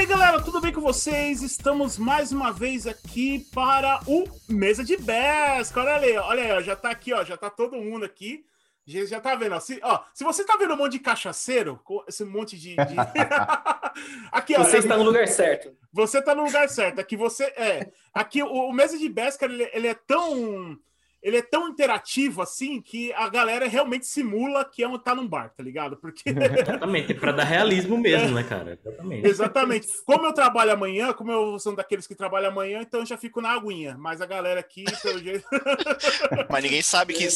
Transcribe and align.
aí, 0.00 0.06
galera, 0.06 0.40
tudo 0.40 0.62
bem 0.62 0.72
com 0.72 0.80
vocês? 0.80 1.42
Estamos 1.42 1.98
mais 1.98 2.32
uma 2.32 2.50
vez 2.50 2.86
aqui 2.86 3.40
para 3.52 4.00
o 4.06 4.24
Mesa 4.48 4.82
de 4.82 4.96
Best. 4.96 5.78
Olha 5.78 5.96
aí, 5.96 6.16
olha 6.16 6.56
aí, 6.56 6.64
já 6.64 6.74
tá 6.74 6.90
aqui, 6.90 7.12
ó, 7.12 7.22
já 7.22 7.36
tá 7.36 7.50
todo 7.50 7.76
mundo 7.76 8.06
aqui. 8.06 8.42
Já, 8.86 9.04
já 9.04 9.20
tá 9.20 9.34
vendo, 9.34 9.54
ó 9.54 9.60
se, 9.60 9.78
ó, 9.82 10.02
se 10.14 10.24
você 10.24 10.42
tá 10.42 10.56
vendo 10.56 10.72
um 10.72 10.78
monte 10.78 10.92
de 10.92 11.00
cachaceiro, 11.00 11.78
esse 12.08 12.24
monte 12.24 12.58
de... 12.58 12.76
de... 12.76 12.96
aqui, 14.32 14.54
ó, 14.56 14.64
você 14.64 14.78
está 14.78 14.96
no 14.96 15.04
lugar 15.04 15.28
certo. 15.28 15.76
Você 15.92 16.22
tá 16.22 16.34
no 16.34 16.44
lugar 16.44 16.66
certo, 16.70 16.98
aqui 16.98 17.14
você... 17.14 17.44
É, 17.54 17.92
aqui 18.14 18.42
o, 18.42 18.48
o 18.50 18.72
Mesa 18.72 18.96
de 18.96 19.08
Best, 19.08 19.38
cara, 19.38 19.52
ele, 19.52 19.68
ele 19.74 19.86
é 19.86 19.94
tão 19.94 20.78
ele 21.22 21.36
é 21.36 21.42
tão 21.42 21.68
interativo 21.68 22.40
assim 22.40 22.80
que 22.80 23.12
a 23.12 23.28
galera 23.28 23.68
realmente 23.68 24.06
simula 24.06 24.64
que 24.64 24.82
é 24.82 24.88
um, 24.88 24.98
tá 24.98 25.14
num 25.14 25.26
bar, 25.26 25.52
tá 25.54 25.62
ligado? 25.62 25.96
Porque. 25.96 26.30
Exatamente, 26.30 27.12
é 27.12 27.14
pra 27.14 27.32
dar 27.32 27.44
realismo 27.44 27.98
mesmo, 27.98 28.28
é. 28.28 28.42
né, 28.42 28.42
cara? 28.42 28.78
Exatamente. 28.80 29.28
Exatamente. 29.28 29.88
Como 30.06 30.26
eu 30.26 30.32
trabalho 30.32 30.72
amanhã, 30.72 31.12
como 31.12 31.30
eu 31.30 31.58
sou 31.58 31.76
daqueles 31.76 32.06
que 32.06 32.14
trabalham 32.14 32.50
amanhã, 32.50 32.80
então 32.80 33.00
eu 33.00 33.06
já 33.06 33.18
fico 33.18 33.40
na 33.40 33.50
aguinha. 33.50 33.96
Mas 33.98 34.20
a 34.20 34.26
galera 34.26 34.60
aqui, 34.60 34.84
pelo 35.02 35.18
jeito. 35.18 35.44
mas 36.48 36.64
ninguém 36.64 36.82
sabe 36.82 37.12
que. 37.12 37.28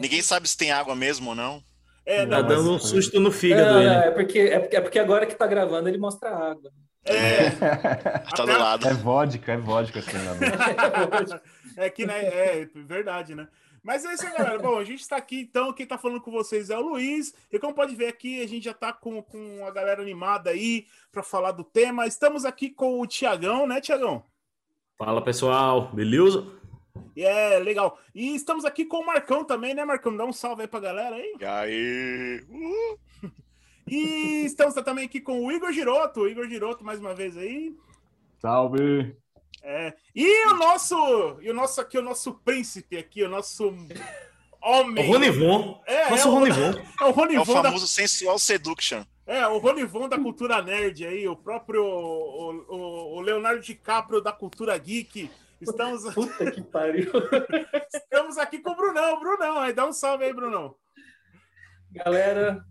ninguém 0.00 0.22
sabe 0.22 0.48
se 0.48 0.56
tem 0.56 0.70
água 0.70 0.94
mesmo 0.94 1.30
ou 1.30 1.34
não. 1.34 1.62
É, 2.04 2.24
não, 2.24 2.30
tá 2.30 2.42
dando 2.42 2.72
um 2.72 2.78
susto 2.78 3.18
no 3.18 3.32
fígado. 3.32 3.80
É, 3.80 4.06
é, 4.06 4.10
porque, 4.12 4.38
é, 4.38 4.60
porque, 4.60 4.76
é 4.76 4.80
porque 4.80 4.98
agora 5.00 5.26
que 5.26 5.34
tá 5.34 5.46
gravando 5.46 5.88
ele 5.88 5.98
mostra 5.98 6.30
água. 6.30 6.70
É. 7.04 7.50
tá 8.36 8.44
do 8.44 8.58
lado. 8.58 8.88
É 8.88 8.94
vodka, 8.94 9.52
é 9.52 9.56
vodka, 9.56 9.98
assim, 9.98 10.16
é 10.16 11.06
vodka. 11.06 11.42
É 11.76 11.90
que, 11.90 12.06
né? 12.06 12.24
É 12.24 12.68
verdade, 12.74 13.34
né? 13.34 13.46
Mas 13.86 14.04
é 14.04 14.14
isso 14.14 14.26
aí, 14.26 14.32
galera. 14.32 14.58
Bom, 14.58 14.78
a 14.78 14.84
gente 14.84 15.00
está 15.00 15.16
aqui, 15.16 15.42
então, 15.42 15.72
quem 15.72 15.84
está 15.84 15.96
falando 15.96 16.20
com 16.20 16.32
vocês 16.32 16.70
é 16.70 16.76
o 16.76 16.80
Luiz. 16.80 17.32
E 17.52 17.58
como 17.58 17.72
pode 17.72 17.94
ver 17.94 18.08
aqui, 18.08 18.42
a 18.42 18.48
gente 18.48 18.64
já 18.64 18.72
está 18.72 18.92
com, 18.92 19.22
com 19.22 19.64
a 19.64 19.70
galera 19.70 20.02
animada 20.02 20.50
aí 20.50 20.86
para 21.12 21.22
falar 21.22 21.52
do 21.52 21.62
tema. 21.62 22.04
Estamos 22.04 22.44
aqui 22.44 22.68
com 22.68 23.00
o 23.00 23.06
Tiagão, 23.06 23.64
né, 23.64 23.80
Tiagão? 23.80 24.24
Fala, 24.98 25.22
pessoal. 25.22 25.92
Beleza? 25.92 26.44
É, 27.16 27.58
legal. 27.58 27.98
E 28.12 28.34
estamos 28.34 28.64
aqui 28.64 28.84
com 28.84 28.98
o 28.98 29.06
Marcão 29.06 29.44
também, 29.44 29.72
né, 29.72 29.84
Marcão? 29.84 30.16
Dá 30.16 30.24
um 30.24 30.32
salve 30.32 30.62
aí 30.62 30.68
pra 30.68 30.80
galera 30.80 31.14
aí. 31.14 31.36
E 31.38 31.44
aí? 31.44 32.44
Uh! 32.50 32.98
E 33.88 34.44
estamos 34.44 34.74
também 34.74 35.04
aqui 35.04 35.20
com 35.20 35.46
o 35.46 35.52
Igor 35.52 35.70
Giroto. 35.70 36.26
Igor 36.26 36.48
Giroto, 36.48 36.84
mais 36.84 36.98
uma 36.98 37.14
vez 37.14 37.36
aí. 37.36 37.72
Salve! 38.40 39.16
É. 39.62 39.94
E 40.14 40.46
o 40.46 40.54
nosso, 40.54 41.38
e 41.40 41.50
o 41.50 41.54
nosso 41.54 41.80
aqui, 41.80 41.98
o 41.98 42.02
nosso 42.02 42.34
príncipe 42.34 42.96
aqui, 42.96 43.22
o 43.22 43.28
nosso 43.28 43.74
homem. 44.62 45.08
O 45.08 45.12
Ronivon. 45.12 45.82
É, 45.86 46.10
nosso 46.10 46.28
é 46.28 46.30
Ronivon. 46.30 46.82
É 47.00 47.04
o 47.04 47.10
Ronivon. 47.10 47.40
É 47.40 47.42
o 47.42 47.62
famoso 47.62 47.84
da... 47.84 47.90
sensual 47.90 48.38
seduction. 48.38 49.04
É, 49.26 49.46
o 49.48 49.58
Ronivon 49.58 50.08
da 50.08 50.18
cultura 50.18 50.62
nerd 50.62 51.04
aí, 51.04 51.26
o 51.26 51.34
próprio 51.34 51.84
o, 51.84 52.64
o, 52.68 53.16
o 53.16 53.20
Leonardo 53.20 53.60
DiCaprio 53.60 54.20
da 54.20 54.32
cultura 54.32 54.76
geek. 54.78 55.30
Estamos. 55.60 56.04
Puta 56.14 56.50
que 56.50 56.62
pariu. 56.62 57.10
Estamos 57.92 58.38
aqui 58.38 58.58
com 58.58 58.70
o 58.70 58.76
Brunão. 58.76 59.18
Brunão, 59.18 59.58
aí 59.58 59.72
dá 59.72 59.86
um 59.86 59.92
salve 59.92 60.24
aí, 60.24 60.32
Brunão. 60.32 60.76
Galera, 61.90 62.64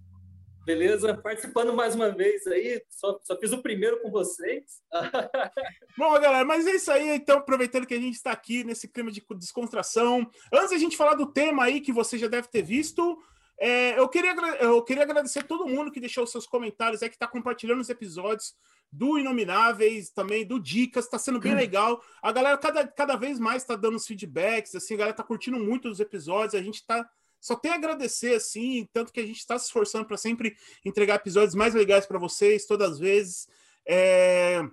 Beleza? 0.65 1.15
Participando 1.15 1.73
mais 1.73 1.93
uma 1.93 2.09
vez 2.09 2.47
aí, 2.47 2.81
só, 2.89 3.19
só 3.23 3.37
fiz 3.37 3.51
o 3.51 3.61
primeiro 3.61 4.01
com 4.01 4.09
vocês. 4.09 4.81
Bom, 5.97 6.11
galera, 6.13 6.43
mas 6.43 6.65
é 6.65 6.71
isso 6.71 6.91
aí. 6.91 7.09
Então, 7.11 7.37
aproveitando 7.37 7.85
que 7.85 7.93
a 7.93 7.99
gente 7.99 8.15
está 8.15 8.31
aqui 8.31 8.63
nesse 8.63 8.87
clima 8.87 9.11
de 9.11 9.23
descontração, 9.37 10.27
antes 10.51 10.71
a 10.71 10.77
gente 10.77 10.97
falar 10.97 11.13
do 11.13 11.31
tema 11.31 11.65
aí 11.65 11.79
que 11.79 11.93
você 11.93 12.17
já 12.17 12.27
deve 12.27 12.47
ter 12.47 12.63
visto, 12.63 13.17
é, 13.59 13.97
eu, 13.97 14.09
queria, 14.09 14.33
eu 14.59 14.81
queria 14.83 15.03
agradecer 15.03 15.39
a 15.39 15.43
todo 15.43 15.67
mundo 15.67 15.91
que 15.91 15.99
deixou 15.99 16.25
seus 16.25 16.47
comentários, 16.47 17.01
é 17.01 17.09
que 17.09 17.15
está 17.15 17.27
compartilhando 17.27 17.81
os 17.81 17.89
episódios 17.89 18.55
do 18.91 19.19
Inomináveis, 19.19 20.09
também 20.09 20.45
do 20.45 20.59
Dicas, 20.59 21.05
está 21.05 21.19
sendo 21.19 21.39
bem 21.39 21.53
legal. 21.53 22.01
A 22.21 22.31
galera 22.31 22.57
cada, 22.57 22.87
cada 22.87 23.15
vez 23.15 23.39
mais 23.39 23.61
está 23.61 23.75
dando 23.75 23.97
os 23.97 24.07
feedbacks, 24.07 24.73
assim, 24.73 24.95
a 24.95 24.97
galera 24.97 25.13
está 25.13 25.23
curtindo 25.23 25.59
muito 25.59 25.89
os 25.89 25.99
episódios, 25.99 26.55
a 26.55 26.61
gente 26.61 26.75
está 26.75 27.07
só 27.45 27.55
tem 27.55 27.71
a 27.71 27.75
agradecer, 27.75 28.33
assim, 28.33 28.89
tanto 28.91 29.13
que 29.13 29.19
a 29.19 29.25
gente 29.25 29.37
está 29.37 29.55
se 29.59 29.65
esforçando 29.65 30.03
para 30.03 30.17
sempre 30.17 30.57
entregar 30.83 31.17
episódios 31.17 31.53
mais 31.53 31.75
legais 31.75 32.07
para 32.07 32.17
vocês, 32.17 32.65
todas 32.65 32.93
as 32.93 32.99
vezes. 32.99 33.47
É... 33.87 34.63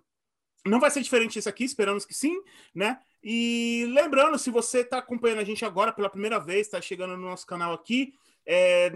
Não 0.64 0.80
vai 0.80 0.90
ser 0.90 1.02
diferente 1.02 1.38
isso 1.38 1.50
aqui, 1.50 1.64
esperamos 1.64 2.06
que 2.06 2.14
sim, 2.14 2.34
né? 2.74 2.98
E 3.22 3.84
lembrando, 3.92 4.38
se 4.38 4.48
você 4.48 4.78
está 4.78 4.96
acompanhando 4.96 5.40
a 5.40 5.44
gente 5.44 5.66
agora 5.66 5.92
pela 5.92 6.08
primeira 6.08 6.38
vez, 6.38 6.66
está 6.66 6.80
chegando 6.80 7.14
no 7.14 7.26
nosso 7.26 7.46
canal 7.46 7.74
aqui, 7.74 8.14
é, 8.46 8.90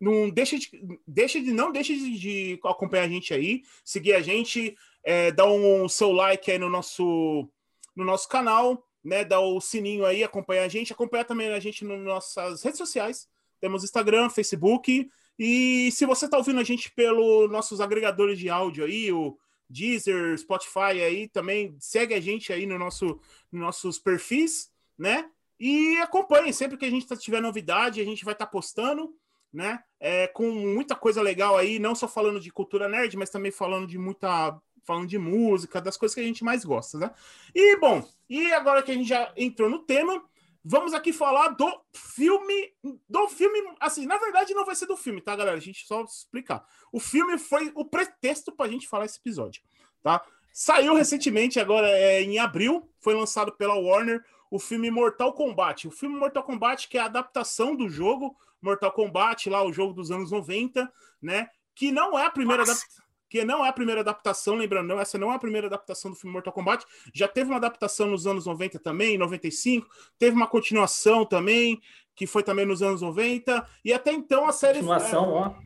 não 0.00 0.30
deixe 0.30 0.58
de, 0.58 0.70
deixe 1.06 1.42
de 1.42 1.52
não 1.52 1.70
deixe 1.70 1.94
de, 1.94 2.18
de, 2.18 2.60
acompanhar 2.64 3.04
a 3.04 3.08
gente 3.08 3.34
aí, 3.34 3.62
seguir 3.84 4.14
a 4.14 4.22
gente, 4.22 4.74
é, 5.04 5.30
dar 5.32 5.44
um 5.44 5.86
seu 5.86 6.12
like 6.12 6.50
aí 6.50 6.58
no 6.58 6.70
nosso 6.70 7.46
no 7.94 8.06
nosso 8.06 8.26
canal, 8.26 8.87
né, 9.04 9.24
dar 9.24 9.40
o 9.40 9.60
sininho 9.60 10.04
aí, 10.04 10.24
acompanhar 10.24 10.64
a 10.64 10.68
gente, 10.68 10.92
acompanhar 10.92 11.24
também 11.24 11.48
a 11.52 11.60
gente 11.60 11.84
nas 11.84 12.00
nossas 12.00 12.62
redes 12.62 12.78
sociais. 12.78 13.28
Temos 13.60 13.84
Instagram, 13.84 14.28
Facebook. 14.28 15.08
E 15.38 15.90
se 15.92 16.04
você 16.04 16.24
está 16.24 16.36
ouvindo 16.36 16.60
a 16.60 16.64
gente 16.64 16.90
pelos 16.92 17.50
nossos 17.50 17.80
agregadores 17.80 18.38
de 18.38 18.48
áudio 18.48 18.84
aí, 18.84 19.12
o 19.12 19.38
Deezer, 19.68 20.36
Spotify 20.38 21.02
aí, 21.04 21.28
também 21.28 21.76
segue 21.78 22.14
a 22.14 22.20
gente 22.20 22.52
aí 22.52 22.66
no 22.66 22.78
nosso, 22.78 23.20
nos 23.52 23.60
nossos 23.60 23.98
perfis, 23.98 24.70
né? 24.96 25.30
E 25.60 25.96
acompanhe 25.98 26.52
sempre 26.52 26.76
que 26.76 26.84
a 26.84 26.90
gente 26.90 27.06
tiver 27.18 27.40
novidade, 27.40 28.00
a 28.00 28.04
gente 28.04 28.24
vai 28.24 28.32
estar 28.32 28.46
tá 28.46 28.50
postando, 28.50 29.14
né? 29.52 29.82
É, 30.00 30.26
com 30.28 30.50
muita 30.50 30.94
coisa 30.94 31.20
legal 31.20 31.56
aí, 31.56 31.78
não 31.78 31.94
só 31.94 32.08
falando 32.08 32.40
de 32.40 32.50
cultura 32.50 32.88
nerd, 32.88 33.16
mas 33.16 33.30
também 33.30 33.50
falando 33.50 33.86
de 33.86 33.98
muita 33.98 34.60
falando 34.88 35.06
de 35.06 35.18
música, 35.18 35.82
das 35.82 35.98
coisas 35.98 36.14
que 36.14 36.20
a 36.22 36.24
gente 36.24 36.42
mais 36.42 36.64
gosta, 36.64 36.96
né? 36.96 37.10
E, 37.54 37.76
bom, 37.76 38.02
e 38.26 38.50
agora 38.54 38.82
que 38.82 38.90
a 38.90 38.94
gente 38.94 39.06
já 39.06 39.30
entrou 39.36 39.68
no 39.68 39.80
tema, 39.80 40.24
vamos 40.64 40.94
aqui 40.94 41.12
falar 41.12 41.48
do 41.48 41.70
filme, 41.92 42.72
do 43.06 43.28
filme, 43.28 43.74
assim, 43.78 44.06
na 44.06 44.16
verdade 44.16 44.54
não 44.54 44.64
vai 44.64 44.74
ser 44.74 44.86
do 44.86 44.96
filme, 44.96 45.20
tá, 45.20 45.36
galera? 45.36 45.58
A 45.58 45.60
gente 45.60 45.86
só 45.86 46.02
explicar. 46.04 46.66
O 46.90 46.98
filme 46.98 47.36
foi 47.36 47.70
o 47.74 47.84
pretexto 47.84 48.50
pra 48.50 48.66
gente 48.66 48.88
falar 48.88 49.04
esse 49.04 49.18
episódio, 49.18 49.62
tá? 50.02 50.24
Saiu 50.54 50.94
recentemente, 50.94 51.60
agora 51.60 51.86
é, 51.86 52.22
em 52.22 52.38
abril, 52.38 52.90
foi 52.98 53.12
lançado 53.12 53.52
pela 53.52 53.74
Warner, 53.74 54.24
o 54.50 54.58
filme 54.58 54.90
Mortal 54.90 55.34
Kombat. 55.34 55.86
O 55.86 55.90
filme 55.90 56.16
Mortal 56.16 56.42
Kombat, 56.42 56.88
que 56.88 56.96
é 56.96 57.02
a 57.02 57.04
adaptação 57.04 57.76
do 57.76 57.90
jogo 57.90 58.34
Mortal 58.60 58.90
Kombat, 58.90 59.50
lá 59.50 59.62
o 59.62 59.70
jogo 59.70 59.92
dos 59.92 60.10
anos 60.10 60.30
90, 60.30 60.90
né? 61.20 61.50
Que 61.74 61.92
não 61.92 62.18
é 62.18 62.24
a 62.24 62.30
primeira 62.30 62.62
adaptação 62.62 63.07
que 63.28 63.44
não 63.44 63.64
é 63.64 63.68
a 63.68 63.72
primeira 63.72 64.00
adaptação, 64.00 64.54
lembrando, 64.54 64.88
não, 64.88 65.00
essa 65.00 65.18
não 65.18 65.32
é 65.32 65.34
a 65.34 65.38
primeira 65.38 65.66
adaptação 65.66 66.10
do 66.10 66.16
filme 66.16 66.32
Mortal 66.32 66.52
Kombat. 66.52 66.84
Já 67.12 67.28
teve 67.28 67.50
uma 67.50 67.56
adaptação 67.56 68.08
nos 68.08 68.26
anos 68.26 68.46
90 68.46 68.78
também, 68.78 69.18
95, 69.18 69.88
teve 70.18 70.36
uma 70.36 70.46
continuação 70.46 71.24
também, 71.24 71.80
que 72.14 72.26
foi 72.26 72.42
também 72.42 72.66
nos 72.66 72.82
anos 72.82 73.02
90, 73.02 73.66
e 73.84 73.92
até 73.92 74.12
então 74.12 74.48
a 74.48 74.52
série. 74.52 74.78
Continuação, 74.78 75.56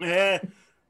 é, 0.00 0.02
ó. 0.02 0.06
É. 0.06 0.42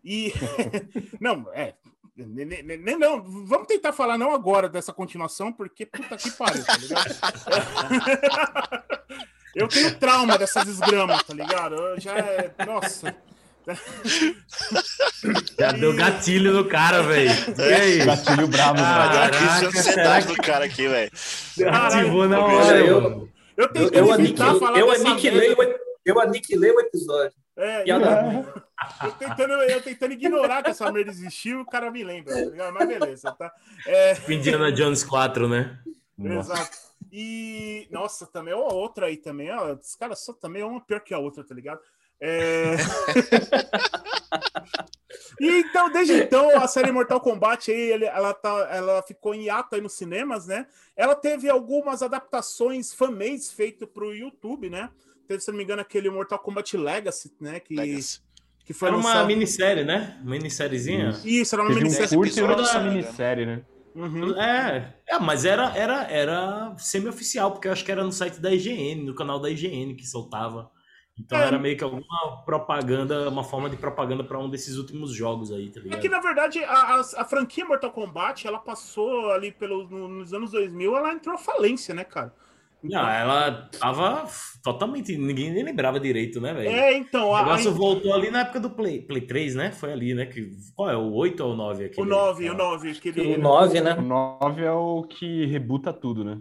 E. 0.04 0.32
não, 1.20 1.48
é. 1.52 1.74
Nem, 2.16 2.96
não, 2.96 3.20
vamos 3.22 3.66
tentar 3.66 3.92
falar 3.92 4.16
não 4.16 4.32
agora 4.32 4.68
dessa 4.68 4.92
continuação, 4.92 5.52
porque 5.52 5.84
puta 5.84 6.16
que 6.16 6.30
pariu, 6.30 6.64
tá 6.64 6.76
ligado? 6.76 7.10
Eu 9.54 9.68
tenho 9.68 9.96
trauma 9.98 10.36
dessas 10.36 10.64
desgramas, 10.64 11.22
tá 11.22 11.32
ligado? 11.32 11.76
Eu 11.76 12.00
já 12.00 12.18
é. 12.18 12.52
Nossa. 12.66 13.16
Já 15.58 15.72
deu 15.72 15.94
gatilho 15.94 16.52
no 16.52 16.68
cara, 16.68 17.02
velho. 17.02 17.30
Aí? 17.58 18.04
Gatilho 18.04 18.46
bravo, 18.48 18.76
velho. 18.76 19.30
Que 19.70 19.78
ansiedade 19.78 20.26
do 20.26 20.36
cara 20.36 20.64
aqui, 20.66 20.86
velho. 20.86 21.10
Ativou 21.72 22.28
na 22.28 22.40
hora, 22.44 22.78
eu. 22.78 23.28
Eu, 23.56 23.68
eu, 23.74 23.88
eu, 23.92 24.12
aniquilei, 24.12 24.58
falar 24.58 24.78
eu, 24.78 24.90
aniquilei 24.90 25.52
o, 25.52 25.78
eu 26.04 26.20
aniquilei 26.20 26.72
o 26.72 26.80
episódio. 26.80 27.32
É, 27.56 27.84
eu, 27.86 28.00
eu, 28.00 29.12
tentando, 29.12 29.52
eu 29.52 29.80
tentando 29.80 30.12
ignorar 30.12 30.60
que 30.64 30.70
essa 30.70 30.90
merda 30.90 31.12
existiu, 31.12 31.60
o 31.60 31.64
cara 31.64 31.88
me 31.88 32.02
lembra, 32.02 32.34
tá 32.50 32.72
mas 32.72 32.88
beleza, 32.88 33.30
tá? 33.30 33.52
É... 33.86 34.16
Indiana 34.28 34.72
Jones 34.72 35.04
4, 35.04 35.48
né? 35.48 35.78
Exato. 36.18 36.76
E, 37.12 37.86
nossa, 37.92 38.26
também, 38.26 38.52
ó, 38.52 38.72
outra 38.72 39.06
aí 39.06 39.16
também, 39.16 39.48
ó, 39.52 39.74
os 39.74 39.94
caras 39.94 40.18
só 40.18 40.32
também 40.32 40.62
é 40.62 40.66
uma 40.66 40.80
pior 40.80 40.98
que 40.98 41.14
a 41.14 41.18
outra, 41.18 41.44
tá 41.44 41.54
ligado? 41.54 41.80
É... 42.20 42.76
e 45.40 45.60
então, 45.60 45.90
desde 45.92 46.14
então, 46.14 46.56
a 46.56 46.66
série 46.66 46.92
Mortal 46.92 47.20
Kombat 47.20 47.70
aí, 47.70 47.92
ela, 47.92 48.32
tá, 48.32 48.68
ela 48.70 49.02
ficou 49.02 49.34
em 49.34 49.50
ato 49.50 49.74
aí 49.74 49.80
nos 49.80 49.92
cinemas, 49.94 50.46
né? 50.46 50.66
Ela 50.96 51.14
teve 51.14 51.48
algumas 51.48 52.02
adaptações 52.02 52.94
fanmades 52.94 53.52
feitas 53.52 53.88
para 53.88 54.04
o 54.04 54.14
YouTube, 54.14 54.70
né? 54.70 54.90
Teve, 55.26 55.40
se 55.40 55.50
não 55.50 55.58
me 55.58 55.64
engano, 55.64 55.82
aquele 55.82 56.10
Mortal 56.10 56.38
Kombat 56.38 56.76
Legacy, 56.76 57.32
né? 57.40 57.60
Que, 57.60 57.74
Legacy. 57.74 58.20
que 58.64 58.72
foi 58.72 58.88
era 58.88 58.96
lançado... 58.96 59.18
uma 59.18 59.26
minissérie, 59.26 59.84
né? 59.84 60.18
Uma 60.22 60.30
minissériezinha. 60.32 61.10
Isso, 61.24 61.54
era 61.54 61.62
uma 61.62 61.74
minissérie. 61.74 62.16
Um 62.16 62.20
curto 62.20 62.44
uma 62.44 62.80
minissérie, 62.80 63.46
né? 63.46 63.62
Uhum. 63.94 64.38
É, 64.40 64.92
é, 65.06 65.18
mas 65.20 65.44
era, 65.44 65.76
era, 65.76 66.02
era 66.10 66.74
semi-oficial, 66.78 67.52
porque 67.52 67.68
eu 67.68 67.72
acho 67.72 67.84
que 67.84 67.92
era 67.92 68.02
no 68.02 68.10
site 68.10 68.40
da 68.40 68.52
IGN, 68.52 69.04
no 69.04 69.14
canal 69.14 69.38
da 69.38 69.48
IGN 69.48 69.94
que 69.94 70.04
soltava 70.04 70.68
Então 71.18 71.38
É. 71.38 71.46
era 71.46 71.58
meio 71.58 71.76
que 71.76 71.84
alguma 71.84 72.42
propaganda, 72.44 73.28
uma 73.28 73.44
forma 73.44 73.70
de 73.70 73.76
propaganda 73.76 74.24
pra 74.24 74.38
um 74.38 74.50
desses 74.50 74.76
últimos 74.78 75.12
jogos 75.14 75.52
aí, 75.52 75.70
tá 75.70 75.80
É 75.80 75.82
ligado? 75.84 76.00
que, 76.00 76.08
na 76.08 76.20
verdade, 76.20 76.62
a, 76.64 76.72
a, 76.72 77.00
a 77.00 77.24
franquia 77.24 77.64
Mortal 77.64 77.92
Kombat, 77.92 78.46
ela 78.46 78.58
passou 78.58 79.30
ali 79.30 79.52
pelos, 79.52 79.88
no- 79.88 80.08
nos 80.08 80.32
anos 80.34 80.50
2000, 80.50 80.96
ela 80.96 81.12
entrou 81.12 81.34
à 81.36 81.38
falência, 81.38 81.94
né, 81.94 82.02
cara? 82.04 82.34
Não, 82.82 83.08
ela 83.08 83.70
tava 83.80 84.28
totalmente. 84.62 85.16
Ninguém 85.16 85.50
nem 85.50 85.64
lembrava 85.64 85.98
direito, 85.98 86.38
né, 86.38 86.52
velho? 86.52 86.68
É, 86.68 86.92
então, 86.94 87.30
O 87.30 87.34
a, 87.34 87.42
negócio 87.42 87.70
a- 87.70 87.74
voltou 87.74 88.12
ali 88.12 88.30
na 88.30 88.40
época 88.40 88.60
do 88.60 88.68
Play, 88.68 89.00
Play 89.00 89.22
3, 89.22 89.54
né? 89.54 89.72
Foi 89.72 89.90
ali, 89.90 90.12
né? 90.14 90.26
Que, 90.26 90.50
qual 90.76 90.90
é? 90.90 90.96
O 90.96 91.12
8 91.14 91.42
ou 91.42 91.52
o 91.54 91.56
9 91.56 91.86
aqui? 91.86 91.98
o 91.98 92.04
9, 92.04 92.50
o 92.50 92.54
9, 92.54 92.90
aquele... 92.90 93.36
O 93.36 93.38
9, 93.40 93.80
né? 93.80 93.94
O 93.94 94.02
9 94.02 94.62
é 94.62 94.70
o 94.72 95.02
que 95.04 95.46
rebuta 95.46 95.94
tudo, 95.94 96.24
né? 96.24 96.38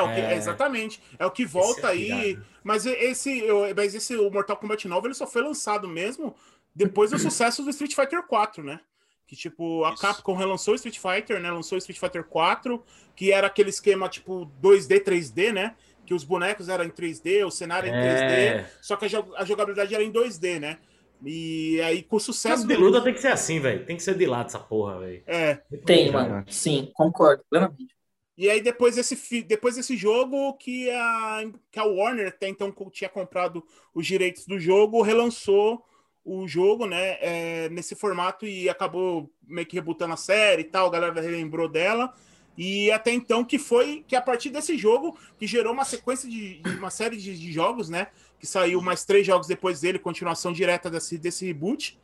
É, 0.00 0.02
o 0.02 0.14
que, 0.14 0.20
É. 0.20 0.34
exatamente. 0.34 1.00
É 1.18 1.26
o 1.26 1.30
que 1.30 1.44
volta 1.44 1.92
Esse 1.94 2.08
é 2.10 2.14
aí. 2.14 2.24
pirado. 2.34 2.46
Mas 2.62 2.86
esse, 2.86 3.38
eu- 3.40 3.62
mas 3.74 3.94
esse 3.94 4.16
o 4.16 4.30
Mortal 4.30 4.56
Kombat 4.56 4.86
9 4.88 5.08
ele 5.08 5.14
só 5.14 5.26
foi 5.26 5.42
lançado 5.42 5.88
mesmo 5.88 6.34
depois 6.74 7.10
do 7.10 7.18
sucesso 7.18 7.62
do 7.62 7.70
Street 7.70 7.94
Fighter 7.94 8.22
4, 8.22 8.62
né? 8.62 8.80
Que 9.26 9.34
tipo, 9.34 9.84
a 9.84 9.92
Isso. 9.92 10.02
Capcom 10.02 10.34
relançou 10.34 10.72
o 10.72 10.76
Street 10.76 10.98
Fighter, 10.98 11.40
né? 11.40 11.50
Lançou 11.50 11.76
o 11.76 11.78
Street 11.78 11.98
Fighter 11.98 12.22
4, 12.24 12.82
que 13.16 13.32
era 13.32 13.46
aquele 13.48 13.70
esquema 13.70 14.08
tipo 14.08 14.44
2D, 14.62 15.00
3D, 15.00 15.52
né? 15.52 15.74
Que 16.04 16.14
os 16.14 16.22
bonecos 16.22 16.68
eram 16.68 16.84
em 16.84 16.90
3D, 16.90 17.44
o 17.44 17.50
cenário 17.50 17.88
em 17.88 17.92
3D, 17.92 18.32
É. 18.60 18.70
só 18.80 18.94
que 18.96 19.06
a, 19.06 19.08
jo- 19.08 19.34
a 19.36 19.44
jogabilidade 19.44 19.92
era 19.94 20.04
em 20.04 20.10
2D, 20.12 20.60
né? 20.60 20.78
E 21.24 21.80
aí, 21.80 22.02
com 22.02 22.16
o 22.16 22.18
Mas 22.18 22.24
sucesso 22.24 22.66
de 22.66 22.76
luta 22.76 23.00
tem 23.00 23.14
que 23.14 23.20
ser 23.20 23.28
assim, 23.28 23.58
velho. 23.58 23.84
Tem 23.86 23.96
que 23.96 24.02
ser 24.02 24.14
de 24.16 24.26
lado 24.26 24.46
essa 24.46 24.58
porra, 24.58 25.00
velho. 25.00 25.22
É, 25.26 25.54
Tem, 25.84 26.12
mano. 26.12 26.44
Sim, 26.48 26.90
concordo 26.94 27.42
plenamente. 27.50 27.96
E 28.36 28.50
aí, 28.50 28.60
depois 28.60 28.96
desse, 28.96 29.42
depois 29.42 29.76
desse 29.76 29.96
jogo, 29.96 30.52
que 30.54 30.90
a, 30.90 31.44
que 31.70 31.78
a 31.78 31.84
Warner 31.84 32.28
até 32.28 32.48
então 32.48 32.74
tinha 32.90 33.08
comprado 33.08 33.64
os 33.94 34.06
direitos 34.06 34.46
do 34.46 34.58
jogo, 34.58 35.00
relançou 35.00 35.82
o 36.22 36.46
jogo, 36.46 36.86
né, 36.86 37.16
é, 37.20 37.68
nesse 37.70 37.94
formato 37.94 38.44
e 38.44 38.68
acabou 38.68 39.30
meio 39.46 39.66
que 39.66 39.76
rebutando 39.76 40.12
a 40.12 40.16
série 40.16 40.62
e 40.62 40.64
tal, 40.64 40.88
a 40.88 40.90
galera 40.90 41.20
relembrou 41.20 41.68
dela. 41.68 42.12
E 42.58 42.90
até 42.90 43.12
então 43.12 43.44
que 43.44 43.58
foi 43.58 44.04
que 44.08 44.16
a 44.16 44.20
partir 44.20 44.50
desse 44.50 44.76
jogo 44.76 45.16
que 45.38 45.46
gerou 45.46 45.72
uma 45.72 45.84
sequência 45.84 46.28
de, 46.28 46.58
de 46.60 46.70
uma 46.70 46.90
série 46.90 47.16
de, 47.16 47.38
de 47.38 47.52
jogos, 47.52 47.88
né, 47.88 48.08
que 48.40 48.46
saiu 48.46 48.82
mais 48.82 49.04
três 49.04 49.26
jogos 49.26 49.46
depois 49.46 49.80
dele, 49.80 49.98
continuação 49.98 50.52
direta 50.52 50.90
desse, 50.90 51.16
desse 51.16 51.46
reboot, 51.46 51.98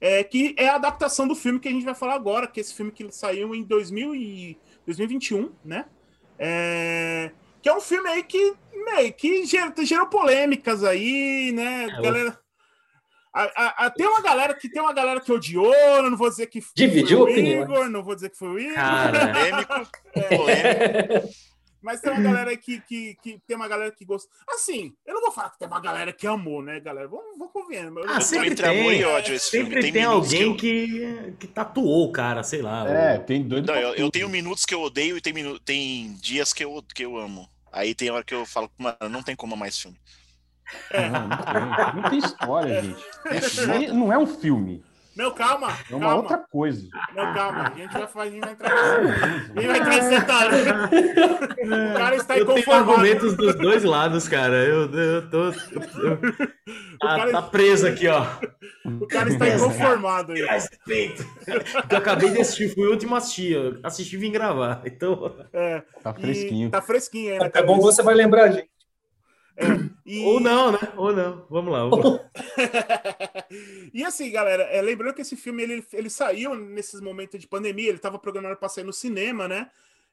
é, 0.00 0.24
que 0.24 0.54
é 0.58 0.68
a 0.68 0.76
adaptação 0.76 1.28
do 1.28 1.34
filme 1.34 1.60
que 1.60 1.68
a 1.68 1.72
gente 1.72 1.84
vai 1.84 1.94
falar 1.94 2.14
agora, 2.14 2.46
que 2.46 2.58
é 2.58 2.62
esse 2.62 2.74
filme 2.74 2.90
que 2.90 3.10
saiu 3.12 3.54
em 3.54 3.62
2000 3.62 4.14
e 4.14 4.58
2021, 4.86 5.52
né? 5.64 5.84
É, 6.38 7.30
que 7.62 7.68
é 7.68 7.74
um 7.76 7.80
filme 7.80 8.08
aí 8.08 8.22
que, 8.22 8.54
meio, 8.72 9.12
que 9.12 9.44
gerou, 9.46 9.72
gerou 9.84 10.06
polêmicas 10.06 10.84
aí, 10.84 11.50
né? 11.52 11.84
É, 11.84 12.02
galera, 12.02 12.38
a, 13.32 13.42
a- 13.42 13.86
a- 13.86 13.90
tem 13.90 14.06
uma 14.06 14.22
galera 14.22 14.54
que 14.54 14.68
tem 14.68 14.80
uma 14.80 14.92
galera 14.92 15.20
que 15.20 15.32
odiou, 15.32 16.02
não 16.02 16.16
vou 16.16 16.28
dizer 16.30 16.46
que 16.46 16.60
Dividiu 16.74 17.18
foi 17.18 17.28
o 17.28 17.32
opiniões. 17.32 17.64
Igor, 17.64 17.88
não 17.90 18.02
vou 18.02 18.14
dizer 18.14 18.30
que 18.30 18.38
foi 18.38 18.48
o 18.48 18.58
Igor, 18.58 18.74
Cara, 18.74 19.32
Polêmico, 19.32 19.90
polêmico. 20.36 21.28
mas 21.86 22.00
tem 22.00 22.12
uma 22.12 22.20
galera 22.20 22.56
que, 22.56 22.80
que, 22.80 23.16
que 23.22 23.40
tem 23.46 23.56
uma 23.56 23.68
galera 23.68 23.90
que 23.92 24.04
gosta. 24.04 24.28
Assim, 24.48 24.92
eu 25.06 25.14
não 25.14 25.20
vou 25.22 25.30
falar 25.30 25.50
que 25.50 25.58
tem 25.58 25.68
uma 25.68 25.80
galera 25.80 26.12
que 26.12 26.26
amou, 26.26 26.60
né, 26.60 26.80
galera? 26.80 27.06
Vamos, 27.08 27.38
vamos 27.38 27.52
convencer. 27.52 27.86
Eu 27.86 28.10
Ah, 28.10 28.20
sempre 28.20 28.50
Entre 28.50 28.66
amor 28.66 28.90
tem. 28.90 29.00
e 29.00 29.04
ódio 29.04 29.34
esse 29.34 29.50
filme. 29.52 29.66
sempre 29.68 29.80
tem, 29.82 29.92
minutos 29.92 30.28
que 30.30 30.36
alguém 30.44 30.48
eu- 30.50 30.56
que, 30.56 31.32
que 31.38 31.46
tatuou 31.46 32.08
o 32.08 32.12
cara, 32.12 32.42
sei 32.42 32.60
lá. 32.60 32.86
É, 32.88 33.18
o- 33.18 33.22
tem 33.22 33.42
doido. 33.46 33.66
Não, 33.66 33.74
eu, 33.78 33.94
eu 33.94 34.10
tenho 34.10 34.28
minutos 34.28 34.64
que 34.64 34.74
eu 34.74 34.82
odeio 34.82 35.16
e 35.16 35.20
tem, 35.20 35.32
minu... 35.32 35.58
tem 35.60 36.12
dias 36.20 36.52
que 36.52 36.64
eu, 36.64 36.82
que 36.94 37.04
eu 37.04 37.16
amo. 37.16 37.48
Aí 37.72 37.94
tem 37.94 38.10
hora 38.10 38.24
que 38.24 38.34
eu 38.34 38.44
falo, 38.44 38.70
mano, 38.76 38.96
não 39.08 39.22
tem 39.22 39.36
como 39.36 39.54
amar 39.54 39.68
esse 39.68 39.82
filme. 39.82 39.96
Não, 40.92 41.28
não 41.28 41.36
tem. 41.38 42.02
Não 42.02 42.10
tem 42.10 42.18
história, 42.18 42.82
gente. 42.82 43.04
É 43.26 43.40
foda. 43.40 43.78
Nem- 43.78 43.88
Não 43.88 44.12
é 44.12 44.18
um 44.18 44.26
filme. 44.26 44.82
Não, 45.16 45.30
calma, 45.32 45.68
É 45.90 45.94
uma 45.94 46.00
calma. 46.06 46.16
outra 46.16 46.38
coisa. 46.50 46.86
Não, 47.14 47.32
calma. 47.34 47.72
A 47.74 47.78
gente 47.78 47.92
vai, 47.92 48.06
fazer- 48.06 48.28
a 48.28 48.30
gente 48.30 48.40
vai 48.40 48.52
entrar 48.52 48.72
a 49.56 49.60
gente 49.60 49.66
vai 49.66 49.78
entrar 49.78 49.96
nesse 49.96 50.10
detalhe. 50.10 50.56
O 51.92 51.94
cara 51.96 52.16
está 52.16 52.36
Eu 52.38 52.46
tenho 52.46 52.58
inconformado. 52.58 52.90
argumentos 52.92 53.36
dos 53.36 53.54
dois 53.56 53.82
lados, 53.84 54.28
cara. 54.28 54.56
Eu, 54.64 54.92
eu 54.92 55.30
tô. 55.30 55.44
eu- 55.46 55.52
tá, 57.00 57.16
cara- 57.16 57.32
tá 57.32 57.42
preso 57.42 57.86
aqui, 57.86 58.06
ó. 58.08 58.26
O 59.00 59.06
cara 59.06 59.28
está 59.30 59.48
inconformado 59.48 60.32
aí. 60.32 60.42
Respeito. 60.44 61.24
Porque 61.44 61.94
eu 61.94 61.98
acabei 61.98 62.30
de 62.30 62.40
assistir, 62.40 62.74
fui 62.74 62.86
o 62.86 62.90
último 62.90 63.14
a 63.14 63.18
assistir. 63.18 63.52
Eu 63.52 63.78
assisti 63.82 64.16
e 64.16 64.18
vim 64.18 64.30
gravar. 64.30 64.82
Então. 64.84 65.34
É, 65.52 65.82
Tá 66.02 66.14
e 66.16 66.20
fresquinho. 66.20 66.70
Tá 66.70 66.82
fresquinho 66.82 67.42
aí? 67.42 67.50
É 67.54 67.62
bom 67.62 67.76
que 67.78 67.82
você 67.84 68.02
vai 68.02 68.14
lembrar, 68.14 68.48
gente. 68.52 68.68
E... 70.04 70.24
Ou 70.24 70.38
não, 70.38 70.70
né? 70.70 70.78
Ou 70.96 71.12
não. 71.12 71.46
Vamos 71.50 71.72
lá. 71.72 71.88
Vamos 71.88 72.20
e 73.92 74.04
assim, 74.04 74.30
galera, 74.30 74.62
é, 74.64 74.80
lembrando 74.80 75.14
que 75.14 75.22
esse 75.22 75.36
filme 75.36 75.62
ele, 75.62 75.86
ele 75.92 76.08
saiu 76.10 76.54
nesses 76.54 77.00
momentos 77.00 77.40
de 77.40 77.48
pandemia, 77.48 77.88
ele 77.88 77.96
estava 77.96 78.18
programado 78.18 78.56
para 78.56 78.68
sair 78.68 78.84
no 78.84 78.92
cinema, 78.92 79.48
né? 79.48 79.68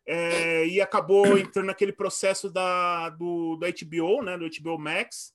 É, 0.06 0.66
e 0.66 0.82
acabou 0.82 1.38
entrando 1.38 1.68
naquele 1.68 1.94
processo 1.94 2.50
da, 2.50 3.10
do, 3.10 3.56
da 3.58 3.68
HBO, 3.68 4.24
né? 4.24 4.38
Do 4.38 4.50
HBO 4.50 4.80
Max, 4.80 5.34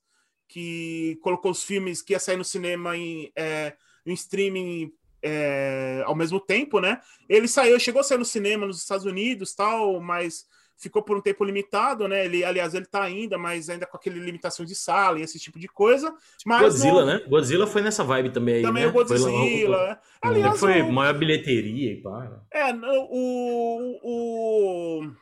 que 0.48 1.18
colocou 1.22 1.50
os 1.50 1.62
filmes 1.62 2.02
que 2.02 2.12
ia 2.12 2.18
sair 2.18 2.36
no 2.36 2.44
cinema 2.44 2.96
em, 2.96 3.30
é, 3.36 3.74
em 4.04 4.12
streaming 4.12 4.92
é, 5.22 6.02
ao 6.04 6.14
mesmo 6.14 6.40
tempo, 6.40 6.80
né? 6.80 7.00
Ele 7.28 7.46
saiu, 7.46 7.78
chegou 7.78 8.00
a 8.00 8.04
sair 8.04 8.18
no 8.18 8.24
cinema 8.24 8.66
nos 8.66 8.78
Estados 8.78 9.06
Unidos, 9.06 9.54
tal, 9.54 10.00
mas 10.00 10.46
ficou 10.78 11.02
por 11.02 11.16
um 11.16 11.20
tempo 11.20 11.44
limitado, 11.44 12.06
né? 12.06 12.24
Ele, 12.24 12.44
aliás, 12.44 12.72
ele 12.72 12.86
tá 12.86 13.02
ainda, 13.02 13.36
mas 13.36 13.68
ainda 13.68 13.84
com 13.84 13.96
aquele 13.96 14.20
limitação 14.20 14.64
de 14.64 14.74
sala 14.74 15.18
e 15.18 15.22
esse 15.22 15.38
tipo 15.38 15.58
de 15.58 15.66
coisa. 15.68 16.14
Mas 16.46 16.62
Godzilla, 16.62 17.04
né? 17.04 17.20
Godzilla 17.28 17.66
foi 17.66 17.82
nessa 17.82 18.04
vibe 18.04 18.30
também 18.30 18.56
aí. 18.56 18.62
Também 18.62 18.84
né? 18.84 18.88
o 18.88 18.92
Godzilla. 18.92 19.28
Foi, 19.30 19.68
né? 19.88 19.98
Aliás, 20.22 20.60
foi 20.60 20.82
o- 20.82 20.92
maior 20.92 21.12
bilheteria 21.18 21.92
e 21.92 21.96
pá. 22.00 22.40
é, 22.52 22.72
o, 22.72 23.98
o 24.02 25.12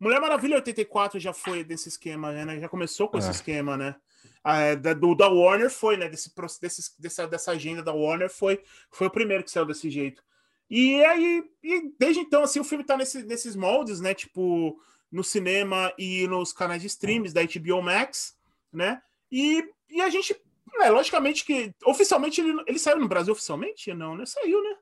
Mulher 0.00 0.20
Maravilha 0.20 0.56
84 0.56 1.20
já 1.20 1.32
foi 1.32 1.62
desse 1.62 1.88
esquema, 1.88 2.32
né? 2.32 2.58
Já 2.60 2.68
começou 2.68 3.08
com 3.08 3.18
esse 3.18 3.28
É. 3.28 3.30
esquema, 3.30 3.76
né? 3.76 3.94
Ah, 4.42 4.58
é, 4.60 4.76
da, 4.76 4.92
do, 4.92 5.14
da 5.14 5.28
Warner 5.28 5.70
foi, 5.70 5.96
né? 5.96 6.08
Desse, 6.08 6.30
desse, 6.60 7.00
dessa, 7.00 7.26
dessa 7.26 7.52
agenda 7.52 7.82
da 7.82 7.92
Warner 7.92 8.28
foi, 8.30 8.60
foi 8.90 9.06
o 9.06 9.10
primeiro 9.10 9.42
que 9.44 9.50
saiu 9.50 9.64
desse 9.64 9.88
jeito. 9.90 10.22
E 10.70 11.04
aí, 11.04 11.44
e 11.62 11.92
desde 11.98 12.20
então, 12.20 12.42
assim, 12.42 12.60
o 12.60 12.64
filme 12.64 12.84
tá 12.84 12.96
nesse, 12.96 13.22
nesses 13.22 13.54
moldes, 13.54 14.00
né? 14.00 14.14
Tipo, 14.14 14.78
no 15.10 15.22
cinema 15.22 15.92
e 15.98 16.26
nos 16.26 16.52
canais 16.52 16.80
de 16.80 16.88
streams 16.88 17.32
da 17.32 17.42
HBO 17.42 17.82
Max, 17.82 18.36
né? 18.72 19.00
E, 19.30 19.64
e 19.90 20.00
a 20.00 20.08
gente, 20.08 20.34
é, 20.80 20.90
logicamente 20.90 21.44
que 21.44 21.72
oficialmente 21.84 22.40
ele, 22.40 22.62
ele 22.66 22.78
saiu 22.78 22.98
no 22.98 23.08
Brasil 23.08 23.32
oficialmente? 23.32 23.92
Não, 23.94 24.16
né? 24.16 24.26
Saiu, 24.26 24.62
né? 24.62 24.76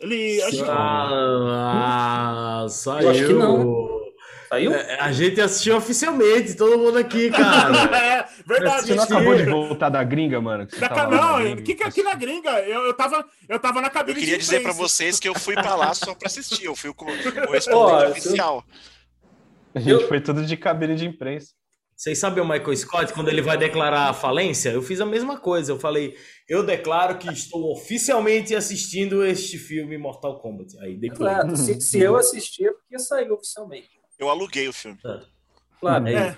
Ele. 0.00 0.42
Acho 0.42 0.64
que, 0.64 0.70
Ah, 0.70 2.66
saiu. 2.68 3.02
Eu 3.02 3.10
acho 3.10 3.26
que 3.26 3.32
não. 3.32 3.83
Saiu? 4.54 4.72
É, 4.74 5.00
A 5.00 5.12
gente 5.12 5.40
assistiu 5.40 5.76
oficialmente, 5.76 6.54
todo 6.54 6.78
mundo 6.78 6.98
aqui, 6.98 7.30
cara. 7.30 7.74
é, 7.96 8.24
verdade. 8.46 8.86
Você 8.86 8.94
não 8.94 9.02
gente. 9.04 9.12
acabou 9.12 9.36
de 9.36 9.44
voltar 9.44 9.88
da 9.88 10.02
gringa, 10.04 10.40
mano? 10.40 10.66
Que 10.66 10.74
você 10.76 10.88
Da 10.88 11.06
não, 11.08 11.38
gringa? 11.38 11.62
que, 11.62 11.74
que 11.74 11.82
aqui 11.82 12.02
na 12.02 12.14
gringa, 12.14 12.50
eu, 12.60 12.82
eu, 12.86 12.94
tava, 12.94 13.24
eu 13.48 13.58
tava 13.58 13.80
na 13.80 13.88
Eu 13.88 13.92
cabine 13.92 14.18
queria 14.20 14.34
de 14.36 14.40
dizer 14.40 14.60
pra 14.62 14.70
imprensa. 14.72 14.88
vocês 14.88 15.18
que 15.20 15.28
eu 15.28 15.34
fui 15.34 15.54
pra 15.54 15.74
lá 15.74 15.92
só 15.94 16.14
pra 16.14 16.26
assistir. 16.26 16.64
Eu 16.64 16.74
fui 16.76 16.90
o 16.90 16.94
co- 16.94 17.04
o 17.06 17.32
correspondente 17.46 18.10
oficial. 18.12 18.64
A 19.74 19.78
gente 19.80 19.90
Eu- 19.90 20.08
foi 20.08 20.20
tudo 20.20 20.44
de 20.44 20.56
cabine 20.56 20.94
de 20.94 21.06
imprensa. 21.06 21.48
Vocês 21.96 22.18
sabem 22.18 22.42
o 22.42 22.46
Michael 22.48 22.76
Scott, 22.76 23.12
quando 23.12 23.28
ele 23.28 23.40
vai 23.40 23.56
declarar 23.56 24.08
a 24.10 24.12
falência? 24.12 24.70
Eu 24.70 24.82
fiz 24.82 25.00
a 25.00 25.06
mesma 25.06 25.38
coisa. 25.38 25.70
Eu 25.70 25.78
falei, 25.78 26.16
eu 26.48 26.64
declaro 26.66 27.18
que 27.18 27.32
estou 27.32 27.70
oficialmente 27.70 28.52
assistindo 28.54 29.24
este 29.24 29.56
filme 29.58 29.96
Mortal 29.96 30.40
Kombat. 30.40 30.76
Aí 30.80 30.96
depois. 30.96 31.18
Claro, 31.20 31.56
se, 31.56 31.80
se 31.80 32.00
eu 32.00 32.16
assistir 32.16 32.64
é 32.66 32.72
porque 32.72 32.98
saiu 32.98 33.34
oficialmente. 33.34 33.93
Eu 34.24 34.30
aluguei 34.30 34.68
o 34.68 34.72
filme. 34.72 34.98
Claro. 35.80 36.06
Aí, 36.06 36.14
É. 36.14 36.36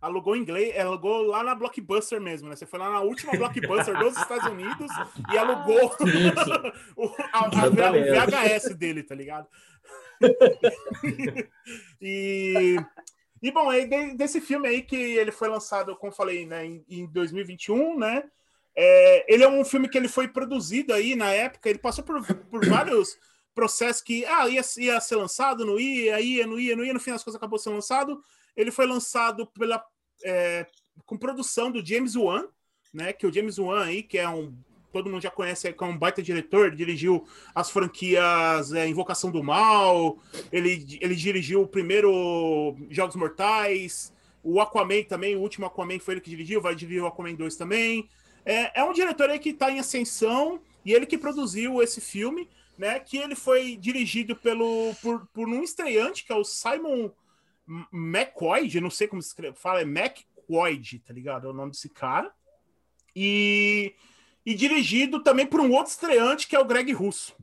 Alugou 0.00 0.36
em 0.36 0.40
inglês, 0.42 0.78
alugou 0.78 1.22
lá 1.26 1.42
na 1.42 1.56
Blockbuster 1.56 2.20
mesmo, 2.20 2.48
né? 2.48 2.54
Você 2.54 2.64
foi 2.64 2.78
lá 2.78 2.88
na 2.88 3.00
última 3.00 3.32
Blockbuster 3.36 3.98
dos 3.98 4.16
Estados 4.16 4.46
Unidos 4.48 4.88
e 5.32 5.36
alugou 5.36 5.90
o, 6.96 7.06
a- 7.32 7.46
a-. 7.46 7.68
VHS 7.68 8.76
dele, 8.76 9.02
tá 9.02 9.16
ligado? 9.16 9.48
e, 12.00 12.76
e 13.42 13.50
bom, 13.50 13.68
aí 13.68 13.86
de- 13.88 14.14
desse 14.16 14.40
filme 14.40 14.68
aí 14.68 14.82
que 14.82 14.96
ele 14.96 15.32
foi 15.32 15.48
lançado, 15.48 15.96
como 15.96 16.12
eu 16.12 16.16
falei, 16.16 16.46
né, 16.46 16.64
em, 16.64 16.84
em 16.88 17.06
2021, 17.06 17.98
né? 17.98 18.22
É, 18.76 19.34
ele 19.34 19.42
é 19.42 19.48
um 19.48 19.64
filme 19.64 19.88
que 19.88 19.98
ele 19.98 20.06
foi 20.08 20.28
produzido 20.28 20.92
aí 20.94 21.16
na 21.16 21.30
época, 21.32 21.68
ele 21.68 21.80
passou 21.80 22.04
por, 22.04 22.24
por 22.24 22.64
vários 22.68 23.16
processos 23.58 24.00
que 24.00 24.24
ah, 24.24 24.48
ia, 24.48 24.62
ia 24.76 25.00
ser 25.00 25.16
lançado, 25.16 25.66
não 25.66 25.80
ia, 25.80 26.20
ia, 26.20 26.46
não 26.46 26.60
ia, 26.60 26.76
não 26.76 26.84
ia, 26.84 26.94
no 26.94 27.00
fim 27.00 27.10
das 27.10 27.24
coisas 27.24 27.36
acabou 27.36 27.58
sendo 27.58 27.74
lançado. 27.74 28.22
Ele 28.56 28.70
foi 28.70 28.86
lançado 28.86 29.48
pela, 29.48 29.84
é, 30.24 30.64
com 31.04 31.18
produção 31.18 31.68
do 31.68 31.84
James 31.84 32.14
Wan, 32.14 32.44
né? 32.94 33.12
Que 33.12 33.26
o 33.26 33.32
James 33.32 33.58
Wan 33.58 33.84
aí, 33.84 34.04
que 34.04 34.16
é 34.16 34.28
um. 34.28 34.54
Todo 34.92 35.10
mundo 35.10 35.20
já 35.20 35.30
conhece, 35.30 35.72
que 35.72 35.84
é 35.84 35.86
um 35.86 35.98
baita 35.98 36.22
diretor, 36.22 36.70
dirigiu 36.70 37.26
as 37.52 37.68
franquias 37.68 38.72
é, 38.72 38.88
Invocação 38.88 39.30
do 39.30 39.42
Mal, 39.42 40.18
ele, 40.52 40.98
ele 41.00 41.14
dirigiu 41.16 41.62
o 41.62 41.66
primeiro 41.66 42.76
Jogos 42.88 43.16
Mortais, 43.16 44.12
O 44.42 44.60
Aquaman 44.60 45.02
também, 45.02 45.36
o 45.36 45.40
último 45.40 45.66
Aquaman 45.66 45.98
foi 45.98 46.14
ele 46.14 46.20
que 46.20 46.30
dirigiu, 46.30 46.62
vai 46.62 46.74
dirigir 46.76 47.02
o 47.02 47.06
Aquaman 47.06 47.34
2 47.34 47.56
também. 47.56 48.08
É, 48.46 48.80
é 48.80 48.84
um 48.84 48.92
diretor 48.92 49.28
aí 49.28 49.38
que 49.38 49.50
está 49.50 49.70
em 49.70 49.78
ascensão 49.78 50.60
e 50.84 50.94
ele 50.94 51.04
que 51.04 51.18
produziu 51.18 51.82
esse 51.82 52.00
filme, 52.00 52.48
né? 52.78 53.00
Que 53.00 53.18
ele 53.18 53.34
foi 53.34 53.76
dirigido 53.76 54.34
pelo 54.36 54.94
por, 55.02 55.26
por 55.26 55.48
um 55.48 55.62
estreante, 55.62 56.24
que 56.24 56.32
é 56.32 56.36
o 56.36 56.44
Simon 56.44 57.10
McCoy, 57.92 58.80
não 58.80 58.88
sei 58.90 59.06
como 59.08 59.20
se 59.20 59.28
escreve, 59.28 59.56
fala, 59.58 59.80
é 59.80 59.84
McCoy, 59.84 60.80
tá 61.06 61.12
ligado? 61.12 61.46
É 61.48 61.50
o 61.50 61.52
nome 61.52 61.72
desse 61.72 61.88
cara. 61.90 62.32
E, 63.14 63.94
e 64.46 64.54
dirigido 64.54 65.22
também 65.22 65.44
por 65.46 65.60
um 65.60 65.72
outro 65.72 65.90
estreante, 65.90 66.46
que 66.46 66.54
é 66.56 66.58
o 66.60 66.64
Greg 66.64 66.92
Russo. 66.92 67.36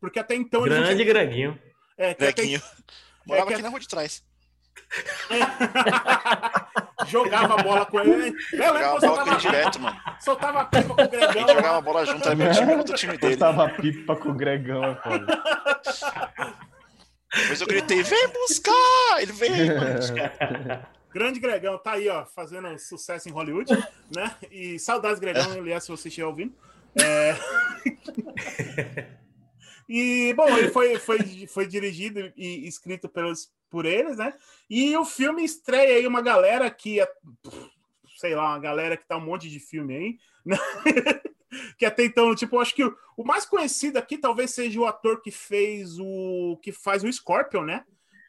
Porque 0.00 0.18
até 0.18 0.34
então. 0.36 0.62
Grande 0.62 0.94
tinha- 0.94 1.04
Greguinho. 1.04 1.60
É, 1.96 2.14
que 2.14 2.24
até 2.24 2.32
Grequinho. 2.32 2.62
Morava 3.26 3.48
que- 3.48 3.54
aqui 3.54 3.62
na 3.62 3.68
rua 3.68 3.80
de 3.80 3.88
trás. 3.88 4.24
jogava 7.06 7.54
a 7.54 7.62
bola 7.62 7.86
com 7.86 8.00
ele. 8.00 8.34
Eu 8.52 8.72
lembro 8.72 8.78
Jogava 8.78 8.94
que 8.94 9.00
com 9.00 9.14
soltava, 9.14 9.36
direto, 9.36 9.80
mano. 9.80 10.00
soltava 10.20 10.60
a 10.60 10.64
pipa 10.64 10.94
com 10.94 11.00
o 11.00 11.04
A 11.04 11.06
Gregão. 11.06 11.32
gente 11.32 11.52
jogava 11.52 11.80
bola 11.80 12.06
junto, 12.06 12.26
era 12.26 12.36
meu 12.36 12.52
time 12.52 12.76
contra 12.76 12.94
o 12.94 12.98
time 12.98 13.16
dele. 13.18 13.36
Cortava 13.36 13.68
pipa 13.70 14.16
com 14.16 14.28
o 14.30 14.34
Gregão, 14.34 14.84
é 14.84 14.94
foda. 14.96 15.42
Depois 17.34 17.60
eu 17.60 17.66
gritei, 17.66 18.02
vem 18.02 18.28
buscar! 18.28 19.20
Ele 19.20 19.32
veio, 19.32 19.76
mano. 19.76 20.00
Grande 21.12 21.40
Gregão, 21.40 21.78
tá 21.78 21.92
aí, 21.92 22.08
ó, 22.08 22.26
fazendo 22.26 22.78
sucesso 22.78 23.28
em 23.28 23.32
Hollywood, 23.32 23.72
né? 24.14 24.34
E 24.50 24.78
saudades, 24.78 25.18
Gregão, 25.18 25.52
aliás, 25.52 25.84
se 25.84 25.90
você 25.90 26.08
estiver 26.08 26.26
ouvindo. 26.26 26.54
É... 27.00 27.34
e, 29.88 30.34
bom, 30.34 30.48
ele 30.48 30.68
foi, 30.68 30.98
foi, 30.98 31.46
foi 31.46 31.66
dirigido 31.66 32.32
e 32.36 32.66
escrito 32.68 33.08
pelos, 33.08 33.50
por 33.70 33.84
eles, 33.86 34.16
né? 34.16 34.32
E 34.68 34.96
o 34.96 35.04
filme 35.04 35.44
estreia 35.44 35.96
aí 35.96 36.06
uma 36.06 36.20
galera 36.22 36.70
que, 36.70 37.00
é, 37.00 37.08
sei 38.18 38.34
lá, 38.34 38.50
uma 38.50 38.58
galera 38.58 38.96
que 38.96 39.06
tá 39.06 39.16
um 39.16 39.24
monte 39.24 39.48
de 39.48 39.60
filme 39.60 39.94
aí, 39.96 40.16
né? 40.44 40.56
que 41.78 41.84
até 41.86 42.04
então, 42.04 42.34
tipo, 42.34 42.56
eu 42.56 42.60
acho 42.60 42.74
que 42.74 42.84
o, 42.84 42.94
o 43.16 43.24
mais 43.24 43.44
conhecido 43.46 43.98
aqui 43.98 44.18
talvez 44.18 44.50
seja 44.50 44.78
o 44.80 44.86
ator 44.86 45.22
que 45.22 45.30
fez 45.30 45.98
o. 45.98 46.58
que 46.62 46.72
faz 46.72 47.02
o 47.04 47.12
Scorpion, 47.12 47.62
né? 47.64 47.84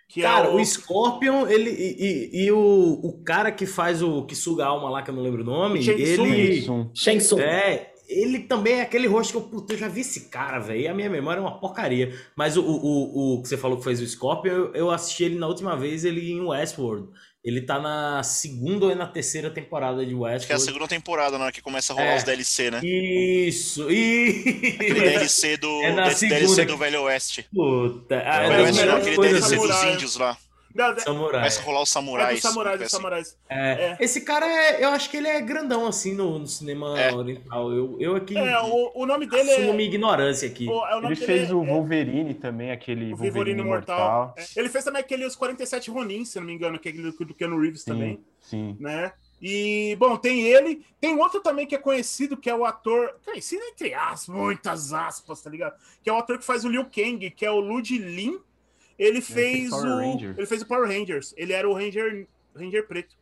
Que 0.07 0.21
Cara, 0.23 0.47
é 0.47 0.49
o 0.49 0.65
Scorpion, 0.65 1.45
ele 1.47 1.69
e, 1.69 1.95
e- 2.33 2.45
e 2.45 2.51
o, 2.51 2.57
o 3.03 3.23
cara 3.23 3.51
que 3.51 3.67
faz 3.67 4.01
o 4.01 4.25
que 4.25 4.35
suga 4.35 4.65
a 4.65 4.67
alma 4.67 4.89
lá, 4.89 5.03
que 5.03 5.11
eu 5.11 5.13
não 5.15 5.21
lembro 5.21 5.41
o 5.43 5.45
nome, 5.45 5.83
Shang 5.83 6.01
ele. 6.01 6.61
Shang 6.95 7.19
Tsung. 7.19 7.39
É, 7.41 7.93
ele 8.09 8.39
também 8.39 8.73
é 8.79 8.81
aquele 8.81 9.07
rosto 9.07 9.31
que 9.31 9.37
eu, 9.37 9.41
puta, 9.41 9.73
eu 9.73 9.77
já 9.77 9.87
vi 9.87 10.01
esse 10.01 10.29
cara, 10.29 10.57
velho. 10.59 10.81
E 10.81 10.87
a 10.87 10.93
minha 10.93 11.09
memória 11.09 11.39
é 11.39 11.41
uma 11.41 11.59
porcaria. 11.59 12.11
Mas 12.35 12.57
o, 12.57 12.61
o, 12.63 12.75
o, 12.75 13.35
o 13.35 13.41
que 13.43 13.47
você 13.47 13.55
falou 13.57 13.77
que 13.77 13.83
fez 13.83 14.01
o 14.01 14.07
Scorpion, 14.07 14.51
eu, 14.51 14.73
eu 14.73 14.91
assisti 14.91 15.23
ele 15.25 15.35
na 15.37 15.47
última 15.47 15.75
vez, 15.77 16.03
ele 16.03 16.31
em 16.31 16.41
Westworld. 16.41 17.07
Ele 17.41 17.61
tá 17.61 17.79
na 17.79 18.21
segunda 18.21 18.87
ou 18.87 18.95
na 18.95 19.07
terceira 19.07 19.49
temporada 19.49 20.05
de 20.05 20.11
Acho 20.13 20.17
que 20.17 20.25
é 20.25 20.25
a 20.25 20.33
Westworld. 20.33 20.65
segunda 20.65 20.87
temporada, 20.87 21.37
na 21.37 21.45
hora 21.45 21.53
que 21.53 21.61
começa 21.61 21.93
a 21.93 21.95
rolar 21.95 22.11
É. 22.13 22.17
os 22.17 22.23
DLC, 22.23 22.71
né? 22.71 22.81
Isso, 22.83 23.83
Aquele 23.83 24.73
e 24.81 24.93
DLC 24.93 25.55
do, 25.57 25.69
É 25.83 25.93
na 25.93 26.11
segunda 26.11 26.39
DLC 26.39 26.65
que- 26.65 26.71
do 26.71 26.77
Velho 26.77 27.03
Oeste. 27.03 27.45
Puta, 27.53 28.19
ah, 28.25 28.39
Velho 28.41 28.45
é 28.45 28.49
Velho 28.49 28.63
Oeste 28.65 28.79
não, 28.79 28.85
melhores 28.85 29.07
aquele 29.07 29.27
DLC 29.29 29.55
dos 29.55 29.83
índios 29.83 30.15
lá. 30.17 30.37
Não, 30.73 30.85
é- 30.91 30.99
Samurai. 30.99 31.39
Começa 31.39 31.59
a 31.59 31.63
rolar 31.63 31.81
os 31.81 31.89
É 31.89 31.93
samurais. 31.93 32.33
dos 32.33 32.41
samurais, 32.41 32.77
dos 32.79 32.85
assim. 32.87 32.95
samurais. 32.95 33.37
É, 33.49 33.71
É. 33.71 33.97
Esse 33.99 34.21
cara, 34.21 34.45
é, 34.45 34.83
eu 34.83 34.89
acho 34.89 35.09
que 35.09 35.17
ele 35.17 35.27
é 35.27 35.41
grandão 35.41 35.85
assim 35.87 36.13
no, 36.13 36.39
no 36.39 36.47
cinema 36.47 36.99
É. 36.99 37.13
oriental. 37.13 37.71
Eu, 37.71 37.97
eu 37.99 38.15
aqui 38.15 38.37
É, 38.37 38.59
o, 38.61 38.91
o 38.95 39.05
nome 39.05 39.25
dele 39.25 39.51
assumo 39.51 39.71
é. 39.71 39.73
minha 39.73 39.87
ignorância 39.89 40.47
aqui. 40.47 40.67
o- 40.67 40.85
é 40.85 40.97
Ele 41.05 41.15
fez 41.15 41.49
é- 41.49 41.53
o 41.53 41.63
é 41.63 41.67
Wolverine 41.67 42.33
também, 42.33 42.71
aquele 42.71 43.05
o 43.05 43.17
Wolverine 43.17 43.31
Vivorino 43.31 43.65
Mortal. 43.65 43.97
Mortal. 44.27 44.35
É. 44.37 44.45
Ele 44.59 44.69
fez 44.69 44.83
também 44.83 44.99
aquele 45.01 45.25
Os 45.25 45.35
47 45.35 45.89
Ronin, 45.91 46.23
se 46.25 46.39
não 46.39 46.45
me 46.45 46.53
engano, 46.53 46.77
que 46.79 46.87
é 46.87 46.91
aquele 46.91 47.11
do, 47.11 47.25
do 47.25 47.33
Keanu 47.33 47.59
Reeves 47.59 47.83
também, 47.83 48.19
Sim, 48.41 48.75
sim. 48.75 48.77
né? 48.79 49.11
E, 49.41 49.95
bom, 49.97 50.17
tem 50.17 50.41
ele. 50.41 50.85
Tem 50.99 51.17
outro 51.17 51.39
também 51.39 51.65
que 51.65 51.73
é 51.73 51.77
conhecido, 51.77 52.35
que 52.35 52.49
é 52.49 52.53
o 52.55 52.65
ator. 52.65 53.15
Conhecido 53.23 53.63
entre 53.63 53.93
aspas, 53.93 54.27
muitas 54.35 54.91
aspas, 54.91 55.41
tá 55.41 55.49
ligado? 55.49 55.75
Que 56.03 56.09
é 56.09 56.13
o 56.13 56.17
ator 56.17 56.37
que 56.37 56.43
faz 56.43 56.65
o 56.65 56.69
Liu 56.69 56.83
Kang, 56.83 57.29
que 57.31 57.45
é 57.45 57.49
o 57.49 57.59
Lud 57.61 57.97
Lin. 57.97 58.37
Ele 58.99 59.21
fez 59.21 59.71
o. 59.71 59.99
Ele 60.37 60.45
fez 60.45 60.61
o 60.61 60.67
Power 60.67 60.87
Rangers. 60.87 61.33
Ele 61.37 61.53
era 61.53 61.67
o 61.67 61.73
Ranger, 61.73 62.27
Ranger 62.55 62.85
Preto 62.87 63.15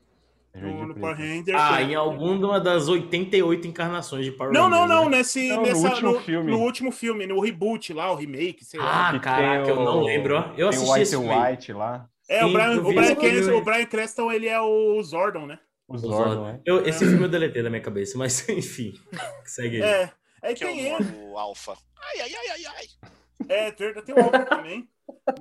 Ranger 0.53 0.71
no, 0.73 0.87
no 0.87 0.93
Preto. 0.95 0.99
Power 1.01 1.15
Ranger. 1.17 1.55
Ah, 1.55 1.81
em 1.83 1.93
alguma 1.93 2.59
das 2.59 2.87
88 2.89 3.67
encarnações 3.67 4.25
de 4.25 4.31
Power 4.31 4.51
Não, 4.51 4.67
não, 4.67 4.79
Rangers, 4.81 4.99
não, 5.01 5.09
né? 5.09 5.17
nesse, 5.19 5.47
Não, 5.49 5.57
no 5.57 5.61
nessa, 5.63 5.87
último 5.89 6.11
no, 6.13 6.19
filme. 6.19 6.51
no 6.51 6.57
último 6.59 6.91
filme, 6.91 7.27
no 7.27 7.39
reboot 7.39 7.93
lá, 7.93 8.11
o 8.11 8.15
remake, 8.15 8.65
sei 8.65 8.79
lá. 8.79 9.09
Ah, 9.09 9.19
caraca, 9.19 9.69
eu 9.69 9.75
não 9.75 9.99
o- 10.01 10.05
lembro. 10.05 10.35
ó. 10.35 10.53
Eu 10.57 10.65
o 10.65 10.69
assisti 10.69 10.89
White 10.89 11.01
esse 11.03 11.11
filme. 11.17 11.35
White 11.35 11.73
lá. 11.73 12.09
É, 12.27 12.43
o 12.43 12.47
Sim, 12.47 12.53
Brian, 12.53 12.71
o 12.79 12.81
Brian, 12.83 13.01
esse 13.01 13.15
filme. 13.15 13.29
Cranston, 13.29 13.53
o 13.57 13.61
Brian 13.63 13.85
Cranston, 13.85 14.31
ele 14.31 14.47
é 14.47 14.59
o 14.59 15.01
Zordon, 15.03 15.45
né? 15.45 15.59
O 15.87 15.93
O 15.93 15.97
Zordon, 15.99 16.17
Zordon. 16.17 16.43
né? 16.45 16.59
Eu- 16.65 16.85
esse 16.85 17.05
filme 17.05 17.23
eu 17.23 17.29
deletei 17.29 17.61
da 17.63 17.69
minha 17.69 17.81
cabeça, 17.81 18.17
mas 18.17 18.43
enfim. 18.49 18.93
Segue 19.45 19.81
aí. 19.81 19.89
É. 20.43 20.53
Que 20.55 20.63
é 20.63 20.67
tem 20.67 20.93
o, 20.93 20.97
ele. 20.97 21.05
o 21.31 21.37
Alpha. 21.37 21.73
Ai, 22.01 22.21
ai, 22.21 22.31
ai, 22.35 22.49
ai, 22.49 22.65
ai. 22.77 22.85
É, 23.47 23.71
tem, 23.71 23.93
tem 23.93 24.15
o 24.15 24.45
também. 24.45 24.87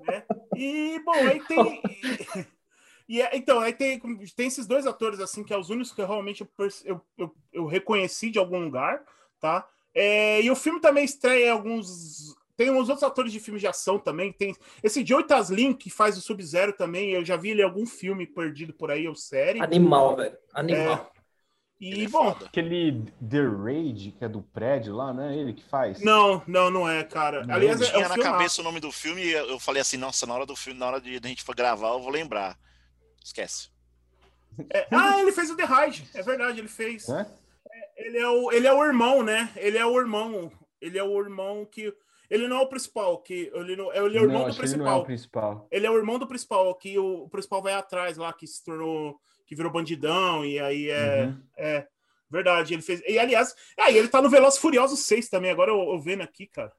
Né? 0.06 0.22
E, 0.56 1.00
bom, 1.04 1.12
aí 1.14 1.40
tem. 1.46 1.82
E, 3.08 3.22
é- 3.22 3.36
então, 3.36 3.60
aí 3.60 3.72
tem, 3.72 4.00
tem 4.34 4.48
esses 4.48 4.66
dois 4.66 4.84
atores, 4.84 5.20
assim, 5.20 5.44
que 5.44 5.54
é 5.54 5.56
os 5.56 5.70
únicos 5.70 5.92
que 5.92 6.02
realmente 6.02 6.40
eu, 6.40 6.46
perce- 6.56 6.82
eu, 6.88 7.00
eu, 7.16 7.32
eu 7.52 7.64
reconheci 7.66 8.30
de 8.30 8.38
algum 8.40 8.58
lugar, 8.58 9.00
tá? 9.38 9.64
É, 9.94 10.42
e 10.42 10.50
o 10.50 10.56
filme 10.56 10.80
também 10.80 11.04
estreia 11.04 11.52
alguns. 11.52 12.34
Tem 12.56 12.68
uns 12.70 12.88
outros 12.88 13.04
atores 13.04 13.30
de 13.32 13.38
filme 13.38 13.60
de 13.60 13.66
ação 13.68 13.98
também. 13.98 14.32
Tem 14.32 14.56
esse 14.82 15.06
Joey 15.06 15.24
Taslin, 15.24 15.72
que 15.72 15.88
faz 15.88 16.18
o 16.18 16.20
Sub-Zero 16.20 16.72
também. 16.72 17.12
Eu 17.12 17.24
já 17.24 17.36
vi 17.36 17.50
ele 17.50 17.60
em 17.60 17.64
algum 17.64 17.86
filme 17.86 18.26
perdido 18.26 18.72
por 18.72 18.90
aí, 18.90 19.06
ou 19.06 19.14
série. 19.14 19.60
Animal, 19.62 20.16
velho. 20.16 20.36
Animal. 20.52 21.12
Ele 21.14 21.15
E, 21.78 22.04
é 22.04 22.09
bom, 22.09 22.33
foda. 22.33 22.47
Aquele 22.47 23.04
The 23.28 23.42
Raid, 23.42 24.12
que 24.12 24.25
é 24.25 24.28
do 24.28 24.40
prédio 24.40 24.95
lá, 24.95 25.12
né? 25.12 25.37
Ele 25.37 25.52
que 25.52 25.62
faz? 25.64 26.00
não, 26.00 26.42
não, 26.47 26.71
não 26.71 26.88
é, 26.88 27.04
cara. 27.04 27.45
Não, 27.45 27.54
Aliás, 27.54 27.80
é, 27.80 27.85
é 27.85 27.88
Tinha 27.88 27.99
um 27.99 28.09
na 28.09 28.14
filme. 28.14 28.30
cabeça 28.30 28.61
o 28.61 28.64
nome 28.64 28.80
do 28.80 28.90
filme 28.90 29.23
e 29.23 29.33
eu 29.33 29.61
falei 29.61 29.83
assim, 29.83 29.99
nossa, 29.99 30.26
na 30.26 30.35
hora 30.35 30.47
do 30.47 30.56
filme, 30.56 30.80
na 30.80 30.87
hora 30.87 31.00
de 31.00 31.21
a 31.23 31.28
gente 31.28 31.42
for 31.42 31.54
gravar, 31.54 31.90
eu 31.90 32.00
vou 32.00 32.11
lembrar. 32.11 32.59
Esquece. 33.23 33.71
ah, 34.90 35.21
ele 35.21 35.33
fez 35.33 35.50
o 35.50 35.56
The 35.56 35.64
Ride. 35.64 36.09
É 36.14 36.23
verdade, 36.23 36.61
ele 36.61 36.68
fez. 36.68 37.09
Né? 37.09 37.26
Ele 37.97 38.18
é 38.18 38.28
o, 38.28 38.52
ele 38.52 38.66
é 38.66 38.73
o 38.73 38.85
irmão, 38.85 39.23
né? 39.23 39.50
Ele 39.56 39.76
é 39.76 39.85
o 39.85 39.99
irmão. 39.99 40.50
Ele 40.80 40.99
é 40.99 41.02
o 41.02 41.18
irmão 41.21 41.64
que. 41.64 41.92
Ele 42.28 42.49
não 42.49 42.59
é 42.59 42.61
o 42.62 42.68
principal, 42.68 43.18
que 43.18 43.52
ele, 43.54 43.76
não, 43.76 43.92
ele 43.92 44.18
é 44.18 44.21
o 44.21 44.25
irmão 44.25 44.42
não, 44.42 44.49
do 44.49 44.56
que 44.56 44.62
ele 44.62 44.76
não 44.76 44.87
é 44.87 44.90
principal. 44.90 45.00
o 45.00 45.04
principal. 45.04 45.68
Ele 45.71 45.87
é 45.87 45.90
o 45.90 45.97
irmão 45.97 46.18
do 46.18 46.26
principal, 46.26 46.75
que 46.75 46.99
o, 46.99 47.25
o 47.25 47.28
principal 47.28 47.62
vai 47.62 47.75
atrás 47.75 48.16
lá, 48.16 48.33
que 48.33 48.47
se 48.47 48.64
tornou. 48.64 49.21
Que 49.46 49.54
virou 49.54 49.72
bandidão, 49.72 50.44
e 50.44 50.58
aí 50.58 50.90
é. 50.90 51.24
Uhum. 51.24 51.40
É. 51.56 51.86
Verdade, 52.28 52.74
ele 52.74 52.82
fez. 52.82 53.00
E 53.06 53.18
aliás, 53.18 53.54
aí 53.78 53.96
ele 53.96 54.08
tá 54.08 54.20
no 54.20 54.28
Velozes 54.28 54.58
Furiosos 54.58 55.00
6 55.00 55.28
também, 55.28 55.50
agora 55.50 55.70
eu, 55.70 55.78
eu 55.78 56.00
vendo 56.00 56.22
aqui, 56.22 56.46
cara. 56.46 56.72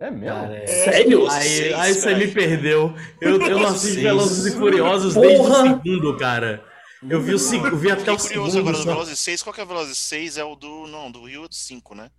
É 0.00 0.10
mesmo? 0.10 0.36
Cara, 0.36 0.56
é- 0.56 0.66
Sério? 0.66 1.28
Aí, 1.28 1.42
Seis, 1.48 1.74
aí 1.74 1.94
você 1.94 2.14
me 2.14 2.28
perdeu. 2.28 2.94
Eu, 3.20 3.32
eu 3.40 3.58
não 3.58 3.66
assisto. 3.66 4.00
Velozes 4.00 4.54
e 4.54 4.56
Furiosos 4.56 5.14
Porra! 5.14 5.26
desde 5.28 5.42
o 5.42 5.82
segundo, 5.82 6.16
cara. 6.16 6.64
Eu 7.08 7.20
vi, 7.20 7.34
o, 7.34 7.66
eu 7.66 7.76
vi 7.76 7.90
até 7.90 8.10
o 8.10 8.18
segundo. 8.18 8.58
agora 8.58 8.76
só. 8.76 8.84
Velozes 8.84 9.18
6. 9.18 9.42
Qual 9.42 9.52
que 9.52 9.60
é 9.60 9.64
o 9.64 9.66
Velozes 9.66 9.98
6? 9.98 10.38
É 10.38 10.44
o 10.44 10.54
do. 10.54 10.86
Não, 10.86 11.10
do 11.10 11.24
Rio 11.26 11.46
5, 11.50 11.94
né? 11.94 12.10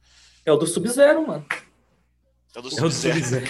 É 0.45 0.51
o 0.51 0.57
do 0.57 0.67
Sub-Zero, 0.67 1.25
mano. 1.25 1.45
É 2.55 2.59
o 2.59 2.61
do 2.61 2.67
É 2.67 2.71
Sub-Zero. 2.71 3.15
Sub-Zero. 3.15 3.45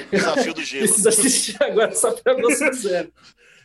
Desafio 0.10 0.54
do 0.54 0.64
Gelo. 0.64 0.84
Precisa 0.84 1.08
assistir 1.10 1.62
agora 1.62 1.94
só 1.94 2.10
pra 2.12 2.34
Sub-Zero. 2.34 3.12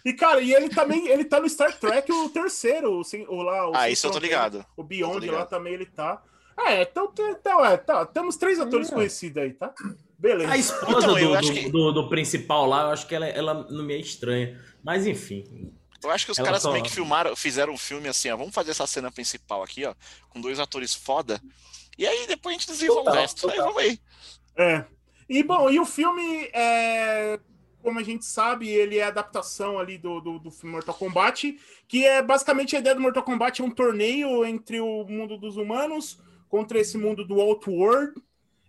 E, 0.07 0.13
cara, 0.13 0.39
e 0.39 0.53
ele 0.53 0.69
também, 0.69 1.07
ele 1.07 1.25
tá 1.25 1.39
no 1.39 1.49
Star 1.49 1.77
Trek, 1.77 2.09
o 2.11 2.29
terceiro, 2.29 2.99
o, 2.99 3.03
sem- 3.03 3.27
o 3.27 3.41
lá. 3.41 3.69
O 3.69 3.75
Ah, 3.75 3.89
isso 3.89 4.07
eu 4.07 4.11
tô 4.11 4.19
ligado. 4.19 4.65
O 4.77 4.83
Beyond 4.83 5.19
ligado. 5.19 5.39
lá 5.39 5.45
também 5.45 5.73
ele 5.73 5.85
tá. 5.85 6.21
Ah, 6.55 6.71
é, 6.71 6.83
então, 6.83 7.11
então 7.17 7.65
é, 7.65 7.75
tá, 7.77 8.05
temos 8.05 8.37
três 8.37 8.59
atores 8.59 8.89
É. 8.91 8.95
conhecidos 8.95 9.43
aí, 9.43 9.53
tá? 9.53 9.73
Beleza. 10.17 10.51
A 10.51 10.57
esposa 10.57 10.97
Então, 10.99 11.19
eu 11.19 11.27
do, 11.29 11.35
acho 11.35 11.47
do, 11.49 11.53
que- 11.53 11.69
do- 11.69 11.91
do 11.91 12.09
principal 12.09 12.65
lá, 12.65 12.83
eu 12.83 12.87
acho 12.91 13.05
que 13.05 13.13
ela, 13.13 13.27
ela 13.27 13.53
não 13.69 13.83
me 13.83 13.93
é 13.95 13.99
estranha. 13.99 14.59
Mas 14.83 15.05
enfim. 15.05 15.71
Eu 16.03 16.09
acho 16.11 16.25
que 16.25 16.31
os 16.31 16.37
Ela 16.37 16.47
caras 16.47 16.61
só- 16.61 16.71
meio 16.71 16.83
que 16.83 16.91
filmaram, 16.91 17.35
fizeram 17.35 17.73
um 17.73 17.77
filme 17.77 18.07
assim, 18.07 18.29
ó. 18.31 18.37
Vamos 18.37 18.53
fazer 18.55 18.71
essa 18.71 18.87
cena 18.87 19.11
principal 19.11 19.61
aqui, 19.61 19.83
ó, 19.85 19.93
com 20.29 20.39
dois 20.39 20.59
atores 20.59 20.93
foda. 20.95 21.41
E 21.97 22.07
aí 22.07 22.25
depois 22.27 22.55
a 22.55 22.59
gente 22.59 22.69
desenvolve 22.71 23.01
o 23.01 23.05
Total, 23.05 23.21
resto. 23.21 23.49
Aí 23.49 23.57
vamos 23.57 23.77
aí. 23.77 23.99
É. 24.57 24.85
E 25.29 25.43
bom, 25.43 25.69
e 25.69 25.79
o 25.79 25.85
filme 25.85 26.49
é. 26.53 27.39
Como 27.81 27.99
a 27.99 28.03
gente 28.03 28.25
sabe, 28.25 28.69
ele 28.69 28.97
é 28.97 29.03
adaptação 29.03 29.79
ali 29.79 29.97
do, 29.97 30.19
do, 30.19 30.39
do 30.39 30.51
Mortal 30.63 30.95
Kombat, 30.95 31.57
que 31.87 32.05
é 32.05 32.21
basicamente 32.21 32.75
a 32.75 32.79
ideia 32.79 32.95
do 32.95 33.01
Mortal 33.01 33.23
Kombat 33.23 33.61
é 33.61 33.65
um 33.65 33.71
torneio 33.71 34.43
entre 34.45 34.79
o 34.79 35.05
mundo 35.05 35.37
dos 35.37 35.57
humanos 35.57 36.19
contra 36.49 36.79
esse 36.79 36.97
mundo 36.97 37.25
do 37.25 37.39
Outworld, 37.39 38.13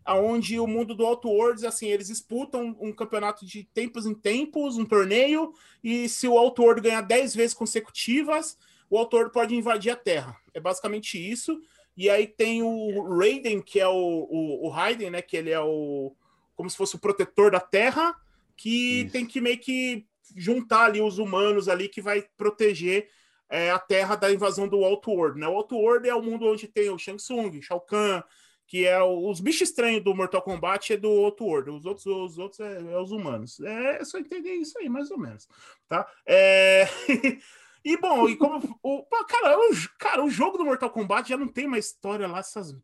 aonde 0.05 0.59
o 0.59 0.67
mundo 0.67 0.95
do 0.95 1.05
Outworld, 1.05 1.67
assim, 1.67 1.89
eles 1.89 2.09
disputam 2.09 2.77
um 2.81 2.93
campeonato 2.93 3.45
de 3.45 3.65
tempos 3.65 4.07
em 4.07 4.15
tempos, 4.15 4.79
um 4.79 4.85
torneio, 4.85 5.53
e 5.83 6.09
se 6.09 6.27
o 6.27 6.39
Outworld 6.39 6.81
ganhar 6.81 7.03
10 7.03 7.35
vezes 7.35 7.55
consecutivas, 7.55 8.57
o 8.91 8.97
Outworld 8.97 9.33
pode 9.33 9.55
invadir 9.55 9.91
a 9.91 9.97
Terra. 9.97 10.37
É 10.55 10.61
basicamente 10.61 11.19
isso. 11.19 11.61
E 11.97 12.09
aí 12.09 12.27
tem 12.27 12.63
o 12.63 13.19
Raiden, 13.19 13.61
que 13.61 13.81
é 13.81 13.87
o, 13.87 13.93
o, 13.93 14.67
o 14.67 14.69
Raiden, 14.69 15.11
né? 15.11 15.21
Que 15.21 15.37
ele 15.37 15.51
é 15.51 15.61
o. 15.61 16.15
como 16.55 16.71
se 16.71 16.77
fosse 16.77 16.95
o 16.95 16.99
protetor 16.99 17.51
da 17.51 17.61
Terra, 17.61 18.15
que 18.59 19.03
Isso. 19.03 19.13
tem 19.13 19.25
que 19.25 19.41
meio 19.41 19.59
que 19.59 20.05
juntar 20.37 20.87
ali 20.87 21.01
os 21.01 21.19
humanos 21.19 21.69
ali 21.69 21.89
que 21.89 22.03
vai 22.03 22.23
proteger 22.37 23.09
é 23.49 23.71
a 23.71 23.79
terra 23.79 24.15
da 24.15 24.31
invasão 24.31 24.69
do 24.69 24.85
Outworld, 24.85 25.41
né? 25.41 25.49
O 25.49 25.55
Outworld 25.55 26.07
é 26.07 26.15
o 26.15 26.23
mundo 26.23 26.45
onde 26.47 26.69
tem 26.69 26.91
o 26.91 26.99
Shang 26.99 27.17
Tsung, 27.17 27.63
Shao 27.63 27.81
Kahn, 27.81 28.21
que 28.67 28.87
é 28.87 29.03
o, 29.03 29.31
os 29.31 29.41
bichos 29.41 29.71
estranhos 29.71 30.05
do 30.05 30.15
Mortal 30.15 30.43
Kombat 30.43 30.93
é 30.93 30.97
do 30.99 31.09
Outworld, 31.09 31.71
os 31.71 31.87
outros, 31.87 32.05
os 32.05 32.39
outros 32.39 32.61
é, 32.61 32.93
é 32.93 32.99
os 32.99 33.11
humanos. 33.11 33.59
É, 33.61 34.03
é 34.03 34.05
só 34.05 34.19
entender 34.19 34.53
isso 34.53 34.79
aí, 34.79 34.89
mais 34.91 35.11
ou 35.11 35.19
menos, 35.19 35.49
tá? 35.89 36.07
É... 36.27 36.87
e 37.83 37.97
bom, 37.97 38.29
e 38.29 38.37
como 38.37 38.79
o 38.83 39.05
cara, 39.27 39.57
o, 39.57 39.71
cara, 39.99 40.25
o 40.25 40.29
jogo 40.29 40.59
do 40.59 40.67
Mortal 40.67 40.91
Kombat 40.91 41.31
já 41.31 41.37
não 41.39 41.49
tem 41.49 41.67
uma 41.67 41.79
história 41.79 42.27
lá 42.27 42.41
essas 42.41 42.77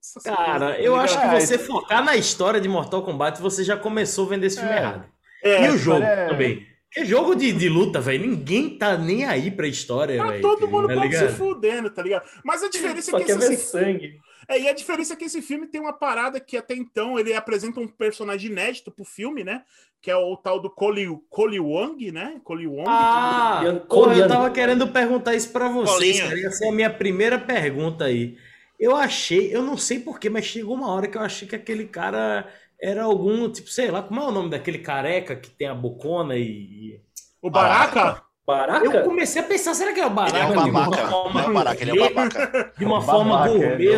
essas 0.00 0.22
Cara, 0.22 0.80
eu 0.80 0.92
tá 0.92 1.00
acho 1.00 1.18
que 1.18 1.24
ligado? 1.24 1.40
você 1.40 1.58
focar 1.58 2.04
na 2.04 2.14
história 2.14 2.60
de 2.60 2.68
Mortal 2.68 3.02
Kombat, 3.02 3.42
você 3.42 3.64
já 3.64 3.76
começou 3.76 4.26
a 4.26 4.28
vender 4.28 4.46
esse 4.46 4.60
filme 4.60 4.72
É. 4.72 4.76
errado. 4.78 5.13
É, 5.44 5.66
e 5.66 5.70
o 5.70 5.78
jogo 5.78 6.02
é- 6.02 6.28
também. 6.28 6.66
Porque 6.94 7.06
jogo 7.08 7.34
de, 7.34 7.52
de 7.52 7.68
luta, 7.68 8.00
velho, 8.00 8.24
ninguém 8.24 8.78
tá 8.78 8.96
nem 8.96 9.24
aí 9.24 9.50
pra 9.50 9.66
história, 9.66 10.16
Tá 10.16 10.26
velho. 10.28 10.40
todo 10.42 10.68
mundo 10.68 10.86
tá 10.86 10.94
pouco 10.94 11.08
se 11.12 11.18
ligado? 11.20 11.36
fudendo, 11.36 11.90
tá 11.90 12.00
ligado? 12.02 12.24
Mas 12.44 12.62
a 12.62 12.68
diferença 12.70 13.10
Só 13.10 13.18
é 13.18 13.24
que 13.24 13.34
ver 13.34 13.52
esse, 13.52 13.66
sangue. 13.66 14.20
é, 14.48 14.60
e 14.60 14.68
a 14.68 14.72
diferença 14.72 15.12
é 15.12 15.16
que 15.16 15.24
esse 15.24 15.42
filme 15.42 15.66
tem 15.66 15.80
uma 15.80 15.92
parada 15.92 16.38
que 16.38 16.56
até 16.56 16.72
então 16.74 17.18
ele 17.18 17.34
apresenta 17.34 17.80
um 17.80 17.88
personagem 17.88 18.48
inédito 18.48 18.92
pro 18.92 19.04
filme, 19.04 19.42
né? 19.42 19.62
Que 20.00 20.08
é 20.08 20.16
o 20.16 20.36
tal 20.36 20.60
do 20.60 20.70
Cole, 20.70 21.08
Cole 21.28 21.58
Wong, 21.58 22.12
né? 22.12 22.36
Cole 22.44 22.68
Wong. 22.68 22.84
Ah, 22.86 23.62
Ian 23.64 23.78
porra, 23.80 24.16
eu 24.16 24.28
tava 24.28 24.48
querendo 24.52 24.86
perguntar 24.86 25.34
isso 25.34 25.50
pra 25.50 25.68
vocês. 25.68 26.18
Ia 26.18 26.50
ser 26.52 26.68
a 26.68 26.72
minha 26.72 26.90
primeira 26.90 27.40
pergunta 27.40 28.04
aí. 28.04 28.36
Eu 28.78 28.94
achei, 28.94 29.54
eu 29.54 29.62
não 29.62 29.76
sei 29.76 29.98
porquê, 29.98 30.28
mas 30.30 30.44
chegou 30.44 30.74
uma 30.76 30.92
hora 30.92 31.08
que 31.08 31.16
eu 31.18 31.22
achei 31.22 31.48
que 31.48 31.56
aquele 31.56 31.86
cara 31.86 32.46
era 32.80 33.04
algum, 33.04 33.50
tipo, 33.50 33.68
sei 33.70 33.90
lá, 33.90 34.02
como 34.02 34.20
é 34.20 34.24
o 34.24 34.30
nome 34.30 34.50
daquele 34.50 34.78
careca 34.78 35.36
que 35.36 35.50
tem 35.50 35.68
a 35.68 35.74
bocona 35.74 36.36
e. 36.36 37.00
o 37.42 37.50
Baraka? 37.50 38.22
Baraca? 38.46 38.84
Eu 38.84 39.04
comecei 39.04 39.40
a 39.40 39.44
pensar, 39.46 39.72
será 39.72 39.94
que 39.94 40.00
é 40.00 40.04
o 40.04 40.08
Ele 40.08 40.14
Baraka? 40.16 40.38
é 40.54 40.58
um 40.58 40.64
de 40.64 40.70
uma 40.70 40.84
babaca. 40.90 41.08
forma 41.08 41.40
Não 41.40 41.46
é 41.46 41.48
um 41.48 41.54
babaca, 41.54 41.82
ele 41.82 41.90
é 41.92 41.94
gourmet? 41.94 42.14
babaca. 42.14 42.72
De 42.76 42.84
uma 42.84 42.98
É 42.98 43.02
forma 43.02 43.44
é, 43.46 43.48
gourmet. 43.48 43.88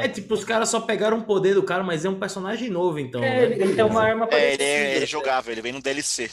é. 0.00 0.04
É 0.04 0.08
tipo, 0.08 0.34
os 0.34 0.44
caras 0.44 0.68
só 0.68 0.80
pegaram 0.80 1.18
o 1.18 1.24
poder 1.24 1.54
do 1.54 1.62
cara, 1.62 1.82
mas 1.82 2.04
é 2.04 2.10
um 2.10 2.18
personagem 2.18 2.68
novo, 2.68 2.98
então. 2.98 3.22
É, 3.24 3.30
né? 3.30 3.42
ele, 3.44 3.62
ele 3.62 3.74
tem 3.74 3.84
uma 3.84 4.02
arma 4.02 4.24
É, 4.26 4.28
parecida. 4.28 4.62
ele 4.62 4.62
é, 4.62 4.94
ele 4.96 5.04
é 5.04 5.06
jogável, 5.06 5.52
ele 5.52 5.62
vem 5.62 5.72
no 5.72 5.80
DLC. 5.80 6.30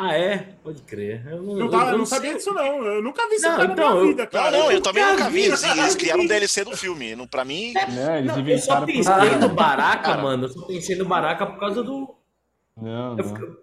Ah, 0.00 0.16
é? 0.16 0.38
Pode 0.62 0.82
crer. 0.82 1.26
Eu 1.26 1.42
não, 1.42 1.54
Não, 1.54 1.60
eu- 1.66 1.70
tá, 1.70 1.86
eu 1.86 1.92
eu 1.92 1.98
não 1.98 2.06
sei. 2.06 2.16
sabia 2.18 2.34
disso, 2.34 2.52
não. 2.54 2.84
Eu 2.84 3.02
nunca 3.02 3.28
vi 3.28 3.34
isso 3.34 3.48
Não, 3.48 3.54
então, 3.64 3.66
na 3.66 3.82
eu- 3.82 3.90
minha 3.96 4.06
vida, 4.06 4.22
Não, 4.24 4.30
cara. 4.30 4.50
não, 4.56 4.70
eu 4.72 4.80
também 4.80 5.04
nunca 5.04 5.24
vi. 5.28 5.40
vi, 5.40 5.46
Eles, 5.46 5.60
cara. 5.60 5.78
eles 5.80 5.94
criaram 5.96 6.22
um 6.22 6.26
DLC 6.26 6.64
do 6.64 6.76
filme. 6.76 7.16
Não, 7.16 7.26
pra 7.26 7.44
mim, 7.44 7.72
Né, 7.74 8.18
eles 8.20 8.36
Não, 8.36 8.48
eu 8.48 8.58
só 8.58 8.84
pensei 8.86 9.36
no 9.40 9.48
Baraka, 9.48 10.02
Cara. 10.04 10.22
mano. 10.22 10.44
Eu 10.44 10.48
só 10.50 10.66
pensei 10.66 10.94
no 10.96 11.04
Baraka 11.04 11.46
por 11.46 11.58
causa 11.58 11.82
do. 11.82 12.14
Não, 12.76 13.18
eu 13.18 13.24
não. 13.24 13.36
fico- 13.36 13.56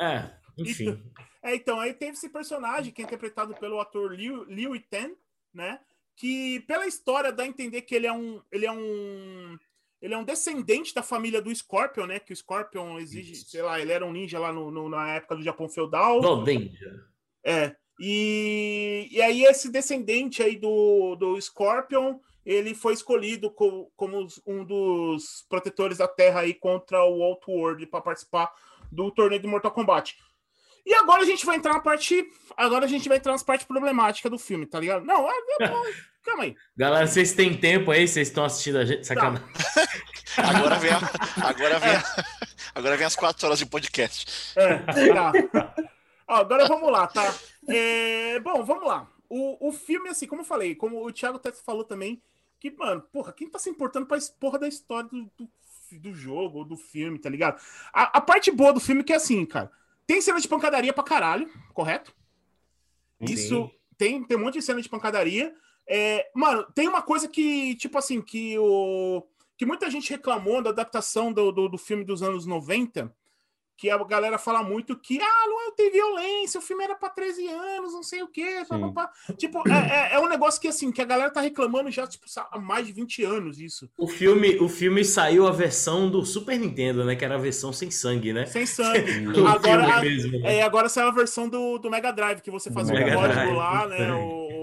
É, 0.00 0.30
enfim. 0.58 1.02
É, 1.42 1.54
então, 1.54 1.78
aí 1.78 1.94
teve 1.94 2.12
esse 2.14 2.28
personagem 2.28 2.92
que 2.92 3.00
é 3.00 3.04
interpretado 3.04 3.54
pelo 3.54 3.78
ator 3.80 4.12
Liu, 4.12 4.44
Liu 4.48 4.74
Yiten, 4.74 5.14
né? 5.54 5.78
Que 6.16 6.60
pela 6.66 6.86
história 6.86 7.30
dá 7.30 7.44
a 7.44 7.46
entender 7.46 7.82
que 7.82 7.94
ele 7.94 8.06
é 8.08 8.12
um. 8.12 8.42
Ele 8.50 8.66
é 8.66 8.72
um. 8.72 9.56
Ele 10.00 10.12
é 10.14 10.18
um 10.18 10.24
descendente 10.24 10.94
da 10.94 11.02
família 11.02 11.40
do 11.40 11.54
Scorpion, 11.54 12.06
né? 12.06 12.18
Que 12.20 12.32
o 12.32 12.36
Scorpion 12.36 12.98
exige, 12.98 13.34
sei 13.34 13.62
lá, 13.62 13.80
ele 13.80 13.92
era 13.92 14.04
um 14.04 14.12
ninja 14.12 14.38
lá 14.38 14.52
no, 14.52 14.70
no- 14.70 14.88
na 14.88 15.14
época 15.14 15.36
do 15.36 15.42
Japão 15.42 15.68
feudal. 15.68 16.20
Goldenja. 16.20 17.04
É. 17.44 17.74
E, 17.98 19.08
e 19.10 19.22
aí, 19.22 19.44
esse 19.44 19.70
descendente 19.70 20.42
aí 20.42 20.56
do, 20.56 21.16
do 21.16 21.40
Scorpion, 21.40 22.18
ele 22.44 22.74
foi 22.74 22.92
escolhido 22.92 23.50
co- 23.50 23.90
como 23.96 24.26
um 24.46 24.64
dos 24.64 25.46
protetores 25.48 25.96
da 25.98 26.06
Terra 26.06 26.40
aí 26.40 26.52
contra 26.52 27.02
o 27.04 27.22
Outworld 27.22 27.86
para 27.86 28.02
participar 28.02 28.52
do 28.92 29.10
torneio 29.10 29.40
de 29.40 29.48
Mortal 29.48 29.70
Kombat. 29.72 30.14
E 30.84 30.94
agora 30.94 31.22
a 31.22 31.26
gente 31.26 31.44
vai 31.44 31.56
entrar 31.56 31.72
na 31.72 31.80
parte. 31.80 32.24
Agora 32.56 32.84
a 32.84 32.88
gente 32.88 33.08
vai 33.08 33.16
entrar 33.18 33.32
nas 33.32 33.42
partes 33.42 33.66
problemáticas 33.66 34.30
do 34.30 34.38
filme, 34.38 34.66
tá 34.66 34.78
ligado? 34.78 35.04
Não, 35.04 35.26
é, 35.28 35.34
é, 35.62 35.66
calma 36.26 36.42
aí. 36.44 36.56
Galera, 36.76 37.06
vocês 37.06 37.32
têm 37.32 37.56
tempo 37.56 37.90
aí? 37.90 38.06
Vocês 38.06 38.28
estão 38.28 38.44
assistindo 38.44 38.78
a 38.78 38.84
gente? 38.84 39.06
Sacanagem. 39.06 39.46
agora 40.36 40.78
vem, 40.78 40.90
a- 40.90 41.48
agora 41.48 41.78
vem, 41.78 41.90
a- 41.90 42.24
agora 42.74 42.96
vem 42.96 43.06
as 43.06 43.16
quatro 43.16 43.46
horas 43.46 43.58
de 43.58 43.66
podcast. 43.66 44.52
É, 44.58 44.78
tá. 45.12 45.74
Ó, 46.28 46.34
agora 46.34 46.66
vamos 46.66 46.90
lá, 46.90 47.06
tá? 47.06 47.34
É, 47.68 48.38
bom, 48.40 48.64
vamos 48.64 48.86
lá. 48.86 49.08
O, 49.28 49.68
o 49.68 49.72
filme, 49.72 50.08
assim, 50.08 50.26
como 50.26 50.42
eu 50.42 50.46
falei, 50.46 50.74
como 50.74 51.04
o 51.04 51.12
Thiago 51.12 51.36
até 51.36 51.50
falou 51.52 51.84
também, 51.84 52.20
que, 52.60 52.70
mano, 52.70 53.00
porra, 53.12 53.32
quem 53.32 53.48
tá 53.48 53.58
se 53.58 53.70
importando 53.70 54.06
pra 54.06 54.18
porra 54.38 54.58
da 54.58 54.68
história 54.68 55.08
do, 55.08 55.30
do, 55.36 55.48
do 55.92 56.14
jogo 56.14 56.58
ou 56.58 56.64
do 56.64 56.76
filme, 56.76 57.18
tá 57.18 57.28
ligado? 57.30 57.60
A, 57.92 58.18
a 58.18 58.20
parte 58.20 58.50
boa 58.50 58.72
do 58.72 58.80
filme 58.80 59.00
é 59.02 59.04
que 59.04 59.12
é 59.12 59.16
assim, 59.16 59.44
cara. 59.46 59.70
Tem 60.06 60.20
cena 60.20 60.40
de 60.40 60.46
pancadaria 60.48 60.92
pra 60.92 61.02
caralho, 61.02 61.50
correto? 61.74 62.14
Isso 63.20 63.70
tem, 63.96 64.22
tem 64.24 64.36
um 64.36 64.40
monte 64.40 64.54
de 64.54 64.62
cena 64.62 64.80
de 64.80 64.88
pancadaria. 64.88 65.54
É, 65.88 66.28
mano, 66.34 66.66
tem 66.74 66.88
uma 66.88 67.02
coisa 67.02 67.28
que, 67.28 67.74
tipo 67.76 67.96
assim, 67.98 68.20
que 68.20 68.58
o. 68.58 69.22
Que 69.58 69.64
muita 69.64 69.90
gente 69.90 70.10
reclamou 70.10 70.60
da 70.62 70.68
adaptação 70.70 71.32
do, 71.32 71.50
do, 71.50 71.68
do 71.68 71.78
filme 71.78 72.04
dos 72.04 72.22
anos 72.22 72.44
90, 72.44 73.10
que 73.78 73.88
a 73.88 73.96
galera 74.04 74.36
fala 74.36 74.62
muito 74.62 74.94
que, 74.98 75.18
ah, 75.20 75.46
não 75.46 75.74
tem 75.74 75.90
violência, 75.90 76.58
o 76.58 76.62
filme 76.62 76.84
era 76.84 76.94
pra 76.94 77.08
13 77.08 77.46
anos, 77.48 77.92
não 77.94 78.02
sei 78.02 78.22
o 78.22 78.28
quê. 78.28 78.62
pá, 78.68 78.78
pá, 78.78 78.88
pá. 78.90 79.12
Tipo, 79.34 79.62
é, 79.66 80.12
é, 80.12 80.14
é 80.16 80.20
um 80.20 80.28
negócio 80.28 80.60
que, 80.60 80.68
assim, 80.68 80.92
que 80.92 81.00
a 81.00 81.06
galera 81.06 81.30
tá 81.30 81.40
reclamando 81.40 81.90
já, 81.90 82.06
tipo, 82.06 82.26
há 82.50 82.58
mais 82.58 82.86
de 82.86 82.92
20 82.92 83.22
anos 83.24 83.58
isso. 83.58 83.88
O 83.98 84.06
filme, 84.06 84.56
o 84.58 84.68
filme 84.68 85.02
saiu 85.04 85.46
a 85.46 85.52
versão 85.52 86.10
do 86.10 86.24
Super 86.26 86.58
Nintendo, 86.58 87.02
né? 87.04 87.16
Que 87.16 87.24
era 87.24 87.36
a 87.36 87.38
versão 87.38 87.72
sem 87.72 87.90
sangue, 87.90 88.32
né? 88.34 88.44
Sem 88.46 88.64
sangue. 88.66 89.26
Agora, 89.46 90.00
mesmo, 90.02 90.38
né? 90.38 90.56
É, 90.56 90.62
agora 90.62 90.88
saiu 90.90 91.08
a 91.08 91.12
versão 91.12 91.48
do, 91.48 91.78
do 91.78 91.90
Mega 91.90 92.12
Drive, 92.12 92.40
que 92.42 92.50
você 92.50 92.70
fazia 92.70 92.94
o 92.94 93.14
código 93.14 93.54
lá, 93.54 93.86
né? 93.86 94.12
o- 94.12 94.55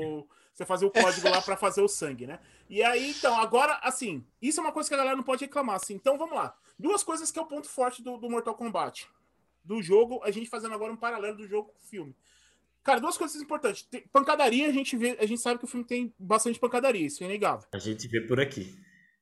você 0.53 0.65
fazia 0.65 0.87
o 0.87 0.91
código 0.91 1.29
lá 1.29 1.41
pra 1.41 1.57
fazer 1.57 1.81
o 1.81 1.87
sangue, 1.87 2.27
né? 2.27 2.39
E 2.69 2.83
aí, 2.83 3.11
então, 3.11 3.35
agora, 3.39 3.79
assim, 3.81 4.23
isso 4.41 4.59
é 4.59 4.63
uma 4.63 4.71
coisa 4.71 4.87
que 4.87 4.95
a 4.95 4.97
galera 4.97 5.15
não 5.15 5.23
pode 5.23 5.43
reclamar, 5.43 5.75
assim. 5.75 5.95
Então, 5.95 6.17
vamos 6.17 6.35
lá. 6.35 6.55
Duas 6.77 7.03
coisas 7.03 7.31
que 7.31 7.39
é 7.39 7.41
o 7.41 7.45
ponto 7.45 7.67
forte 7.67 8.01
do, 8.01 8.17
do 8.17 8.29
Mortal 8.29 8.55
Kombat. 8.55 9.07
Do 9.63 9.81
jogo, 9.81 10.21
a 10.23 10.31
gente 10.31 10.49
fazendo 10.49 10.73
agora 10.73 10.91
um 10.93 10.97
paralelo 10.97 11.37
do 11.37 11.47
jogo 11.47 11.69
com 11.69 11.79
o 11.79 11.87
filme. 11.89 12.15
Cara, 12.83 12.99
duas 12.99 13.17
coisas 13.17 13.41
importantes. 13.41 13.83
Tem- 13.83 14.05
pancadaria, 14.11 14.67
a 14.67 14.71
gente 14.71 14.95
vê, 14.97 15.17
a 15.19 15.25
gente 15.25 15.41
sabe 15.41 15.57
que 15.57 15.65
o 15.65 15.67
filme 15.67 15.85
tem 15.85 16.13
bastante 16.19 16.59
pancadaria, 16.59 17.07
isso 17.07 17.23
é 17.23 17.25
inegável. 17.27 17.67
A 17.73 17.79
gente 17.79 18.07
vê 18.07 18.21
por 18.21 18.39
aqui. 18.39 18.77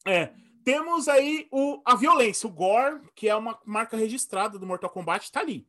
É. 0.06 0.32
Temos 0.64 1.08
aí 1.08 1.48
o, 1.52 1.82
a 1.86 1.96
violência, 1.96 2.48
o 2.48 2.52
gore, 2.52 3.02
que 3.16 3.28
é 3.30 3.36
uma 3.36 3.60
marca 3.66 3.96
registrada 3.98 4.58
do 4.60 4.66
Mortal 4.66 4.90
Kombat, 4.90 5.32
tá 5.32 5.40
ali. 5.40 5.68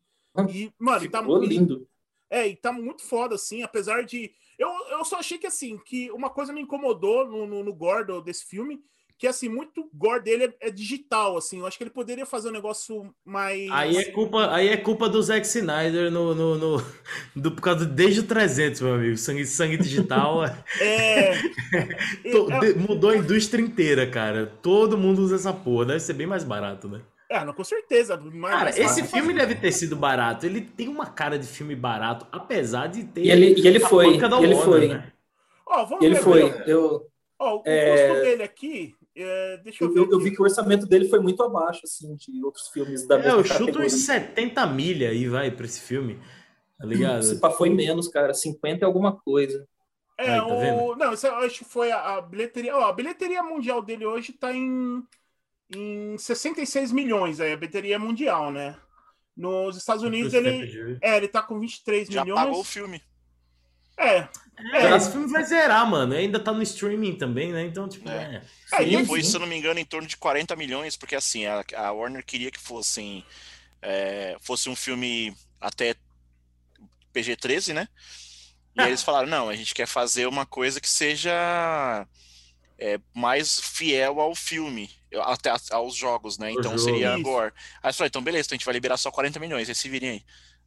E, 0.49 0.73
mano, 0.79 1.11
tá 1.11 1.21
Ficou 1.21 1.43
lindo. 1.43 1.87
é, 2.31 2.49
e 2.49 2.57
tá 2.57 2.73
muito 2.73 3.03
foda, 3.03 3.35
assim, 3.35 3.63
apesar 3.63 4.05
de. 4.05 4.33
Eu, 4.59 4.69
eu 4.91 5.05
só 5.05 5.17
achei 5.17 5.39
que, 5.39 5.47
assim, 5.47 5.79
que 5.85 6.11
uma 6.13 6.31
coisa 6.31 6.53
me 6.53 6.61
incomodou 6.61 7.27
no, 7.29 7.47
no, 7.47 7.65
no 7.65 7.75
gore 7.75 8.07
do- 8.07 8.21
desse 8.21 8.45
filme, 8.45 8.81
que, 9.19 9.27
assim, 9.29 9.49
muito 9.49 9.89
gore 9.95 10.21
dele 10.23 10.45
é, 10.61 10.69
é 10.69 10.71
digital, 10.71 11.37
assim. 11.37 11.61
Eu 11.61 11.67
acho 11.67 11.79
que 11.79 11.85
ele 11.85 11.91
poderia 11.91 12.27
fazer 12.27 12.49
um 12.49 12.53
negócio 12.53 13.15
mais. 13.25 13.71
Aí 13.71 13.97
é 13.97 14.11
culpa, 14.11 14.53
aí 14.53 14.69
é 14.69 14.77
culpa 14.77 15.09
do 15.09 15.23
Zack 15.23 15.47
Snyder 15.47 16.11
no, 16.11 16.35
no, 16.35 16.59
no- 16.59 16.85
do, 17.37 17.53
por 17.53 17.61
causa 17.63 17.87
do- 17.87 17.95
desde 17.95 18.21
o 18.21 18.25
300, 18.25 18.81
meu 18.81 18.95
amigo. 18.95 19.17
Sangue, 19.17 19.47
sangue 19.47 19.77
digital 19.77 20.45
É. 20.45 20.51
é, 20.81 21.39
de- 22.61 22.75
mudou 22.75 23.11
a 23.11 23.17
indústria 23.17 23.63
inteira, 23.63 24.07
cara. 24.11 24.47
Todo 24.61 24.99
mundo 24.99 25.23
usa 25.23 25.37
essa 25.37 25.53
porra. 25.53 25.87
Deve 25.87 26.01
ser 26.01 26.15
bem 26.15 26.27
mais 26.27 26.43
barato, 26.43 26.89
né? 26.89 27.01
É, 27.33 27.45
não, 27.45 27.53
com 27.55 27.65
certeza. 27.65 28.17
mas- 28.17 28.51
Cara, 28.53 28.71
esse 28.71 28.83
fácil 28.83 29.07
filme 29.07 29.33
deve 29.35 29.55
ter 29.55 29.73
sido 29.73 29.97
barato. 29.97 30.47
Ele 30.47 30.61
tem 30.61 30.89
uma 30.89 31.07
cara 31.07 31.39
de 31.39 31.47
filme 31.47 31.75
barato, 31.75 32.27
apesar 32.31 32.87
de 32.89 33.05
ter. 33.05 33.25
E 33.25 33.31
ele, 33.31 33.61
e 33.61 33.67
ele 33.67 33.83
a 33.83 33.89
foi. 33.89 34.07
e 34.07 34.15
ele 34.17 34.25
Warner, 34.27 34.57
foi. 34.59 34.89
né? 34.89 35.13
Ó, 35.67 35.85
vamos 35.85 36.05
Ele 36.05 36.15
ver, 36.15 36.23
foi. 36.23 36.63
Eu, 36.67 37.07
Ó, 37.39 37.57
o 37.57 37.63
É, 37.65 38.09
custo 38.09 38.23
dele 38.25 38.43
aqui. 38.45 38.95
é, 39.17 39.57
deixa 39.65 39.83
eu, 39.83 39.89
eu, 39.89 39.95
ver. 39.95 40.01
eu, 40.01 40.11
eu 40.13 40.21
vi 40.21 40.31
que 40.31 40.41
o 40.41 40.45
orçamento 40.45 40.87
dele 40.87 41.09
foi 41.09 41.19
muito 41.19 41.43
abaixo, 41.43 41.81
assim, 41.85 42.15
de 42.15 42.45
outros 42.45 42.69
filmes 42.69 43.07
da 43.07 43.17
É, 43.17 43.23
mesma 43.23 43.39
eu 43.41 43.45
chuto 43.45 43.59
categoria. 43.61 43.87
uns 43.87 43.93
70 44.05 44.67
milha 44.67 45.09
aí, 45.11 45.27
vai, 45.29 45.51
pra 45.51 45.65
esse 45.65 45.81
filme. 45.81 46.21
Tá 46.79 46.87
ligado? 46.87 47.23
Se 47.23 47.41
pá, 47.41 47.51
foi 47.51 47.71
menos, 47.71 48.09
cara. 48.09 48.35
50 48.35 48.85
é 48.85 48.87
alguma 48.87 49.17
coisa. 49.17 49.67
É, 50.19 50.37
tá 50.37 50.47
o... 50.47 50.61
vendo? 50.61 50.97
Não, 50.97 51.15
isso 51.15 51.27
eu 51.27 51.35
acho 51.37 51.59
que 51.61 51.65
foi 51.65 51.91
a, 51.91 52.17
a 52.17 52.21
bilheteria. 52.23 52.77
Ó, 52.77 52.85
a 52.85 52.93
bilheteria 52.93 53.43
mundial 53.43 53.81
dele 53.83 54.05
hoje 54.07 54.33
tá 54.33 54.53
em, 54.53 55.03
em 55.75 56.17
66 56.19 56.93
milhões 56.93 57.41
aí, 57.41 57.53
a 57.53 57.57
bilheteria 57.57 57.99
mundial, 57.99 58.51
né? 58.51 58.77
Nos 59.37 59.77
Estados 59.77 60.03
Unidos 60.03 60.35
ele. 60.35 60.99
É, 61.01 61.17
ele 61.17 61.29
tá 61.29 61.43
com 61.43 61.59
23 61.59 62.09
Já 62.09 62.23
milhões. 62.23 62.41
pagou 62.41 62.61
o 62.61 62.65
filme. 62.65 63.03
É, 63.97 64.29
É, 64.73 64.97
esse 64.97 65.11
filme 65.11 65.27
vai 65.29 65.45
zerar, 65.45 65.87
mano. 65.89 66.15
Ainda 66.15 66.39
tá 66.39 66.53
no 66.53 66.63
streaming 66.63 67.17
também, 67.17 67.53
né? 67.53 67.63
Então, 67.65 67.89
tipo, 67.89 68.09
É. 68.09 68.43
é. 68.73 68.95
é, 68.95 69.05
foi, 69.05 69.23
sim. 69.23 69.31
se 69.31 69.37
eu 69.37 69.41
não 69.41 69.47
me 69.47 69.57
engano, 69.57 69.81
em 69.81 69.85
torno 69.85 70.07
de 70.07 70.17
40 70.17 70.55
milhões, 70.57 70.97
porque 70.97 71.17
assim, 71.17 71.47
a, 71.47 71.65
a 71.77 71.93
Warner 71.93 72.25
queria 72.25 72.51
que 72.51 72.61
fossem, 72.61 73.25
é, 73.81 74.37
fosse 74.41 74.69
um 74.69 74.77
filme 74.77 75.35
até 75.61 75.95
PG-13, 77.15 77.73
né? 77.75 77.89
E 78.75 78.81
aí 78.81 78.89
eles 78.89 79.03
falaram, 79.03 79.29
não, 79.29 79.49
a 79.49 79.57
gente 79.57 79.75
quer 79.75 79.87
fazer 79.87 80.27
uma 80.27 80.47
coisa 80.47 80.81
que 80.81 80.89
seja 80.89 82.07
é, 82.79 82.99
mais 83.15 83.61
fiel 83.61 84.21
ao 84.21 84.35
filme, 84.35 84.91
até 85.21 85.53
aos 85.71 85.95
jogos, 85.95 86.39
né? 86.39 86.51
Então 86.53 86.63
jogos. 86.65 86.85
seria 86.85 87.17
gore. 87.19 87.53
Aí 87.83 87.93
falaram, 87.93 88.09
então 88.09 88.23
beleza, 88.23 88.47
então 88.47 88.55
a 88.55 88.59
gente 88.59 88.65
vai 88.65 88.75
liberar 88.75 88.97
só 88.97 89.11
40 89.11 89.39
milhões, 89.39 89.69
aí 89.69 89.75
se 89.75 89.89
virem 89.89 90.11
aí. 90.11 90.23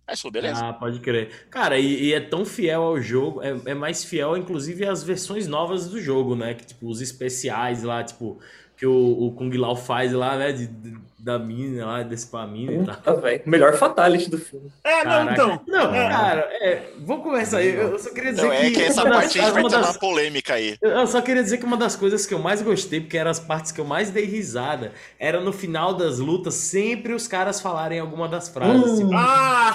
Aí 0.07 0.13
isso, 0.13 0.29
beleza. 0.29 0.63
Ah, 0.63 0.73
pode 0.73 0.99
crer. 0.99 1.47
Cara, 1.49 1.79
e, 1.79 2.05
e 2.05 2.13
é 2.13 2.19
tão 2.19 2.45
fiel 2.45 2.83
ao 2.83 3.01
jogo, 3.01 3.41
é, 3.41 3.59
é 3.65 3.73
mais 3.73 4.05
fiel, 4.05 4.37
inclusive, 4.37 4.85
às 4.85 5.03
versões 5.03 5.47
novas 5.47 5.89
do 5.89 5.99
jogo, 5.99 6.35
né? 6.35 6.53
Que, 6.53 6.65
tipo, 6.65 6.87
os 6.87 7.01
especiais 7.01 7.81
lá, 7.81 8.03
tipo, 8.03 8.39
que 8.77 8.85
o, 8.85 8.93
o 9.25 9.31
Kung 9.31 9.49
Lao 9.57 9.75
faz 9.75 10.13
lá, 10.13 10.37
né? 10.37 10.51
De, 10.51 10.67
de- 10.67 10.97
da 11.25 11.39
mina 11.39 11.85
lá, 11.87 12.03
desse 12.03 12.27
pra 12.27 12.45
mina 12.45 12.71
e 12.71 12.85
tal. 12.85 12.95
Tá, 12.97 13.13
velho. 13.13 13.41
Melhor 13.47 13.73
fatality 13.73 14.29
do 14.29 14.37
filme. 14.37 14.69
É, 14.83 15.03
não, 15.03 15.31
então. 15.31 15.59
Não, 15.67 15.93
É. 15.95 16.07
cara, 16.09 16.41
é, 16.61 16.81
vamos 16.99 17.23
começar 17.23 17.57
aí. 17.57 17.73
Eu 17.75 17.97
só 17.97 18.11
queria 18.13 18.31
dizer 18.31 18.45
Então 18.45 18.53
é 18.53 18.69
que 18.69 18.81
essa 18.83 19.03
das- 19.03 19.11
parte 19.13 19.39
a 19.39 19.41
gente 19.43 19.51
vai 19.53 19.63
uma 19.63 19.69
ter 19.71 19.75
das- 19.77 19.89
uma 19.89 19.99
polêmica 19.99 20.53
aí. 20.53 20.77
Eu 20.79 21.07
só 21.07 21.19
queria 21.21 21.41
dizer 21.41 21.57
que 21.57 21.65
uma 21.65 21.77
das 21.77 21.95
coisas 21.95 22.27
que 22.27 22.33
eu 22.35 22.37
mais 22.39 22.61
gostei, 22.61 23.01
porque 23.01 23.17
eram 23.17 23.31
as 23.31 23.39
partes 23.39 23.71
que 23.71 23.81
eu 23.81 23.85
mais 23.85 24.11
dei 24.11 24.25
risada, 24.25 24.93
era 25.19 25.41
no 25.41 25.51
final 25.51 25.95
das 25.95 26.19
lutas, 26.19 26.53
sempre 26.53 27.11
os 27.13 27.27
caras 27.27 27.59
falarem 27.59 27.99
alguma 27.99 28.27
das 28.29 28.47
frases. 28.47 28.99
Hum. 28.99 29.09
tipo, 29.09 29.11
Ah! 29.15 29.73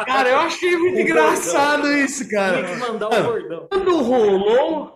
É, 0.00 0.04
cara, 0.06 0.28
eu 0.30 0.38
achei 0.38 0.76
muito 0.78 0.98
engraçado 0.98 1.92
isso, 1.92 2.26
Tinha 2.26 2.40
cara. 2.40 2.64
que 2.64 2.76
mandar 2.76 3.08
o 3.08 3.22
bordão. 3.22 3.66
Quando 3.70 4.02
rolou. 4.02 4.93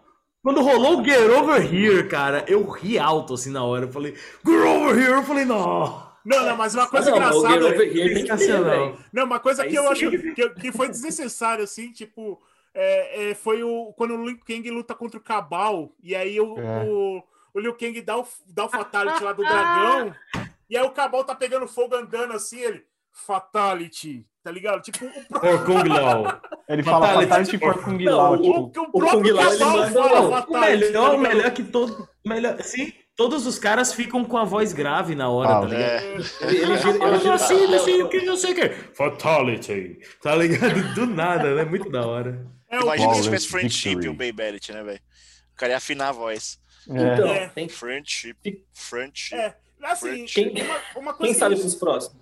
Quando 0.49 0.63
rolou 0.63 0.99
o 0.99 1.05
Get 1.05 1.29
Over 1.29 1.75
Here, 1.75 2.09
cara, 2.09 2.43
eu 2.49 2.67
ri 2.71 2.99
alto 2.99 3.35
assim 3.35 3.51
na 3.51 3.63
hora. 3.63 3.85
Eu 3.85 3.93
falei, 3.93 4.15
Get 4.15 4.47
Over 4.47 4.99
Here! 4.99 5.13
Eu 5.13 5.23
falei, 5.23 5.45
não. 5.45 6.09
Não, 6.25 6.43
não, 6.43 6.57
mas 6.57 6.75
uma 6.75 6.87
coisa 6.89 7.11
não, 7.11 7.19
engraçada. 7.19 7.67
Over 7.67 7.81
Here 7.83 8.15
tem 8.15 8.23
que 8.25 8.29
ter, 8.31 8.39
Sensacional. 8.39 8.65
velho. 8.65 8.99
Não, 9.13 9.25
uma 9.25 9.39
coisa 9.41 9.65
Aí 9.65 9.69
que 9.69 9.77
eu 9.77 9.83
sim. 9.83 9.89
acho 10.07 10.11
que, 10.11 10.49
que 10.49 10.73
foi 10.73 10.89
desnecessário, 10.89 11.63
assim, 11.63 11.93
tipo, 11.93 12.41
é, 12.73 13.29
é, 13.29 13.35
foi 13.35 13.63
o, 13.63 13.93
quando 13.95 14.15
o 14.15 14.25
Liu 14.27 14.39
Kang 14.39 14.71
luta 14.71 14.95
contra 14.95 15.21
o 15.21 15.23
Cabal, 15.23 15.93
e 16.03 16.15
aí 16.17 16.41
o, 16.41 16.59
É. 16.59 16.85
o, 16.89 17.23
o 17.53 17.61
Liu 17.61 17.75
Kang 17.75 18.01
dá 18.01 18.17
o, 18.19 18.27
dá 18.47 18.65
o 18.65 18.71
Fatality 18.71 19.23
lá 19.23 19.35
do 19.35 19.43
dragão, 19.45 20.15
e 20.71 20.79
aí 20.79 20.83
o 20.83 20.93
Cabal 20.93 21.25
tá 21.25 21.35
pegando 21.35 21.69
fogo 21.69 21.95
andando 21.95 22.33
assim, 22.33 22.59
ele, 22.59 22.87
Fatality, 23.13 24.27
tá 24.49 24.53
ligado? 24.53 24.81
Tipo, 24.83 25.05
o, 25.05 25.11
pró- 25.29 25.41
Por 25.41 25.65
Kung 25.67 25.89
Lao. 25.89 26.41
Ele 26.69 26.83
fala 26.83 27.07
Fatality. 27.07 27.29
fatality 27.29 27.59
for 27.59 27.83
Kung 27.83 27.99
Não, 28.05 28.17
Lao, 28.17 28.33
o- 28.33 28.37
tipo, 28.43 28.59
o, 28.61 28.71
que 28.71 28.81
o 28.81 28.85
Kung 28.91 28.99
próprio 29.01 29.35
Lao, 29.37 29.53
ele 29.53 29.65
manda- 29.65 29.93
fala 29.93 30.21
Não, 30.21 30.29
o 30.29 30.31
Fatality. 30.33 30.85
melhor, 30.85 30.93
tá 31.11 31.13
o 31.15 31.19
melhor 31.19 31.51
que 31.51 31.63
todo. 31.65 32.09
Melhor, 32.27 32.63
sim, 32.63 32.93
todos 33.17 33.47
os 33.47 33.59
caras 33.59 33.93
ficam 33.93 34.25
com 34.25 34.37
a 34.39 34.45
voz 34.45 34.73
grave 34.73 35.15
na 35.15 35.29
hora, 35.29 35.51
Ah, 35.51 35.61
tá 35.61 35.67
ligado? 35.67 35.83
É, 35.83 36.15
Ele, 36.15 36.57
ele 36.59 36.77
gira, 36.79 36.91
ele 36.91 36.99
Fala 36.99 37.19
gira 37.19 37.35
assim, 37.35 37.67
não 37.67 37.79
sei 37.79 37.95
até 37.95 38.05
o 38.05 38.09
que, 38.09 38.21
não 38.23 38.37
sei 38.37 38.53
o 38.53 38.55
que. 38.55 38.69
Fatality. 38.95 39.99
Tá 40.23 40.35
ligado? 40.35 40.83
Do 40.95 41.07
nada, 41.07 41.55
né? 41.55 41.65
Muito 41.65 41.91
da 41.91 42.07
hora. 42.07 42.47
É, 42.71 42.79
o, 42.79 42.83
imagina 42.83 43.15
se 43.15 43.23
tivesse 43.23 43.49
friendship 43.49 43.89
victory. 43.91 44.09
o 44.09 44.15
Bay 44.15 44.33
né, 44.73 44.83
velho? 44.83 45.01
O 45.53 45.57
cara 45.57 45.73
ia 45.73 45.79
afinar 45.79 46.09
a 46.09 46.13
voz. 46.13 46.59
é. 46.89 46.93
Então, 47.15 47.29
É. 47.29 47.49
tem, 47.49 47.69
Friendship, 47.69 48.37
friendship. 48.75 49.35
é, 49.37 49.55
assim, 49.83 50.25
Quem- 50.27 50.53
uma, 50.63 50.77
uma 50.97 51.15
coisa 51.15 51.19
quem 51.25 51.33
que 51.33 51.39
sabe 51.39 51.57
pros 51.57 51.75
próximos? 51.75 52.18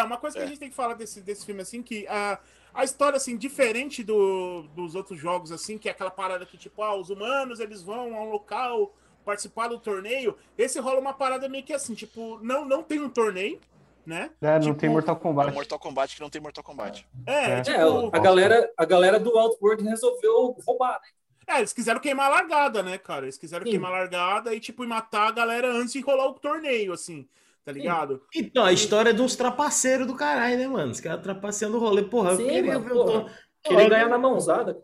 É, 0.00 0.02
uma 0.04 0.16
coisa 0.16 0.36
que 0.38 0.42
a 0.42 0.46
gente 0.46 0.58
tem 0.58 0.68
que 0.70 0.74
falar 0.76 0.94
desse, 0.94 1.20
desse 1.20 1.44
filme, 1.46 1.62
assim, 1.62 1.82
que 1.82 2.06
a, 2.08 2.38
a 2.74 2.84
história, 2.84 3.16
assim, 3.16 3.36
diferente 3.36 4.02
do, 4.02 4.62
dos 4.74 4.94
outros 4.94 5.18
jogos, 5.18 5.50
assim, 5.52 5.76
que 5.78 5.88
é 5.88 5.92
aquela 5.92 6.10
parada 6.10 6.46
que, 6.46 6.56
tipo, 6.56 6.82
ah, 6.82 6.94
os 6.94 7.10
humanos, 7.10 7.60
eles 7.60 7.82
vão 7.82 8.14
a 8.16 8.20
um 8.22 8.30
local 8.30 8.94
participar 9.24 9.68
do 9.68 9.78
torneio, 9.78 10.36
esse 10.56 10.78
rola 10.80 10.98
uma 11.00 11.12
parada 11.12 11.48
meio 11.48 11.62
que 11.62 11.72
assim, 11.74 11.94
tipo, 11.94 12.38
não, 12.42 12.64
não 12.64 12.82
tem 12.82 12.98
um 13.00 13.10
torneio, 13.10 13.60
né? 14.06 14.30
É, 14.40 14.54
não 14.54 14.60
Tipo, 14.60 14.74
tem 14.76 14.88
Mortal 14.88 15.16
É 15.16 15.18
Kombat. 15.18 15.50
o 15.50 15.54
Mortal 15.54 15.78
Kombat 15.78 16.14
que 16.16 16.20
não 16.22 16.30
tem 16.30 16.40
Mortal 16.40 16.64
Kombat. 16.64 17.06
É, 17.26 17.44
É. 17.58 17.60
tipo, 17.60 17.76
É, 17.78 18.10
a 18.12 18.18
galera, 18.18 18.72
a 18.74 18.84
galera 18.86 19.20
do 19.20 19.36
Outworld 19.38 19.84
resolveu 19.84 20.56
roubar. 20.66 20.98
né? 21.02 21.54
é, 21.54 21.58
eles 21.58 21.74
quiseram 21.74 22.00
queimar 22.00 22.26
a 22.26 22.36
largada, 22.36 22.82
né, 22.82 22.96
cara? 22.96 23.26
Eles 23.26 23.36
quiseram 23.36 23.64
Sim. 23.66 23.72
queimar 23.72 23.90
a 23.92 23.98
largada 23.98 24.54
e, 24.54 24.60
tipo, 24.60 24.82
e 24.82 24.86
matar 24.86 25.28
a 25.28 25.32
galera 25.32 25.70
antes 25.70 25.92
de 25.92 26.00
rolar 26.00 26.26
o 26.28 26.34
torneio, 26.34 26.94
assim, 26.94 27.28
tá 27.68 27.72
ligado? 27.72 28.22
Então, 28.34 28.64
a 28.64 28.72
história 28.72 29.10
é 29.10 29.12
de 29.12 29.20
uns 29.20 29.36
trapaceiros 29.36 30.06
do 30.06 30.16
caralho, 30.16 30.56
né, 30.56 30.66
mano? 30.66 30.90
Os 30.90 31.02
caras 31.02 31.22
trapaceando 31.22 31.76
o 31.76 31.80
rolê. 31.80 32.02
Porra, 32.02 32.30
eu 32.30 32.36
Sim, 32.38 32.46
queria 32.46 32.62
mano, 32.62 32.80
ver 32.80 32.90
porra. 32.94 33.18
o 33.18 33.24
tom. 33.24 33.30
Queria 33.62 33.88
ganhar 33.90 34.08
na 34.08 34.16
mãozada. 34.16 34.82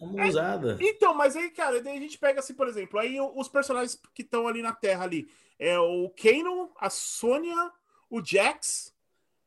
Uma 0.00 0.28
usada. 0.28 0.78
Então, 0.80 1.14
mas 1.14 1.34
aí, 1.34 1.50
cara, 1.50 1.82
daí 1.82 1.96
a 1.96 2.00
gente 2.00 2.18
pega 2.18 2.38
assim, 2.38 2.54
por 2.54 2.68
exemplo, 2.68 3.00
aí 3.00 3.20
os 3.20 3.48
personagens 3.48 4.00
que 4.14 4.22
estão 4.22 4.46
ali 4.46 4.62
na 4.62 4.72
Terra 4.72 5.02
ali 5.02 5.28
é 5.58 5.76
o 5.80 6.10
Kano, 6.10 6.70
a 6.78 6.88
Sônia, 6.88 7.72
o 8.08 8.24
Jax, 8.24 8.94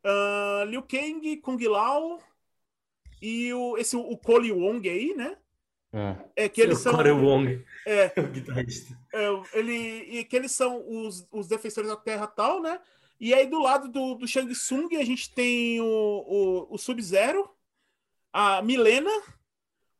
ah, 0.03 0.65
Liu 0.67 0.83
Kang, 0.83 1.37
Kung 1.37 1.57
Lao 1.67 2.19
e 3.21 3.53
o, 3.53 3.77
esse, 3.77 3.95
o 3.95 4.17
Cole 4.17 4.51
Wong 4.51 4.89
aí, 4.89 5.13
né? 5.13 5.37
É. 5.95 6.43
É 6.45 6.49
que 6.49 6.59
eles 6.61 6.79
o 6.79 6.81
são. 6.83 6.93
Corey 6.93 7.13
Wong, 7.13 7.63
É, 7.87 8.11
o 8.19 8.23
guitarrista. 8.27 8.93
é, 9.13 9.27
ele, 9.53 9.73
e 10.19 10.23
que 10.25 10.35
eles 10.35 10.51
são 10.51 10.83
os, 10.87 11.25
os 11.31 11.47
defensores 11.47 11.89
da 11.89 11.95
Terra 11.95 12.27
tal, 12.27 12.61
né? 12.61 12.79
E 13.19 13.33
aí 13.33 13.47
do 13.47 13.59
lado 13.61 13.87
do, 13.87 14.15
do 14.15 14.27
Shang 14.27 14.51
Tsung 14.53 14.89
a 14.97 15.05
gente 15.05 15.33
tem 15.33 15.79
o, 15.79 15.85
o, 15.85 16.67
o 16.75 16.77
Sub-Zero, 16.77 17.49
a 18.33 18.61
Milena, 18.61 19.09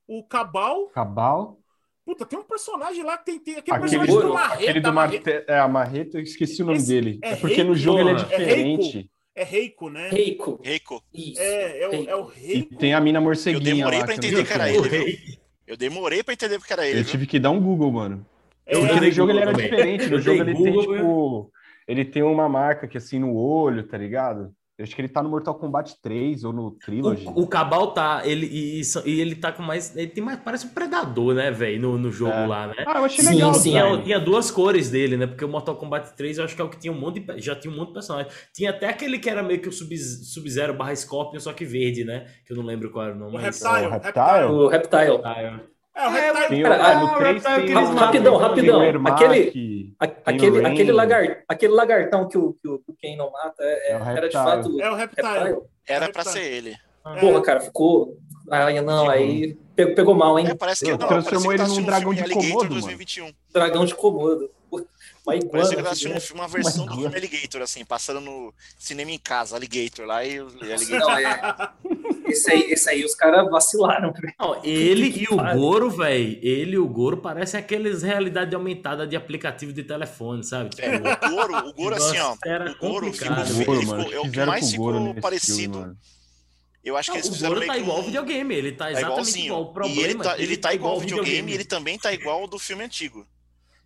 o 0.07 0.21
Cabal. 0.23 0.87
Cabal. 0.89 1.59
Puta, 2.05 2.25
tem 2.25 2.37
um 2.37 2.43
personagem 2.43 3.01
lá 3.03 3.17
que 3.17 3.25
tem, 3.25 3.39
tem 3.39 3.55
aquele, 3.55 3.77
Aquele, 3.77 3.89
personagem 3.99 4.15
do 4.15 4.21
do- 4.27 4.33
Marreta. 4.33 4.63
aquele 4.63 4.79
do 4.81 4.93
Marreta. 4.93 5.29
Marreta. 5.31 5.51
É, 5.53 5.59
a 5.59 5.67
Marreta, 5.67 6.17
eu 6.17 6.23
esqueci 6.23 6.61
o 6.61 6.65
nome 6.65 6.77
Esse 6.77 6.87
dele. 6.87 7.19
é 7.23 7.29
É 7.31 7.35
porque 7.37 7.63
no 7.63 7.71
Reiko, 7.73 7.75
jogo 7.77 7.99
ele 7.99 8.09
é. 8.09 8.13
É 8.13 8.15
diferente. 8.17 9.11
É 9.33 9.43
Reiko, 9.43 9.89
né? 9.89 10.09
Reiko. 10.09 10.59
Reiko. 10.63 11.03
Isso. 11.13 11.41
É, 11.41 11.79
é 11.81 11.87
o, 11.89 12.09
é 12.09 12.15
o 12.15 12.31
E 12.37 12.45
Reiko. 12.53 12.75
tem 12.77 12.93
a 12.93 13.01
mina 13.01 13.17
Eu 13.19 13.23
morceguinha 13.23 13.75
demorei 13.75 13.99
lá. 13.99 14.05
pra 14.05 14.13
eu 14.13 14.17
entender 14.17 14.37
não 14.37 14.45
que 14.45 14.53
era 14.53 14.65
sei. 14.65 14.75
ele. 14.77 15.39
Eu 15.67 15.75
demorei 15.77 16.23
pra 16.23 16.33
entender 16.33 16.59
que 16.61 16.73
era 16.73 16.85
ele. 16.85 16.99
Eu 16.99 17.03
viu? 17.03 17.11
tive 17.11 17.27
que 17.27 17.39
dar 17.39 17.51
um 17.51 17.59
Google, 17.59 17.91
mano. 17.91 18.25
Eu 18.65 18.81
Porque 18.81 18.99
no 18.99 19.11
jogo 19.11 19.31
ele 19.31 19.39
Google 19.39 19.41
era 19.41 19.51
também. 19.51 19.69
diferente. 19.69 20.09
No 20.09 20.19
jogo 20.21 20.41
ele 20.41 20.53
tem, 20.53 20.73
Google, 20.73 20.95
tipo. 20.95 21.51
Ele 21.87 22.05
tem 22.05 22.23
uma 22.23 22.49
marca 22.49 22.87
que 22.87 22.97
assim 22.97 23.19
no 23.19 23.35
olho, 23.35 23.83
tá 23.87 23.97
ligado? 23.97 24.53
Eu 24.77 24.83
acho 24.83 24.93
que 24.93 24.99
ele 25.01 25.07
tá 25.07 25.23
no 25.23 25.29
Mortal 25.29 25.55
Kombat 25.55 25.95
3 26.01 26.43
ou 26.43 26.51
no 26.51 26.71
Trilogy. 26.71 27.25
O, 27.29 27.43
o 27.43 27.47
Cabal 27.47 27.93
tá, 27.93 28.23
ele, 28.25 28.45
e, 28.45 28.81
isso- 28.81 29.01
e 29.05 29.21
ele 29.21 29.33
tá 29.33 29.49
com 29.53 29.63
mais. 29.63 29.95
Ele 29.95 30.07
tem 30.07 30.21
mais. 30.21 30.37
Parece 30.39 30.65
um 30.65 30.69
predador, 30.71 31.33
né, 31.33 31.49
velho, 31.49 31.81
no, 31.81 31.97
no 31.97 32.11
jogo 32.11 32.33
É. 32.33 32.45
lá, 32.45 32.67
né? 32.67 32.83
Ah, 32.85 32.97
eu 32.99 33.05
achei 33.05 33.23
Sim, 33.23 33.35
legal. 33.35 33.53
sim, 33.53 33.69
Tinha, 33.69 33.83
design. 33.83 34.03
tinha 34.03 34.19
duas 34.19 34.51
cores 34.51 34.89
dele, 34.89 35.15
né? 35.15 35.27
Porque 35.27 35.45
o 35.45 35.47
Mortal 35.47 35.77
Kombat 35.77 36.13
3 36.17 36.39
eu 36.39 36.43
acho 36.43 36.53
que 36.55 36.61
é 36.61 36.65
o 36.65 36.69
que 36.69 36.77
tinha 36.77 36.91
um 36.91 36.99
monte 36.99 37.21
de. 37.21 37.41
Já 37.41 37.55
tinha 37.55 37.73
um 37.73 37.77
monte 37.77 37.87
de 37.87 37.93
personagem. 37.93 38.29
Tinha 38.53 38.71
até 38.71 38.89
aquele 38.89 39.17
que 39.17 39.29
era 39.29 39.41
meio 39.41 39.61
que 39.61 39.69
o 39.69 39.71
Sub- 39.71 39.95
Sub-Zero 39.97 40.73
barra 40.73 40.93
Scorpion, 40.93 41.39
só 41.39 41.53
que 41.53 41.63
verde, 41.63 42.03
né? 42.03 42.25
Que 42.45 42.51
eu 42.51 42.57
não 42.57 42.65
lembro 42.65 42.91
qual 42.91 43.05
era 43.05 43.15
o 43.15 43.17
nome. 43.17 43.37
O 43.37 43.39
Reptile. 43.39 43.85
o 43.87 43.89
Reptile. 43.91 44.45
O 44.51 44.67
Reptile. 44.67 45.21
Ah, 45.23 45.41
é. 45.41 45.59
É, 45.95 46.07
o 46.07 46.09
Reptile. 46.11 46.59
O, 46.65 46.67
Cara, 46.69 46.85
ah, 46.87 46.99
no 46.99 47.05
ah, 47.07 47.15
3 47.17 47.43
tá, 47.43 47.55
tem 47.55 47.63
aqueles 47.63 47.89
o- 47.89 47.93
rapidão, 47.95 48.23
tem 48.23 48.31
o 48.33 48.37
rapidão. 48.37 48.83
Ermac, 48.83 49.13
Aquele- 49.23 49.95
A- 49.99 50.03
Aquele, 50.25 50.65
aquele, 50.65 50.91
lagar, 50.91 51.43
aquele 51.47 51.73
lagartão 51.73 52.27
que 52.27 52.37
o, 52.37 52.53
que 52.61 52.67
o, 52.67 52.79
que 52.79 52.93
Ken 52.99 53.15
não 53.15 53.31
mata 53.31 53.63
é- 53.63 53.91
É 53.93 53.95
era 54.17 54.27
de 54.27 54.33
fato 54.33 54.81
É 54.81 54.91
o 54.91 54.95
Reptile. 54.95 55.27
Reptile. 55.27 55.61
Era 55.87 56.11
pra 56.11 56.23
ser 56.25 56.41
ele. 56.43 56.75
Porra, 57.19 57.41
cara, 57.41 57.61
ficou. 57.61 58.17
Aí 58.51 58.79
não, 58.81 59.09
aí 59.09 59.55
pegou, 59.75 59.95
pegou 59.95 60.13
mal, 60.15 60.37
hein? 60.37 60.47
É, 60.49 60.53
parece 60.55 60.83
que 60.85 60.91
Eu 60.91 60.97
não, 60.97 61.07
transformou 61.07 61.45
parece 61.55 61.63
que 61.63 61.63
ele 61.63 61.75
tá 61.75 61.81
num 61.81 61.85
dragão 61.85 62.11
um 62.11 62.15
de 62.15 62.23
Komodo, 62.29 62.55
mano. 62.57 62.69
2021. 62.69 63.31
Dragão 63.53 63.85
de 63.85 63.95
Komodo. 63.95 64.51
Uma 64.71 64.83
Parecia 65.25 65.39
que 65.39 65.45
iguana. 65.47 65.73
ele 65.73 65.83
tá 65.83 65.89
assistindo 65.89 66.09
um 66.11 66.13
gigante. 66.13 66.27
filme, 66.27 66.41
uma 66.41 66.47
versão 66.47 66.85
do 66.85 66.93
iguana. 66.93 67.01
filme 67.11 67.15
Alligator, 67.27 67.61
assim, 67.61 67.85
passando 67.85 68.19
no 68.21 68.53
cinema 68.77 69.09
em 69.11 69.17
casa, 69.17 69.55
Alligator 69.55 70.05
lá 70.05 70.23
e 70.23 70.39
o 70.41 70.47
e 70.63 70.71
Alligator. 70.73 70.99
Não, 70.99 71.17
é. 71.17 71.69
Esse 72.27 72.51
aí, 72.51 72.61
esse 72.71 72.89
aí 72.89 73.05
os 73.05 73.13
caras 73.15 73.49
vacilaram. 73.49 74.13
Não, 74.39 74.59
ele 74.63 75.11
Que 75.11 75.23
e 75.23 75.27
o 75.29 75.37
pariu. 75.37 75.59
Goro, 75.59 75.89
velho. 75.89 76.39
Ele 76.41 76.71
e 76.75 76.77
o 76.77 76.87
Goro 76.87 77.17
parecem 77.17 77.59
aqueles 77.59 78.01
realidade 78.01 78.53
aumentada 78.55 79.05
de 79.05 79.15
aplicativo 79.15 79.71
de 79.73 79.83
telefone, 79.83 80.43
sabe? 80.43 80.69
Tipo, 80.71 80.81
É, 80.87 80.97
o 80.97 81.29
Goro, 81.29 81.57
o 81.69 81.73
Goro 81.73 81.95
assim, 81.95 82.17
ó. 82.19 82.33
O 82.33 82.37
Goro 82.37 82.73
ficou, 82.73 82.89
complicado. 83.01 83.35
Goro, 83.65 83.79
ficou- 83.81 83.97
mano, 83.97 84.13
é 84.13 84.19
o 84.19 84.31
que 84.31 84.45
mais 84.45 84.73
o 84.73 84.77
Goro 84.77 84.97
ficou 85.07 85.21
parecido. 85.21 85.73
filme. 85.79 85.95
Eu 86.83 86.95
acho 86.95 87.07
que 87.11 87.17
Não, 87.17 87.21
eles 87.23 87.29
o 87.29 87.33
fizeram 87.33 87.53
Goro 87.55 87.59
meio 87.61 87.71
tá 87.71 87.75
que 87.77 87.81
igual 87.83 87.97
um- 87.97 87.99
ao 87.99 88.05
videogame, 88.05 88.55
ele 88.55 88.71
tá 88.71 88.85
Tá 88.85 88.91
exatamente 88.91 89.11
igualzinho. 89.13 89.45
igual. 89.45 89.61
O 89.61 89.73
problema 89.73 89.99
e 89.99 90.03
ele 90.03 90.15
tá, 90.15 90.31
é 90.31 90.35
que 90.35 90.43
ele 90.43 90.57
tá 90.57 90.73
igual 90.73 90.89
ao 90.91 90.95
ao 90.97 91.01
videogame, 91.01 91.51
e 91.51 91.55
ele 91.55 91.65
também 91.65 91.97
tá 91.97 92.13
igual 92.13 92.41
ao 92.41 92.47
do 92.47 92.59
filme 92.59 92.83
antigo. 92.83 93.25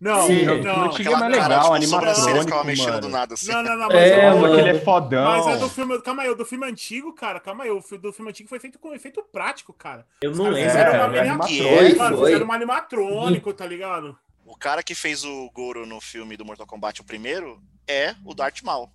Não, 0.00 0.26
Sim, 0.26 0.44
não, 0.46 0.54
o 0.54 0.62
não. 0.62 0.84
antigo 0.84 1.10
é 1.12 1.16
mais 1.16 1.36
cara, 1.36 1.48
legal, 1.56 1.74
tipo, 1.78 1.86
sobrancelha 1.90 2.40
ficava 2.40 2.60
animatrônico, 2.62 2.66
mexendo 2.66 2.88
mano. 2.88 3.00
do 3.02 3.08
nada, 3.10 3.34
assim. 3.34 3.52
Não, 3.52 3.62
não, 3.62 3.76
não, 3.76 3.86
mas, 3.88 3.96
É, 3.96 4.08
é, 4.24 4.30
Pô, 4.32 4.38
mano. 4.38 4.54
que 4.54 4.60
ele 4.62 4.70
é 4.70 4.80
fodão. 4.80 5.24
mas 5.24 5.46
é 5.46 5.56
do 5.58 5.68
filme. 5.68 6.00
Calma 6.00 6.22
aí, 6.22 6.28
o 6.30 6.34
do 6.34 6.44
filme 6.46 6.66
antigo, 6.66 7.12
cara. 7.12 7.38
Calma 7.38 7.64
aí, 7.64 7.70
o 7.70 7.80
do 7.98 8.12
filme 8.12 8.30
antigo 8.30 8.48
foi 8.48 8.58
feito 8.58 8.78
com 8.78 8.94
efeito 8.94 9.22
prático, 9.30 9.74
cara. 9.74 10.06
Eu 10.22 10.34
não 10.34 10.44
lembro, 10.48 10.70
fizeram 10.70 10.92
cara. 10.92 11.06
uma 11.06 11.16
é 11.16 11.20
animatrônico. 11.20 11.98
mano, 11.98 12.16
fizeram 12.24 12.46
um 12.46 12.52
animatrônico, 12.52 13.52
tá 13.52 13.66
ligado? 13.66 14.16
O 14.46 14.56
cara 14.56 14.82
que 14.82 14.94
fez 14.94 15.22
o 15.22 15.50
Goro 15.52 15.84
no 15.84 16.00
filme 16.00 16.34
do 16.34 16.46
Mortal 16.46 16.66
Kombat, 16.66 17.02
o 17.02 17.04
primeiro, 17.04 17.60
é 17.86 18.14
o 18.24 18.32
Darth 18.34 18.62
Maul. 18.62 18.88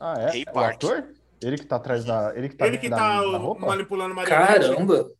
Ah, 0.00 0.14
é? 0.18 0.30
Ray 0.30 0.42
o 0.48 0.52
Park. 0.52 0.74
ator? 0.76 1.04
Ele 1.42 1.58
que 1.58 1.66
tá 1.66 1.76
atrás 1.76 2.04
da. 2.06 2.32
Ele 2.34 2.48
que 2.48 2.56
tá, 2.56 2.66
Ele 2.66 2.78
que 2.78 2.88
da, 2.88 2.96
tá 2.96 3.20
da 3.20 3.26
o- 3.28 3.36
roupa? 3.38 3.66
manipulando 3.66 4.14
marionete. 4.14 4.60
Caramba! 4.60 5.10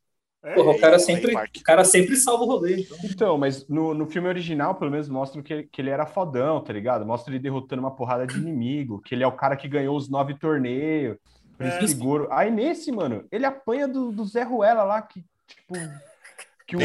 É, 0.42 0.54
Porra, 0.54 0.70
o 0.70 0.80
cara 0.80 0.98
sempre, 0.98 1.34
o 1.34 1.62
cara 1.62 1.84
sempre 1.84 2.16
salva 2.16 2.44
o 2.44 2.46
rolê. 2.46 2.80
Então. 2.80 2.98
Então, 3.04 3.38
mas 3.38 3.68
no, 3.68 3.92
no 3.92 4.06
filme 4.06 4.26
original, 4.26 4.74
pelo 4.74 4.90
menos, 4.90 5.08
mostram 5.08 5.42
que, 5.42 5.64
que 5.64 5.82
ele 5.82 5.90
era 5.90 6.06
fodão, 6.06 6.62
tá 6.62 6.72
ligado? 6.72 7.04
Mostra 7.04 7.32
ele 7.32 7.42
derrotando 7.42 7.82
uma 7.82 7.94
porrada 7.94 8.26
de 8.26 8.38
inimigo, 8.38 9.02
que 9.02 9.14
ele 9.14 9.22
é 9.22 9.26
o 9.26 9.32
cara 9.32 9.54
que 9.54 9.68
ganhou 9.68 9.94
os 9.94 10.08
nove 10.08 10.34
torneios. 10.34 11.18
Por 11.58 11.66
É. 11.66 11.78
que 11.78 11.94
Goro. 11.94 12.26
Aí 12.32 12.50
nesse, 12.50 12.90
mano, 12.90 13.26
ele 13.30 13.44
apanha 13.44 13.86
do, 13.86 14.10
do 14.10 14.24
Zé 14.24 14.42
Ruela 14.42 14.82
lá, 14.82 15.02
que, 15.02 15.22
tipo. 15.46 15.74
Que 16.66 16.76
o 16.76 16.80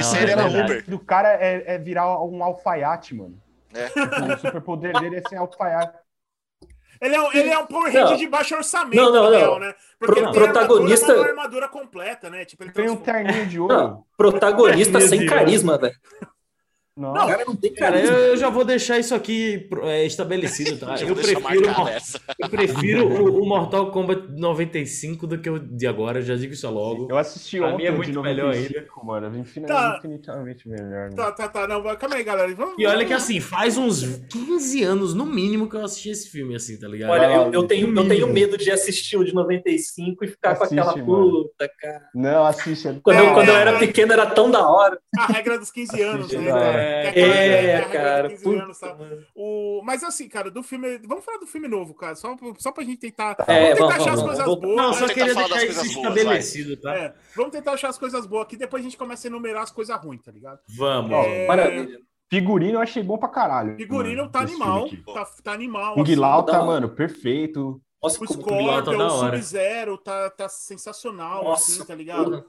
Uber. 0.63 0.83
do 0.89 0.99
cara 0.99 1.33
é, 1.33 1.75
é 1.75 1.77
virar 1.77 2.21
um 2.25 2.43
alfaiate, 2.43 3.15
mano. 3.15 3.39
É. 3.73 3.87
Tipo, 3.87 4.33
o 4.33 4.37
superpoder 4.39 4.99
dele 4.99 5.17
é 5.17 5.29
ser 5.29 5.37
alfaiate. 5.37 5.97
Ele 7.01 7.15
é, 7.15 7.21
um- 7.21 7.31
ele 7.33 7.49
é 7.49 7.57
um 7.57 7.65
Power 7.65 7.85
Ranger 7.91 8.09
Não. 8.11 8.17
de 8.17 8.27
baixo 8.27 8.55
orçamento, 8.55 8.95
Não, 9.01 9.11
não, 9.11 9.23
na 9.23 9.29
não. 9.31 9.37
real, 9.37 9.59
né? 9.59 9.73
Porque 9.99 10.13
Pro- 10.13 10.23
ele 10.23 10.31
tem 10.31 10.41
protagonista- 10.43 11.11
armadura, 11.11 11.29
armadura 11.29 11.67
completa, 11.67 12.29
né? 12.29 12.45
Tipo, 12.45 12.63
ele 12.63 12.71
Tem 12.71 12.89
um 12.89 12.95
terninho 12.95 13.45
de 13.47 13.59
ouro. 13.59 13.73
Não, 13.75 14.03
protagonista 14.17 14.99
sem 15.01 15.25
carisma, 15.25 15.77
velho. 15.77 15.95
Não, 16.97 17.11
O 17.11 17.27
cara 17.27 17.43
não 17.45 17.55
tem 17.55 17.73
Cara, 17.73 17.99
eu, 17.99 18.13
eu 18.13 18.37
já 18.37 18.49
vou 18.49 18.63
deixar 18.63 18.97
isso 18.97 19.13
aqui 19.13 19.67
é, 19.83 20.05
estabelecido, 20.05 20.77
tá? 20.79 20.95
Eu 21.01 21.13
prefiro, 21.13 21.69
eu 22.39 22.49
prefiro 22.49 23.07
o, 23.07 23.43
o 23.43 23.45
Mortal 23.45 23.91
Kombat 23.91 24.27
95 24.31 25.27
do 25.27 25.37
que 25.37 25.49
o 25.49 25.59
de 25.59 25.85
agora, 25.87 26.21
já 26.21 26.35
digo 26.35 26.53
isso 26.53 26.69
logo. 26.69 27.07
Eu 27.09 27.17
assisti 27.17 27.57
Pra 27.57 27.67
mim 27.67 27.73
ontem 27.73 27.85
é 27.87 27.91
o 27.91 27.95
muito 27.97 28.11
de 28.11 28.19
melhor 28.19 28.53
95, 28.55 29.05
mano. 29.05 29.37
Infin- 29.37 29.61
Tá. 29.65 29.95
Infinitamente 29.99 30.69
melhor. 30.69 30.89
mano. 31.09 31.15
Tá, 31.17 31.31
tá, 31.33 31.47
tá. 31.49 31.67
Não, 31.67 31.83
calma 31.97 32.15
aí, 32.15 32.23
galera. 32.23 32.55
Vamos, 32.55 32.75
E 32.77 32.85
olha 32.85 33.05
que 33.05 33.13
assim, 33.13 33.41
faz 33.41 33.77
uns 33.77 34.03
15 34.29 34.83
anos 34.83 35.13
no 35.13 35.25
mínimo 35.25 35.69
que 35.69 35.75
eu 35.75 35.83
assisti 35.83 36.11
esse 36.11 36.29
filme, 36.29 36.55
assim, 36.55 36.79
tá 36.79 36.87
ligado? 36.87 37.09
Olha, 37.11 37.25
eu, 37.25 37.51
eu 37.51 37.63
tenho, 37.63 37.93
eu 37.93 38.07
tenho 38.07 38.27
medo 38.31 38.57
de 38.57 38.71
assistir 38.71 39.17
o 39.17 39.23
de 39.25 39.33
95 39.33 40.23
e 40.23 40.27
ficar 40.29 40.51
Assiste, 40.51 40.75
com 40.75 40.81
aquela 40.81 40.95
mano. 41.05 41.31
puta, 41.43 41.69
cara. 41.79 42.01
Não, 42.15 42.45
assiste. 42.45 42.87
é- 42.87 42.95
Quando, 43.03 43.17
É, 43.17 43.27
eu, 43.29 43.33
quando 43.33 43.49
eu 43.49 43.57
é, 43.57 43.61
era 43.61 43.71
é. 43.71 43.79
pequeno 43.79 44.13
era 44.13 44.25
tão 44.27 44.49
da 44.49 44.65
hora. 44.69 44.97
A 45.17 45.25
regra 45.27 45.57
dos 45.59 45.71
15 45.71 46.01
anos, 46.01 46.25
Assiste, 46.27 46.37
né? 46.41 46.84
É, 46.85 47.19
É, 47.19 47.77
regra 47.77 47.89
cara. 47.89 48.29
dos 48.29 48.31
15 48.39 48.43
Puta, 48.43 48.63
anos, 48.63 48.79
tá? 48.79 48.97
O... 49.35 49.81
Mas 49.83 50.03
assim, 50.03 50.27
cara, 50.29 50.49
do 50.51 50.61
filme. 50.63 50.99
Vamos 51.07 51.23
falar 51.25 51.37
do 51.37 51.47
filme 51.47 51.67
novo, 51.67 51.93
cara. 51.93 52.15
Só, 52.15 52.35
só 52.57 52.71
pra 52.71 52.83
gente 52.83 52.97
tentar. 52.99 53.35
É, 53.47 53.73
vamos 53.75 53.79
tentar 53.79 53.87
vamos, 53.87 53.95
achar 53.95 54.13
as 54.13 54.21
vamos, 54.21 54.23
coisas 54.23 54.45
vamos. 54.45 54.61
boas. 54.61 54.75
Não, 54.77 54.93
só 54.93 55.07
queria 55.07 55.35
deixar 55.35 55.45
isso 55.45 55.65
coisas 55.65 55.93
boas, 55.93 55.95
estabelecido, 56.17 56.77
tá? 56.77 56.95
É, 56.95 57.13
vamos 57.35 57.51
tentar 57.51 57.71
achar 57.73 57.89
as 57.89 57.97
coisas 57.97 58.25
boas 58.25 58.43
aqui, 58.43 58.57
depois 58.57 58.81
a 58.81 58.83
gente 58.83 58.97
começa 58.97 59.27
a 59.27 59.29
enumerar 59.29 59.63
as 59.63 59.71
coisas 59.71 59.95
ruins, 59.97 60.21
tá 60.21 60.31
ligado? 60.31 60.59
Vamos. 60.77 61.11
É, 61.11 61.47
Maravilha. 61.47 61.99
Figurino 62.29 62.73
eu 62.73 62.81
achei 62.81 63.03
bom 63.03 63.17
pra 63.17 63.29
caralho. 63.29 63.75
Figurino 63.77 64.17
mano, 64.23 64.31
tá 64.31 64.39
animal. 64.39 64.89
Tá, 65.13 65.25
tá 65.43 65.51
animal. 65.53 65.97
O 65.97 66.03
Guilau 66.03 66.41
assim, 66.41 66.51
tá, 66.51 66.63
mano, 66.63 66.89
perfeito. 66.89 67.81
Nossa, 68.01 68.23
O 68.23 68.27
tá 68.27 68.33
Scorpion, 68.33 68.97
da 68.97 69.07
o. 69.07 69.09
Sub-Zero 69.09 69.97
tá, 69.97 70.29
tá 70.31 70.49
sensacional, 70.49 71.43
Nossa, 71.43 71.71
assim, 71.71 71.85
tá 71.85 71.95
ligado? 71.95 72.25
porra. 72.25 72.45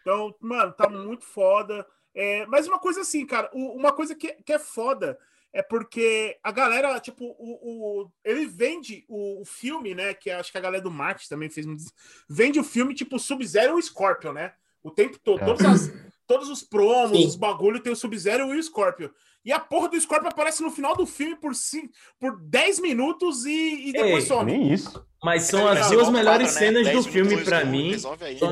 Então, 0.00 0.34
mano, 0.40 0.72
tá 0.72 0.88
muito 0.88 1.24
foda. 1.24 1.86
É, 2.20 2.44
mas 2.46 2.66
uma 2.66 2.80
coisa 2.80 3.02
assim, 3.02 3.24
cara, 3.24 3.48
o- 3.52 3.76
uma 3.76 3.92
coisa 3.92 4.12
que, 4.14 4.32
que 4.44 4.52
é 4.52 4.58
foda 4.58 5.16
é 5.52 5.62
porque 5.62 6.36
a 6.42 6.50
galera, 6.50 6.98
tipo, 6.98 7.24
o, 7.38 8.02
o- 8.02 8.10
ele 8.24 8.44
vende 8.44 9.04
o, 9.08 9.40
o 9.42 9.44
filme, 9.44 9.94
né? 9.94 10.12
Que 10.14 10.28
acho 10.30 10.50
que 10.50 10.58
a 10.58 10.60
galera 10.60 10.82
do 10.82 10.90
marketing 10.90 11.28
também 11.28 11.48
fez 11.48 11.64
muito. 11.64 11.84
Vende 12.28 12.58
o 12.58 12.64
filme 12.64 12.92
tipo 12.94 13.18
Sub-Zero 13.20 13.76
e 13.76 13.78
o 13.78 13.82
Scorpion, 13.82 14.32
né? 14.32 14.52
O 14.82 14.90
tempo 14.90 15.16
todo. 15.22 15.40
É. 15.42 15.66
As- 15.68 15.92
todos 16.26 16.48
os 16.50 16.62
promos, 16.62 17.16
Sim. 17.16 17.26
os 17.26 17.36
bagulho 17.36 17.80
tem 17.80 17.92
o 17.92 17.96
Sub-Zero 17.96 18.52
e 18.54 18.58
o 18.58 18.62
Scorpion. 18.62 19.08
E 19.44 19.52
a 19.52 19.58
porra 19.60 19.88
do 19.88 19.98
Scorpion 19.98 20.28
aparece 20.28 20.62
no 20.62 20.70
final 20.70 20.94
do 20.96 21.06
filme 21.06 21.36
por, 21.36 21.54
cin- 21.54 21.88
por 22.20 22.38
10 22.38 22.80
minutos 22.80 23.46
e, 23.46 23.88
e 23.88 23.92
depois 23.92 24.24
Ei, 24.24 24.28
some. 24.28 24.52
Nem 24.52 24.72
isso. 24.72 25.06
Mas 25.22 25.44
são 25.44 25.66
É, 25.68 25.78
as 25.80 25.86
é, 25.90 25.94
duas 25.94 26.10
melhores 26.10 26.52
né? 26.54 26.58
cenas 26.58 26.86
do 26.86 26.92
10 26.92 27.06
filme 27.06 27.42
tu 27.44 27.66
mim. 27.68 27.90
resolve 27.92 28.24
aí. 28.24 28.38
São- 28.38 28.50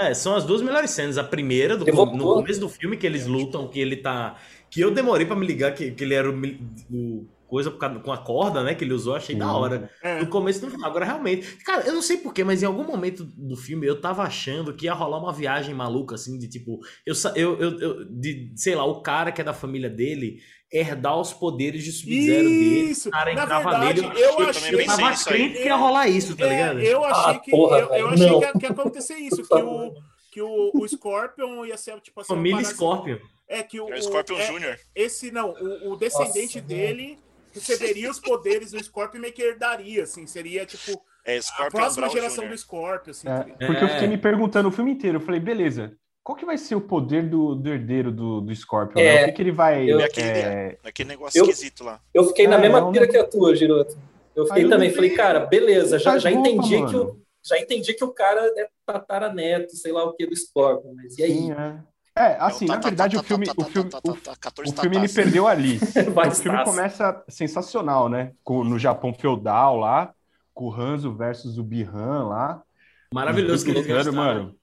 É, 0.00 0.14
são 0.14 0.34
as 0.34 0.44
duas 0.44 0.62
melhores 0.62 0.90
cenas. 0.90 1.18
A 1.18 1.24
primeira, 1.24 1.76
do, 1.76 1.84
no 1.84 2.34
começo 2.34 2.60
do 2.60 2.68
filme, 2.68 2.96
que 2.96 3.06
eles 3.06 3.26
lutam, 3.26 3.68
que 3.68 3.80
ele 3.80 3.96
tá. 3.96 4.36
Que 4.70 4.80
eu 4.80 4.90
demorei 4.90 5.26
pra 5.26 5.34
me 5.36 5.46
ligar 5.46 5.74
que, 5.74 5.90
que 5.90 6.04
ele 6.04 6.14
era 6.14 6.30
o, 6.30 6.34
o 6.90 7.26
coisa 7.48 7.70
com 7.70 8.12
a 8.12 8.18
corda, 8.18 8.62
né? 8.62 8.74
Que 8.74 8.84
ele 8.84 8.92
usou, 8.92 9.14
achei 9.16 9.34
da 9.34 9.46
Sim. 9.46 9.50
hora. 9.52 9.90
É. 10.02 10.20
No 10.20 10.28
começo 10.28 10.60
do 10.60 10.70
final. 10.70 10.88
Agora, 10.90 11.04
realmente. 11.06 11.56
Cara, 11.64 11.86
eu 11.86 11.94
não 11.94 12.02
sei 12.02 12.18
porquê, 12.18 12.44
mas 12.44 12.62
em 12.62 12.66
algum 12.66 12.84
momento 12.84 13.24
do 13.24 13.56
filme 13.56 13.86
eu 13.86 14.00
tava 14.00 14.22
achando 14.22 14.74
que 14.74 14.84
ia 14.84 14.92
rolar 14.92 15.18
uma 15.18 15.32
viagem 15.32 15.74
maluca, 15.74 16.14
assim, 16.14 16.38
de 16.38 16.46
tipo. 16.48 16.78
Eu, 17.06 17.14
eu, 17.34 17.80
eu- 17.80 18.04
de, 18.04 18.52
sei 18.54 18.74
lá, 18.74 18.84
o 18.84 19.00
cara 19.00 19.32
que 19.32 19.40
é 19.40 19.44
da 19.44 19.54
família 19.54 19.88
dele 19.88 20.40
herdar 20.70 21.18
os 21.18 21.32
poderes 21.32 21.82
de 21.82 21.92
Sub-Zero 21.92 22.48
dele. 22.48 22.92
O 23.06 23.10
cara 23.10 23.34
Na 23.34 23.42
entrava 23.42 23.70
verdade, 23.70 24.00
nele. 24.02 24.20
eu 24.20 24.30
achei- 24.40 24.48
achei. 24.50 24.70
também 24.70 24.86
Eu 24.86 24.96
tava 24.96 25.24
crente 25.24 25.54
que 25.58 25.64
ia 25.64 25.76
rolar 25.76 26.08
isso, 26.08 26.36
tá 26.36 26.46
É, 26.46 26.48
ligado? 26.50 26.80
eu 26.80 27.04
achei 27.04 27.34
Ah, 27.34 27.38
que 27.38 27.50
porra, 27.50 27.78
eu, 27.78 27.88
eu 27.94 28.08
achei 28.08 28.28
que 28.28 28.34
ia, 28.44 28.52
que 28.52 28.62
ia 28.66 28.70
acontecer 28.70 29.14
isso, 29.16 29.42
que 29.42 29.54
o 29.54 29.94
que 30.30 30.42
o, 30.42 30.70
o 30.74 30.86
Scorpion 30.86 31.64
ia 31.64 31.76
ser 31.78 31.98
tipo 32.00 32.20
assim, 32.20 32.28
Família 32.28 32.56
parada- 32.58 32.74
Scorpion. 32.74 33.18
É 33.48 33.62
que 33.62 33.80
o, 33.80 33.88
É 33.92 33.98
o 33.98 34.02
Scorpion 34.02 34.36
é, 34.38 34.46
Jr. 34.46 34.78
esse 34.94 35.30
não, 35.30 35.50
o, 35.54 35.92
o 35.92 35.96
descendente 35.96 36.56
Nossa, 36.60 36.68
dele 36.68 37.18
receberia 37.54 38.10
os 38.10 38.20
poderes 38.20 38.70
do 38.72 38.84
Scorpion 38.84 39.18
e 39.18 39.20
meio 39.22 39.32
que 39.32 39.42
herdaria, 39.42 40.02
assim, 40.02 40.26
seria 40.26 40.66
tipo 40.66 41.00
É 41.24 41.38
a 41.58 41.70
próxima 41.70 42.02
Brown 42.06 42.12
geração 42.14 42.44
Jr. 42.44 42.50
do 42.50 42.58
Scorpion, 42.58 43.10
assim. 43.10 43.26
É, 43.26 43.32
tá 43.38 43.44
porque 43.66 43.84
eu 43.84 43.88
É. 43.88 43.92
fiquei 43.94 44.06
me 44.08 44.18
perguntando 44.18 44.68
o 44.68 44.72
filme 44.72 44.90
inteiro. 44.92 45.16
Eu 45.16 45.20
falei, 45.22 45.40
beleza, 45.40 45.96
qual 46.28 46.36
que 46.36 46.44
vai 46.44 46.58
ser 46.58 46.74
o 46.74 46.80
poder 46.82 47.26
do, 47.26 47.54
do 47.54 47.70
herdeiro 47.70 48.12
do, 48.12 48.42
do 48.42 48.54
Scorpion? 48.54 49.00
É, 49.00 49.14
né? 49.14 49.22
O 49.22 49.26
que, 49.28 49.32
que 49.32 49.40
ele 49.42 49.50
vai. 49.50 49.90
eu- 49.90 49.98
É 49.98 50.04
aquele, 50.04 50.28
é, 50.28 50.78
aquele 50.84 51.08
negócio 51.08 51.38
Eu- 51.38 51.44
esquisito 51.46 51.82
lá. 51.82 52.02
Eu 52.12 52.24
fiquei 52.24 52.46
na 52.46 52.56
É, 52.56 52.60
mesma 52.60 52.82
não- 52.82 52.92
pira 52.92 53.08
que 53.08 53.16
a 53.16 53.26
tua, 53.26 53.56
Giroto. 53.56 53.96
Eu 54.36 54.44
fiquei 54.44 54.58
Aí 54.58 54.62
eu 54.64 54.68
também, 54.68 54.88
não 54.90 54.94
falei, 54.94 55.10
cara, 55.14 55.46
beleza, 55.46 55.98
já, 55.98 56.18
já 56.18 56.28
roupa, 56.28 56.46
entendi 56.50 56.84
que 56.84 56.96
o, 56.96 57.18
já 57.42 57.58
entendi 57.58 57.94
que 57.94 58.04
o 58.04 58.12
cara 58.12 58.42
é 58.58 58.68
tataraneto, 58.84 59.74
sei 59.74 59.90
lá 59.90 60.04
o 60.04 60.12
que 60.12 60.26
do 60.26 60.36
Scorpion, 60.36 60.92
mas 60.94 61.16
e 61.16 61.22
aí? 61.22 61.32
Sim, 61.32 61.52
é. 61.52 61.78
É, 62.14 62.36
assim, 62.40 62.66
É 62.66 62.68
o 62.68 62.72
na 62.72 62.76
verdade, 62.80 63.16
o 63.16 63.22
filme, 63.22 63.46
o 63.56 63.64
filme, 63.64 63.88
o, 63.88 64.36
14 64.38 64.70
o 64.70 64.80
filme 64.82 64.96
ele 64.98 65.08
perdeu 65.08 65.46
ali. 65.48 65.78
O 66.28 66.30
filme 66.34 66.62
começa 66.62 67.24
sensacional, 67.26 68.10
né? 68.10 68.32
No 68.46 68.78
Japão 68.78 69.14
feudal 69.14 69.78
lá, 69.78 70.12
com 70.52 70.66
o 70.66 70.74
Hanzo 70.74 71.10
versus 71.14 71.56
o 71.56 71.64
Bihan 71.64 72.24
lá. 72.28 72.62
Maravilhoso 73.14 73.64
que 73.64 73.72
lutando, 73.72 73.94
gastaram. 73.94 74.14
mano. 74.14 74.57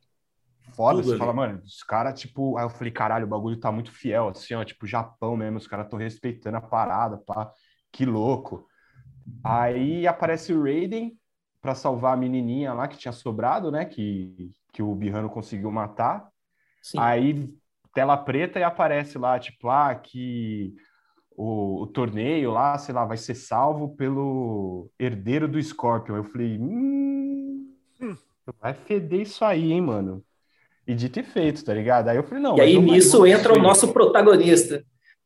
Foda, 0.76 1.02
Tudo 1.02 1.04
você 1.04 1.14
ali. 1.14 1.20
fala, 1.20 1.34
mano, 1.34 1.62
os 1.64 1.84
caras, 1.84 2.20
tipo, 2.20 2.58
aí 2.58 2.66
eu 2.66 2.70
falei, 2.70 2.92
caralho, 2.92 3.26
o 3.26 3.30
bagulho 3.30 3.60
tá 3.60 3.72
muito 3.72 3.92
fiel, 3.92 4.30
assim, 4.30 4.54
ó, 4.56 4.64
tipo, 4.64 4.86
Japão 4.86 5.38
mesmo, 5.38 5.58
os 5.58 5.68
caras 5.68 5.88
tão 5.90 5.98
respeitando 5.98 6.58
a 6.58 6.62
parada, 6.62 7.18
pá, 7.18 7.52
que 7.92 8.06
louco. 8.06 8.68
Aí 9.44 10.08
aparece 10.08 10.54
o 10.54 10.64
Raiden 10.64 11.18
pra 11.62 11.76
salvar 11.76 12.14
a 12.14 12.18
menininha 12.18 12.74
lá 12.74 12.88
que 12.88 12.98
tinha 12.98 13.12
sobrado, 13.12 13.72
né, 13.72 13.86
que, 13.86 14.52
que 14.74 14.84
o 14.84 14.94
Bihano 14.96 15.30
conseguiu 15.30 15.72
matar. 15.72 16.28
Sim. 16.82 17.00
Aí, 17.00 17.50
tela 17.94 18.18
preta 18.18 18.60
e 18.60 18.64
aparece 18.64 19.18
lá, 19.18 19.40
tipo, 19.40 19.70
ah, 19.70 19.96
que 19.96 20.76
o, 21.38 21.84
o 21.84 21.88
torneio 21.88 22.52
lá, 22.52 22.78
sei 22.78 22.96
lá, 22.96 23.06
vai 23.06 23.18
ser 23.18 23.36
salvo 23.36 23.96
pelo 23.96 24.90
herdeiro 25.00 25.48
do 25.48 25.62
Scorpion. 25.62 26.18
Eu 26.18 26.26
falei, 26.26 26.58
hum, 26.60 27.74
vai 28.62 28.74
feder 28.74 29.22
isso 29.22 29.46
aí, 29.46 29.72
hein, 29.72 29.82
mano. 29.82 30.25
E 30.88 30.94
dito 30.94 31.20
e 31.20 31.24
feito, 31.24 31.64
tá 31.64 31.74
ligado? 31.74 32.10
Aí 32.10 32.18
eu 32.18 32.24
falei, 32.24 32.44
não. 32.44 32.58
E 32.58 32.62
aí 32.62 32.80
nisso 32.80 33.26
entra 33.26 33.54
o 33.54 33.62
nosso 33.62 33.92
protagonista. 33.92 34.84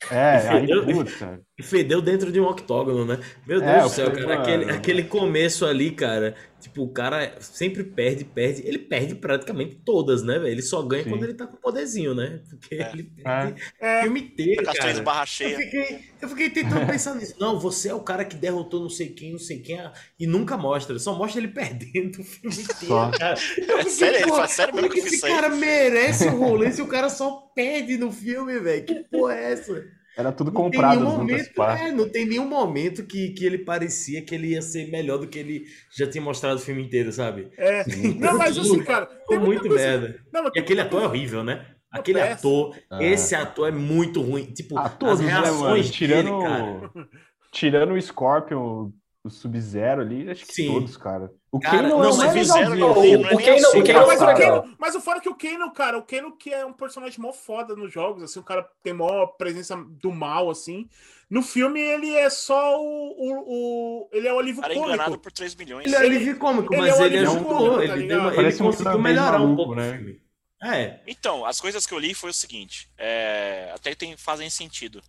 É, 0.09 0.47
aí, 0.47 0.67
puta. 0.93 1.41
E 1.59 1.63
fedeu 1.63 2.01
dentro 2.01 2.31
de 2.31 2.39
um 2.39 2.45
octógono, 2.45 3.03
né? 3.05 3.19
Meu 3.45 3.59
Deus 3.59 3.69
É, 3.71 3.77
do 3.79 3.85
eu 3.85 3.89
céu, 3.89 4.11
cara. 4.13 4.33
Aquele, 4.41 4.65
mano. 4.65 4.77
aquele 4.77 5.03
começo 5.03 5.65
ali, 5.65 5.91
cara. 5.91 6.33
Tipo, 6.61 6.83
o 6.83 6.89
cara 6.89 7.35
sempre 7.39 7.83
perde, 7.83 8.23
perde. 8.25 8.61
Ele 8.65 8.77
perde 8.79 9.15
praticamente 9.15 9.75
todas, 9.85 10.23
né, 10.23 10.39
velho? 10.39 10.51
Ele 10.51 10.61
só 10.61 10.81
ganha 10.81 11.03
Sim. 11.03 11.09
quando 11.09 11.23
ele 11.23 11.33
tá 11.33 11.45
com 11.47 11.57
poderzinho, 11.57 12.13
né? 12.15 12.41
Porque 12.49 12.75
É. 12.75 12.91
ele 12.93 13.11
É. 13.17 13.23
perde 13.23 13.61
É, 13.79 13.99
o 13.99 14.03
filme 14.03 14.19
inteiro, 14.21 14.63
Tá 14.63 14.73
cara. 14.73 15.01
barra 15.01 15.21
Eu 15.23 15.27
cheia. 15.27 15.57
fiquei, 15.57 15.99
eu 16.21 16.29
fiquei 16.29 16.49
tentando 16.49 16.85
pensar 16.87 17.15
nisso. 17.15 17.35
Não, 17.39 17.59
você 17.59 17.89
é 17.89 17.93
o 17.93 18.01
cara 18.01 18.23
que 18.23 18.35
derrotou 18.37 18.79
não 18.81 18.89
sei 18.89 19.09
quem, 19.09 19.33
não 19.33 19.39
sei 19.39 19.59
quem, 19.59 19.79
e 20.17 20.25
nunca 20.25 20.57
mostra. 20.57 20.97
Só 20.97 21.13
mostra 21.13 21.41
ele 21.41 21.49
perdendo 21.49 22.19
o 22.19 22.23
filme 22.23 22.55
inteiro, 22.55 22.87
Só. 22.87 23.11
cara. 23.11 23.33
É 23.33 23.83
sério, 23.83 24.17
ele 24.19 24.27
fala 24.29 24.47
sério 24.47 24.73
mesmo 24.75 24.87
como 24.89 25.01
que 25.01 25.05
eu 25.05 25.09
que 25.09 25.15
esse 25.15 25.27
cara 25.27 25.49
merece 25.49 26.27
o 26.27 26.37
rolê 26.37 26.71
se 26.71 26.81
o 26.81 26.87
cara 26.87 27.09
só 27.09 27.51
perde 27.53 27.97
no 27.97 28.11
filme, 28.11 28.59
velho? 28.59 28.85
Que 28.85 28.95
porra 29.11 29.33
é 29.35 29.51
essa? 29.53 29.98
Era 30.19 30.31
tudo 30.33 30.51
Não 30.51 30.63
tem 30.63 30.71
comprado 30.71 30.99
lutas, 30.99 31.17
momento, 31.17 31.61
é, 31.63 31.91
não 31.93 32.09
tem 32.09 32.25
nenhum 32.27 32.47
momento 32.47 33.05
que, 33.05 33.29
que 33.29 33.45
ele 33.45 33.59
parecia 33.59 34.21
que 34.21 34.35
ele 34.35 34.47
ia 34.49 34.61
ser 34.61 34.91
melhor 34.91 35.17
do 35.17 35.27
que 35.27 35.39
ele 35.39 35.63
já 35.97 36.05
tinha 36.09 36.21
mostrado 36.21 36.57
o 36.57 36.61
filme 36.61 36.83
inteiro, 36.83 37.11
sabe? 37.13 37.49
é. 37.57 37.85
Não, 38.19 38.37
mas 38.37 38.57
assim, 38.57 38.83
cara, 38.83 39.05
tem 39.27 39.39
muito 39.39 39.67
coisa- 39.67 39.75
merda. 39.77 40.19
Não, 40.33 40.51
E 40.53 40.59
aquele 40.59 40.81
ator 40.81 41.03
é 41.03 41.05
horrível, 41.05 41.43
né? 41.43 41.65
Aquele 41.89 42.19
péssimo. 42.19 42.35
ator, 42.67 42.75
Ah. 42.91 43.01
esse 43.03 43.33
ator 43.33 43.69
é 43.69 43.71
muito 43.71 44.21
ruim. 44.21 44.45
Tipo, 44.53 44.77
Ah, 44.77 44.89
todos, 44.89 45.21
as 45.21 45.25
né, 45.25 45.31
reações 45.31 45.89
Tirando, 45.89 46.37
dele, 46.37 46.43
cara. 46.43 46.91
tirando 47.51 47.93
o 47.93 48.01
Scorpion, 48.01 48.91
o 49.23 49.29
Sub-Zero 49.29 50.01
ali, 50.01 50.29
acho 50.29 50.45
que 50.45 50.53
Sim. 50.53 50.67
todos, 50.67 50.97
cara. 50.97 51.31
O 51.51 51.59
Cara, 51.59 51.77
Kano 51.77 51.89
não, 51.89 52.03
é 52.03 52.27
legalzinho. 52.27 52.75
não, 52.75 52.91
o- 52.91 52.93
não 52.95 53.29
é 53.29 53.33
o 53.33 53.37
nem 53.37 53.45
Kano- 53.45 53.67
assim, 53.67 53.79
o 53.79 53.83
Kano- 53.83 53.99
Não, 53.99 54.07
mas, 54.07 54.21
o. 54.21 54.25
Kano, 54.35 54.75
mas 54.77 54.95
o 54.95 55.01
fora 55.01 55.17
é 55.17 55.21
que 55.21 55.29
o 55.29 55.35
Kano, 55.35 55.71
cara, 55.71 55.97
o 55.97 56.03
Kano 56.03 56.37
que 56.37 56.53
é 56.53 56.63
um 56.63 56.73
personagem 56.73 57.19
mó 57.19 57.33
foda 57.33 57.75
nos 57.75 57.91
jogos, 57.91 58.21
assim, 58.21 58.39
o 58.39 58.43
cara 58.43 58.69
tem 58.83 58.93
maior 58.93 59.25
presença 59.37 59.75
do 59.75 60.11
mal, 60.11 60.49
assim. 60.51 60.87
No 61.27 61.41
filme 61.41 61.79
ele 61.79 62.13
é 62.15 62.29
só 62.29 62.79
o. 62.79 62.83
o, 63.17 63.43
o- 64.03 64.09
ele 64.11 64.27
é 64.27 64.33
o 64.33 64.37
alívio 64.39 64.61
cara 64.61 64.73
é 64.73 64.77
enganado 64.77 65.03
cômico. 65.05 65.23
por 65.23 65.31
3 65.31 65.55
milhões. 65.55 65.85
Ele 65.87 65.95
é 65.95 65.99
alívio 65.99 66.37
cômico, 66.37 66.73
ele 66.73 66.81
mas 66.81 66.99
é 66.99 67.01
um 67.01 67.05
ele 67.05 67.17
ajudou. 67.19 67.43
cômico, 67.45 67.87
tá 67.87 67.97
ele, 67.97 68.15
uma- 68.15 68.33
ele 68.35 68.53
um 68.53 68.57
conseguiu 68.57 68.99
melhorar 68.99 69.41
um 69.41 69.55
pouco 69.55 69.73
né? 69.75 69.89
o 69.89 69.93
filme. 69.95 70.21
É, 70.61 70.99
Então, 71.07 71.45
as 71.45 71.61
coisas 71.61 71.85
que 71.85 71.93
eu 71.93 71.99
li 71.99 72.13
foi 72.13 72.31
o 72.31 72.33
seguinte, 72.33 72.89
é, 72.97 73.71
até 73.73 73.95
tem, 73.95 74.17
fazem 74.17 74.49
sentido. 74.49 75.01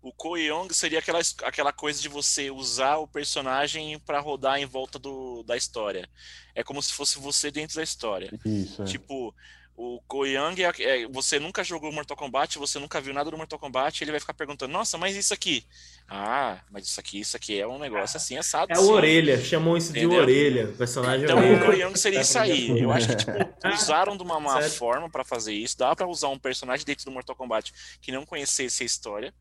O 0.00 0.12
Ko 0.12 0.36
Young 0.36 0.72
seria 0.72 1.00
aquela, 1.00 1.20
aquela 1.42 1.72
coisa 1.72 2.00
de 2.00 2.08
você 2.08 2.50
usar 2.50 2.96
o 2.98 3.08
personagem 3.08 3.98
pra 3.98 4.20
rodar 4.20 4.58
em 4.58 4.66
volta 4.66 4.98
do, 4.98 5.42
da 5.42 5.56
história. 5.56 6.08
É 6.54 6.62
como 6.62 6.82
se 6.82 6.92
fosse 6.92 7.18
você 7.18 7.50
dentro 7.50 7.76
da 7.76 7.82
história. 7.82 8.30
Isso, 8.44 8.82
é. 8.82 8.84
Tipo, 8.84 9.34
O 9.80 10.02
Go 10.08 10.26
Young 10.26 10.56
é, 10.60 10.72
é- 11.02 11.06
você 11.08 11.38
nunca 11.38 11.62
jogou 11.62 11.92
Mortal 11.92 12.16
Kombat, 12.16 12.58
você 12.58 12.80
nunca 12.80 13.00
viu 13.00 13.14
nada 13.14 13.30
do 13.30 13.36
Mortal 13.36 13.60
Kombat, 13.60 14.02
ele 14.02 14.10
vai 14.10 14.18
ficar 14.18 14.34
perguntando, 14.34 14.72
nossa, 14.72 14.98
mas 14.98 15.14
isso 15.14 15.32
aqui? 15.32 15.64
Ah, 16.08 16.58
mas 16.68 16.86
isso 16.86 16.98
aqui, 16.98 17.20
isso 17.20 17.36
aqui 17.36 17.60
é 17.60 17.66
um 17.66 17.78
negócio 17.78 18.16
assim, 18.16 18.36
assado. 18.36 18.72
É 18.72 18.74
sim." 18.74 18.82
o 18.82 18.88
Orelha, 18.90 19.40
chamou 19.40 19.76
isso 19.76 19.92
de 19.92 20.00
Entendeu? 20.00 20.22
Orelha. 20.22 20.64
O 20.70 20.76
personagem 20.76 21.24
Então, 21.24 21.38
o 21.38 21.40
Orelha. 21.42 21.66
Go 21.66 21.72
Young 21.72 21.96
seria 21.96 22.22
isso 22.22 22.36
aí. 22.38 22.80
Eu 22.80 22.90
acho 22.90 23.06
que, 23.08 23.16
tipo, 23.16 23.30
usaram 23.72 24.16
de 24.16 24.22
uma 24.24 24.40
má 24.40 24.54
sério? 24.54 24.70
forma 24.70 25.08
pra 25.08 25.24
fazer 25.24 25.52
isso. 25.54 25.78
Dá 25.78 25.94
pra 25.94 26.08
usar 26.08 26.28
um 26.28 26.38
personagem 26.40 26.84
dentro 26.84 27.04
do 27.04 27.12
Mortal 27.12 27.36
Kombat 27.36 27.72
que 28.00 28.10
não 28.10 28.26
conhecesse 28.26 28.82
a 28.82 28.86
história. 28.86 29.32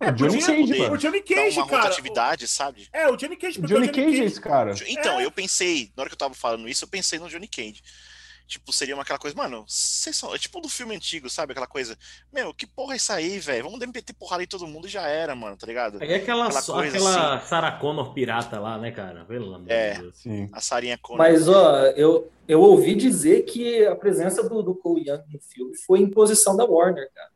É, 0.00 0.10
Johnny 0.12 0.32
podia 0.40 0.46
Cage, 0.46 0.60
poder. 0.66 0.80
O 0.80 0.82
mano. 0.84 0.98
Johnny 0.98 1.22
Cage, 1.22 1.58
uma 1.58 1.66
cara. 1.66 1.82
rotatividade, 1.82 2.48
sabe? 2.48 2.88
É, 2.92 3.08
o 3.08 3.16
Johnny 3.16 3.36
Cage. 3.36 3.58
O 3.58 3.62
porque 3.62 3.74
Johnny 3.74 3.88
Cage 3.88 4.22
é 4.22 4.24
esse 4.24 4.40
cara. 4.40 4.74
Então, 4.88 5.20
É. 5.20 5.24
eu 5.24 5.30
pensei, 5.30 5.90
na 5.96 6.02
hora 6.02 6.10
que 6.10 6.14
eu 6.14 6.18
tava 6.18 6.34
falando 6.34 6.68
isso, 6.68 6.84
eu 6.84 6.88
pensei 6.88 7.18
no 7.18 7.28
Johnny 7.28 7.48
Cage. 7.48 7.82
Tipo, 8.46 8.70
seria 8.74 8.94
uma 8.94 9.02
aquela 9.02 9.18
coisa, 9.18 9.34
mano, 9.34 9.64
vocês 9.66 10.14
são. 10.14 10.34
É 10.34 10.38
tipo 10.38 10.60
do 10.60 10.68
filme 10.68 10.94
antigo, 10.94 11.30
sabe? 11.30 11.52
Aquela 11.52 11.66
coisa, 11.66 11.96
meu, 12.30 12.52
que 12.52 12.66
porra 12.66 12.92
é 12.92 12.96
isso 12.98 13.10
aí, 13.10 13.38
velho? 13.38 13.64
Vamos 13.64 13.78
meter 13.80 14.12
porrada 14.12 14.42
em 14.42 14.46
todo 14.46 14.66
mundo 14.66 14.86
e 14.86 14.90
já 14.90 15.08
era, 15.08 15.34
mano, 15.34 15.56
tá 15.56 15.66
ligado? 15.66 15.96
É 16.04 16.16
aquela, 16.16 16.44
Aquela 16.46 16.60
só- 16.60 16.74
coisa 16.74 16.94
aquela 16.94 17.40
Sarah 17.40 17.72
Connor 17.78 18.12
pirata 18.12 18.60
lá, 18.60 18.76
né, 18.76 18.90
cara? 18.90 19.24
Pelo 19.24 19.54
amor 19.54 19.70
É. 19.70 19.94
de 19.94 20.00
Deus. 20.02 20.16
Sim. 20.18 20.50
A 20.52 20.60
Sarinha 20.60 20.98
Connor. 20.98 21.16
Mas, 21.18 21.48
ó, 21.48 21.84
eu, 21.96 22.30
eu 22.46 22.60
ouvi 22.60 22.94
dizer 22.94 23.44
que 23.46 23.86
a 23.86 23.96
presença 23.96 24.46
do, 24.46 24.62
do 24.62 24.74
Cole 24.74 25.08
Young 25.08 25.22
no 25.32 25.40
filme 25.40 25.74
foi 25.78 26.00
imposição 26.00 26.54
da 26.54 26.66
Warner, 26.66 27.10
cara. 27.14 27.30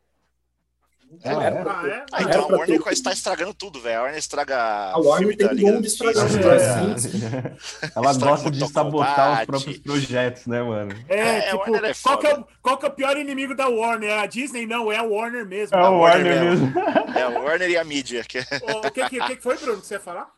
Ah, 1.25 1.43
é? 1.45 1.51
pra 1.63 1.73
Ah, 1.73 1.83
ter- 1.83 1.91
é? 1.91 2.05
Ah, 2.13 2.23
então 2.23 2.43
a 2.45 2.57
Warner 2.59 2.83
ter- 2.83 2.93
está 2.93 3.13
estragando 3.13 3.55
tudo, 3.55 3.81
velho. 3.81 3.99
A 3.99 4.03
Warner 4.03 4.19
estraga 4.19 4.57
A 4.93 4.99
Warner 4.99 5.37
tem 5.37 5.81
Isso, 5.83 6.07
os 6.07 6.17
é. 6.35 6.39
bracinhos. 6.39 7.05
Ela 7.97 8.11
Estraga 8.11 8.19
gosta 8.33 8.51
de 8.51 8.69
sabotar 8.69 9.15
Kombat. 9.17 9.41
os 9.41 9.47
próprios 9.47 9.79
projetos, 9.79 10.47
né, 10.47 10.63
mano? 10.63 10.93
É, 11.09 11.19
É, 11.19 11.41
tipo, 11.51 11.77
é 11.77 11.93
qual, 12.03 12.19
que 12.19 12.27
é 12.27 12.45
qual 12.63 12.79
que 12.79 12.85
é 12.87 12.89
o 12.89 12.93
pior 12.93 13.17
inimigo 13.17 13.55
da 13.57 13.69
Warner? 13.69 14.11
É 14.11 14.19
a 14.21 14.27
Disney? 14.27 14.67
Não, 14.67 14.93
é 14.93 14.97
a 14.99 15.03
Warner 15.03 15.47
mesmo. 15.47 15.77
É 15.77 15.81
A 15.81 15.89
Warner 15.91 16.27
Warner 16.37 16.45
mesmo. 16.51 16.67
mesmo. 16.67 17.19
É 17.19 17.23
a 17.23 17.29
Warner 17.41 17.71
e 17.71 17.77
a 17.77 17.85
mídia. 17.85 18.23
Que... 18.25 18.39
é 18.39 18.43
O, 18.77 18.83
que, 18.91 19.09
que, 19.09 19.21
que 19.21 19.37
que 19.37 19.43
foi, 19.43 19.57
Bruno, 19.57 19.81
que 19.81 19.87
você 19.87 19.95
ia 19.95 20.01
falar? 20.01 20.29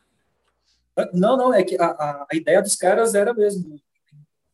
Não, 1.13 1.35
não, 1.37 1.53
é 1.53 1.63
que 1.63 1.75
a, 1.79 1.85
a, 1.85 2.25
a 2.31 2.35
ideia 2.35 2.61
dos 2.61 2.75
caras 2.75 3.13
era 3.15 3.33
mesmo 3.33 3.79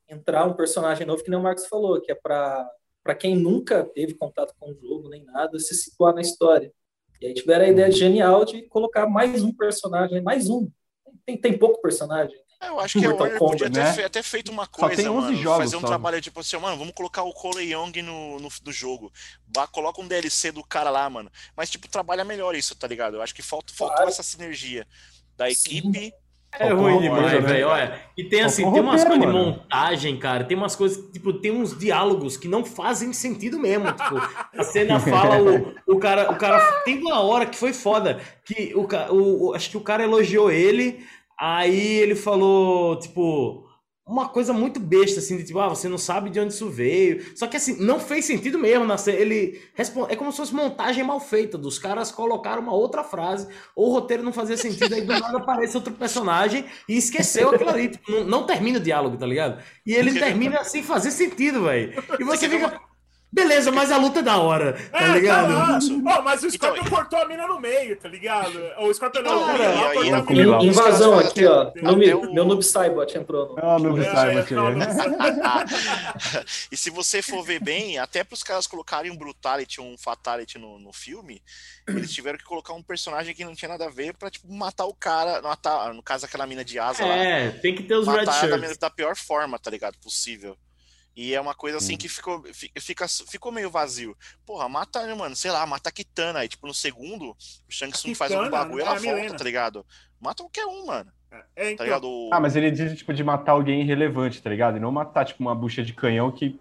entrar 0.09 0.45
um 0.45 0.53
personagem 0.53 1.05
novo, 1.05 1.23
que 1.23 1.29
nem 1.29 1.39
o 1.39 1.43
Marcos 1.43 1.67
falou, 1.67 1.99
que 2.01 2.11
é 2.11 2.15
para 2.15 2.69
para 3.07 3.15
quem 3.15 3.37
nunca 3.37 3.85
teve 3.85 4.13
contato 4.15 4.53
com 4.59 4.69
o 4.69 4.75
jogo 4.75 5.07
nem 5.07 5.23
nada, 5.23 5.57
se 5.59 5.73
situar 5.73 6.13
na 6.13 6.19
história. 6.19 6.73
E 7.21 7.27
aí 7.27 7.33
tiveram 7.33 7.63
a 7.63 7.69
ideia 7.69 7.89
genial 7.89 8.43
de 8.43 8.63
colocar 8.63 9.07
mais 9.07 9.41
um 9.43 9.53
personagem, 9.53 10.21
mais 10.21 10.49
um. 10.49 10.69
Tem, 11.25 11.37
tem 11.37 11.57
pouco 11.57 11.81
personagem. 11.81 12.35
Eu 12.61 12.79
acho 12.81 12.99
que 12.99 13.05
a 13.05 13.09
Mortal 13.09 13.27
Warner 13.27 13.39
Kombat, 13.39 13.57
podia 13.63 13.71
ter, 13.71 13.87
né? 13.87 13.93
fe- 13.93 14.03
até 14.03 14.21
feito 14.21 14.51
uma 14.51 14.67
coisa, 14.67 14.95
tem 14.97 15.07
11 15.07 15.27
mano. 15.27 15.37
jogos 15.37 15.63
fazer 15.65 15.77
um 15.77 15.81
só. 15.81 15.87
trabalho 15.87 16.19
tipo 16.19 16.39
assim, 16.41 16.57
mano, 16.57 16.75
vamos 16.77 16.93
colocar 16.93 17.23
o 17.23 17.31
Cole 17.33 17.63
Young 17.71 18.01
no, 18.01 18.39
no, 18.41 18.49
no 18.65 18.71
jogo. 18.73 19.09
Ba- 19.47 19.67
Coloca 19.67 20.01
um 20.01 20.07
DLC 20.07 20.51
do 20.51 20.63
cara 20.65 20.89
lá, 20.89 21.09
mano. 21.09 21.31
Mas, 21.55 21.69
tipo, 21.69 21.87
trabalha 21.87 22.25
melhor 22.25 22.55
isso, 22.55 22.75
tá 22.75 22.87
ligado? 22.87 23.15
Eu 23.15 23.21
acho 23.21 23.33
que 23.33 23.41
falta, 23.41 23.71
faltou 23.73 23.95
Claro. 23.95 24.09
essa 24.11 24.23
sinergia 24.23 24.85
da 25.37 25.49
Sim. 25.49 25.53
É 26.59 26.73
ruim 26.73 26.93
roteiro, 26.93 27.15
demais, 27.15 27.33
né, 27.33 27.39
velho. 27.41 27.67
Olha, 27.67 27.99
e 28.17 28.23
tem 28.23 28.41
assim, 28.41 28.71
tem 28.71 28.81
umas 28.81 29.03
roteiro, 29.03 29.21
coisas 29.31 29.43
de 29.45 29.51
montagem, 29.51 30.17
cara. 30.17 30.43
Tem 30.43 30.57
umas 30.57 30.75
coisas, 30.75 31.11
tipo, 31.11 31.33
tem 31.33 31.51
uns 31.51 31.77
diálogos 31.77 32.37
que 32.37 32.47
não 32.47 32.63
fazem 32.65 33.13
sentido 33.13 33.59
mesmo. 33.59 33.85
Tipo, 33.91 34.15
a 34.57 34.63
cena 34.63 34.99
fala, 35.01 35.39
o, 35.41 35.73
o 35.95 35.99
cara, 35.99 36.31
o 36.31 36.35
cara. 36.35 36.59
Tem 36.83 36.99
uma 37.01 37.21
hora 37.21 37.45
que 37.45 37.57
foi 37.57 37.73
foda. 37.73 38.19
Que 38.45 38.73
o, 38.75 38.87
o- 39.49 39.53
acho 39.53 39.69
que 39.69 39.77
o 39.77 39.81
cara 39.81 40.03
elogiou 40.03 40.49
ele. 40.51 41.05
Aí 41.39 41.97
ele 41.99 42.15
falou, 42.15 42.97
tipo, 42.97 43.66
uma 44.07 44.29
coisa 44.29 44.53
muito 44.53 44.79
besta, 44.79 45.19
assim, 45.19 45.35
de 45.35 45.43
tipo, 45.43 45.59
ah, 45.59 45.67
você 45.67 45.89
não 45.89 45.97
sabe 45.97 46.29
de 46.29 46.39
onde 46.39 46.53
isso 46.53 46.69
veio. 46.69 47.25
Só 47.35 47.45
que 47.45 47.57
assim, 47.57 47.75
não 47.83 47.99
fez 47.99 48.25
sentido 48.25 48.57
mesmo. 48.57 48.85
Na 48.85 48.97
cena. 48.97 49.17
Ele 49.17 49.61
responde, 49.73 50.13
é 50.13 50.15
como 50.15 50.31
se 50.31 50.37
fosse 50.37 50.55
montagem 50.55 51.03
mal 51.03 51.19
feita. 51.19 51.57
Dos 51.57 51.77
caras 51.77 52.11
colocaram 52.11 52.61
uma 52.61 52.73
outra 52.73 53.03
frase, 53.03 53.47
ou 53.75 53.89
o 53.89 53.93
roteiro 53.93 54.23
não 54.23 54.31
fazia 54.31 54.55
sentido, 54.55 54.93
aí 54.93 55.01
do 55.01 55.19
nada 55.19 55.37
aparece 55.37 55.75
outro 55.75 55.93
personagem 55.93 56.65
e 56.87 56.95
esqueceu 56.95 57.49
aquilo 57.49 57.69
ali. 57.69 57.89
Tipo, 57.89 58.11
não, 58.11 58.23
não 58.23 58.45
termina 58.45 58.77
o 58.77 58.81
diálogo, 58.81 59.17
tá 59.17 59.25
ligado? 59.25 59.61
E 59.85 59.93
ele 59.93 60.13
termina 60.19 60.63
sem 60.63 60.81
fazer 60.81 61.11
sentido, 61.11 61.63
velho. 61.63 61.93
E 62.17 62.23
você 62.23 62.47
fica. 62.47 62.79
Beleza, 63.29 63.71
mas 63.73 63.91
a 63.91 63.97
luta 63.97 64.19
é 64.19 64.23
da 64.23 64.37
hora, 64.37 64.73
tá 64.89 65.03
É, 65.03 65.07
ligado? 65.11 65.53
tá, 65.53 65.79
ó, 66.17 66.21
mas 66.21 66.43
o 66.43 66.47
Então, 66.47 66.69
Scorpion 66.75 66.89
cortou 66.89 67.19
a 67.19 67.27
mina 67.27 67.45
no 67.45 67.59
meio, 67.59 67.97
tá 67.97 68.07
ligado? 68.07 68.57
O 68.79 68.93
Scorpion 68.93 69.21
não, 69.21 69.43
o 69.43 69.45
Cara. 69.45 70.63
Invasão 70.63 71.19
aqui, 71.19 71.45
ó. 71.45 71.63
até 71.63 71.81
o- 71.91 71.95
meu 72.33 72.45
Noob 72.45 72.63
Saibot 72.63 73.17
entrou 73.17 73.49
no. 73.49 73.59
Ah, 73.59 73.77
no 73.77 74.01
É, 74.01 74.05
Cyber 74.05 74.53
não, 74.53 74.71
não, 74.71 74.87
e 76.71 76.77
se 76.77 76.89
você 76.89 77.21
for 77.21 77.43
ver 77.43 77.61
bem, 77.61 77.99
até 77.99 78.23
para 78.23 78.33
os 78.33 78.43
caras 78.43 78.65
colocarem 78.65 79.11
um 79.11 79.17
Brutality 79.17 79.81
ou 79.81 79.87
um 79.87 79.97
Fatality 79.97 80.57
no, 80.57 80.79
no 80.79 80.93
filme, 80.93 81.41
eles 81.87 82.11
tiveram 82.13 82.37
que 82.37 82.45
colocar 82.45 82.73
um 82.73 82.81
personagem 82.83 83.35
que 83.35 83.43
não 83.45 83.53
tinha 83.53 83.69
nada 83.69 83.85
a 83.85 83.89
ver 83.89 84.13
pra, 84.15 84.29
tipo, 84.29 84.51
matar 84.51 84.85
o 84.85 84.93
cara, 84.93 85.41
matar, 85.41 85.93
no 85.93 86.01
caso, 86.01 86.25
aquela 86.25 86.47
mina 86.47 86.63
de 86.63 86.79
asa 86.79 87.05
lá. 87.05 87.13
É, 87.15 87.49
tem 87.49 87.75
que 87.75 87.83
ter 87.83 87.95
os 87.95 88.07
red 88.07 88.25
matar 88.25 88.47
da, 88.47 88.57
shirts. 88.57 88.77
da 88.77 88.89
pior 88.89 89.15
forma, 89.17 89.59
tá 89.59 89.69
ligado? 89.69 89.97
Possível. 90.01 90.57
E 91.19 91.33
é 91.33 91.41
uma 91.41 91.55
coisa 91.55 91.77
assim 91.79 91.93
Sim. 91.93 91.97
que 91.97 92.07
ficou, 92.07 92.43
fi- 92.53 92.71
fica, 92.79 93.07
ficou 93.07 93.51
meio 93.51 93.71
vazio. 93.71 94.15
Porra, 94.45 94.69
mata, 94.69 95.03
mano, 95.15 95.35
sei 95.35 95.49
lá, 95.49 95.65
mata 95.65 95.89
a 95.89 95.91
Kitana. 95.91 96.39
Aí, 96.39 96.47
tipo, 96.47 96.67
no 96.67 96.75
segundo, 96.75 97.31
o 97.31 97.35
Shang 97.71 97.91
Tsung 97.91 98.13
faz 98.13 98.31
um 98.31 98.47
bagulho 98.51 98.79
e 98.79 98.81
é 98.83 98.85
ela 98.85 98.91
a 98.91 98.99
volta, 98.99 99.15
Milena. 99.15 99.35
tá 99.35 99.43
ligado? 99.43 99.83
Mata 100.21 100.43
qualquer 100.43 100.67
um, 100.67 100.85
mano. 100.85 101.11
É, 101.31 101.37
Tá 101.65 101.71
então, 101.71 101.85
ligado? 101.87 102.07
O- 102.07 102.29
Ah, 102.31 102.39
mas 102.39 102.55
ele 102.55 102.69
diz, 102.69 102.95
tipo, 102.95 103.11
de 103.15 103.23
matar 103.23 103.53
alguém 103.53 103.81
irrelevante, 103.81 104.41
tá 104.43 104.49
ligado? 104.49 104.77
E 104.77 104.79
não 104.79 104.91
matar, 104.91 105.25
tipo, 105.25 105.41
uma 105.41 105.55
bucha 105.55 105.83
de 105.83 105.91
canhão 105.93 106.31
que... 106.31 106.59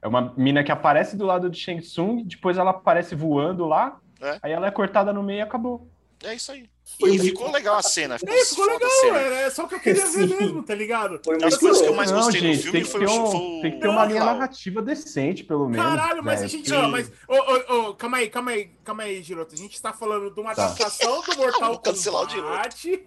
É 0.00 0.06
uma 0.08 0.32
mina 0.36 0.62
que 0.64 0.70
aparece 0.72 1.16
do 1.16 1.26
lado 1.26 1.50
de 1.50 1.58
Shang 1.58 1.80
Tsung, 1.82 2.22
depois 2.24 2.56
ela 2.58 2.70
aparece 2.70 3.14
voando 3.16 3.66
lá, 3.66 4.00
É. 4.20 4.38
aí 4.42 4.52
ela 4.52 4.66
é 4.68 4.70
cortada 4.70 5.12
no 5.12 5.22
meio 5.22 5.38
e 5.38 5.42
acabou. 5.42 5.88
É 6.24 6.34
isso 6.34 6.50
aí. 6.52 6.68
Foi 7.00 7.08
e 7.10 7.12
muito- 7.18 7.24
ficou 7.24 7.50
legal 7.50 7.76
a 7.76 7.82
cena. 7.82 8.18
Ficou, 8.18 8.34
é, 8.34 8.44
ficou 8.44 8.66
legal, 8.66 8.90
cena. 9.00 9.18
é, 9.18 9.42
é 9.44 9.50
só 9.50 9.64
o 9.64 9.68
que 9.68 9.74
eu 9.76 9.80
queria 9.80 10.04
ver 10.06 10.28
Sim. 10.28 10.36
mesmo, 10.36 10.62
tá 10.62 10.74
ligado? 10.74 11.20
Foi 11.24 11.34
Uma 11.36 11.40
das 11.48 11.56
coisas 11.56 11.80
que 11.82 11.88
eu 11.88 11.94
mais 11.94 12.10
não, 12.10 12.18
gostei 12.22 12.40
gente, 12.40 12.56
do 12.56 12.62
filme 12.62 12.72
tem 12.72 12.82
que, 12.84 12.90
foi 12.90 13.00
ter 13.00 13.06
o, 13.06 13.22
um- 13.24 13.30
foi 13.30 13.40
tem 13.62 13.70
que 13.72 13.80
ter 13.80 13.88
uma 13.88 14.04
linha 14.04 14.24
narrativa 14.24 14.82
decente, 14.82 15.42
pelo 15.44 15.68
menos. 15.68 15.84
Caralho, 15.86 16.22
mas 16.22 16.40
né? 16.40 16.46
a 16.46 16.48
gente. 16.48 16.68
Porque- 16.70 16.84
ó, 16.84 16.88
mas. 16.88 17.10
Ô, 17.26 17.34
ô, 17.34 17.88
ô, 17.90 17.94
calma 17.94 18.18
aí, 18.18 18.28
calma 18.28 18.50
aí, 18.50 18.70
calma 18.84 19.02
aí, 19.04 19.22
Giroto. 19.22 19.54
A 19.54 19.58
gente 19.58 19.80
tá 19.80 19.92
falando 19.92 20.30
de 20.32 20.40
uma 20.40 20.54
Tá. 20.54 20.64
adaptação 20.66 21.22
do 21.22 21.36
Mortal 21.36 21.70
Vou 21.72 21.78
cancelar 21.78 22.22
o 22.24 22.28
Kombat. 22.28 23.06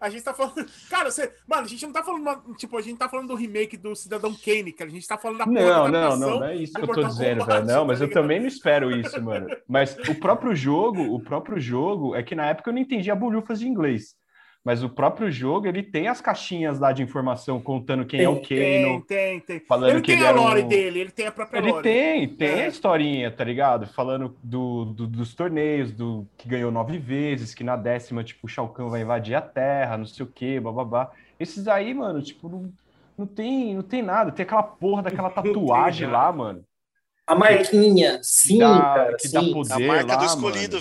A 0.00 0.08
gente 0.08 0.22
tá 0.22 0.32
falando. 0.32 0.66
Cara, 0.88 1.10
você. 1.10 1.32
Mano, 1.46 1.62
a 1.62 1.68
gente 1.68 1.84
não 1.84 1.92
tá 1.92 2.02
falando. 2.02 2.54
Tipo, 2.56 2.78
a 2.78 2.82
gente 2.82 2.96
tá 2.98 3.08
falando 3.08 3.28
do 3.28 3.34
remake 3.34 3.76
do 3.76 3.94
Cidadão 3.94 4.34
Kane, 4.34 4.72
cara. 4.72 4.88
A 4.88 4.92
gente 4.92 5.06
tá 5.06 5.18
falando 5.18 5.38
da 5.38 5.46
Não, 5.46 5.88
não, 5.88 6.16
não, 6.16 6.30
não 6.38 6.44
é 6.44 6.56
isso 6.56 6.72
que 6.72 6.82
eu 6.82 6.88
tô 6.88 7.04
dizendo, 7.04 7.44
velho. 7.44 7.66
Não, 7.66 7.80
tá 7.80 7.84
mas 7.84 8.00
eu 8.00 8.06
ligado? 8.06 8.22
também 8.22 8.40
não 8.40 8.46
espero 8.46 8.90
isso, 8.96 9.22
mano. 9.22 9.48
Mas 9.68 9.96
o 10.08 10.14
próprio 10.14 10.54
jogo, 10.56 11.02
o 11.14 11.22
próprio 11.22 11.60
jogo, 11.60 12.14
é 12.14 12.22
que 12.22 12.34
na 12.34 12.46
época 12.46 12.70
eu 12.70 12.74
não 12.74 12.80
entendia 12.80 13.14
bolhufas 13.14 13.60
de 13.60 13.68
inglês. 13.68 14.14
Mas 14.62 14.82
o 14.82 14.90
próprio 14.90 15.30
jogo, 15.30 15.66
ele 15.66 15.82
tem 15.82 16.06
as 16.06 16.20
caixinhas 16.20 16.78
lá 16.78 16.92
de 16.92 17.02
informação 17.02 17.58
contando 17.58 18.04
quem 18.04 18.20
é 18.22 18.28
o 18.28 18.40
Tem, 18.40 18.84
Kano. 18.84 19.04
tem, 19.06 19.40
tem. 19.40 19.60
falando 19.60 19.90
Ele 19.92 20.00
que 20.02 20.12
tem 20.12 20.16
ele 20.20 20.26
a 20.26 20.30
lore 20.32 20.62
um- 20.62 20.68
dele, 20.68 21.00
ele 21.00 21.10
tem 21.10 21.26
a 21.26 21.32
própria 21.32 21.58
Ele 21.60 21.70
lore. 21.72 21.82
tem, 21.82 22.28
tem 22.28 22.48
É. 22.48 22.64
a 22.64 22.68
historinha, 22.68 23.30
tá 23.30 23.42
ligado? 23.42 23.86
Falando 23.86 24.36
do, 24.42 24.84
do- 24.84 25.06
dos 25.06 25.34
torneios, 25.34 25.92
do 25.92 26.26
que 26.36 26.46
ganhou 26.46 26.70
nove 26.70 26.98
vezes, 26.98 27.54
que 27.54 27.64
na 27.64 27.74
décima, 27.74 28.22
tipo, 28.22 28.46
o 28.46 28.48
Shao 28.50 28.68
Kahn 28.68 28.90
vai 28.90 29.00
invadir 29.00 29.34
a 29.34 29.40
Terra, 29.40 29.96
não 29.96 30.04
sei 30.04 30.26
o 30.26 30.28
quê, 30.28 30.60
bababá. 30.60 31.10
Esses 31.38 31.66
aí, 31.66 31.94
mano, 31.94 32.20
tipo, 32.20 32.46
não, 32.50 32.70
não, 33.16 33.26
tem, 33.26 33.74
não 33.74 33.82
tem 33.82 34.02
nada. 34.02 34.30
Tem 34.30 34.42
aquela 34.44 34.62
porra 34.62 35.02
daquela 35.04 35.30
tatuagem 35.32 36.06
lá, 36.06 36.30
mano. 36.30 36.62
A 37.26 37.34
marquinha, 37.34 38.18
sim, 38.22 38.58
dá- 38.58 38.78
cara, 38.80 39.16
que 39.16 39.28
dá 39.32 39.40
sim. 39.40 39.52
poder. 39.54 39.72
A 39.72 39.78
marca 39.86 40.12
lá, 40.14 40.16
do 40.16 40.24
escolhido, 40.26 40.78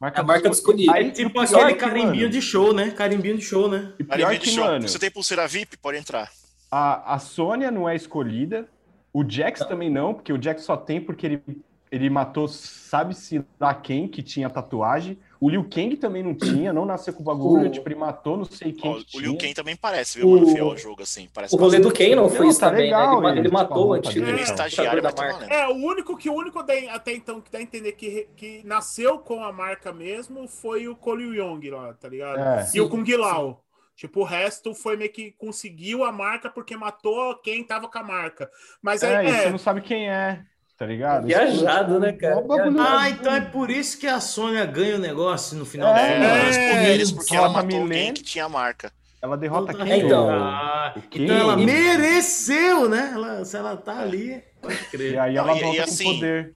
mano. 0.00 0.12
velho. 0.14 0.24
A 0.24 0.26
marca 0.26 0.48
do 0.48 0.54
escolhido. 0.54 0.92
Aí, 0.92 1.10
Tipo 1.10 1.40
aquele 1.40 1.60
é 1.60 1.72
que, 1.72 1.74
carimbinho 1.74 2.14
mano, 2.16 2.30
de 2.30 2.42
show, 2.42 2.72
né? 2.72 2.90
Carimbinho 2.90 3.36
de 3.38 3.44
show, 3.44 3.68
né? 3.68 3.92
e 3.98 4.04
pior 4.04 4.38
que, 4.38 4.50
show. 4.50 4.64
mano, 4.64 4.88
Você 4.88 4.98
tem 4.98 5.10
pulseira 5.10 5.46
VIP? 5.46 5.76
Pode 5.76 5.98
entrar. 5.98 6.30
a, 6.70 7.14
a 7.14 7.18
Sônia 7.18 7.70
não 7.70 7.88
é 7.88 7.96
escolhida, 7.96 8.68
o 9.12 9.24
Jax 9.28 9.60
também 9.60 9.90
não, 9.90 10.14
porque 10.14 10.32
o 10.32 10.40
Jax 10.40 10.62
só 10.62 10.76
tem 10.76 11.00
porque 11.00 11.26
ele, 11.26 11.42
ele 11.90 12.10
matou 12.10 12.46
sabe-se 12.46 13.42
lá 13.58 13.74
quem 13.74 14.06
que 14.06 14.22
tinha 14.22 14.48
tatuagem. 14.50 15.18
O 15.40 15.48
Liu 15.48 15.68
Kang 15.68 15.96
também 15.96 16.22
não 16.22 16.34
tinha, 16.34 16.72
não 16.72 16.84
nasceu 16.84 17.12
com 17.14 17.20
o 17.22 17.24
bagulho, 17.24 17.68
O- 17.68 17.70
tipo, 17.70 17.88
ele 17.88 17.94
matou 17.94 18.36
não 18.36 18.44
sei 18.44 18.72
quem 18.72 18.90
o. 18.90 19.20
Liu 19.20 19.38
Kang 19.38 19.54
também 19.54 19.76
parece, 19.76 20.18
viu, 20.18 20.28
O- 20.28 20.34
mano? 20.34 20.48
Fiel 20.48 20.66
ao 20.70 20.76
jogo, 20.76 21.02
assim. 21.02 21.28
Parece 21.32 21.54
O 21.54 21.58
rolê 21.58 21.78
do. 21.78 21.92
Kane 21.92 22.14
não 22.16 22.28
foi 22.28 22.48
isso 22.48 22.58
tá 22.58 22.70
também, 22.70 22.90
né? 22.90 22.96
legal 22.96 23.12
Ele, 23.12 23.22
ma- 23.22 23.30
ele, 23.30 23.38
ele 23.40 23.48
tipo, 23.48 23.54
matou 23.58 23.86
o 23.88 23.92
antigo 23.92 24.14
dele, 24.14 24.30
Ele 24.32 24.40
é 24.40 24.42
estagiário, 24.42 25.00
da 25.02 25.12
marca. 25.12 25.32
valendo. 25.34 25.52
É, 25.52 25.68
o 25.68 25.74
único 25.76 26.16
que 26.16 26.28
o 26.28 26.34
único 26.34 26.58
até 26.58 27.12
então 27.14 27.40
que 27.40 27.50
dá 27.50 27.58
a 27.58 27.62
entender 27.62 27.92
que, 27.92 28.28
que 28.36 28.62
nasceu 28.64 29.18
com 29.18 29.44
a 29.44 29.52
marca 29.52 29.92
mesmo 29.92 30.48
foi 30.48 30.88
o 30.88 30.96
Cole 30.96 31.38
Young 31.38 31.70
lá, 31.70 31.94
tá 31.94 32.08
ligado? 32.08 32.38
É. 32.40 32.60
E 32.74 32.80
o 32.80 32.84
Sim, 32.84 32.90
Kung 32.90 33.16
Lao. 33.16 33.62
Tipo, 33.94 34.20
o 34.20 34.24
resto 34.24 34.74
foi 34.74 34.96
meio 34.96 35.10
que 35.12 35.32
conseguiu 35.32 36.04
a 36.04 36.12
marca 36.12 36.48
porque 36.48 36.76
matou 36.76 37.36
quem 37.38 37.64
tava 37.64 37.88
com 37.88 37.98
a 37.98 38.02
marca. 38.04 38.48
Mas 38.80 39.02
É, 39.02 39.16
aí, 39.16 39.26
é, 39.26 39.42
você 39.42 39.50
não 39.50 39.58
sabe 39.58 39.80
quem 39.80 40.08
é, 40.08 40.40
tá 40.78 40.86
ligado? 40.86 41.26
Viajado, 41.26 41.98
né, 42.00 42.12
cara? 42.12 42.36
Bagulho- 42.40 42.72
Viajado. 42.72 42.96
Ah, 42.98 43.10
então 43.10 43.34
é 43.34 43.40
por 43.40 43.68
isso 43.68 43.98
que 43.98 44.06
a 44.06 44.20
Sônia 44.20 44.64
ganha 44.64 44.94
o 44.94 44.98
negócio 44.98 45.58
no 45.58 45.66
final 45.66 45.94
É, 45.94 46.48
os 46.48 46.56
É, 46.56 46.74
poderes 46.76 47.12
porque 47.12 47.36
ela 47.36 47.48
matou 47.48 47.80
alguém 47.80 47.98
Milene. 47.98 48.12
que 48.12 48.22
tinha 48.22 48.44
a 48.44 48.48
marca. 48.48 48.92
ela 49.20 49.36
derrota 49.36 49.74
quem? 49.74 50.06
Então. 50.06 50.30
Ah, 50.30 50.94
então 51.12 51.36
ela 51.36 51.56
mereceu, 51.56 52.88
né? 52.88 53.10
Ela, 53.12 53.44
se 53.44 53.56
ela 53.56 53.76
tá 53.76 53.98
ali, 53.98 54.42
pode 54.62 54.74
E 54.76 54.84
crer. 54.86 55.18
aí 55.18 55.36
ela 55.36 55.56
e- 55.56 55.60
volta 55.60 55.76
e 55.76 55.78
com 55.78 55.82
assim, 55.90 56.14
poder. 56.14 56.54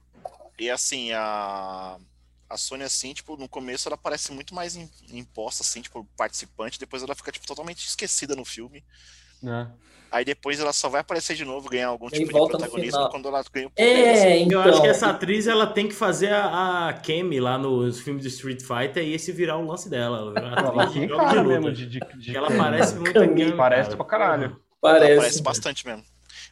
E 0.57 0.69
assim, 0.69 1.11
a. 1.11 1.97
A 2.49 2.57
Sony, 2.57 2.83
assim, 2.83 3.13
tipo, 3.15 3.35
no 3.35 3.49
começo 3.49 3.89
ela 3.89 3.97
parece 3.97 4.31
muito 4.31 4.53
mais 4.53 4.75
im- 4.75 4.87
imposta, 5.11 5.63
assim, 5.63 5.81
tipo, 5.81 6.07
participante, 6.15 6.79
depois 6.79 7.01
ela 7.01 7.15
fica, 7.15 7.31
tipo, 7.31 7.47
totalmente 7.47 7.83
esquecida 7.87 8.35
no 8.35 8.45
filme. 8.45 8.83
Né? 9.43 9.69
Aí 10.11 10.23
depois 10.23 10.59
ela 10.59 10.71
só 10.71 10.89
vai 10.89 11.01
aparecer 11.01 11.35
de 11.35 11.43
novo, 11.43 11.67
ganhar 11.67 11.87
algum 11.87 12.05
E 12.07 12.11
tipo 12.11 12.27
de 12.27 12.31
protagonismo 12.33 13.09
quando 13.09 13.27
ela 13.27 13.43
ganha 13.51 13.65
o 13.65 13.71
poder. 13.71 14.09
assim. 14.09 14.27
É, 14.27 14.37
então. 14.37 14.63
Eu 14.63 14.69
acho 14.71 14.81
que 14.81 14.87
essa 14.87 15.07
atriz 15.07 15.47
ela 15.47 15.65
tem 15.65 15.87
que 15.87 15.95
fazer 15.95 16.31
a, 16.31 16.89
a 16.89 16.93
Kemi 16.93 17.39
lá 17.39 17.57
nos 17.57 17.99
filmes 17.99 18.21
do 18.21 18.27
Street 18.27 18.61
Fighter 18.61 19.03
e 19.03 19.13
esse 19.15 19.31
virar 19.31 19.57
o 19.57 19.65
lance 19.65 19.89
dela. 19.89 20.31
Ela 20.37 20.85
de 20.85 20.93
tem 20.93 21.07
de 21.07 21.43
mesmo 21.43 21.71
de, 21.71 21.87
de, 21.87 21.99
de 21.99 22.37
Ela 22.37 22.51
parece 22.55 22.93
muito 22.95 23.19
a 23.19 23.27
Kami, 23.27 23.53
Parece 23.53 23.89
cara. 23.89 23.97
pra 23.97 24.05
caralho. 24.05 24.43
Ela 24.45 24.59
Parece. 24.79 25.15
Parece 25.17 25.41
bastante 25.41 25.85
mesmo. 25.87 26.03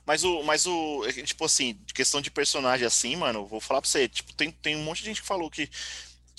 Mas 0.05 0.23
o, 0.23 0.41
mas 0.41 0.65
o, 0.65 1.05
é 1.05 1.11
tipo 1.11 1.45
assim, 1.45 1.77
de 1.85 1.93
questão 1.93 2.19
de 2.19 2.31
personagem 2.31 2.87
assim, 2.87 3.15
mano, 3.15 3.45
vou 3.45 3.61
falar 3.61 3.81
pra 3.81 3.89
você, 3.89 4.07
tipo, 4.07 4.33
tem, 4.33 4.49
tem 4.51 4.75
um 4.75 4.83
monte 4.83 4.99
de 4.99 5.05
gente 5.05 5.21
que 5.21 5.27
falou 5.27 5.49
que, 5.51 5.69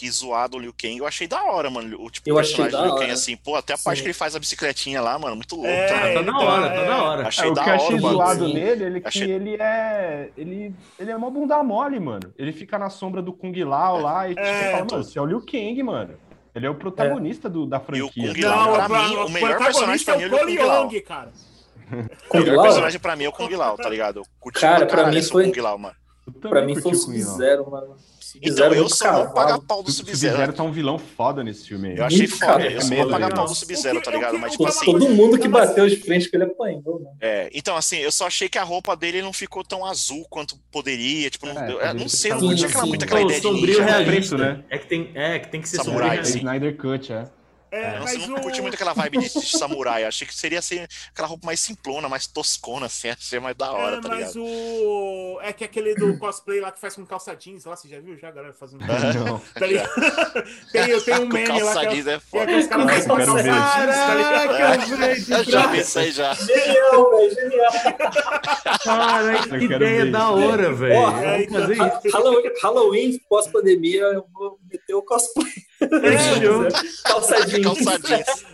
que 0.03 0.11
zoado 0.11 0.57
o 0.57 0.61
Liu 0.61 0.75
Kang, 0.77 0.99
eu 0.99 1.07
achei 1.07 1.29
da 1.29 1.41
hora, 1.45 1.71
mano, 1.71 1.97
o 2.03 2.11
tipo, 2.11 2.29
Eu 2.29 2.37
achei 2.41 2.57
personagem 2.57 2.73
da 2.73 2.79
do 2.79 2.85
Liu 2.87 2.95
Kang, 2.95 3.05
hora. 3.05 3.13
assim, 3.13 3.37
pô, 3.37 3.55
até 3.55 3.75
a 3.75 3.79
parte 3.79 3.99
Sim. 3.99 4.03
que 4.03 4.07
ele 4.09 4.15
faz 4.15 4.35
a 4.35 4.41
bicicletinha 4.41 5.01
lá, 5.01 5.17
mano, 5.17 5.37
muito 5.37 5.55
louco, 5.55 5.69
É, 5.71 5.87
tá 5.87 5.95
ligado? 6.09 6.25
tá 6.27 6.33
da 6.33 6.39
hora, 6.39 6.71
tá 6.71 6.85
da 6.85 7.03
hora. 7.05 7.29
Achei 7.29 7.45
É, 7.49 7.51
o 7.51 7.55
da 7.55 7.63
que 7.63 7.69
eu 7.69 7.73
hora 7.75 7.83
achei 7.85 7.95
bagulho. 8.01 8.13
zoado 8.15 8.47
Sim. 8.49 8.55
nele, 8.55 8.85
ele 8.85 9.01
que 9.01 9.07
Achei- 9.09 9.31
ele 9.31 9.57
é. 9.61 10.31
Ele, 10.37 10.75
ele 10.99 11.11
é 11.13 11.15
uma 11.17 11.31
bunda 11.31 11.63
mole, 11.63 12.01
mano. 12.01 12.35
Ele 12.37 12.53
fica 12.53 12.77
na 12.81 12.91
sombra 12.91 13.23
do 13.23 13.33
Kung 13.33 13.53
Lao 13.65 14.01
lá 14.01 14.27
e 14.29 14.35
tipo, 14.35 14.41
É, 14.45 14.73
fala, 14.73 14.87
tô- 14.87 14.95
mano, 14.97 15.05
você 15.05 15.19
é 15.19 15.23
o 15.23 15.27
Liu 15.27 15.41
Kang, 15.41 15.83
mano. 15.85 16.15
Ele 16.55 16.67
é 16.67 16.71
o 16.71 16.75
protagonista 16.75 17.49
do, 17.49 17.65
da 17.65 17.77
E 17.77 17.81
o 17.81 17.83
franquia. 18.09 18.35
Kung 18.35 18.41
tá 18.41 18.49
Lao, 18.57 18.73
ligado? 18.73 18.89
pra 18.91 19.03
mim, 19.09 19.15
o 19.17 19.29
melhor 19.31 19.59
personagem 19.59 20.05
pra 20.05 20.17
mim 20.17 20.23
é 20.25 20.27
o 20.27 20.31
Kung 20.39 20.59
Lao. 20.59 20.91
Cara. 21.07 21.33
O 22.33 22.39
melhor 22.39 22.63
personagem 22.63 22.99
pra 23.01 23.15
mim 23.17 23.25
é 23.25 23.29
o 23.29 23.33
Kung 23.33 23.55
Lao, 23.55 23.77
tá 23.77 23.89
ligado? 23.89 24.17
Eu 24.21 24.23
curti 24.41 24.61
Cara, 24.61 24.85
pra 24.87 25.07
mim 25.07 25.23
foi- 25.23 25.51
Kung 25.53 25.61
Lao, 25.61 25.79
mano. 25.79 25.95
Pra 26.41 26.63
mim 26.63 26.75
foi 26.75 26.93
o 26.93 26.95
curti 26.95 27.05
Kung 27.07 27.19
Lao. 27.19 27.29
Sub-Zero, 27.31 27.71
mano. 27.71 27.97
Então, 28.41 28.73
eu 28.73 28.89
só 28.89 29.13
vou 29.25 29.35
pagar 29.35 29.59
pau 29.61 29.83
do 29.83 29.89
O 29.89 29.93
Sub-Zero. 29.93 30.33
Sub-Zero 30.35 30.53
tá 30.53 30.63
um 30.63 30.71
vilão 30.73 30.99
foda 30.99 31.43
nesse 31.45 31.67
filme 31.69 31.91
aí. 31.91 31.99
Eu 31.99 32.05
achei 32.05 32.19
Muito 32.21 32.39
foda, 32.39 32.53
eu 32.65 32.71
só 32.71 32.77
É 32.77 32.81
vou 32.81 32.89
mesmo, 32.91 33.11
pagar 33.11 33.27
legal. 33.27 33.31
pau 33.45 33.47
do 33.47 33.55
Sub-Zero, 33.55 33.99
que- 33.99 34.05
tá 34.05 34.11
ligado? 34.11 34.33
que- 34.35 34.39
Mas, 34.39 34.53
tipo 34.53 34.65
que- 34.65 34.71
assim, 34.71 34.85
Todo 34.87 35.09
mundo 35.11 35.39
que 35.39 35.49
bateu 35.49 35.89
de 35.89 35.97
frente 35.97 36.31
com 36.31 36.37
ele 36.37 36.45
apanhou, 36.45 37.01
né? 37.01 37.11
É, 37.21 37.51
então 37.53 37.77
assim, 37.77 37.97
eu 37.99 38.13
só 38.13 38.27
achei 38.27 38.49
que 38.49 38.59
a 38.59 38.63
roupa 38.63 38.97
dele 38.97 39.21
não 39.23 39.33
ficou 39.33 39.63
tão 39.65 39.85
azul 39.85 40.25
quanto 40.31 40.57
poderia, 40.71 41.29
tipo, 41.31 41.47
não, 41.47 41.53
É, 41.59 41.67
eu- 41.71 41.73
poderia 41.75 41.95
não 41.95 42.09
sei, 42.09 42.31
não 42.33 42.55
tinha 42.55 42.69
aquela, 42.69 42.87
muito 42.87 43.05
aquela 43.05 43.21
ideia 43.23 43.41
de 43.41 43.47
sombrio 43.47 43.67
ninja, 43.67 43.85
né? 43.85 43.91
realista, 44.05 44.37
preto, 44.37 44.57
né? 44.59 44.65
É 44.71 44.79
que 44.79 44.87
tem, 44.87 45.11
é, 45.15 45.39
que 45.39 45.49
tem 45.49 45.61
que 45.61 45.69
ser 45.69 45.77
Samurai, 45.77 45.93
sombrio 45.95 46.09
É 46.09 46.13
realista. 46.15 46.39
Snyder 46.39 46.77
Cut, 46.77 47.13
é. 47.13 47.25
É, 47.73 47.89
Eu 47.89 47.93
não, 47.95 48.05
mas 48.05 48.27
não 48.29 48.37
o... 48.37 48.41
curti 48.43 48.61
muito 48.61 48.75
aquela 48.75 48.93
vibe 48.93 49.17
de, 49.19 49.29
de 49.33 49.49
samurai, 49.57 50.05
achei 50.05 50.27
que 50.27 50.35
seria 50.35 50.59
assim, 50.59 50.87
aquela 51.11 51.27
roupa 51.27 51.47
mais 51.47 51.59
simplona, 51.59 52.07
mais 52.07 52.27
toscona, 52.27 52.85
assim, 52.85 53.09
achei 53.11 53.41
mais 53.41 53.57
da 53.57 53.73
hora, 53.73 53.97
É, 53.97 54.01
tá 54.03 54.09
mas 54.11 54.35
ligado? 54.35 54.45
o. 54.45 55.39
É 55.43 55.53
que 55.55 55.65
aquele 55.65 55.95
do 55.95 56.17
cosplay 56.21 56.61
lá 56.61 56.71
que 56.71 56.79
faz 56.79 56.95
com 56.95 57.07
calça 57.07 57.35
jeans 57.35 57.65
lá, 57.65 57.75
você 57.75 57.89
já 57.89 57.99
viu 57.99 58.15
já, 58.19 58.29
a 58.29 58.31
galera 58.31 58.53
fazendo. 58.53 58.83
Não. 58.87 59.39
Tá 59.39 59.67
ligado? 59.67 59.89
tem, 60.71 60.89
eu 60.91 61.03
tenho 61.03 61.23
um 61.23 61.29
Com 61.29 61.33
meme 61.35 61.49
lá 61.63 61.73
calça 61.75 61.83
é, 61.85 61.89
jeans 61.89 62.07
é 62.07 62.11
que 62.11 62.17
é 62.17 62.21
foda. 62.21 62.57
os 62.59 62.67
caras 62.67 62.85
fazem 62.91 63.09
com 63.09 63.17
calça 63.17 63.43
jeans, 63.43 63.97
tá 63.97 64.15
ligado? 64.15 64.49
Caraca, 64.59 65.39
Eu 65.39 65.45
já 65.45 65.67
vi 65.69 65.79
isso 65.81 65.99
aí 65.99 66.13
já. 66.13 66.35
Genial, 66.35 67.11
velho, 67.11 67.35
genial. 67.35 67.73
Caralho, 68.85 69.49
que 69.49 69.65
Eu 69.65 69.73
ideia 69.73 70.07
da 70.11 70.31
hora, 70.31 70.73
velho. 70.75 71.17
É, 71.23 71.43
então- 71.43 71.63
Halloween 72.63 73.19
pós-pandemia, 73.29 74.03
eu 74.03 74.27
vou 74.33 74.59
meter 74.71 74.95
o 74.95 75.03
cosplay. 75.03 75.51
Calça 77.05 77.47
jeans. 77.47 77.63
Calça 77.65 77.99
jeans. 77.99 78.45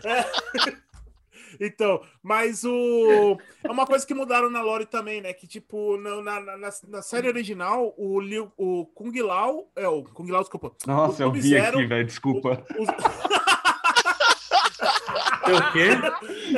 Então, 1.61 2.01
mas 2.23 2.63
o. 2.63 3.37
É 3.65 3.71
uma 3.71 3.85
coisa 3.85 4.07
que 4.07 4.15
mudaram 4.15 4.49
na 4.49 4.63
Lore 4.63 4.87
também, 4.87 5.21
né? 5.21 5.33
Que, 5.33 5.45
tipo, 5.47 5.97
na, 5.97 6.23
na, 6.23 6.41
na, 6.57 6.71
na 6.89 7.03
série 7.03 7.27
original, 7.27 7.93
o, 7.97 8.21
Liu, 8.21 8.53
o 8.57 8.87
Kung 8.95 9.13
Lao. 9.21 9.69
É, 9.75 9.89
o 9.89 10.05
Kung 10.05 10.31
Lao, 10.31 10.43
desculpa. 10.43 10.71
Nossa, 10.87 11.25
O 11.25 11.27
eu 11.27 11.33
vi 11.33 11.57
aqui, 11.59 11.85
velho, 11.85 12.07
desculpa. 12.07 12.65
Os- 12.79 12.89
É 15.49 15.53
o 15.57 15.73
quê? 15.73 15.89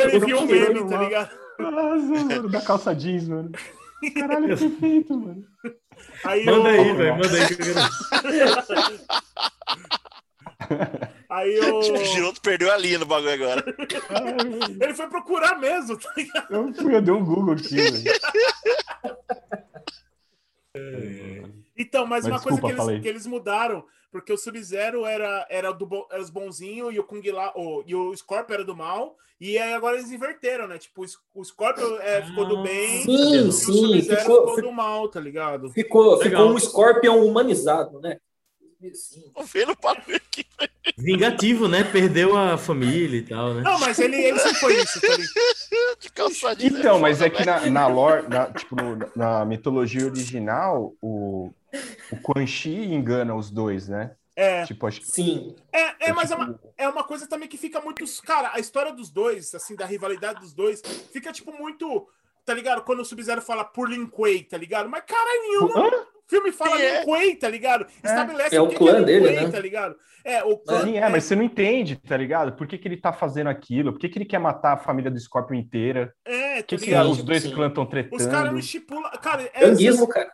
ele 0.01 0.19
viu 0.21 0.39
um 0.41 0.47
meme, 0.47 0.87
tá 0.91 0.99
ligado? 1.03 1.31
Nossa, 1.59 2.25
mano, 2.25 2.49
da 2.51 2.61
calça 2.61 2.95
jeans, 2.95 3.27
mano. 3.29 3.53
Caralho, 4.19 4.53
é 4.53 4.57
perfeito, 4.57 5.17
mano. 5.19 5.45
Aí 6.25 6.45
Manda 6.45 6.61
o- 6.61 6.67
aí, 6.67 6.93
velho, 6.93 7.13
manda 7.17 7.37
aí. 7.39 7.47
que 10.77 11.03
eu 11.03 11.09
Aí 11.29 11.61
o. 11.61 11.79
O 11.79 12.05
Giroto 12.05 12.41
perdeu 12.41 12.73
a 12.73 12.77
linha 12.77 12.99
no 12.99 13.07
bagulho 13.07 13.33
agora. 13.33 13.65
Ele 14.81 14.95
foi 14.95 15.09
procurar 15.09 15.59
mesmo, 15.59 15.97
tá 15.97 16.13
ligado? 16.17 16.55
Eu 16.55 16.75
fui, 16.75 16.95
eu 16.95 17.03
dei 17.03 17.15
um 17.15 17.25
Google 17.25 17.55
aqui, 17.55 17.77
velho. 17.77 18.05
Então, 21.77 22.07
mas, 22.07 22.25
Mas 22.25 22.33
uma 22.33 22.41
coisa 22.41 22.57
desculpa, 22.57 22.69
que 22.69 22.77
falei. 22.77 22.95
eles, 22.97 23.03
que 23.03 23.09
eles 23.09 23.27
mudaram, 23.27 23.85
porque 24.13 24.33
o 24.33 24.37
Sub-Zero 24.37 25.07
era, 25.07 25.47
era, 25.49 25.73
do, 25.73 26.07
era 26.11 26.21
os 26.21 26.29
bonzinhos 26.29 26.95
e 26.95 26.99
o 26.99 27.05
Kung 27.05 27.23
Lao, 27.31 27.83
e 27.87 27.95
o 27.95 28.15
Scorpio 28.15 28.53
era 28.53 28.65
do 28.65 28.77
mal, 28.77 29.17
e 29.41 29.57
aí 29.57 29.73
agora 29.73 29.97
eles 29.97 30.11
inverteram, 30.11 30.69
né? 30.69 30.77
Tipo, 30.77 31.05
o 31.35 31.45
Scorpio 31.45 31.99
é, 32.01 32.23
ficou 32.23 32.47
do 32.47 32.63
bem 32.63 33.03
Sim, 33.03 33.35
e 33.35 33.39
o 33.39 33.53
Sub-Zero 33.53 34.21
ficou, 34.21 34.49
ficou 34.49 34.63
do 34.63 34.73
mal, 34.73 35.09
tá 35.09 35.19
ligado? 35.19 35.71
ficou, 35.71 36.19
Legal. 36.19 36.43
ficou 36.43 36.55
um 36.55 36.59
Scorpion 36.59 37.25
humanizado, 37.25 37.99
né? 38.01 38.19
Sim. 38.93 39.31
Tô 39.35 39.43
vendo 39.43 39.73
o 39.73 39.77
bagulho 39.81 40.17
aqui. 40.17 40.45
Vingativo, 40.97 41.69
né? 41.69 41.85
Perdeu 41.85 42.37
a 42.37 42.57
família 42.59 43.19
e 43.19 43.23
tal, 43.23 43.55
né? 43.55 43.63
Não, 43.63 43.79
mas 43.81 43.99
ele, 43.99 44.17
ele 44.17 44.39
sempre 44.39 44.59
foi 44.59 44.83
isso, 44.83 45.01
tá? 45.01 45.09
De 46.01 46.11
calça 46.13 46.55
jeans. 46.55 46.79
Então, 46.79 46.99
mas 46.99 47.21
é 47.21 47.31
que 47.31 47.45
na, 47.45 47.67
na 47.71 47.87
lore, 47.87 48.29
na, 48.29 48.47
tipo, 48.47 48.77
na 49.15 49.45
mitologia 49.45 50.07
original, 50.07 50.95
o, 51.01 51.53
o 52.11 52.17
Quan 52.23 52.47
Chi 52.47 52.93
engana 52.93 53.35
os 53.35 53.51
dois, 53.51 53.89
né? 53.89 54.13
É, 54.37 54.65
Tipo, 54.65 54.87
acho 54.87 55.01
que. 55.01 55.07
Sim. 55.07 55.55
é, 55.71 56.09
é 56.09 56.13
mas 56.15 56.31
é 56.31 56.35
tipo, 56.35 56.49
uma, 56.49 56.61
é 56.79 56.89
uma 56.89 57.05
coisa 57.05 57.27
também 57.27 57.49
que 57.49 57.59
fica 57.59 57.81
muito. 57.81 58.05
Cara, 58.23 58.53
a 58.55 58.59
história 58.59 58.93
dos 58.93 59.11
dois, 59.11 59.55
assim, 59.55 59.77
da 59.77 59.85
rivalidade 59.85 60.41
dos 60.41 60.55
dois, 60.55 60.81
fica, 61.13 61.31
tipo, 61.33 61.53
muito. 61.53 62.09
Tá 62.47 62.55
ligado? 62.55 62.83
Quando 62.83 63.01
o 63.01 63.05
Sub-Zero 63.05 63.43
fala 63.43 63.65
por 63.65 63.91
Lin 63.91 64.07
Kuei, 64.07 64.43
tá 64.43 64.57
ligado? 64.57 64.89
Mas 64.89 65.05
caralho 65.05 65.43
nenhuma. 65.43 65.87
Hã? 65.87 66.07
O 66.31 66.35
filme 66.37 66.53
fala 66.53 66.77
Quem 66.77 66.87
é? 66.87 67.05
Kuei, 67.05 67.35
tá 67.35 67.49
ligado? 67.49 67.85
Estabelece 68.05 68.55
É 68.55 68.61
o 68.61 68.69
que 68.69 68.77
clã 68.77 68.93
que 68.93 68.99
Lin 69.01 69.05
dele, 69.05 69.41
né? 69.41 69.51
tá 69.51 69.59
ligado? 69.59 69.97
É, 70.25 70.45
o 70.45 70.57
clã. 70.59 70.85
Sim, 70.85 70.97
é, 70.97 71.09
mas 71.09 71.25
você 71.25 71.35
não 71.35 71.43
entende, 71.43 71.97
tá 71.97 72.17
ligado? 72.17 72.53
Por 72.53 72.69
que, 72.69 72.79
que 72.79 72.87
ele 72.87 72.97
tá 72.97 73.13
fazendo 73.13 73.49
aquilo? 73.49 73.93
Por 73.93 73.99
que, 73.99 74.09
que 74.09 74.19
ele 74.19 74.25
quer 74.25 74.39
matar 74.39 74.75
a 74.75 74.77
família 74.77 75.11
do 75.11 75.19
Scorpion 75.19 75.57
inteira? 75.57 76.13
É, 76.25 76.57
Por 76.63 76.67
que, 76.69 76.77
tá 76.77 76.81
que 76.83 76.87
ligado? 76.91 77.11
os 77.11 77.23
dois 77.23 77.43
sim. 77.43 77.51
clãs 77.53 77.71
estão 77.71 77.85
Os 77.85 77.91
caras 77.91 78.09
tretando? 78.13 78.53
não 78.53 78.59
estipulam. 78.59 79.11
Cara, 79.21 79.51
é, 79.53 79.61
Tanguismo, 79.61 80.07
cara. 80.07 80.31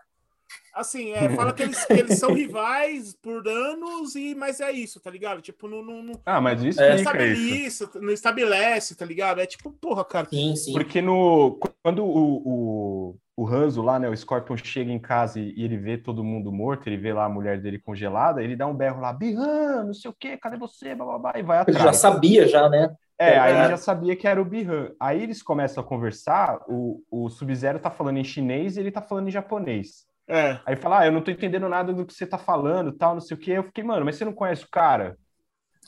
Assim, 0.76 1.10
é, 1.12 1.28
fala 1.34 1.52
que 1.52 1.62
eles, 1.64 1.84
que 1.84 1.92
eles 1.94 2.18
são 2.18 2.32
rivais 2.34 3.14
por 3.20 3.46
anos, 3.48 4.14
e, 4.14 4.34
mas 4.34 4.60
é 4.60 4.70
isso, 4.70 5.00
tá 5.00 5.10
ligado? 5.10 5.40
Tipo, 5.40 5.66
não, 5.66 5.82
não, 5.82 6.02
não, 6.02 6.20
Ah, 6.24 6.40
mas 6.40 6.62
isso 6.62 6.80
É. 6.80 6.90
não 6.90 6.94
isso. 6.96 7.02
estabelece, 7.04 7.88
não 8.00 8.10
estabelece, 8.12 8.94
tá 8.96 9.04
ligado? 9.04 9.40
É 9.40 9.46
tipo, 9.46 9.70
porra, 9.72 10.04
cara. 10.04 10.28
Sim, 10.30 10.54
sim. 10.54 10.72
Porque 10.72 11.00
no, 11.02 11.58
quando 11.82 12.04
o, 12.04 12.42
o, 12.46 13.16
o 13.36 13.48
Hanzo 13.48 13.82
lá, 13.82 13.98
né, 13.98 14.08
o 14.08 14.16
Scorpion 14.16 14.56
chega 14.56 14.90
em 14.92 14.98
casa 14.98 15.40
e, 15.40 15.52
e 15.56 15.64
ele 15.64 15.76
vê 15.76 15.98
todo 15.98 16.22
mundo 16.24 16.52
morto, 16.52 16.86
ele 16.86 16.96
vê 16.96 17.12
lá 17.12 17.24
a 17.24 17.28
mulher 17.28 17.60
dele 17.60 17.78
congelada, 17.78 18.42
ele 18.42 18.56
dá 18.56 18.66
um 18.66 18.74
berro 18.74 19.00
lá, 19.00 19.12
Bihan, 19.12 19.84
não 19.84 19.94
sei 19.94 20.10
o 20.10 20.14
quê, 20.18 20.36
cadê 20.36 20.56
você? 20.56 20.94
Blá, 20.94 21.04
blá, 21.06 21.18
blá, 21.18 21.32
e 21.36 21.42
vai 21.42 21.58
Ele 21.62 21.72
já 21.72 21.78
atrás. 21.80 21.96
sabia, 21.98 22.46
já, 22.48 22.68
né? 22.68 22.94
É, 23.18 23.38
aí 23.38 23.54
É. 23.54 23.58
ele 23.60 23.68
já 23.70 23.76
sabia 23.78 24.14
que 24.14 24.28
era 24.28 24.40
o 24.40 24.44
Bihan. 24.44 24.90
Aí 25.00 25.22
eles 25.22 25.42
começam 25.42 25.82
a 25.82 25.86
conversar, 25.86 26.60
o, 26.68 27.02
o 27.10 27.30
Sub-Zero 27.30 27.78
tá 27.78 27.90
falando 27.90 28.18
em 28.18 28.24
chinês 28.24 28.76
e 28.76 28.80
ele 28.80 28.90
tá 28.90 29.00
falando 29.00 29.28
em 29.28 29.32
japonês. 29.32 30.04
É. 30.28 30.58
Aí 30.66 30.74
fala, 30.76 31.00
ah, 31.00 31.06
eu 31.06 31.12
não 31.12 31.22
tô 31.22 31.30
entendendo 31.30 31.68
nada 31.68 31.92
do 31.92 32.04
que 32.04 32.12
você 32.12 32.26
tá 32.26 32.36
falando, 32.38 32.92
tal, 32.92 33.14
não 33.14 33.20
sei 33.20 33.36
o 33.36 33.40
quê. 33.40 33.52
Eu 33.52 33.64
fiquei, 33.64 33.84
mano, 33.84 34.04
mas 34.04 34.16
você 34.16 34.24
não 34.24 34.32
conhece 34.32 34.64
o 34.64 34.70
cara? 34.70 35.16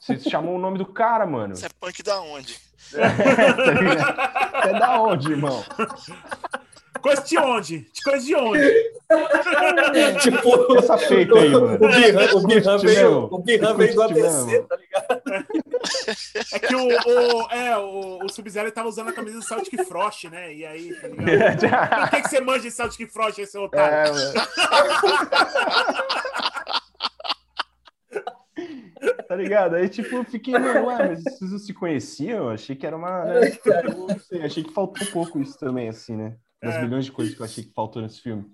Você 0.01 0.19
chamou 0.31 0.55
o 0.55 0.61
nome 0.61 0.79
do 0.79 0.87
cara, 0.87 1.27
mano. 1.27 1.57
Você 1.57 1.67
é 1.67 1.71
punk 1.81 2.03
da 2.03 2.21
onde? 2.21 2.57
Tá 2.93 3.73
ligado? 3.73 4.63
Você 4.63 4.69
é 4.69 4.79
da 4.79 5.01
onde, 5.01 5.31
irmão? 5.33 5.65
Coisa 7.03 7.23
de 7.23 7.39
onde? 7.39 7.79
De 7.93 8.03
coisa 8.03 8.25
de 8.25 8.35
onde? 8.35 8.93
tipo, 10.23 10.79
Essa 10.79 10.99
feita 10.99 11.39
aí, 11.39 11.49
mano. 11.51 11.75
o 11.75 11.79
Curte 11.79 12.87
veio, 12.87 13.29
o 13.31 13.43
veio 13.43 13.95
do 13.95 14.03
ABC, 14.03 14.23
mesmo? 14.47 14.63
tá 14.67 14.77
ligado? 14.77 15.23
É 16.53 16.59
que 16.59 16.75
o, 16.75 16.89
o, 16.89 17.51
é, 17.51 17.77
o, 17.79 18.25
o 18.25 18.29
Sub-Zero 18.29 18.71
tava 18.73 18.89
usando 18.89 19.09
a 19.09 19.13
camisa 19.13 19.39
do 19.39 19.45
Celtic 19.45 19.85
Frost, 19.85 20.25
né? 20.25 20.55
E 20.55 20.65
aí, 20.65 20.95
tá 20.95 21.09
ligado? 21.09 22.01
Por 22.01 22.11
que, 22.11 22.23
que 22.23 22.29
você 22.29 22.41
manja 22.41 22.61
de 22.63 22.71
Celtic 22.71 23.11
Frost, 23.13 23.39
esse 23.39 23.59
otário? 23.59 24.13
É. 24.13 24.33
Tá 29.29 29.37
ligado? 29.37 29.75
Aí, 29.77 29.89
tipo, 29.89 30.25
fiquei, 30.25 30.59
mano, 30.59 30.87
ué, 30.87 31.09
mas 31.09 31.23
vocês 31.23 31.51
não 31.53 31.59
se 31.59 31.73
conheciam? 31.75 32.45
Eu 32.45 32.51
achei 32.51 32.75
que 32.75 32.87
era 32.87 32.97
uma. 32.97 33.25
Né? 33.25 33.53
Eu 33.85 34.07
não 34.09 34.19
sei, 34.19 34.43
achei 34.43 34.65
que 34.65 34.73
faltou 34.73 35.07
um 35.07 35.11
pouco 35.11 35.41
isso 35.41 35.59
também, 35.59 35.89
assim, 35.89 36.17
né? 36.17 36.35
Das 36.63 36.75
É. 36.77 36.83
milhões 36.83 37.05
de 37.05 37.13
coisas 37.13 37.35
que 37.35 37.41
eu 37.41 37.45
achei 37.45 37.65
que 37.65 37.73
faltou 37.73 38.03
nesse 38.03 38.21
filme. 38.21 38.45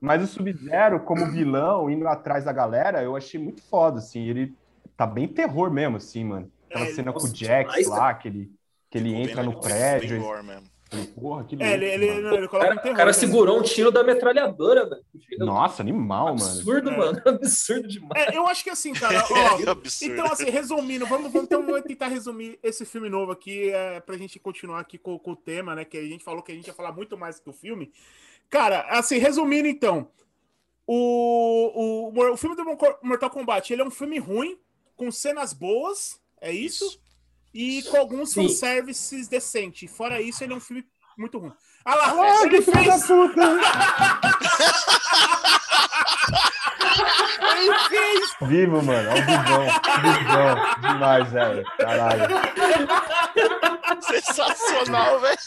Mas 0.00 0.22
o 0.22 0.26
Sub-Zero, 0.26 1.00
como 1.00 1.30
vilão, 1.30 1.90
indo 1.90 2.06
atrás 2.06 2.44
da 2.44 2.52
galera, 2.52 3.02
eu 3.02 3.16
achei 3.16 3.40
muito 3.40 3.62
foda, 3.62 3.98
assim. 3.98 4.28
Ele 4.28 4.54
tá 4.96 5.06
bem 5.06 5.26
terror 5.26 5.72
mesmo, 5.72 5.96
assim, 5.96 6.24
mano. 6.24 6.52
Aquela 6.70 6.86
É, 6.86 6.92
cena 6.92 7.12
com 7.12 7.20
o 7.20 7.34
Jax 7.34 7.70
demais, 7.70 7.86
lá, 7.88 8.14
que 8.14 8.28
ele, 8.28 8.50
Que 8.90 8.98
ele 8.98 9.14
entra 9.14 9.42
no 9.42 9.60
prédio. 9.60 10.16
ele-. 10.16 10.68
Porra, 11.14 11.44
que 11.44 11.54
É, 11.62 11.74
ele, 11.74 11.84
ele, 11.84 12.06
ele 12.06 12.46
O 12.46 12.48
cara, 12.48 12.74
um 12.76 12.94
cara 12.94 13.04
né? 13.06 13.12
segurou 13.12 13.58
um 13.58 13.62
tiro 13.62 13.90
da 13.90 14.02
metralhadora, 14.02 14.88
velho. 14.88 15.04
Nossa, 15.38 15.82
animal, 15.82 16.34
mano. 16.34 16.36
Absurdo, 16.42 16.88
É. 16.90 16.96
mano. 16.96 17.20
Absurdo 17.28 17.86
demais. 17.88 18.26
É, 18.28 18.34
eu 18.34 18.46
acho 18.46 18.64
que 18.64 18.70
assim, 18.70 18.94
cara, 18.94 19.22
Que 19.22 19.32
ó. 19.68 19.70
absurdo. 19.72 20.12
Então, 20.14 20.24
assim, 20.32 20.48
resumindo, 20.48 21.04
vamos, 21.06 21.30
vamos, 21.30 21.44
então, 21.46 21.62
vamos 21.66 21.82
tentar 21.82 22.06
resumir 22.08 22.58
esse 22.62 22.86
filme 22.86 23.10
novo 23.10 23.30
aqui, 23.32 23.68
é, 23.70 24.00
pra 24.00 24.16
gente 24.16 24.38
continuar 24.38 24.80
aqui 24.80 24.96
com, 24.96 25.18
com 25.18 25.32
o 25.32 25.36
tema, 25.36 25.74
né? 25.74 25.84
Que 25.84 25.98
a 25.98 26.02
gente 26.02 26.24
falou 26.24 26.42
que 26.42 26.52
a 26.52 26.54
gente 26.54 26.66
ia 26.68 26.72
falar 26.74 26.92
muito 26.92 27.18
mais 27.18 27.38
que 27.38 27.50
o 27.50 27.52
filme. 27.52 27.92
Cara, 28.48 28.80
assim, 28.88 29.18
resumindo 29.18 29.68
então, 29.68 30.08
o, 30.86 32.10
o, 32.14 32.32
o 32.32 32.36
filme 32.38 32.56
do 32.56 32.64
Mortal 33.02 33.28
Kombat, 33.30 33.70
ele 33.72 33.82
é 33.82 33.84
um 33.84 33.90
filme 33.90 34.18
ruim, 34.18 34.58
com 34.96 35.10
cenas 35.12 35.52
boas, 35.52 36.18
é 36.40 36.52
isso? 36.52 36.84
Isso. 36.84 36.98
E 37.54 37.82
com 37.84 37.96
alguns 37.96 38.32
Sim. 38.32 38.42
fanservices 38.48 39.26
decentes. 39.28 39.90
Fora 39.90 40.20
isso, 40.20 40.44
ele 40.44 40.52
é 40.52 40.56
um 40.56 40.60
filme 40.60 40.84
muito 41.16 41.38
ruim. 41.38 41.52
Ah 41.84 41.94
lá, 41.94 42.12
Ah, 42.12 42.42
ele 42.42 42.50
que 42.58 42.62
filho 42.62 42.84
da 42.84 42.98
fez... 42.98 43.06
puta! 43.06 43.42
Ele 47.58 47.74
fez... 47.88 48.36
Vivo, 48.42 48.82
mano. 48.82 49.10
Ao 49.10 49.16
vivão. 49.16 49.66
Vivão. 50.02 50.80
Demais, 50.92 51.32
velho. 51.32 51.64
Caralho. 51.78 52.24
Sensacional, 54.00 55.20
velho. 55.20 55.38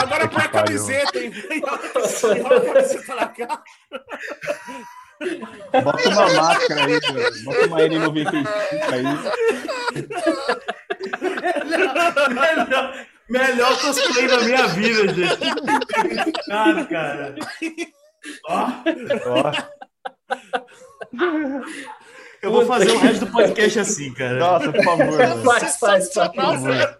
Agora 0.00 0.28
que 0.28 0.34
põe 0.34 0.44
a 0.44 0.48
camiseta, 0.48 1.18
hein? 1.18 1.32
Enrola 1.50 1.76
a 1.76 1.80
camiseta 2.74 3.14
na 3.14 3.28
cara. 3.28 3.62
Bota 5.82 6.08
uma 6.08 6.32
máscara 6.34 6.84
aí, 6.84 7.00
velho. 7.00 7.44
Bota 7.44 7.66
uma 7.66 7.78
N95 7.80 8.46
aí. 8.92 9.04
melhor, 12.34 13.06
melhor 13.28 13.80
cosplay 13.80 14.26
da 14.28 14.40
minha 14.40 14.66
vida, 14.68 15.14
gente. 15.14 15.38
Cara, 16.48 16.84
cara. 16.86 17.34
Ó, 18.46 18.66
Ó. 19.26 19.52
eu 22.42 22.50
vou 22.50 22.66
fazer 22.66 22.90
o 22.90 22.98
resto 22.98 23.24
do 23.24 23.32
podcast 23.32 23.78
assim, 23.78 24.12
cara. 24.12 24.36
Nossa, 24.36 24.72
por 24.72 24.84
favor. 24.84 25.18
Faz, 25.44 25.76
faz, 25.78 26.12
faz. 26.12 26.32
Por 26.32 26.34
favor. 26.34 26.98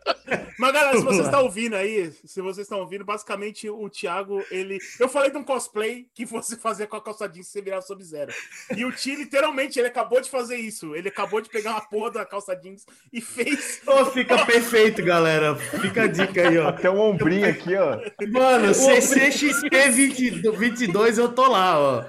Mas, 0.59 0.73
galera, 0.73 0.97
se 0.97 1.05
vocês 1.05 1.25
estão 1.25 1.43
ouvindo 1.43 1.75
aí, 1.75 2.13
se 2.25 2.41
vocês 2.41 2.65
estão 2.65 2.79
ouvindo, 2.79 3.05
basicamente 3.05 3.69
o 3.69 3.89
Thiago, 3.89 4.43
ele. 4.51 4.79
Eu 5.01 5.09
falei 5.09 5.31
de 5.31 5.37
um 5.37 5.43
cosplay 5.43 6.07
que 6.15 6.25
você 6.25 6.57
fazia 6.57 6.87
com 6.87 6.97
a 6.97 7.03
calça 7.03 7.29
jeans 7.29 7.47
se 7.47 7.53
você 7.53 7.63
virar 7.63 7.83
Sub-Zero. 7.83 8.33
E 8.77 8.85
o 8.85 8.93
Ti, 8.93 9.17
literalmente, 9.17 9.79
ele 9.81 9.89
acabou 9.89 10.21
de 10.21 10.31
fazer 10.31 10.57
isso. 10.57 10.95
Ele 10.95 11.09
acabou 11.09 11.41
de 11.41 11.51
pegar 11.51 11.73
uma 11.73 11.81
porra 11.81 12.13
da 12.13 12.25
calça 12.25 12.55
jeans 12.55 12.87
e 13.13 13.21
fez. 13.21 13.81
Ô, 13.87 14.05
fica 14.07 14.47
perfeito, 14.47 15.03
galera. 15.05 15.57
Fica 15.57 16.05
a 16.05 16.07
dica 16.07 16.49
aí, 16.49 16.57
ó. 16.57 16.69
Até 16.69 16.89
um 16.89 17.01
ombrinho 17.01 17.49
aqui, 17.49 17.75
ó. 17.75 17.99
Mano, 18.31 18.73
CCXP 18.73 19.91
20, 19.91 20.31
22 20.53 21.19
eu 21.19 21.29
tô 21.33 21.49
lá, 21.49 21.79
ó. 21.79 22.05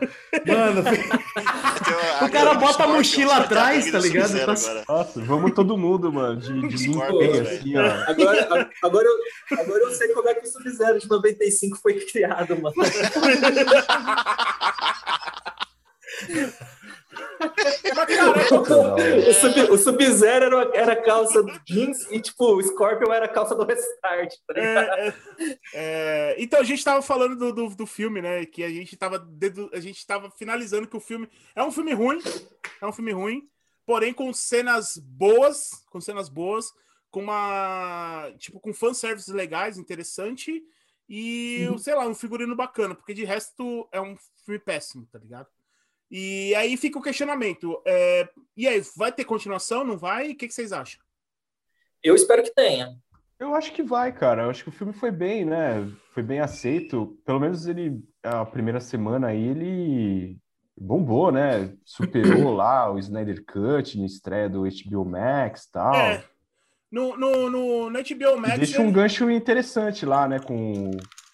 Mano, 0.46 0.84
O 2.22 2.30
cara 2.30 2.54
bota 2.54 2.84
a 2.84 2.88
mochila 2.88 3.23
atrás, 3.32 3.92
tá 3.92 4.00
ligado? 4.00 4.34
Tá- 4.46 4.84
Nossa, 4.88 5.22
vamos 5.22 5.54
todo 5.54 5.78
mundo, 5.78 6.12
mano. 6.12 6.40
De, 6.40 6.68
de 6.68 6.90
velho. 6.90 7.42
assim, 7.42 7.78
ó. 7.78 7.86
Agora, 8.10 8.70
agora, 8.84 9.08
eu, 9.08 9.58
agora 9.60 9.84
eu 9.84 9.92
sei 9.92 10.10
como 10.10 10.30
é 10.30 10.34
que 10.36 10.48
o 10.48 10.52
Sub-Zero 10.52 11.00
de 11.00 11.10
95 11.10 11.78
foi 11.78 11.94
criado, 12.00 12.60
mano. 12.62 12.76
O 19.30 19.34
Sub- 19.34 19.72
O 19.72 19.78
Sub-Zero 19.78 20.46
era, 20.46 20.78
era 20.78 20.96
calça 20.96 21.42
do 21.44 21.52
jeans 21.66 22.10
e, 22.12 22.20
tipo, 22.20 22.56
o 22.56 22.62
Scorpion 22.62 23.12
era 23.12 23.28
calça 23.28 23.56
do 23.56 23.64
Restart, 23.66 24.34
tá? 24.48 24.54
É, 24.60 25.08
é, 25.08 25.14
é, 25.74 26.36
então 26.40 26.60
a 26.60 26.64
gente 26.64 26.84
tava 26.84 27.02
falando 27.02 27.36
do, 27.36 27.54
do, 27.54 27.76
do 27.76 27.86
filme, 27.86 28.22
né? 28.22 28.46
Que 28.46 28.64
a 28.64 28.70
gente 28.70 28.96
tava 28.98 29.20
dedu- 29.20 29.70
a 29.74 29.80
gente 29.80 30.06
tava 30.06 30.30
finalizando 30.32 30.88
que 30.88 30.98
o 30.98 31.02
filme 31.02 31.30
é 31.56 31.64
um 31.64 31.72
filme 31.72 31.94
ruim, 31.94 32.20
é 32.82 32.86
um 32.86 32.92
filme 32.94 33.12
ruim, 33.12 33.48
porém 33.86 34.14
com 34.14 34.32
cenas 34.34 34.98
boas, 34.98 35.70
com 35.92 36.00
cenas 36.02 36.30
boas, 36.30 36.72
com 37.12 37.22
uma 37.22 38.32
tipo 38.38 38.60
com 38.60 38.74
fanservice 38.74 39.32
legais, 39.32 39.78
interessante 39.78 40.64
e 41.10 41.68
sei 41.78 41.94
lá 41.96 42.08
um 42.08 42.16
figurino 42.16 42.56
bacana, 42.56 42.96
porque 42.96 43.14
de 43.14 43.24
resto 43.26 43.88
é 43.92 44.00
um 44.02 44.16
filme 44.46 44.60
péssimo, 44.60 45.06
tá 45.12 45.20
ligado? 45.20 45.48
E 46.16 46.54
aí 46.54 46.78
fica 46.78 47.00
o 47.00 47.02
questionamento. 47.02 47.82
é, 47.88 48.30
e 48.56 48.68
aí, 48.68 48.80
vai 48.96 49.12
ter 49.12 49.26
continuação? 49.26 49.84
Não 49.84 49.98
vai? 49.98 50.30
O 50.32 50.36
que, 50.38 50.48
que 50.48 50.54
vocês 50.54 50.72
acham? 50.72 51.02
Eu 52.04 52.14
espero 52.14 52.44
que 52.44 52.54
tenha. 52.54 52.96
Eu 53.40 53.56
acho 53.56 53.74
que 53.74 53.82
vai, 53.82 54.12
cara. 54.12 54.44
Eu 54.44 54.50
acho 54.52 54.62
que 54.64 54.70
o 54.70 54.74
filme 54.74 54.94
foi 54.94 55.10
bem, 55.10 55.44
né? 55.44 55.90
Foi 56.14 56.22
bem 56.22 56.40
aceito. 56.40 57.18
Pelo 57.26 57.40
menos 57.40 57.66
ele, 57.66 58.00
a 58.22 58.46
primeira 58.46 58.80
semana 58.80 59.30
aí, 59.30 59.42
ele 59.48 60.38
bombou, 60.78 61.32
né? 61.32 61.74
Superou 61.84 62.54
lá 62.54 62.92
o 62.92 63.00
Snyder 63.00 63.44
Cut 63.46 63.98
na 64.00 64.06
estreia 64.06 64.48
do 64.48 64.62
HBO 64.64 65.04
Max 65.04 65.64
e 65.64 65.72
tal. 65.72 65.96
É, 65.96 66.24
no, 66.92 67.18
no, 67.18 67.50
no, 67.50 67.90
no 67.90 68.00
HBO 68.04 68.36
E 68.38 68.40
Max. 68.40 68.58
deixa 68.60 68.80
um 68.82 68.86
ele- 68.86 68.92
gancho 68.94 69.32
interessante 69.32 70.06
lá, 70.06 70.28
né? 70.28 70.38
Com, 70.40 70.92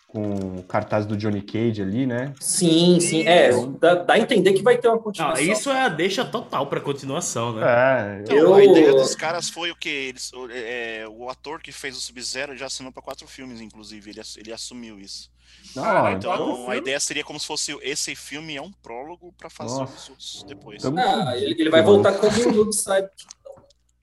com 0.10 0.58
o 0.58 0.64
cartaz 0.64 1.06
do 1.06 1.16
Johnny 1.16 1.40
Cage 1.44 1.84
ali, 1.84 2.08
né? 2.08 2.34
Sim, 2.42 3.00
sim. 3.00 3.28
É, 3.28 3.52
dá, 3.80 3.94
dá 3.94 4.14
a 4.16 4.20
entender 4.20 4.54
que 4.54 4.64
vai 4.64 4.76
ter 4.76 4.88
uma 4.88 4.96
Não, 4.98 5.04
continuação. 5.04 5.44
isso 5.44 5.70
é 5.70 5.82
a 5.84 5.88
deixa 5.90 6.26
total 6.26 6.66
pra 6.66 6.82
continuação, 6.82 7.54
né? 7.54 7.62
É, 7.64 8.22
Então, 8.22 8.36
Eu- 8.36 8.56
A 8.56 8.64
ideia 8.64 8.92
dos 8.92 9.14
caras 9.14 9.52
foi 9.52 9.70
o 9.70 9.76
que 9.76 9.88
eles, 9.88 10.34
o- 10.34 10.50
é, 10.50 11.06
o 11.08 11.30
ator 11.30 11.62
que 11.62 11.72
fez 11.72 11.96
o 11.96 12.02
Sub-Zero 12.02 12.58
já 12.58 12.66
assinou 12.66 12.92
para 12.92 13.04
quatro 13.04 13.28
filmes, 13.28 13.62
inclusive. 13.62 14.10
Ele, 14.10 14.22
ele 14.38 14.52
assumiu 14.52 15.00
isso. 15.00 15.30
não, 15.76 15.84
Cara, 15.84 16.12
então, 16.14 16.34
Então, 16.34 16.70
a 16.72 16.76
ideia 16.78 17.00
seria 17.00 17.24
como 17.24 17.40
se 17.40 17.46
fosse 17.46 17.78
esse 17.84 18.16
filme 18.16 18.56
é 18.56 18.62
um 18.62 18.72
prólogo 18.72 19.32
para 19.38 19.50
fazer 19.50 19.80
Nossa. 19.80 19.94
os 19.96 20.10
outros 20.10 20.44
depois. 20.48 20.84
Ah, 20.86 21.38
ele, 21.38 21.54
ele 21.62 21.70
vai 21.70 21.84
voltar 21.84 22.14
como 22.14 22.32
o 22.48 22.52
Noob 22.52 22.74
Sabe. 22.74 23.08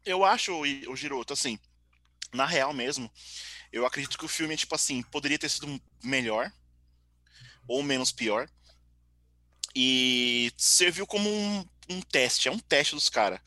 Eu 0.05 0.25
acho, 0.25 0.53
o 0.89 0.95
Giroto, 0.95 1.33
assim, 1.33 1.59
na 2.33 2.47
real 2.47 2.73
mesmo, 2.73 3.11
eu 3.73 3.85
acredito 3.87 4.19
que 4.19 4.25
o 4.25 4.29
filme, 4.29 4.57
tipo 4.57 4.75
assim, 4.75 5.03
poderia 5.03 5.39
ter 5.39 5.49
sido 5.49 5.81
melhor 6.03 6.51
ou 7.69 7.83
menos 7.83 8.13
pior. 8.13 8.49
E 9.75 10.51
serviu 10.57 11.07
como 11.07 11.29
um, 11.29 11.65
um 11.91 12.01
teste, 12.01 12.49
é 12.49 12.51
um 12.53 12.59
teste 12.59 12.95
dos 12.95 13.09
caras. 13.09 13.41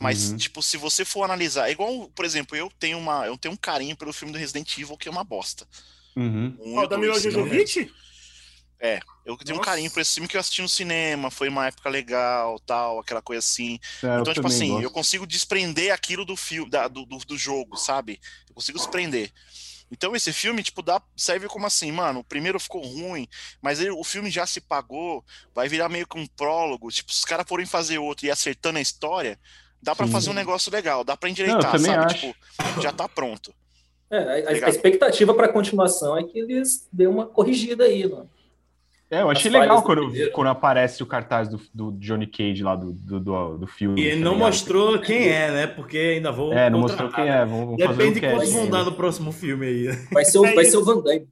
Mas, 0.00 0.30
Uhum. 0.30 0.36
tipo, 0.36 0.62
se 0.62 0.76
você 0.76 1.04
for 1.04 1.22
analisar, 1.22 1.68
é 1.68 1.72
igual, 1.72 2.08
por 2.10 2.24
exemplo, 2.24 2.56
eu 2.56 2.70
tenho 2.78 2.98
uma, 2.98 3.26
eu 3.26 3.38
tenho 3.38 3.54
um 3.54 3.56
carinho 3.56 3.96
pelo 3.96 4.12
filme 4.12 4.32
do 4.32 4.38
Resident 4.38 4.76
Evil, 4.76 4.96
que 4.96 5.08
é 5.08 5.10
uma 5.10 5.24
bosta. 5.24 5.66
Uhum. 6.16 6.56
Um 6.60 6.76
Ó, 6.76 6.82
e 6.82 6.84
o 6.84 6.88
da 6.88 6.98
Mila 6.98 7.12
dois, 7.12 7.22
se 7.22 7.90
não 8.80 8.88
Jojovic? 8.88 9.04
Eu 9.24 9.36
tenho 9.38 9.54
um 9.56 9.58
Nossa. 9.58 9.70
carinho 9.70 9.90
por 9.90 10.00
esse 10.00 10.14
filme 10.14 10.28
que 10.28 10.36
eu 10.36 10.40
assisti 10.40 10.60
no 10.62 10.68
cinema, 10.68 11.30
foi 11.30 11.48
uma 11.48 11.66
época 11.66 11.88
legal, 11.88 12.58
tal, 12.60 12.98
aquela 12.98 13.22
coisa 13.22 13.38
assim. 13.38 13.78
É, 14.02 14.20
Então, 14.20 14.34
tipo 14.34 14.46
assim, 14.46 14.68
gosto. 14.68 14.82
eu 14.82 14.90
consigo 14.90 15.26
desprender 15.26 15.92
aquilo 15.92 16.24
do 16.24 16.36
filme, 16.36 16.70
da- 16.70 16.88
do, 16.88 17.06
do, 17.06 17.16
do 17.18 17.38
jogo, 17.38 17.76
sabe? 17.76 18.20
Eu 18.48 18.54
consigo 18.54 18.78
desprender. 18.78 19.30
Então, 19.90 20.14
esse 20.16 20.32
filme, 20.32 20.62
tipo, 20.62 20.82
dá, 20.82 21.00
serve 21.16 21.46
como 21.46 21.66
assim, 21.66 21.92
mano, 21.92 22.20
o 22.20 22.24
primeiro 22.24 22.58
ficou 22.58 22.82
ruim, 22.82 23.28
mas 23.62 23.80
ele- 23.80 23.90
o 23.90 24.02
filme 24.04 24.30
já 24.30 24.46
se 24.46 24.60
pagou, 24.60 25.24
vai 25.54 25.68
virar 25.68 25.88
meio 25.88 26.06
que 26.06 26.18
um 26.18 26.26
prólogo, 26.26 26.90
tipo, 26.90 27.12
se 27.12 27.20
os 27.20 27.24
caras 27.24 27.46
forem 27.48 27.64
fazer 27.66 27.98
outro 27.98 28.26
e 28.26 28.30
acertando 28.30 28.78
a 28.78 28.82
história, 28.82 29.38
dá 29.80 29.94
pra 29.94 30.06
Sim. 30.06 30.12
fazer 30.12 30.30
um 30.30 30.34
negócio 30.34 30.70
legal, 30.72 31.04
dá 31.04 31.16
pra 31.16 31.28
Não, 31.28 31.32
endireitar, 31.32 31.72
também 31.72 31.92
sabe? 31.92 32.06
acho. 32.06 32.14
Tipo, 32.32 32.82
já 32.82 32.92
tá 32.92 33.08
pronto. 33.08 33.54
É, 34.10 34.18
a- 34.18 34.20
a, 34.22 34.52
Legal. 34.52 34.66
a 34.68 34.70
expectativa 34.70 35.32
para 35.34 35.48
continuação 35.52 36.16
é 36.18 36.24
que 36.24 36.38
eles 36.38 36.86
dêem 36.92 37.08
uma 37.08 37.26
corrigida 37.26 37.84
aí, 37.84 38.06
mano. 38.08 38.30
É, 39.14 39.22
eu 39.22 39.30
achei 39.30 39.50
legal 39.50 39.76
do 39.78 39.82
quando, 39.82 40.30
quando 40.32 40.46
aparece 40.48 41.02
o 41.02 41.06
cartaz 41.06 41.48
do, 41.48 41.60
do 41.72 41.92
Johnny 41.98 42.26
Cage 42.26 42.62
lá 42.62 42.74
do, 42.76 42.92
do, 42.92 43.20
do, 43.20 43.58
do 43.58 43.66
filme. 43.66 44.00
E 44.00 44.04
ele 44.06 44.18
tá 44.18 44.24
não 44.24 44.32
ligado? 44.32 44.46
mostrou 44.48 44.98
quem 44.98 45.28
é, 45.28 45.50
né? 45.50 45.66
Porque 45.66 45.96
ainda 45.98 46.32
vou. 46.32 46.52
É, 46.52 46.68
não 46.70 46.80
mostrou 46.80 47.10
quem 47.10 47.24
né? 47.24 47.42
é. 47.42 47.44
Vamos, 47.44 47.66
vamos 47.66 47.82
fazer 47.84 47.96
Depende 47.98 48.18
um 48.18 48.20
de 48.30 48.36
quantos 48.36 48.52
vão 48.52 48.68
dar 48.70 48.84
no 48.84 48.92
próximo 48.92 49.32
filme 49.32 49.66
aí. 49.66 49.86
Vai 50.12 50.24
ser 50.24 50.38
o, 50.38 50.42
vai 50.54 50.64
ser 50.64 50.76
o 50.78 50.84
Van 50.84 51.00
Damme. 51.02 51.26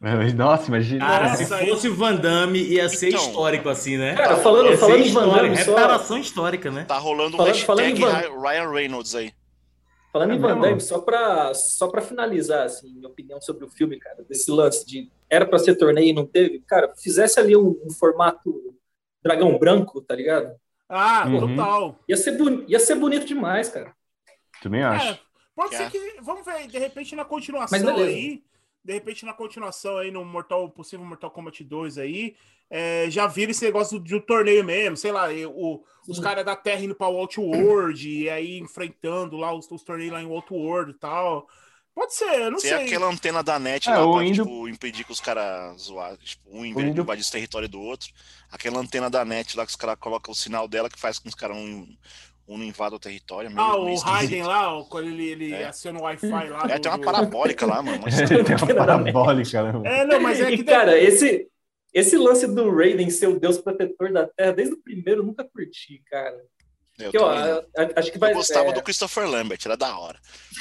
Nossa, 0.36 0.68
imagina. 0.68 1.04
Cara, 1.04 1.34
se 1.34 1.44
fosse 1.46 1.88
o 1.88 1.94
Van 1.94 2.14
Damme, 2.14 2.60
ia 2.62 2.88
ser 2.88 3.08
Então. 3.08 3.20
histórico 3.20 3.68
assim, 3.68 3.96
né? 3.96 4.14
Cara, 4.14 4.36
falando, 4.36 4.76
falando 4.78 5.04
em 5.04 5.10
Van 5.12 5.28
Damme, 5.28 5.56
só, 5.56 5.74
reparação 5.74 6.18
histórica, 6.18 6.70
né? 6.70 6.84
Tá 6.84 6.98
rolando 6.98 7.34
um 7.34 7.36
Falando- 7.38 7.56
falando 7.64 7.86
em 7.86 7.94
Van- 7.94 8.12
Ry- 8.12 8.28
Ryan 8.40 8.70
Reynolds 8.70 9.14
aí. 9.16 9.32
falando 10.12 10.32
É 10.32 10.36
em 10.36 10.38
Van? 10.38 10.58
Damme, 10.60 10.80
só 10.80 11.00
pra, 11.00 11.52
só 11.52 11.88
pra 11.88 12.00
finalizar, 12.00 12.64
assim, 12.66 12.92
minha 12.94 13.08
opinião 13.08 13.40
sobre 13.40 13.64
o 13.64 13.68
filme, 13.68 13.98
cara, 13.98 14.24
desse 14.28 14.48
lance 14.52 14.86
de 14.86 15.10
era 15.30 15.44
pra 15.46 15.58
ser 15.58 15.74
torneio 15.76 16.08
e 16.08 16.12
não 16.12 16.26
teve, 16.26 16.60
cara, 16.60 16.94
fizesse 16.96 17.38
ali 17.38 17.56
um, 17.56 17.78
um 17.84 17.90
formato 17.90 18.74
dragão 19.22 19.58
branco, 19.58 20.00
tá 20.00 20.14
ligado? 20.14 20.54
Ah, 20.88 21.26
Uhum. 21.28 21.54
total. 21.56 21.98
Ia 22.08 22.16
ser, 22.16 22.32
boni- 22.38 22.64
ia 22.68 22.80
ser 22.80 22.94
bonito 22.94 23.26
demais, 23.26 23.68
cara. 23.68 23.94
Também 24.62 24.82
acho. 24.82 25.06
É, 25.12 25.20
pode 25.54 25.74
É. 25.74 25.78
ser 25.78 25.90
que. 25.90 26.20
Vamos 26.22 26.44
ver, 26.44 26.66
de 26.66 26.78
repente, 26.78 27.14
na 27.14 27.24
continuação 27.24 27.96
aí. 27.98 28.42
de 28.84 28.92
repente 28.94 29.26
na 29.26 29.34
continuação 29.34 29.98
aí 29.98 30.10
no 30.10 30.24
Mortal, 30.24 30.70
possível 30.70 31.04
Mortal 31.04 31.30
Kombat 31.30 31.62
2 31.62 31.98
aí, 31.98 32.34
é, 32.70 33.06
já 33.10 33.26
vira 33.26 33.50
esse 33.50 33.62
negócio 33.64 34.00
de 34.00 34.14
um 34.14 34.20
torneio 34.20 34.64
mesmo, 34.64 34.96
sei 34.96 35.12
lá, 35.12 35.28
o, 35.48 35.84
os 36.08 36.18
caras 36.18 36.42
da 36.42 36.56
Terra 36.56 36.82
indo 36.84 36.94
pra 36.94 37.06
Outworld 37.08 38.08
e 38.08 38.30
aí 38.30 38.58
enfrentando 38.58 39.36
lá 39.36 39.52
os, 39.52 39.70
os 39.70 39.82
torneios 39.82 40.12
lá 40.12 40.22
em 40.22 40.30
Outworld 40.32 40.92
e 40.92 40.94
tal. 40.94 41.46
Pode 41.98 42.14
ser, 42.14 42.26
eu 42.42 42.50
não 42.52 42.58
Tem 42.58 42.70
sei. 42.70 42.84
aquela 42.86 43.06
antena 43.10 43.42
da 43.42 43.58
net 43.58 43.88
É, 43.88 43.96
lá 43.96 44.12
pra, 44.12 44.24
indo- 44.24 44.44
tipo, 44.44 44.68
impedir 44.68 45.04
que 45.04 45.10
os 45.10 45.20
caras 45.20 45.80
zoar, 45.82 46.16
tipo, 46.18 46.42
um 46.48 46.64
invadir 46.64 47.24
o 47.26 47.30
território 47.32 47.68
do 47.68 47.80
outro. 47.80 48.08
Aquela 48.52 48.78
antena 48.78 49.10
da 49.10 49.24
net 49.24 49.56
lá 49.56 49.64
que 49.64 49.70
os 49.70 49.76
caras 49.76 49.96
colocam 49.98 50.30
o 50.30 50.36
sinal 50.36 50.68
dela 50.68 50.88
que 50.88 50.98
faz 50.98 51.18
com 51.18 51.24
que 51.24 51.28
os 51.30 51.34
caras 51.34 51.56
um, 51.56 51.88
um 52.46 52.56
não 52.56 52.64
invadam 52.64 52.96
o 52.96 53.00
território. 53.00 53.48
é 53.48 53.52
meio- 53.52 53.60
Ah, 53.66 53.72
meio 53.72 53.82
o 53.82 53.88
esquisito. 53.94 54.14
Raiden 54.14 54.42
lá, 54.44 54.84
quando 54.88 55.08
ele, 55.08 55.26
ele 55.28 55.52
É. 55.52 55.66
aciona 55.66 55.98
o 55.98 56.02
Wi-Fi 56.02 56.28
lá. 56.28 56.66
É, 56.70 56.76
do- 56.78 56.82
tem 56.82 56.92
uma 56.92 57.00
parabólica 57.00 57.66
lá, 57.66 57.82
mano. 57.82 58.00
mas- 58.06 58.28
Tem 58.28 58.38
uma 58.56 58.74
parabólica, 58.76 59.62
né? 59.64 59.72
mano? 59.72 59.86
É, 59.86 60.04
não, 60.06 60.20
mas 60.20 60.40
é 60.40 60.52
E, 60.52 60.56
que. 60.58 60.62
cara, 60.64 60.96
esse, 60.96 61.48
esse 61.92 62.16
lance 62.16 62.46
do 62.46 62.70
Raiden 62.74 63.10
ser 63.10 63.26
o 63.26 63.40
deus 63.40 63.58
protetor 63.58 64.12
da 64.12 64.24
Terra, 64.28 64.52
desde 64.52 64.74
o 64.74 64.80
primeiro, 64.82 65.22
eu 65.22 65.26
nunca 65.26 65.42
curti, 65.42 66.00
cara. 66.08 66.38
Eu, 66.98 67.22
ó, 67.22 67.28
a- 67.30 67.58
a- 67.82 68.00
acho 68.00 68.10
que 68.12 68.18
vai. 68.18 68.32
Eu 68.32 68.36
gostava 68.36 68.70
é, 68.70 68.72
do 68.72 68.82
Christopher 68.82 69.28
Lambert, 69.28 69.60
era 69.64 69.76
da 69.76 69.96
hora. 69.98 70.18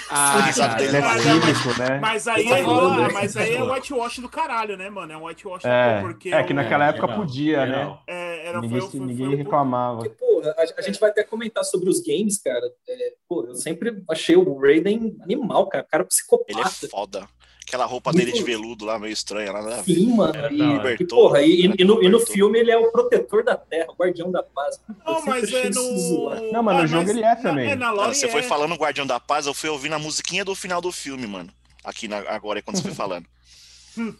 Ah, 0.10 0.52
cara, 0.56 0.76
dele 0.76 0.98
Ele 0.98 1.06
é 1.06 1.20
cínico, 1.20 1.80
né? 1.80 2.00
Mas 2.00 2.28
aí, 2.28 2.44
tô 2.48 2.54
é, 2.54 2.62
né? 2.98 3.10
mas 3.14 3.36
aí 3.36 3.56
é 3.56 3.64
whitewash 3.64 4.20
do 4.20 4.30
caralho, 4.30 4.78
né, 4.78 4.90
mano? 4.90 5.12
É 5.12 5.18
um 5.18 5.26
whitewash 5.26 5.66
É, 5.66 6.00
porque 6.02 6.30
é 6.34 6.44
que 6.44 6.54
o- 6.54 6.56
naquela 6.56 6.86
É, 6.86 6.90
época 6.90 7.08
podia, 7.16 7.66
né? 7.66 7.98
é, 8.08 8.48
era, 8.48 8.62
Ninguém, 8.62 8.80
foi, 8.82 8.90
foi, 8.92 9.00
ninguém 9.00 9.26
foi 9.26 9.36
um- 9.36 9.38
reclamava. 9.38 9.98
Porque, 9.98 10.10
pô, 10.12 10.42
a, 10.46 10.80
a 10.80 10.82
gente 10.82 11.00
vai 11.00 11.10
até 11.10 11.24
comentar 11.24 11.64
sobre 11.66 11.90
os 11.90 12.00
games, 12.02 12.40
cara. 12.42 12.62
É, 12.88 13.14
pô, 13.28 13.46
eu 13.46 13.56
sempre 13.56 14.02
achei 14.10 14.36
o 14.36 14.60
Raiden 14.60 15.18
animal, 15.24 15.68
cara. 15.68 15.84
Cara 15.90 16.04
Ele 16.04 16.06
é 16.06 16.08
psicopata. 16.08 16.88
foda. 16.90 17.28
Aquela 17.68 17.84
roupa 17.86 18.13
dele 18.13 18.32
de 18.32 18.41
veludo 18.43 18.86
lá, 18.86 18.97
meio 18.97 19.11
estranha. 19.11 19.51
Lá, 19.51 19.61
né? 19.61 19.84
Sim, 19.84 20.15
mano. 20.15 20.34
Era 20.34 20.53
E, 20.53 20.57
da 20.57 20.70
hora. 20.72 20.93
e, 20.93 21.05
porra, 21.05 21.41
e, 21.41 21.65
e 21.78 21.84
no, 21.84 22.01
e 22.01 22.07
no 22.07 22.18
filme 22.22 22.57
ele 22.59 22.72
é 22.72 22.78
o 22.78 22.89
protetor 22.93 23.43
da 23.43 23.57
Terra, 23.57 23.88
o 23.91 23.95
guardião 24.01 24.32
da 24.32 24.41
paz. 24.41 24.80
Não, 25.05 25.26
mas 25.26 25.51
é 25.51 25.70
no. 25.70 26.51
Não, 26.53 26.63
mas 26.63 26.78
no 26.78 26.84
Ah, 26.84 26.88
jogo 26.88 27.09
ele 27.09 27.24
é 27.24 27.36
também. 27.36 27.65
Na, 27.65 27.72
é, 27.72 27.76
na 27.76 27.86
Cara, 27.88 27.91
Lore 27.97 28.15
você 28.15 28.30
foi 28.30 28.39
é. 28.39 28.43
falando 28.43 28.74
Guardião 28.76 29.05
da 29.05 29.20
Paz, 29.20 29.47
eu 29.47 29.53
fui 29.53 29.70
ouvindo 29.70 29.95
a 29.95 29.99
musiquinha 29.99 30.45
do 30.45 30.55
final 30.55 30.80
do 30.80 30.93
filme, 30.93 31.28
mano. 31.28 31.49
Aqui 31.84 32.07
na- 32.07 32.20
agora, 32.30 32.61
quando 32.61 32.78
você 32.78 32.84
foi 32.84 32.93
falando. 32.93 33.26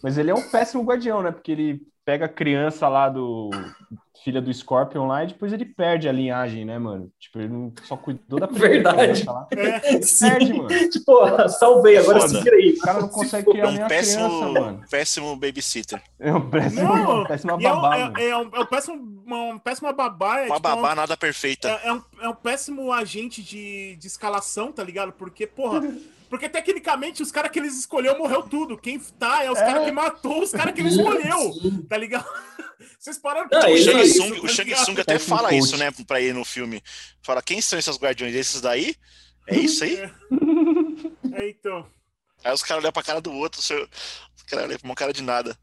Mas 0.02 0.18
ele 0.18 0.30
é 0.30 0.34
um 0.34 0.50
péssimo 0.50 0.82
guardião, 0.82 1.22
né? 1.22 1.30
Porque 1.30 1.52
ele 1.52 1.80
pega 2.04 2.26
a 2.26 2.28
criança 2.28 2.88
lá 2.88 3.08
do. 3.08 3.50
Filha 4.24 4.42
do 4.42 4.52
Scorpion 4.52 5.06
lá 5.06 5.22
e 5.22 5.28
depois 5.28 5.52
ele 5.52 5.64
perde 5.64 6.08
a 6.08 6.12
linhagem, 6.12 6.64
né, 6.64 6.76
mano? 6.76 7.08
Tipo, 7.20 7.38
ele 7.38 7.48
não 7.48 7.72
só 7.84 7.96
cuidou 7.96 8.40
da 8.40 8.48
primeira 8.50 8.92
Verdade. 8.92 8.96
criança 9.22 9.32
lá. 9.32 9.46
É, 9.52 10.02
Sim. 10.02 10.28
Perde, 10.28 10.52
mano. 10.54 10.68
Tipo, 10.90 11.48
salvei, 11.48 11.96
agora 11.96 12.20
Foda. 12.20 12.28
se 12.34 12.42
vira 12.42 12.56
aí. 12.56 12.70
O 12.72 12.78
cara 12.80 13.00
não 13.00 13.08
consegue 13.08 13.44
Se 13.44 13.50
criar 13.52 13.68
É 13.68 13.70
nem 13.70 13.80
um 13.80 13.84
a 13.84 13.86
criança, 13.88 14.18
péssimo, 14.18 14.52
mano. 14.52 14.84
péssimo 14.90 15.36
babysitter. 15.36 16.02
É 16.18 16.34
um 16.34 16.50
péssimo, 16.50 16.82
Não, 16.82 17.24
péssima 17.26 17.52
é, 17.52 17.56
um- 17.56 17.60
babá, 17.60 17.96
é, 17.96 18.04
mano. 18.04 18.18
é 18.18 18.36
um, 18.36 18.50
é 18.54 18.60
um 18.60 18.66
péssimo, 18.66 19.22
uma, 19.24 19.60
péssima 19.60 19.92
babá. 19.92 20.40
É, 20.40 20.46
Uma 20.46 20.56
tipo, 20.56 20.68
é 20.68 20.72
um- 20.72 20.76
babá 20.82 20.94
nada 20.96 21.16
perfeita. 21.16 21.68
É, 21.68 21.86
é 21.88 21.92
um, 21.92 22.02
é 22.20 22.28
um 22.28 22.34
péssimo 22.34 22.92
agente 22.92 23.40
de, 23.40 23.94
de 23.96 24.06
escalação, 24.08 24.72
tá 24.72 24.82
ligado? 24.82 25.12
Porque, 25.12 25.46
porra. 25.46 25.80
Porque 26.28 26.48
tecnicamente 26.48 27.22
os 27.22 27.32
caras 27.32 27.50
que 27.50 27.58
eles 27.58 27.78
escolheu 27.78 28.16
morreu 28.18 28.42
tudo. 28.42 28.76
Quem 28.76 28.98
tá 28.98 29.44
é 29.44 29.50
os 29.50 29.58
É. 29.58 29.64
caras 29.64 29.84
que 29.84 29.92
matou 29.92 30.42
os 30.42 30.50
caras 30.50 30.74
que 30.74 30.80
ele 30.80 30.90
escolheu, 30.90 31.52
tá 31.88 31.96
ligado? 31.96 32.26
Vocês 32.98 33.16
pararam 33.18 33.48
Não, 33.50 33.60
pra 33.60 33.68
o 33.70 33.72
ele- 33.72 33.84
pensar 33.92 34.04
Shang 34.04 34.12
Tsung, 34.12 34.34
tá 34.40 34.42
o 34.44 34.48
Shang? 34.48 34.72
Tsung 34.74 35.00
até 35.00 35.18
fala 35.18 35.54
isso, 35.54 35.76
né, 35.76 35.90
pra 36.06 36.20
ir 36.20 36.34
no 36.34 36.44
filme. 36.44 36.82
Fala, 37.22 37.40
quem 37.42 37.60
são 37.60 37.78
esses 37.78 37.96
guardiões? 37.96 38.34
Esses 38.34 38.60
daí? 38.60 38.94
É 39.46 39.56
isso 39.56 39.84
aí? 39.84 39.96
É, 41.32 41.48
então. 41.48 41.86
Aí 42.44 42.52
os 42.52 42.62
caras 42.62 42.82
olham 42.84 42.92
pra 42.92 43.02
cara 43.02 43.20
do 43.20 43.32
outro, 43.32 43.60
o 43.60 43.62
seu- 43.64 43.88
os 44.36 44.42
caras 44.42 44.66
olham 44.66 44.78
pra 44.78 44.88
uma 44.88 44.94
cara 44.94 45.12
de 45.12 45.22
nada. 45.22 45.56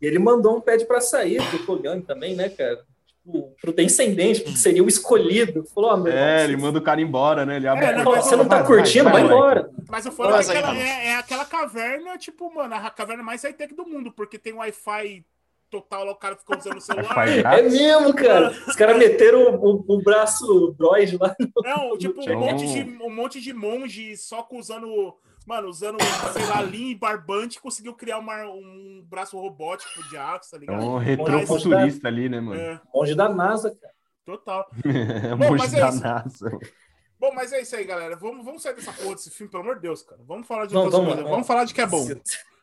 E 0.00 0.06
ele 0.06 0.18
mandou 0.18 0.56
um 0.56 0.60
pede 0.60 0.84
pra 0.84 1.00
sair 1.00 1.40
pro 1.50 1.64
Kogami 1.64 2.02
também, 2.02 2.34
né, 2.34 2.48
cara? 2.48 2.84
Tipo, 3.24 3.54
pro 3.60 3.72
descendente, 3.72 4.40
porque 4.40 4.58
seria 4.58 4.82
o 4.82 4.88
escolhido. 4.88 5.64
Falou, 5.72 5.90
ó, 5.92 5.96
meu 5.96 6.08
irmão, 6.12 6.24
É, 6.26 6.38
você- 6.38 6.44
ele 6.44 6.56
manda 6.56 6.78
o 6.78 6.82
cara 6.82 7.00
embora, 7.00 7.46
né? 7.46 7.56
Ele 7.56 7.68
abre 7.68 7.84
É, 7.84 7.94
não, 7.96 8.04
você 8.04 8.34
não 8.34 8.48
tá 8.48 8.58
vai, 8.58 8.66
curtindo, 8.66 9.04
vai, 9.04 9.22
moleque. 9.22 9.32
embora. 9.34 9.70
Mas 9.88 10.06
eu 10.06 10.12
falo 10.12 10.30
Mas 10.32 10.46
que 10.46 10.52
aí, 10.52 10.58
aquela- 10.58 10.76
é, 10.78 11.06
é 11.06 11.14
aquela 11.16 11.44
caverna, 11.44 12.18
tipo, 12.18 12.52
mano, 12.52 12.74
a 12.74 12.90
caverna 12.90 13.22
mais 13.22 13.42
high-tech 13.44 13.74
do 13.74 13.86
mundo, 13.86 14.10
porque 14.12 14.38
tem 14.38 14.52
Wi-Fi 14.54 15.24
total 15.70 16.04
lá, 16.04 16.12
o 16.12 16.16
cara 16.16 16.36
fica 16.36 16.58
usando 16.58 16.78
o 16.78 16.80
celular. 16.80 17.28
É 17.28 17.62
mesmo, 17.62 18.12
cara. 18.12 18.50
Os 18.66 18.74
caras 18.74 18.98
meteram 18.98 19.54
o, 19.54 19.70
o- 19.70 19.84
o 19.96 20.02
braço 20.02 20.74
droid 20.76 21.16
lá. 21.18 21.34
Não, 21.62 21.96
tipo, 21.96 22.20
um 22.28 22.38
monte, 22.40 22.66
de, 22.66 22.82
um 23.02 23.10
monte 23.14 23.40
de 23.40 23.52
monge 23.54 24.16
só 24.16 24.46
usando. 24.52 25.14
Mano, 25.46 25.68
usando, 25.68 25.98
sei 26.32 26.46
lá, 26.46 26.62
linha 26.62 26.92
e 26.92 26.94
barbante, 26.94 27.60
conseguiu 27.60 27.94
criar 27.94 28.18
uma- 28.18 28.44
um 28.44 29.04
braço 29.08 29.36
robótico 29.38 30.02
de 30.08 30.16
aço, 30.16 30.50
tá 30.52 30.56
É 30.56 30.60
ligado? 30.60 30.82
um 30.84 30.98
retrofuturista 30.98 32.08
ali, 32.08 32.28
né, 32.28 32.40
mano? 32.40 32.60
É, 32.60 32.80
Longe 32.94 33.14
da 33.14 33.28
NASA, 33.28 33.70
cara. 33.80 33.92
total. 34.24 34.68
É 35.30 35.34
um 35.34 35.38
Bom, 35.38 35.48
monge 35.50 35.62
mas 35.64 35.74
é 35.74 35.80
da 35.80 35.88
isso. 35.88 36.02
NASA. 36.02 36.58
Bom, 37.18 37.32
mas 37.34 37.52
é 37.52 37.60
isso 37.60 37.74
aí, 37.76 37.84
galera. 37.84 38.16
Vamos, 38.16 38.44
vamos 38.44 38.62
sair 38.62 38.74
dessa 38.74 38.92
porra 38.92 39.14
desse 39.14 39.30
filme, 39.30 39.50
pelo 39.50 39.62
amor 39.62 39.76
de 39.76 39.82
Deus, 39.82 40.02
cara. 40.02 40.20
Vamos 40.26 40.46
falar 40.46 40.66
de 40.66 40.74
Vamos, 40.74 40.86
outras 40.86 41.00
vamos, 41.02 41.14
coisas. 41.14 41.30
vamos. 41.30 41.46
Falar 41.46 41.64
de 41.64 41.74
que 41.74 41.80
é 41.80 41.86
bom. 41.86 42.04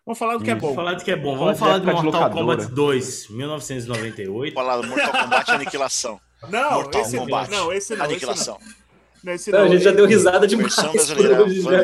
Vamos 0.05 0.19
falar 0.19 0.37
do 0.37 0.43
que 0.43 0.51
é 0.51 0.55
bom. 0.55 0.61
Vamos 0.73 0.75
falar 0.75 0.93
de 0.95 1.05
que 1.05 1.11
é 1.11 1.15
bom. 1.15 1.37
Vamos 1.37 1.59
falar 1.59 1.73
de 1.79 1.85
de 1.85 1.91
Mortal 1.91 2.03
locadora. 2.05 2.33
Kombat 2.57 2.65
2, 2.73 3.29
1998. 3.29 4.53
Falar 4.53 4.85
Mortal 4.87 5.11
Kombat 5.23 5.51
Aniquilação. 5.51 6.19
Não, 6.49 6.71
Mortal 6.73 7.01
esse 7.01 7.17
Kombat. 7.17 7.51
não, 7.51 7.71
esse 7.73 7.95
não, 7.95 8.05
esse 8.05 8.11
Aniquilação. 8.13 8.57
não. 8.59 8.67
Não, 8.67 8.78
esse 9.25 9.51
Não, 9.51 9.59
não. 9.59 9.65
a 9.65 9.69
gente 9.69 9.83
já 9.83 9.91
deu 9.91 10.05
risada 10.05 10.47
demais. 10.47 10.75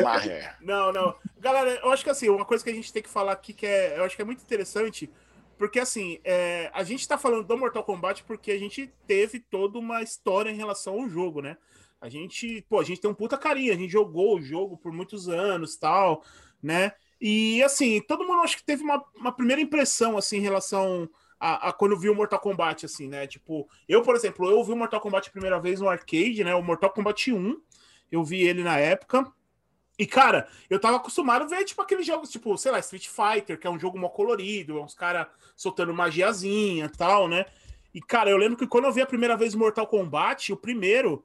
Maher. 0.02 0.56
Não, 0.60 0.92
não. 0.92 1.14
Galera, 1.38 1.80
eu 1.82 1.90
acho 1.90 2.02
que 2.02 2.10
assim, 2.10 2.28
uma 2.28 2.44
coisa 2.44 2.64
que 2.64 2.70
a 2.70 2.74
gente 2.74 2.92
tem 2.92 3.02
que 3.02 3.08
falar 3.08 3.32
aqui 3.32 3.52
que 3.52 3.66
é, 3.66 3.98
eu 3.98 4.04
acho 4.04 4.16
que 4.16 4.22
é 4.22 4.24
muito 4.24 4.42
interessante, 4.42 5.10
porque 5.58 5.78
assim, 5.78 6.18
é, 6.24 6.70
a 6.72 6.82
gente 6.82 7.06
tá 7.06 7.18
falando 7.18 7.46
do 7.46 7.56
Mortal 7.56 7.84
Kombat 7.84 8.24
porque 8.24 8.50
a 8.50 8.58
gente 8.58 8.92
teve 9.06 9.40
toda 9.40 9.78
uma 9.78 10.02
história 10.02 10.50
em 10.50 10.56
relação 10.56 11.00
ao 11.00 11.08
jogo, 11.08 11.40
né? 11.40 11.56
A 12.00 12.08
gente, 12.08 12.64
pô, 12.68 12.78
a 12.78 12.84
gente 12.84 13.00
tem 13.00 13.10
um 13.10 13.14
puta 13.14 13.38
carinho, 13.38 13.72
a 13.72 13.76
gente 13.76 13.90
jogou 13.90 14.36
o 14.36 14.42
jogo 14.42 14.76
por 14.76 14.92
muitos 14.92 15.28
anos, 15.28 15.76
tal, 15.76 16.22
né? 16.62 16.92
E 17.20 17.62
assim, 17.62 18.00
todo 18.00 18.24
mundo 18.24 18.42
acho 18.42 18.56
que 18.56 18.64
teve 18.64 18.82
uma, 18.82 19.02
uma 19.14 19.32
primeira 19.32 19.60
impressão 19.60 20.18
assim 20.18 20.36
em 20.36 20.42
relação 20.42 21.08
a, 21.38 21.68
a 21.68 21.72
quando 21.72 21.98
viu 21.98 22.12
o 22.12 22.16
Mortal 22.16 22.40
Kombat, 22.40 22.86
assim, 22.86 23.08
né? 23.08 23.26
Tipo, 23.26 23.68
eu, 23.88 24.02
por 24.02 24.14
exemplo, 24.14 24.50
eu 24.50 24.62
vi 24.64 24.72
o 24.72 24.76
Mortal 24.76 25.00
Kombat 25.00 25.28
a 25.28 25.32
primeira 25.32 25.60
vez 25.60 25.80
no 25.80 25.88
arcade, 25.88 26.44
né? 26.44 26.54
O 26.54 26.62
Mortal 26.62 26.90
Kombat 26.90 27.32
1. 27.32 27.60
Eu 28.10 28.24
vi 28.24 28.42
ele 28.42 28.62
na 28.62 28.78
época. 28.78 29.30
E, 29.98 30.06
cara, 30.06 30.46
eu 30.68 30.78
tava 30.78 30.96
acostumado 30.96 31.42
a 31.42 31.46
ver, 31.46 31.64
tipo, 31.64 31.80
aqueles 31.80 32.06
jogos, 32.06 32.30
tipo, 32.30 32.56
sei 32.58 32.70
lá, 32.70 32.78
Street 32.80 33.08
Fighter, 33.08 33.58
que 33.58 33.66
é 33.66 33.70
um 33.70 33.78
jogo 33.78 33.98
mó 33.98 34.08
colorido, 34.10 34.78
é 34.78 34.82
uns 34.82 34.94
caras 34.94 35.26
soltando 35.56 35.94
magiazinha 35.94 36.84
e 36.84 36.96
tal, 36.96 37.28
né? 37.28 37.46
E, 37.94 38.00
cara, 38.00 38.28
eu 38.28 38.36
lembro 38.36 38.58
que 38.58 38.66
quando 38.66 38.84
eu 38.84 38.92
vi 38.92 39.00
a 39.00 39.06
primeira 39.06 39.36
vez 39.36 39.54
Mortal 39.54 39.86
Kombat, 39.86 40.52
o 40.52 40.56
primeiro, 40.56 41.24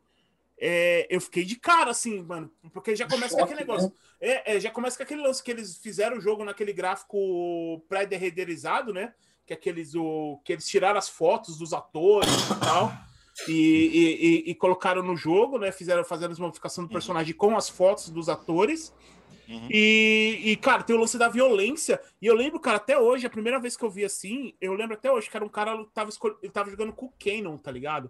é, 0.58 1.06
eu 1.10 1.20
fiquei 1.20 1.44
de 1.44 1.58
cara, 1.58 1.92
assim, 1.92 2.22
mano, 2.22 2.50
porque 2.72 2.96
já 2.96 3.06
começa 3.08 3.36
com 3.36 3.44
aquele 3.44 3.60
negócio. 3.60 3.92
É, 4.22 4.56
é, 4.56 4.60
já 4.60 4.72
começa 4.72 4.96
com 4.96 5.04
aquele 5.04 5.22
lance 5.22 5.44
que 5.44 5.52
eles 5.52 5.76
fizeram 5.78 6.18
o 6.18 6.22
jogo 6.22 6.46
naquele 6.46 6.72
gráfico 6.72 7.84
pré-renderizado, 7.90 8.94
né? 8.94 9.14
Que 9.46 9.54
aqueles, 9.54 9.96
o, 9.96 10.40
que 10.46 10.54
eles 10.54 10.68
tiraram 10.68 10.98
as 10.98 11.10
fotos 11.10 11.58
dos 11.58 11.74
atores 11.74 12.30
e 12.50 12.60
tal. 12.60 12.92
E, 13.48 13.52
e- 13.52 14.26
e- 14.48 14.52
e 14.52 14.56
colocaram 14.56 15.02
no 15.02 15.16
jogo, 15.16 15.58
né? 15.58 15.72
Fizeram 15.72 16.04
fazendo 16.04 16.32
as 16.32 16.40
modificação 16.40 16.84
do 16.86 16.90
personagem 16.92 17.34
com 17.34 17.58
as 17.58 17.68
fotos 17.70 18.10
dos 18.10 18.30
atores. 18.30 18.94
Uhum. 19.50 19.68
E, 19.70 20.40
e, 20.46 20.56
cara, 20.56 20.84
tem 20.84 20.96
o 20.96 21.00
lance 21.00 21.18
da 21.18 21.28
violência. 21.28 22.00
E 22.22 22.28
eu 22.28 22.36
lembro, 22.36 22.60
cara, 22.60 22.78
até 22.78 22.98
hoje, 22.98 23.26
a 23.26 23.30
primeira 23.30 23.60
vez 23.60 23.76
que 23.76 23.84
eu 23.84 23.90
vi 23.90 24.06
assim, 24.06 24.54
eu 24.62 24.74
lembro 24.74 24.94
até 24.94 25.12
hoje 25.12 25.30
que 25.30 25.36
era 25.36 25.44
um 25.46 25.50
cara 25.50 25.78
que 25.84 25.92
tava, 25.92 26.10
ele 26.42 26.52
tava 26.52 26.70
jogando 26.70 26.94
com 26.94 27.08
o 27.08 27.14
Canon, 27.20 27.58
tá 27.58 27.72
ligado? 27.72 28.10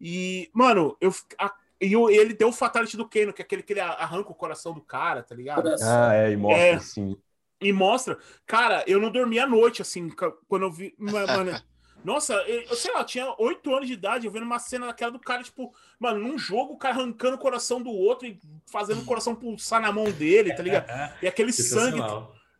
E, 0.00 0.48
mano, 0.52 0.96
eu, 1.00 1.12
a- 1.38 1.52
e 1.80 1.96
o- 1.96 2.10
ele 2.10 2.34
deu 2.34 2.48
o 2.48 2.52
fatality 2.52 2.96
do 2.96 3.08
Canon, 3.08 3.32
que 3.32 3.42
é 3.42 3.44
aquele 3.44 3.62
que 3.62 3.72
ele 3.72 3.80
arranca 3.80 4.30
o 4.30 4.34
coração 4.34 4.72
do 4.72 4.80
cara, 4.80 5.22
tá 5.22 5.34
ligado? 5.34 5.68
Ah, 5.82 6.14
é, 6.14 6.30
e 6.32 6.36
mostra 6.36 6.62
É. 6.62 6.74
assim. 6.74 7.16
E 7.60 7.72
mostra, 7.72 8.16
cara, 8.46 8.84
eu 8.86 9.00
não 9.00 9.10
dormi 9.10 9.38
à 9.38 9.46
noite, 9.46 9.82
assim, 9.82 10.08
quando 10.48 10.62
eu 10.62 10.70
vi. 10.70 10.94
ma- 10.98 11.26
Mano, 11.26 11.60
nossa, 12.04 12.34
eu, 12.46 12.74
sei 12.76 12.92
lá, 12.92 13.00
eu 13.00 13.04
tinha 13.04 13.34
oito 13.38 13.74
anos 13.74 13.88
de 13.88 13.94
idade, 13.94 14.26
eu 14.26 14.30
vendo 14.32 14.44
uma 14.44 14.58
cena 14.60 14.86
daquela 14.86 15.10
do 15.10 15.18
cara, 15.18 15.42
tipo, 15.42 15.74
mano, 15.98 16.20
num 16.20 16.38
jogo, 16.38 16.74
o 16.74 16.78
cara 16.78 16.94
arrancando 16.94 17.34
o 17.36 17.38
coração 17.40 17.82
do 17.82 17.90
outro 17.90 18.28
e 18.28 18.38
fazendo 18.66 19.00
o 19.00 19.04
coração 19.04 19.34
pulsar 19.34 19.80
na 19.80 19.90
mão 19.90 20.04
dele, 20.04 20.54
tá 20.54 20.62
ligado? 20.62 20.86
E 21.22 21.26
aquele 21.26 21.52
sangue. 21.52 21.98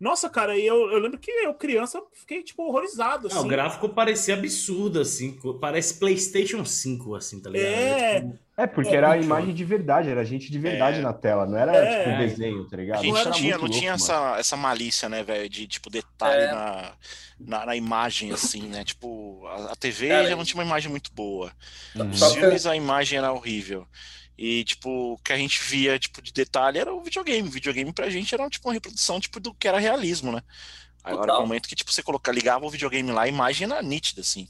Nossa, 0.01 0.30
cara, 0.30 0.57
e 0.57 0.64
eu, 0.64 0.92
eu 0.92 0.99
lembro 1.01 1.18
que 1.18 1.28
eu, 1.30 1.53
criança, 1.55 2.01
fiquei, 2.14 2.42
tipo, 2.44 2.62
horrorizado, 2.62 3.28
Não, 3.28 3.36
o 3.36 3.38
assim. 3.40 3.49
gráfico 3.49 3.88
parecia 3.88 4.34
absurdo, 4.34 5.01
assim. 5.01 5.36
Parece 5.61 5.99
PlayStation 5.99 6.64
5, 6.64 7.16
assim, 7.16 7.40
tá 7.42 7.51
ligado? 7.51 7.68
É, 7.68 8.20
Tipo, 8.20 8.38
É, 8.57 8.66
porque 8.66 8.94
era 8.94 9.11
a 9.12 9.18
imagem 9.18 9.53
de 9.53 9.64
verdade, 9.64 10.09
era 10.09 10.24
gente 10.24 10.51
de 10.53 10.59
verdade 10.59 10.99
É. 10.99 11.03
na 11.03 11.12
tela, 11.12 11.46
não 11.46 11.59
era 11.59 11.74
É. 11.76 12.05
tipo 12.05 12.18
desenho, 12.18 12.64
tá 12.68 12.76
ligado? 12.76 13.01
A 13.01 13.03
gente 13.03 13.12
não 13.24 13.32
tinha, 13.32 13.59
não 13.59 13.68
tinha 13.68 13.90
louco, 13.92 14.05
mano. 14.09 14.22
essa, 14.30 14.38
essa 14.38 14.57
malícia, 14.57 15.09
né, 15.09 15.22
velho, 15.24 15.49
de 15.49 15.66
tipo 15.66 15.90
detalhe 15.90 16.42
É. 16.44 16.53
na, 16.53 16.92
na, 17.40 17.66
na 17.66 17.76
imagem, 17.76 18.30
assim, 18.32 18.62
né? 18.68 18.84
Tipo, 18.84 19.44
a, 19.46 19.72
a 19.72 19.76
TV 19.76 20.09
Cara, 20.09 20.28
já 20.28 20.36
não 20.36 20.44
tinha 20.44 20.59
uma 20.61 20.66
imagem 20.66 20.90
muito 20.92 21.11
boa. 21.12 21.51
Uhum. 21.96 22.09
Os 22.11 22.32
filmes, 22.34 22.66
a 22.66 22.76
imagem 22.76 23.18
era 23.18 23.32
horrível. 23.32 23.84
E, 24.39 24.62
tipo, 24.64 25.14
o 25.14 25.18
que 25.18 25.32
a 25.32 25.36
gente 25.36 25.61
via, 25.64 25.99
tipo, 25.99 26.22
de 26.22 26.32
detalhe 26.32 26.78
era 26.78 26.95
o 26.95 27.03
videogame. 27.03 27.49
O 27.49 27.51
videogame 27.51 27.93
pra 27.93 28.09
gente 28.09 28.32
era, 28.32 28.49
tipo, 28.49 28.68
uma 28.68 28.74
reprodução, 28.74 29.18
tipo, 29.18 29.41
do 29.41 29.53
que 29.53 29.66
era 29.66 29.78
realismo, 29.78 30.30
né? 30.30 30.43
Agora, 31.03 31.26
Total. 31.26 31.41
no 31.43 31.47
momento 31.49 31.68
que, 31.68 31.74
tipo, 31.74 31.93
você 31.93 32.03
colocar, 32.03 32.30
ligava 32.32 32.64
o 32.64 32.70
videogame 32.70 33.11
lá, 33.11 33.22
a 33.22 33.28
imagem 33.28 33.68
era 33.70 33.82
nítida, 33.82 34.20
assim. 34.20 34.49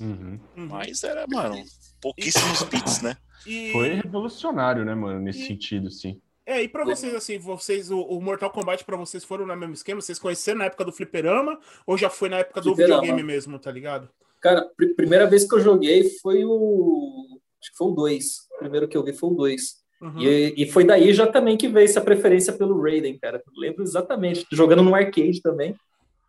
Uhum. 0.00 0.40
Uhum. 0.56 0.66
Mas 0.66 1.04
era, 1.04 1.26
mano, 1.28 1.62
pouquíssimos 2.00 2.62
bits, 2.64 3.02
né? 3.02 3.16
E, 3.46 3.70
Foi 3.72 3.94
revolucionário, 3.94 4.84
né, 4.84 4.94
mano, 4.94 5.20
nesse 5.20 5.42
E- 5.42 5.46
sentido, 5.46 5.90
sim. 5.90 6.20
é, 6.44 6.62
e 6.62 6.68
pra 6.68 6.84
vocês, 6.84 7.14
assim, 7.14 7.38
vocês, 7.38 7.90
o, 7.90 8.00
o 8.00 8.20
Mortal 8.20 8.50
Kombat 8.50 8.84
pra 8.84 8.96
vocês 8.96 9.22
foram 9.24 9.46
no 9.46 9.56
mesmo 9.56 9.74
esquema? 9.74 10.00
Vocês 10.00 10.18
conheceram 10.18 10.58
na 10.58 10.64
época 10.66 10.84
do 10.84 10.92
fliperama 10.92 11.58
ou 11.86 11.96
já 11.96 12.10
foi 12.10 12.28
na 12.28 12.38
época 12.38 12.60
do 12.60 12.70
Fliperama. 12.74 13.00
videogame 13.02 13.26
mesmo, 13.26 13.58
tá 13.58 13.70
ligado? 13.70 14.08
Cara, 14.40 14.62
pr- 14.76 14.94
primeira 14.96 15.26
vez 15.28 15.46
que 15.48 15.54
eu 15.54 15.60
joguei 15.60 16.08
foi 16.20 16.44
o. 16.44 17.38
Acho 17.62 17.70
que 17.72 17.76
foi 17.76 17.88
o 17.88 17.92
2. 17.92 18.24
Primeiro 18.60 18.86
que 18.86 18.96
eu 18.96 19.02
vi 19.02 19.12
foi 19.12 19.30
o 19.30 19.34
2. 19.34 19.62
Uhum. 20.02 20.20
E, 20.20 20.54
e 20.56 20.70
foi 20.70 20.84
daí 20.84 21.12
já 21.12 21.26
também 21.26 21.56
que 21.56 21.68
veio 21.68 21.84
essa 21.84 22.00
preferência 22.00 22.52
pelo 22.52 22.80
Raiden, 22.80 23.18
cara. 23.18 23.42
Eu 23.44 23.60
lembro 23.60 23.82
exatamente. 23.82 24.46
Jogando 24.52 24.82
no 24.82 24.94
arcade 24.94 25.40
também. 25.40 25.74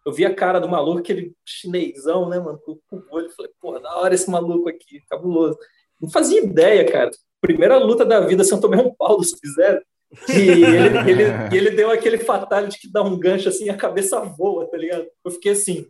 Eu 0.05 0.11
vi 0.11 0.25
a 0.25 0.33
cara 0.33 0.59
do 0.59 0.67
maluco, 0.67 0.99
aquele 0.99 1.33
chinesão, 1.45 2.27
né, 2.27 2.39
mano? 2.39 2.59
Com 2.65 2.79
o 2.91 3.03
olho. 3.11 3.29
Falei, 3.35 3.51
porra, 3.61 3.79
da 3.81 3.95
hora 3.97 4.15
esse 4.15 4.29
maluco 4.29 4.69
aqui, 4.69 5.01
cabuloso. 5.09 5.57
Não 6.01 6.09
fazia 6.09 6.41
ideia, 6.41 6.89
cara. 6.89 7.11
Primeira 7.39 7.77
luta 7.77 8.05
da 8.05 8.19
vida, 8.21 8.41
assim, 8.41 8.55
eu 8.55 8.61
tomei 8.61 8.79
um 8.79 8.93
pau 8.95 9.17
do 9.17 9.23
Sub-Zero. 9.23 9.81
E 10.29 10.33
ele, 10.65 11.11
ele, 11.11 11.55
ele 11.55 11.71
deu 11.71 11.91
aquele 11.91 12.17
fatality 12.17 12.79
que 12.79 12.91
dá 12.91 13.03
um 13.03 13.17
gancho 13.17 13.49
assim 13.49 13.69
a 13.69 13.77
cabeça 13.77 14.19
voa, 14.21 14.69
tá 14.69 14.77
ligado? 14.77 15.05
Eu 15.23 15.31
fiquei 15.31 15.51
assim. 15.51 15.85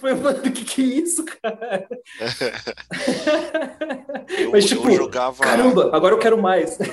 Falei, 0.00 0.16
mano, 0.16 0.38
o 0.38 0.42
que, 0.52 0.64
que 0.64 0.82
é 0.82 0.84
isso, 0.84 1.24
cara? 1.24 1.88
Eu, 4.38 4.50
Mas, 4.50 4.64
tipo, 4.64 4.88
eu 4.88 4.96
jogava. 4.96 5.42
Caramba, 5.42 5.90
agora 5.94 6.14
eu 6.14 6.18
quero 6.18 6.40
mais. 6.40 6.78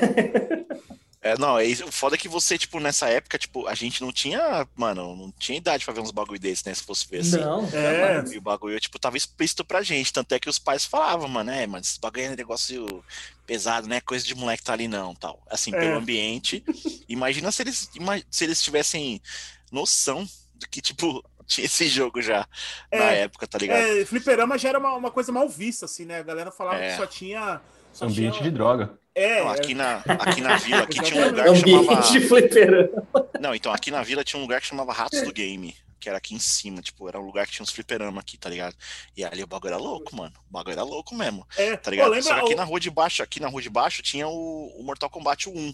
É, 1.22 1.38
não, 1.38 1.60
é 1.60 1.66
isso. 1.66 1.84
O 1.86 1.92
foda 1.92 2.16
é 2.16 2.18
que 2.18 2.30
você, 2.30 2.58
tipo, 2.58 2.80
nessa 2.80 3.10
época, 3.10 3.38
tipo, 3.38 3.68
a 3.68 3.76
gente 3.76 4.00
não 4.00 4.10
tinha, 4.10 4.66
mano, 4.74 5.18
não 5.18 5.34
tinha 5.38 5.58
idade 5.58 5.84
pra 5.84 5.94
ver 5.94 6.00
uns 6.00 6.12
bagulho 6.12 6.40
desse, 6.40 6.66
né? 6.66 6.74
Se 6.74 6.82
fosse 6.82 7.06
ver 7.10 7.20
assim. 7.20 7.42
Não, 7.42 7.66
É. 7.74 8.24
E 8.34 8.38
o 8.38 8.42
bagulho, 8.42 8.80
tipo, 8.80 8.98
tava 8.98 9.18
explícito 9.18 9.66
pra 9.66 9.82
gente. 9.82 10.14
Tanto 10.14 10.34
é 10.34 10.40
que 10.40 10.50
os 10.50 10.58
pais 10.58 10.86
falavam, 10.86 11.28
mano, 11.28 11.52
é, 11.52 11.68
mano, 11.68 11.84
esse 11.84 12.00
bagulho 12.00 12.24
é 12.24 12.36
negócio 12.38 13.04
pesado, 13.46 13.86
né? 13.86 14.00
Coisa 14.00 14.26
de 14.26 14.34
moleque 14.34 14.64
tá 14.64 14.72
ali, 14.72 14.88
não, 14.88 15.14
tal. 15.14 15.44
Assim, 15.50 15.76
É. 15.76 15.80
pelo 15.82 15.98
ambiente. 15.98 16.64
Imagina 17.10 17.52
se 17.52 17.64
eles, 17.64 17.90
se 18.32 18.44
eles 18.46 18.62
tivessem 18.62 19.22
noção 19.70 20.26
do 20.56 20.70
que, 20.70 20.82
tipo, 20.82 21.22
tinha 21.50 21.66
esse 21.66 21.88
jogo 21.88 22.22
já 22.22 22.48
na 22.92 23.12
É, 23.12 23.22
época, 23.24 23.46
tá 23.48 23.58
ligado? 23.58 23.80
É, 23.82 24.06
fliperama 24.06 24.58
já 24.58 24.70
era 24.70 24.80
uma, 24.80 24.96
uma 24.96 25.12
coisa 25.12 25.32
mal 25.32 25.50
vista, 25.50 25.86
assim, 25.86 26.06
né? 26.06 26.20
A 26.20 26.24
galera 26.24 26.52
falava 26.52 26.78
É. 26.80 26.92
que 26.92 26.98
só 26.98 27.06
tinha. 27.06 27.60
Só 27.92 28.06
Ambiente 28.06 28.38
tinha... 28.38 28.44
de 28.44 28.52
droga. 28.52 28.98
É, 29.16 29.42
Não, 29.44 29.50
aqui, 29.50 29.74
na, 29.74 29.98
aqui 30.20 30.40
na 30.42 30.56
vila, 30.58 30.84
aqui 30.84 31.02
tinha 31.02 31.26
um 31.26 31.30
lugar 31.30 31.44
que 31.46 31.50
Ambiente 31.60 31.86
chamava. 31.88 32.12
de 32.12 32.22
fliperama. 32.22 33.08
Não, 33.42 33.56
então 33.56 33.74
aqui 33.74 33.92
na 33.92 34.04
vila 34.04 34.24
tinha 34.24 34.40
um 34.40 34.44
lugar 34.44 34.62
que 34.62 34.68
chamava 34.68 34.94
Ratos 34.94 35.22
do 35.24 35.34
Game, 35.34 35.76
que 36.00 36.08
era 36.08 36.20
aqui 36.20 36.36
em 36.36 36.40
cima, 36.40 36.82
tipo, 36.82 37.10
era 37.10 37.20
um 37.20 37.26
lugar 37.26 37.46
que 37.48 37.52
tinha 37.52 37.64
uns 37.64 37.72
fliperama 37.72 38.22
aqui, 38.22 38.38
tá 38.38 38.48
ligado? 38.50 38.76
E 39.18 39.26
ali 39.26 39.44
o 39.44 39.48
bagulho 39.48 39.74
era 39.74 39.82
louco, 39.82 40.16
mano. 40.16 40.34
O 40.50 40.54
bagulho 40.54 40.74
era 40.74 40.84
louco 40.84 41.16
mesmo, 41.16 41.46
é. 41.58 41.76
tá 41.76 41.90
ligado? 41.92 42.06
Pô, 42.06 42.12
lembra 42.14 42.28
Só 42.30 42.36
que 42.36 42.42
aqui 42.46 42.54
o- 42.54 42.58
na 42.58 42.64
rua 42.64 42.80
de 42.80 42.90
baixo, 42.92 43.24
aqui 43.24 43.40
na 43.42 43.48
rua 43.50 43.62
de 43.62 43.70
baixo 43.70 44.02
tinha 44.04 44.28
o, 44.28 44.68
o 44.80 44.84
Mortal 44.84 45.10
Kombat 45.10 45.50
1. 45.50 45.74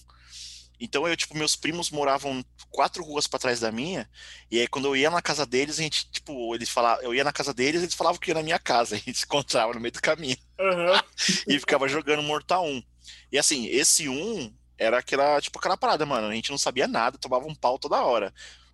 Então 0.80 1.08
eu, 1.08 1.16
tipo, 1.16 1.38
meus 1.38 1.56
primos 1.56 1.90
moravam 1.90 2.44
quatro 2.70 3.04
ruas 3.04 3.28
pra 3.28 3.40
trás 3.40 3.60
da 3.60 3.72
minha, 3.72 4.10
e 4.52 4.60
aí 4.60 4.68
quando 4.68 4.86
eu 4.86 4.96
ia 4.96 5.10
na 5.10 5.22
casa 5.22 5.46
deles, 5.46 5.80
a 5.80 5.84
gente, 5.84 6.10
tipo, 6.12 6.54
eles 6.54 6.70
falavam, 6.70 7.04
eu 7.04 7.14
ia 7.14 7.24
na 7.24 7.32
casa 7.32 7.54
deles, 7.54 7.82
eles 7.82 7.94
falavam 7.94 8.20
que 8.20 8.32
ia 8.32 8.36
na 8.36 8.44
minha 8.44 8.60
casa, 8.60 8.96
a 8.96 8.98
gente 8.98 9.18
se 9.18 9.26
encontrava 9.26 9.74
no 9.74 9.80
meio 9.80 9.92
do 9.92 10.02
caminho 10.02 10.38
Aham. 10.60 11.02
e 11.48 11.60
ficava 11.60 11.88
jogando 11.88 12.22
Mortal 12.24 12.66
1. 12.66 12.84
E 13.32 13.38
assim, 13.38 13.68
esse 13.68 14.10
1 14.10 14.54
era 14.78 15.00
aquela, 15.00 15.40
tipo, 15.42 15.58
aquela 15.58 15.78
parada, 15.78 16.06
mano. 16.06 16.28
A 16.28 16.36
gente 16.36 16.52
não 16.52 16.58
sabia 16.58 16.88
nada, 16.88 17.18
tomava 17.18 17.46
um 17.46 17.56
pau 17.56 17.80
toda 17.80 18.04
hora. 18.04 18.34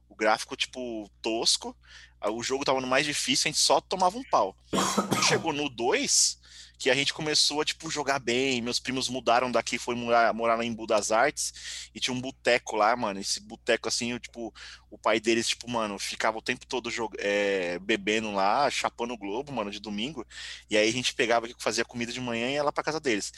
O 0.10 0.16
gráfico, 0.16 0.56
tipo, 0.56 1.10
tosco. 1.22 1.76
O 2.24 2.43
jogo 2.43 2.64
tava 2.64 2.80
no 2.80 2.88
mais 2.88 3.06
difícil, 3.06 3.49
a 3.49 3.52
gente 3.52 3.62
só 3.62 3.82
tomava 3.82 4.18
um 4.18 4.24
pau. 4.24 4.56
Quando 4.70 5.24
chegou 5.24 5.52
no 5.52 5.70
2, 5.70 6.39
que 6.82 6.89
a 6.89 6.95
gente 6.95 7.13
começou 7.13 7.61
a, 7.61 7.63
tipo, 7.63 7.91
jogar 7.91 8.17
bem. 8.17 8.59
Meus 8.59 8.79
primos 8.79 9.07
mudaram 9.07 9.51
daqui, 9.51 9.77
foi 9.77 9.93
morar, 9.93 10.34
morar 10.34 10.55
lá 10.55 10.65
em 10.65 10.73
Bu 10.73 10.88
das 10.88 11.11
Artes. 11.11 11.89
E 11.93 11.99
tinha 11.99 12.11
um 12.11 12.19
boteco 12.19 12.75
lá, 12.75 12.95
mano. 12.95 13.19
Esse 13.19 13.39
boteco, 13.39 13.88
assim, 13.88 14.13
eu, 14.13 14.19
tipo, 14.19 14.51
o 14.89 14.97
pai 14.97 15.19
deles, 15.19 15.47
tipo, 15.47 15.69
mano, 15.69 15.99
ficava 15.99 16.39
o 16.39 16.41
tempo 16.41 16.65
todo 16.65 16.89
é, 17.19 17.77
bebendo 17.77 18.32
lá, 18.32 18.67
chapando 18.71 19.13
o 19.13 19.17
globo, 19.17 19.51
mano, 19.51 19.69
de 19.69 19.79
domingo. 19.79 20.25
E 20.71 20.75
aí 20.75 20.89
a 20.89 20.91
gente 20.91 21.13
pegava, 21.13 21.47
fazia 21.59 21.86
comida 21.86 22.11
de 22.11 22.19
manhã 22.19 22.49
e 22.49 22.53
ia 22.53 22.63
lá 22.63 22.71
pra 22.71 22.84
casa 22.84 22.99
deles. 22.99 23.32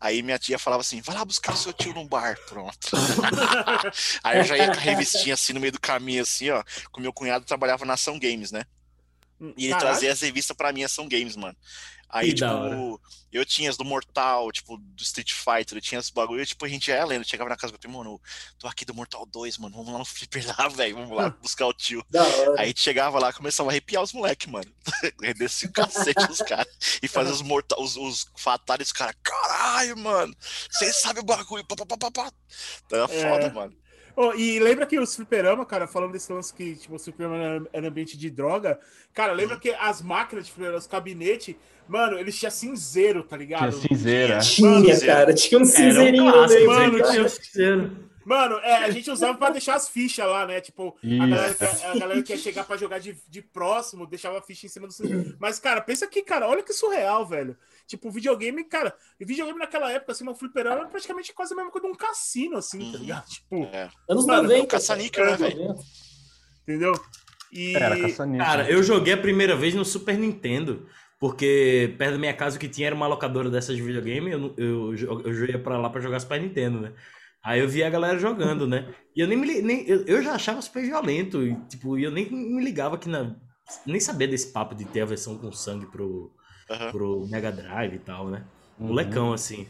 Aí 0.00 0.22
minha 0.22 0.38
tia 0.38 0.56
falava 0.56 0.82
assim: 0.82 1.00
vai 1.00 1.16
lá 1.16 1.24
buscar 1.24 1.54
o 1.54 1.56
seu 1.56 1.72
tio 1.72 1.92
no 1.92 2.06
bar, 2.06 2.38
pronto. 2.46 2.90
aí 4.22 4.38
eu 4.38 4.44
já 4.44 4.56
ia 4.56 4.66
com 4.66 4.78
a 4.78 4.80
revistinha 4.80 5.34
assim 5.34 5.52
no 5.52 5.58
meio 5.58 5.72
do 5.72 5.80
caminho, 5.80 6.22
assim, 6.22 6.50
ó. 6.50 6.62
Com 6.92 7.00
meu 7.00 7.12
cunhado 7.12 7.44
trabalhava 7.44 7.84
na 7.84 7.94
Ação 7.94 8.16
Games, 8.16 8.52
né? 8.52 8.62
E 9.56 9.64
ele 9.64 9.72
Caralho. 9.72 9.90
trazia 9.90 10.12
as 10.12 10.20
revistas 10.20 10.56
pra 10.56 10.72
mim, 10.72 10.84
Ação 10.84 11.08
Games, 11.08 11.36
mano. 11.36 11.56
Aí, 12.08 12.28
Que 12.28 12.34
tipo, 12.36 13.00
eu 13.32 13.44
tinha 13.44 13.68
as 13.68 13.76
do 13.76 13.84
Mortal, 13.84 14.50
tipo, 14.52 14.76
do 14.78 15.02
Street 15.02 15.32
Fighter, 15.32 15.76
eu 15.76 15.80
tinha 15.82 15.98
as 15.98 16.08
bagulho, 16.08 16.40
e, 16.42 16.46
tipo, 16.46 16.64
a 16.64 16.68
gente 16.68 16.88
ia 16.88 17.04
lendo, 17.04 17.24
chegava 17.26 17.50
na 17.50 17.56
casa 17.56 17.72
do 17.72 17.78
primo, 17.78 17.98
mano, 17.98 18.20
tô 18.58 18.66
aqui 18.68 18.84
do 18.84 18.94
Mortal 18.94 19.26
2, 19.26 19.58
mano, 19.58 19.76
vamos 19.76 19.92
lá 19.92 19.98
no 19.98 20.04
Flipper 20.04 20.46
lá, 20.56 20.68
velho, 20.70 20.94
vamos 20.96 21.16
lá 21.16 21.30
buscar 21.42 21.66
o 21.66 21.72
tio. 21.74 22.04
Aí 22.56 22.64
a 22.64 22.66
gente 22.66 22.80
chegava 22.80 23.18
lá, 23.18 23.32
começava 23.32 23.68
a 23.68 23.72
arrepiar 23.72 24.02
os 24.02 24.12
moleques, 24.12 24.46
mano. 24.46 24.72
Descia 25.36 25.68
o 25.68 25.72
cacete 25.72 26.26
dos 26.26 26.38
caras. 26.38 26.68
E 27.02 27.08
fazia 27.08 27.32
os 27.32 27.42
mortais, 27.42 27.80
os, 27.80 27.96
os 27.96 28.26
fatais, 28.36 28.80
os 28.86 28.92
caras, 28.92 29.16
caralho, 29.22 29.96
mano. 29.98 30.34
Vocês 30.70 30.96
sabem 30.96 31.22
o 31.22 31.26
bagulho. 31.26 31.64
Pá, 31.64 31.74
pá, 31.76 31.84
pá, 31.86 31.96
pá, 31.96 32.10
pá. 32.10 32.32
Era 32.90 33.04
É. 33.04 33.08
foda, 33.08 33.52
mano. 33.52 33.76
Ô, 34.16 34.32
e 34.32 34.58
lembra 34.58 34.86
que 34.86 34.98
os 34.98 35.14
fliperama, 35.14 35.66
cara, 35.66 35.86
falando 35.86 36.12
desse 36.12 36.32
lance 36.32 36.52
que 36.52 36.74
tipo, 36.74 36.94
o 36.96 36.98
fliperama 36.98 37.36
era, 37.36 37.66
era 37.72 37.88
ambiente 37.88 38.16
de 38.16 38.30
droga, 38.30 38.80
cara, 39.12 39.32
lembra 39.34 39.58
que 39.60 39.70
as 39.70 40.00
máquinas 40.00 40.46
de 40.46 40.52
fliperama, 40.52 40.78
os 40.78 40.86
gabinetes, 40.86 41.54
mano, 41.86 42.18
eles 42.18 42.34
tinham 42.38 42.50
cinzeiro, 42.50 43.22
tá 43.22 43.36
ligado? 43.36 43.70
Tinha 43.78 43.88
cinzeira. 43.96 44.38
Tinha, 44.38 44.70
Mano, 44.70 45.00
cara. 45.06 45.34
Tinha 45.34 45.58
um 45.58 45.62
um 45.62 45.66
cinzeirinho 45.66 46.24
no 46.24 46.32
clássico, 46.32 46.66
mano, 46.66 46.96
tinha- 46.98 47.12
Tinha 47.12 47.28
sincero. 47.28 48.06
Mano, 48.24 48.58
é, 48.58 48.78
a 48.78 48.90
gente 48.90 49.08
usava 49.08 49.38
pra 49.38 49.50
deixar 49.50 49.76
as 49.76 49.88
fichas 49.88 50.26
lá, 50.26 50.44
né? 50.46 50.60
Tipo, 50.60 50.96
a 51.22 51.26
galera, 51.28 51.56
a 51.84 51.96
galera 51.98 52.22
que 52.24 52.32
ia 52.32 52.38
chegar 52.38 52.64
pra 52.64 52.76
jogar 52.76 52.98
de, 52.98 53.16
de 53.28 53.40
próximo, 53.40 54.04
deixava 54.04 54.38
a 54.38 54.42
ficha 54.42 54.66
em 54.66 54.68
cima 54.68 54.88
do 54.88 54.92
cinzeiro. 54.92 55.36
Mas, 55.38 55.60
cara, 55.60 55.80
pensa 55.80 56.08
que, 56.08 56.22
cara, 56.22 56.48
olha 56.48 56.60
que 56.60 56.72
surreal, 56.72 57.24
velho. 57.24 57.56
Tipo, 57.86 58.10
videogame, 58.10 58.64
cara, 58.64 58.94
videogame 59.20 59.58
naquela 59.58 59.90
época, 59.92 60.12
assim, 60.12 60.24
uma 60.24 60.34
fliperama 60.34 60.80
era 60.80 60.88
praticamente 60.88 61.32
quase 61.32 61.52
a 61.52 61.56
mesma 61.56 61.70
coisa 61.70 61.86
de 61.86 61.92
um 61.92 61.96
cassino, 61.96 62.56
assim, 62.56 62.78
tá 62.78 62.84
Uhum. 62.98 63.04
ligado? 63.04 63.26
Tipo, 63.28 63.64
É. 63.72 63.88
Anos 64.10 64.26
Mano, 64.26 64.42
90. 64.42 64.60
é 64.60 64.64
o 64.64 64.66
caça-níquel, 64.66 65.24
cara. 65.24 65.38
né, 65.38 65.48
velho? 65.48 65.58
90. 65.68 65.82
entendeu? 66.62 66.92
E. 67.52 67.76
Era. 67.76 67.96
Cara, 68.38 68.70
eu 68.70 68.82
joguei 68.82 69.14
a 69.14 69.16
primeira 69.18 69.54
vez 69.56 69.74
no 69.74 69.84
Super 69.84 70.18
Nintendo. 70.18 70.86
Porque 71.18 71.94
perto 71.96 72.12
da 72.12 72.18
minha 72.18 72.34
casa 72.34 72.56
o 72.56 72.60
que 72.60 72.68
tinha 72.68 72.88
era 72.88 72.94
uma 72.94 73.06
locadora 73.06 73.48
dessas 73.48 73.74
de 73.74 73.80
videogame. 73.82 74.30
Eu, 74.30 74.54
eu, 74.58 74.94
eu, 74.94 75.20
eu 75.22 75.46
ia 75.46 75.58
pra 75.58 75.78
lá 75.78 75.88
pra 75.88 75.98
jogar 76.00 76.20
Super 76.20 76.38
Nintendo, 76.38 76.78
né? 76.78 76.92
Aí 77.42 77.60
eu 77.60 77.66
via 77.68 77.86
a 77.86 77.90
galera 77.90 78.18
jogando, 78.18 78.66
né? 78.66 78.92
E 79.14 79.20
eu 79.20 79.26
nem 79.26 79.38
me 79.38 79.62
nem, 79.62 79.88
eu, 79.88 80.04
eu 80.04 80.20
já 80.22 80.34
achava 80.34 80.60
super 80.60 80.82
violento. 80.82 81.42
E, 81.42 81.54
tipo, 81.68 81.96
e 81.98 82.04
eu 82.04 82.10
nem 82.10 82.30
me 82.30 82.62
ligava 82.62 82.98
que 82.98 83.08
na. 83.08 83.34
Nem 83.86 83.98
sabia 83.98 84.28
desse 84.28 84.52
papo 84.52 84.74
de 84.74 84.84
ter 84.84 85.00
a 85.00 85.06
versão 85.06 85.38
com 85.38 85.50
sangue 85.52 85.86
pro, 85.86 86.30
Aham. 86.70 86.90
pro 86.90 87.26
Mega 87.28 87.52
Drive 87.52 87.94
e 87.94 87.98
tal, 87.98 88.28
né? 88.28 88.42
Uhum. 88.78 88.88
Molecão, 88.88 89.32
assim. 89.32 89.66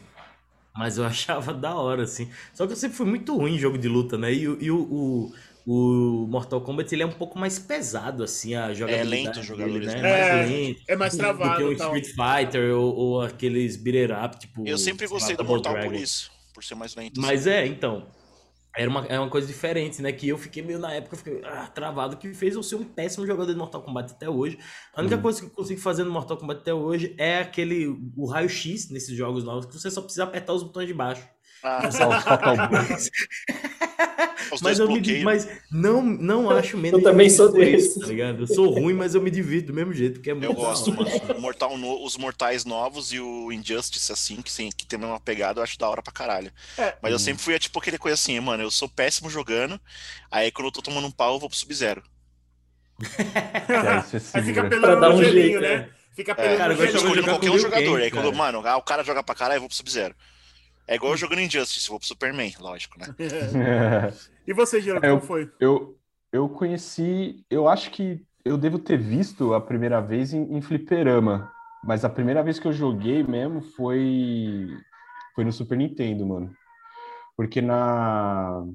Mas 0.75 0.97
eu 0.97 1.05
achava 1.07 1.53
da 1.53 1.75
hora, 1.75 2.03
assim. 2.03 2.29
Só 2.53 2.65
que 2.65 2.73
eu 2.73 2.77
sempre 2.77 2.97
fui 2.97 3.05
muito 3.05 3.35
ruim 3.35 3.55
em 3.55 3.59
jogo 3.59 3.77
de 3.77 3.87
luta, 3.87 4.17
né? 4.17 4.33
E, 4.33 4.47
o- 4.47 4.57
e 4.61 4.71
o, 4.71 4.79
o, 4.79 5.33
o 5.65 6.27
Mortal 6.27 6.61
Kombat, 6.61 6.93
ele 6.93 7.03
é 7.03 7.05
um 7.05 7.11
pouco 7.11 7.37
mais 7.39 7.57
pesado, 7.59 8.23
assim, 8.23 8.55
a 8.55 8.73
jogabilidade 8.73 9.09
lento 9.25 9.33
dele, 9.35 9.47
jogadores, 9.47 9.87
né? 9.87 10.01
né? 10.01 10.09
É, 10.09 10.31
mais 10.37 10.49
lento. 10.49 10.81
é 10.87 10.95
mais 10.95 11.13
do 11.13 11.17
que 11.17 11.23
travado 11.23 11.65
um 11.67 11.71
e 11.71 11.75
tal. 11.77 11.97
Street 11.97 12.15
Fighter 12.15 12.75
ou, 12.75 12.95
ou 12.95 13.21
aqueles 13.21 13.75
beat 13.75 14.09
up, 14.11 14.39
tipo... 14.39 14.67
Eu 14.67 14.77
sempre 14.77 15.07
sei 15.07 15.13
lá, 15.15 15.19
gostei 15.19 15.35
do 15.37 15.43
Mortal 15.45 15.73
por 15.73 15.81
Dragon. 15.81 15.95
isso. 15.95 16.31
Por 16.53 16.63
ser 16.63 16.75
mais 16.75 16.95
lento. 16.95 17.19
Mas 17.21 17.45
é, 17.47 17.65
então. 17.67 18.07
Era 18.77 18.89
uma, 18.89 19.05
é 19.07 19.19
uma 19.19 19.29
coisa 19.29 19.47
diferente, 19.47 20.01
né? 20.01 20.11
Que 20.11 20.29
eu 20.29 20.37
fiquei 20.37 20.61
meio 20.61 20.77
na 20.77 20.93
época, 20.93 21.15
eu 21.15 21.17
fiquei 21.17 21.41
ah, 21.43 21.67
travado, 21.67 22.15
que 22.15 22.31
fez 22.33 22.53
eu 22.53 22.61
ser 22.61 22.75
um 22.75 22.83
péssimo 22.83 23.25
jogador 23.25 23.51
de 23.51 23.57
Mortal 23.57 23.81
Kombat 23.81 24.13
até 24.13 24.29
hoje. 24.29 24.59
A 24.93 25.01
única 25.01 25.17
coisa 25.17 25.39
que 25.39 25.47
eu 25.47 25.49
consigo 25.49 25.81
fazer 25.81 26.03
no 26.03 26.11
Mortal 26.11 26.37
Kombat 26.37 26.61
até 26.61 26.73
hoje 26.73 27.15
é 27.17 27.39
aquele 27.39 27.87
o 28.15 28.27
raio-x 28.27 28.91
nesses 28.91 29.17
jogos 29.17 29.43
novos, 29.43 29.65
que 29.65 29.73
você 29.73 29.89
só 29.89 30.01
precisa 30.01 30.25
apertar 30.25 30.53
os 30.53 30.61
botões 30.61 30.87
de 30.87 30.93
baixo. 30.93 31.27
Ah, 31.63 31.89
Só, 31.91 32.21
só 32.21 32.37
Mas, 34.61 34.79
eu 34.79 34.87
me, 34.87 34.93
bloqueios. 34.95 35.23
mas 35.23 35.47
não, 35.71 36.01
não 36.01 36.49
acho 36.49 36.77
menos. 36.77 37.03
também 37.03 37.29
sou 37.29 37.51
desse. 37.51 37.99
Tá 37.99 38.07
ligado? 38.07 38.43
Eu 38.43 38.47
sou 38.47 38.69
ruim, 38.69 38.93
mas 38.93 39.13
eu 39.13 39.21
me 39.21 39.29
divido 39.29 39.67
do 39.67 39.73
mesmo 39.73 39.93
jeito, 39.93 40.15
porque 40.15 40.31
é 40.31 40.33
muito 40.33 40.45
Eu 40.49 40.53
gosto, 40.55 40.91
mano. 40.91 41.09
O 41.37 41.39
Mortal 41.41 41.77
no- 41.77 42.03
os 42.03 42.17
mortais 42.17 42.65
novos 42.65 43.13
e 43.13 43.19
o 43.19 43.51
Injustice, 43.51 44.11
assim, 44.11 44.41
que, 44.41 44.51
sim, 44.51 44.69
que 44.75 44.85
tem 44.85 44.97
a 44.97 45.01
mesma 45.01 45.19
pegada, 45.19 45.59
eu 45.59 45.63
acho 45.63 45.77
da 45.77 45.87
hora 45.87 46.01
pra 46.01 46.11
caralho. 46.11 46.51
É. 46.77 46.95
Mas 47.01 47.11
eu 47.11 47.19
sempre 47.19 47.43
fui, 47.43 47.53
é, 47.53 47.59
tipo, 47.59 47.77
aquele 47.77 47.97
coisa 47.97 48.15
assim, 48.15 48.39
mano, 48.39 48.63
eu 48.63 48.71
sou 48.71 48.89
péssimo 48.89 49.29
jogando, 49.29 49.79
aí 50.31 50.51
quando 50.51 50.67
eu 50.67 50.71
tô 50.71 50.81
tomando 50.81 51.05
um 51.07 51.11
pau, 51.11 51.35
eu 51.35 51.39
vou 51.39 51.49
pro 51.49 51.57
Sub-Zero. 51.57 52.01
Que 52.99 53.71
aí 53.73 54.01
você 54.01 54.19
se 54.19 54.35
Aí 54.37 54.43
fica 54.43 54.63
pelando 54.67 54.81
Pra 54.87 54.95
dar 54.95 55.09
no 55.09 55.15
um 55.15 55.23
gelinho, 55.23 55.59
jeito, 55.59 55.61
né? 55.61 55.89
Fica 56.15 56.31
É, 56.31 56.35
pelando 56.35 56.57
Cara, 56.57 56.73
no 56.73 56.73
eu 56.73 56.77
gelinho. 56.87 56.97
escolhendo 56.97 57.15
jogar 57.21 57.31
qualquer 57.33 57.51
um 57.51 57.59
jogador. 57.59 57.91
Kang, 57.91 58.03
aí 58.03 58.11
quando, 58.11 58.33
mano, 58.33 58.61
ah, 58.65 58.77
o 58.77 58.81
cara 58.81 59.03
joga 59.03 59.21
pra 59.21 59.35
caralho, 59.35 59.57
eu 59.57 59.61
vou 59.61 59.69
pro 59.69 59.77
Sub-Zero. 59.77 60.15
É 60.87 60.95
igual 60.95 61.13
eu 61.13 61.17
jogando 61.17 61.41
Injustice, 61.41 61.87
eu 61.87 61.91
vou 61.91 61.99
pro 61.99 62.07
Superman, 62.07 62.53
lógico, 62.59 62.99
né? 62.99 63.07
E 64.47 64.53
você, 64.53 64.81
Geraldo, 64.81 65.05
É, 65.05 65.09
eu- 65.09 65.17
como 65.17 65.21
foi? 65.21 65.51
Eu, 65.59 65.99
eu 66.31 66.49
conheci, 66.49 67.43
eu 67.49 67.67
acho 67.67 67.89
que 67.91 68.23
eu 68.45 68.57
devo 68.57 68.77
ter 68.79 68.97
visto 68.97 69.53
a 69.53 69.61
primeira 69.61 69.99
vez 69.99 70.33
em, 70.33 70.55
em 70.55 70.61
fliperama, 70.61 71.51
mas 71.83 72.05
a 72.05 72.09
primeira 72.09 72.43
vez 72.43 72.59
que 72.59 72.67
eu 72.67 72.71
joguei 72.73 73.23
mesmo 73.23 73.61
foi, 73.61 74.67
foi 75.35 75.43
no 75.43 75.51
Super 75.51 75.77
Nintendo, 75.77 76.25
mano. 76.27 76.53
Porque 77.37 77.61
na, 77.61 78.65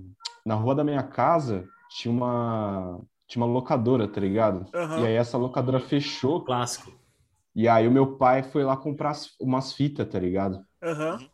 na 0.47 0.55
rua 0.55 0.75
da 0.75 0.85
minha 0.85 1.03
casa 1.03 1.69
tinha 1.91 2.13
uma, 2.13 3.01
tinha 3.29 3.45
uma 3.45 3.53
locadora, 3.53 4.09
tá 4.09 4.21
ligado? 4.21 4.67
Aham. 4.75 5.01
E 5.01 5.07
aí 5.07 5.15
essa 5.15 5.39
locadora 5.39 5.81
fechou, 5.81 6.45
Clássico. 6.45 6.93
e 7.55 7.69
aí 7.69 7.87
o 7.89 7.91
meu 7.93 8.17
pai 8.19 8.43
foi 8.43 8.65
lá 8.65 8.77
comprar 8.77 9.11
as- 9.11 9.35
umas 9.41 9.73
fitas, 9.73 10.09
tá 10.09 10.19
ligado? 10.19 10.65
Aham. 10.83 11.32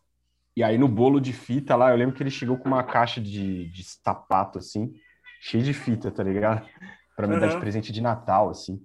E 0.59 0.62
aí 0.64 0.76
no 0.76 0.88
bolo 0.88 1.20
de 1.20 1.32
fita 1.32 1.76
lá, 1.76 1.92
eu 1.92 1.96
lembro 1.96 2.16
que 2.16 2.20
ele 2.20 2.32
chegou 2.32 2.59
com 2.59 2.66
uma 2.68 2.82
caixa 2.82 3.20
de, 3.20 3.70
de 3.70 3.84
sapato, 3.84 4.59
assim, 4.59 4.92
cheio 5.40 5.62
de 5.62 5.72
fita, 5.72 6.11
tá 6.11 6.20
ligado? 6.20 6.66
Pra 7.14 7.28
me 7.28 7.36
dar 7.36 7.46
de 7.46 7.56
presente 7.56 7.92
de 7.92 8.00
Natal, 8.00 8.50
assim. 8.50 8.82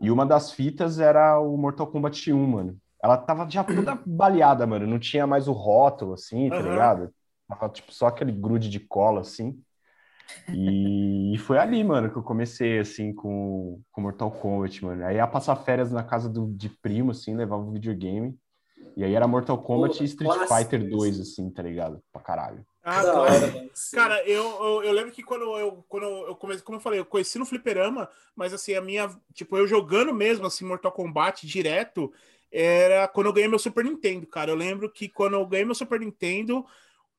E 0.00 0.10
uma 0.10 0.24
das 0.24 0.50
fitas 0.50 0.98
era 0.98 1.38
o 1.38 1.58
Mortal 1.58 1.88
Kombat 1.88 2.32
1, 2.32 2.46
mano. 2.46 2.78
Ela 3.04 3.18
tava 3.18 3.46
já 3.50 3.62
toda 3.62 3.98
baleada, 4.06 4.66
mano. 4.66 4.86
Não 4.86 4.98
tinha 4.98 5.26
mais 5.26 5.46
o 5.46 5.52
rótulo, 5.52 6.14
assim, 6.14 6.48
tá 6.48 6.56
Aham. 6.56 6.70
ligado? 6.70 7.14
Tava, 7.46 7.68
tipo, 7.68 7.92
só 7.92 8.06
aquele 8.06 8.32
grude 8.32 8.70
de 8.70 8.80
cola, 8.80 9.20
assim. 9.20 9.62
E, 10.54 11.36
foi 11.40 11.58
ali, 11.58 11.84
mano, 11.84 12.10
que 12.10 12.16
eu 12.16 12.22
comecei, 12.22 12.78
assim, 12.78 13.12
com, 13.12 13.78
com 13.92 14.00
Mortal 14.00 14.30
Kombat, 14.30 14.82
mano. 14.82 15.04
Aí 15.04 15.16
ia 15.16 15.26
passar 15.26 15.54
férias 15.56 15.92
na 15.92 16.02
casa 16.02 16.30
do, 16.30 16.50
de 16.50 16.70
primo, 16.70 17.10
assim, 17.10 17.36
levava 17.36 17.62
o 17.62 17.72
videogame. 17.72 18.34
E 18.96 19.04
aí 19.04 19.14
era 19.14 19.26
Mortal 19.26 19.58
Kombat 19.58 19.96
Pô, 19.96 20.02
e 20.02 20.06
Street 20.06 20.48
Fighter 20.48 20.80
isso. 20.80 20.90
2, 20.90 21.20
assim, 21.20 21.50
tá 21.50 21.62
ligado? 21.62 22.02
Pra 22.12 22.20
caralho. 22.20 22.64
Ah, 22.82 23.02
claro. 23.02 23.70
Cara, 23.92 24.24
eu, 24.26 24.44
eu, 24.44 24.82
eu 24.84 24.92
lembro 24.92 25.12
que 25.12 25.22
quando 25.22 25.42
eu, 25.58 25.84
quando 25.88 26.06
eu 26.06 26.34
comecei, 26.34 26.62
como 26.62 26.78
eu 26.78 26.82
falei, 26.82 26.98
eu 26.98 27.04
conheci 27.04 27.38
no 27.38 27.44
fliperama, 27.44 28.08
mas 28.34 28.54
assim, 28.54 28.74
a 28.74 28.80
minha, 28.80 29.10
tipo, 29.34 29.56
eu 29.56 29.66
jogando 29.66 30.14
mesmo, 30.14 30.46
assim, 30.46 30.64
Mortal 30.64 30.92
Kombat 30.92 31.46
direto, 31.46 32.12
era 32.50 33.06
quando 33.06 33.26
eu 33.26 33.32
ganhei 33.32 33.48
meu 33.48 33.58
Super 33.58 33.84
Nintendo, 33.84 34.26
cara. 34.26 34.50
Eu 34.50 34.56
lembro 34.56 34.90
que 34.90 35.08
quando 35.08 35.34
eu 35.34 35.46
ganhei 35.46 35.64
meu 35.64 35.74
Super 35.74 36.00
Nintendo, 36.00 36.64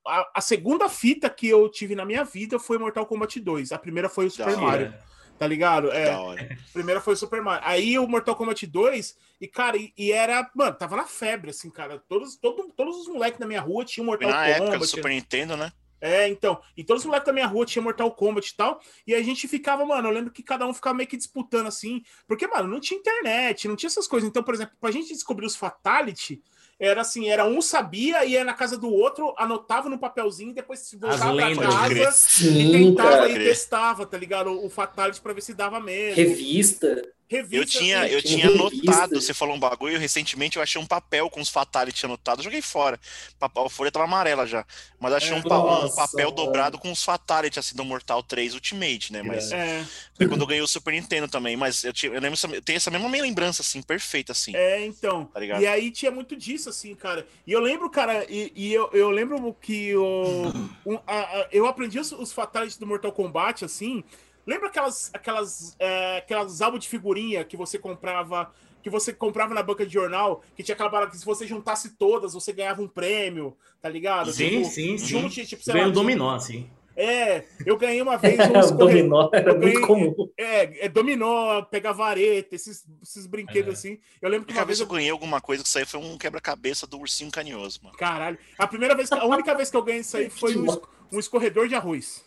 a, 0.05 0.31
a 0.35 0.41
segunda 0.41 0.89
fita 0.89 1.29
que 1.29 1.47
eu 1.47 1.69
tive 1.69 1.95
na 1.95 2.05
minha 2.05 2.23
vida 2.23 2.59
foi 2.59 2.77
Mortal 2.77 3.05
Kombat 3.05 3.39
2. 3.39 3.71
A 3.71 3.77
primeira 3.77 4.09
foi 4.09 4.25
o 4.25 4.31
Super 4.31 4.55
Da 4.55 4.61
Mario, 4.61 4.87
hora. 4.87 5.03
Tá 5.41 5.47
ligado? 5.47 5.91
É, 5.91 6.55
primeira 6.71 7.01
foi 7.01 7.15
o 7.15 7.17
Super 7.17 7.41
Mario. 7.41 7.67
Aí 7.67 7.97
o 7.97 8.07
Mortal 8.07 8.35
Kombat 8.35 8.67
2, 8.67 9.17
e 9.41 9.47
cara, 9.47 9.75
e, 9.75 9.91
e 9.97 10.11
era, 10.11 10.47
mano, 10.53 10.75
tava 10.75 10.95
na 10.95 11.07
febre, 11.07 11.49
assim, 11.49 11.67
cara. 11.71 11.97
Todos, 12.07 12.35
todo, 12.35 12.71
todos 12.77 12.95
os 12.97 13.07
moleques 13.07 13.39
da 13.39 13.47
minha 13.47 13.59
rua 13.59 13.83
tinham 13.83 14.05
Mortal 14.05 14.29
na 14.29 14.35
Kombat. 14.35 14.61
época 14.61 14.77
do 14.77 14.85
Super 14.85 15.09
Nintendo, 15.09 15.57
né? 15.57 15.71
É, 15.99 16.27
então. 16.27 16.61
E 16.77 16.83
todos 16.83 17.01
os 17.01 17.07
moleques 17.07 17.25
da 17.25 17.33
minha 17.33 17.47
rua 17.47 17.65
tinham 17.65 17.83
Mortal 17.83 18.11
Kombat 18.11 18.51
e 18.51 18.55
tal. 18.55 18.79
E 19.07 19.15
a 19.15 19.23
gente 19.23 19.47
ficava, 19.47 19.83
mano, 19.83 20.09
eu 20.09 20.13
lembro 20.13 20.31
que 20.31 20.43
cada 20.43 20.67
um 20.67 20.75
ficava 20.75 20.95
meio 20.95 21.09
que 21.09 21.17
disputando 21.17 21.65
assim. 21.65 22.03
Porque, 22.27 22.45
mano, 22.45 22.67
não 22.67 22.79
tinha 22.79 22.99
internet, 22.99 23.67
não 23.67 23.75
tinha 23.75 23.87
essas 23.87 24.07
coisas. 24.07 24.29
Então, 24.29 24.43
por 24.43 24.53
exemplo, 24.53 24.75
pra 24.79 24.91
gente 24.91 25.11
descobrir 25.11 25.47
os 25.47 25.55
Fatality, 25.55 26.39
era 26.81 27.01
assim, 27.01 27.29
era 27.29 27.45
um 27.45 27.61
sabia, 27.61 28.25
ia 28.25 28.43
na 28.43 28.55
casa 28.55 28.75
do 28.75 28.89
outro, 28.89 29.35
anotava 29.37 29.87
no 29.87 29.99
papelzinho, 29.99 30.51
depois 30.51 30.91
voltava 30.99 31.35
pra 31.35 31.55
casa 31.95 32.49
e 32.49 32.71
tentava 32.71 33.17
cara. 33.17 33.29
e 33.29 33.35
testava, 33.35 34.03
tá 34.03 34.17
ligado? 34.17 34.49
O, 34.49 34.65
o 34.65 34.69
Fatality 34.69 35.21
pra 35.21 35.31
ver 35.31 35.41
se 35.41 35.53
dava 35.53 35.79
mesmo. 35.79 36.15
Revista. 36.15 37.07
Revista, 37.31 37.57
Eu 37.57 37.65
tinha, 37.65 38.07
eu 38.09 38.21
tinha 38.23 38.47
anotado, 38.47 39.19
você 39.21 39.33
falou 39.33 39.55
um 39.55 39.59
bagulho, 39.59 39.99
recentemente 39.99 40.57
eu 40.57 40.63
achei 40.63 40.81
um 40.81 40.85
papel 40.85 41.29
com 41.29 41.41
os 41.41 41.49
Fatality 41.49 42.05
anotados, 42.05 42.43
joguei 42.45 42.61
fora. 42.61 42.99
A 43.39 43.69
folha 43.69 43.91
tava 43.91 44.05
amarela 44.05 44.45
já. 44.47 44.65
Mas 44.99 45.13
achei 45.13 45.35
É, 45.35 45.39
um, 45.39 45.43
pa- 45.43 45.59
um 45.59 45.63
nossa, 45.63 45.95
papel 45.95 46.31
dobrado 46.31 46.77
com 46.77 46.91
os 46.91 47.03
Fatality, 47.03 47.59
assim, 47.59 47.75
do 47.75 47.83
Mortal 47.83 48.23
3 48.23 48.53
Ultimate, 48.53 49.11
né? 49.11 49.21
Mas 49.21 49.51
É, 49.51 49.83
foi 50.17 50.27
quando 50.27 50.41
eu 50.41 50.47
ganhei 50.47 50.61
o 50.61 50.67
Super 50.67 50.93
Nintendo 50.93 51.27
também. 51.27 51.57
Mas 51.57 51.83
eu, 51.83 51.93
tinha, 51.93 52.11
eu 52.13 52.21
lembro, 52.21 52.39
eu 52.53 52.61
tenho 52.61 52.77
essa 52.77 52.91
mesma 52.91 53.09
lembrança, 53.09 53.61
assim, 53.61 53.81
perfeita, 53.81 54.31
assim. 54.31 54.53
É, 54.53 54.85
então. 54.85 55.25
Tá 55.25 55.43
e 55.43 55.67
aí 55.67 55.91
tinha 55.91 56.11
muito 56.11 56.35
disso, 56.35 56.69
assim, 56.69 56.93
cara. 56.95 57.25
E 57.45 57.51
eu 57.51 57.59
lembro, 57.59 57.89
cara, 57.89 58.25
e, 58.29 58.51
e 58.55 58.73
eu, 58.73 58.89
eu 58.93 59.09
lembro 59.09 59.53
que 59.55 59.95
o, 59.95 60.53
um, 60.85 60.95
a- 61.07 61.41
a- 61.41 61.47
eu 61.51 61.65
aprendi 61.65 61.99
os, 61.99 62.11
os 62.11 62.31
fatalities 62.33 62.77
do 62.77 62.85
Mortal 62.87 63.11
Kombat, 63.11 63.65
assim. 63.65 64.03
Lembra 64.45 64.67
aquelas, 64.69 65.09
aquelas, 65.13 65.75
é, 65.79 66.17
aquelas 66.17 66.61
álbuns 66.61 66.83
de 66.83 66.89
figurinha 66.89 67.43
que 67.43 67.55
você 67.55 67.77
comprava, 67.77 68.51
que 68.83 68.89
você 68.89 69.13
comprava 69.13 69.53
na 69.53 69.61
banca 69.61 69.85
de 69.85 69.93
jornal, 69.93 70.43
que 70.55 70.63
tinha 70.63 70.73
aquela 70.73 70.89
parada 70.89 71.11
que 71.11 71.17
se 71.17 71.25
você 71.25 71.45
juntasse 71.45 71.95
todas, 71.97 72.33
você 72.33 72.51
ganhava 72.51 72.81
um 72.81 72.87
prêmio, 72.87 73.55
tá 73.81 73.87
ligado? 73.89 74.31
Sim, 74.31 74.49
Tipo, 74.63 74.65
sim, 74.65 74.97
sim. 74.97 75.05
Junte, 75.05 75.45
tipo, 75.45 75.63
sei 75.63 75.75
lá, 75.81 75.89
dominó, 75.89 76.35
assim. 76.35 76.69
É, 76.93 77.45
eu 77.65 77.77
ganhei 77.77 78.01
uma 78.01 78.17
vez 78.17 78.37
um 78.51 78.59
escorre- 78.59 78.77
dominó 79.01 79.29
era 79.31 79.51
eu 79.51 79.59
ganhei- 79.59 79.73
muito 79.75 79.87
comum. 79.87 80.13
É, 80.37 80.85
é 80.85 80.89
dominó, 80.89 81.61
pegar 81.61 81.93
vareta, 81.93 82.53
esses, 82.53 82.83
esses 83.01 83.25
brinquedos 83.25 83.69
É. 83.69 83.71
assim. 83.77 83.99
Eu 84.21 84.29
lembro 84.29 84.43
A 84.43 84.47
que 84.47 84.51
única 84.51 84.59
uma 84.61 84.65
vez 84.65 84.77
que 84.79 84.83
eu 84.83 84.87
ganhei 84.89 85.09
alguma 85.09 85.39
coisa 85.39 85.63
que 85.63 85.69
isso 85.69 85.77
aí 85.77 85.85
foi 85.85 85.99
um 86.01 86.17
quebra-cabeça 86.17 86.85
do 86.85 86.99
ursinho 86.99 87.31
carinhoso, 87.31 87.79
mano. 87.83 87.95
Caralho. 87.95 88.37
A 88.57 88.67
primeira 88.67 88.93
vez, 88.93 89.09
a 89.11 89.25
única 89.25 89.55
vez 89.55 89.71
que 89.71 89.77
eu 89.77 89.83
ganhei 89.83 90.01
isso 90.01 90.17
aí 90.17 90.29
foi 90.31 90.57
um, 90.57 90.65
um 91.13 91.19
escorredor 91.19 91.67
de 91.67 91.75
arroz. 91.75 92.23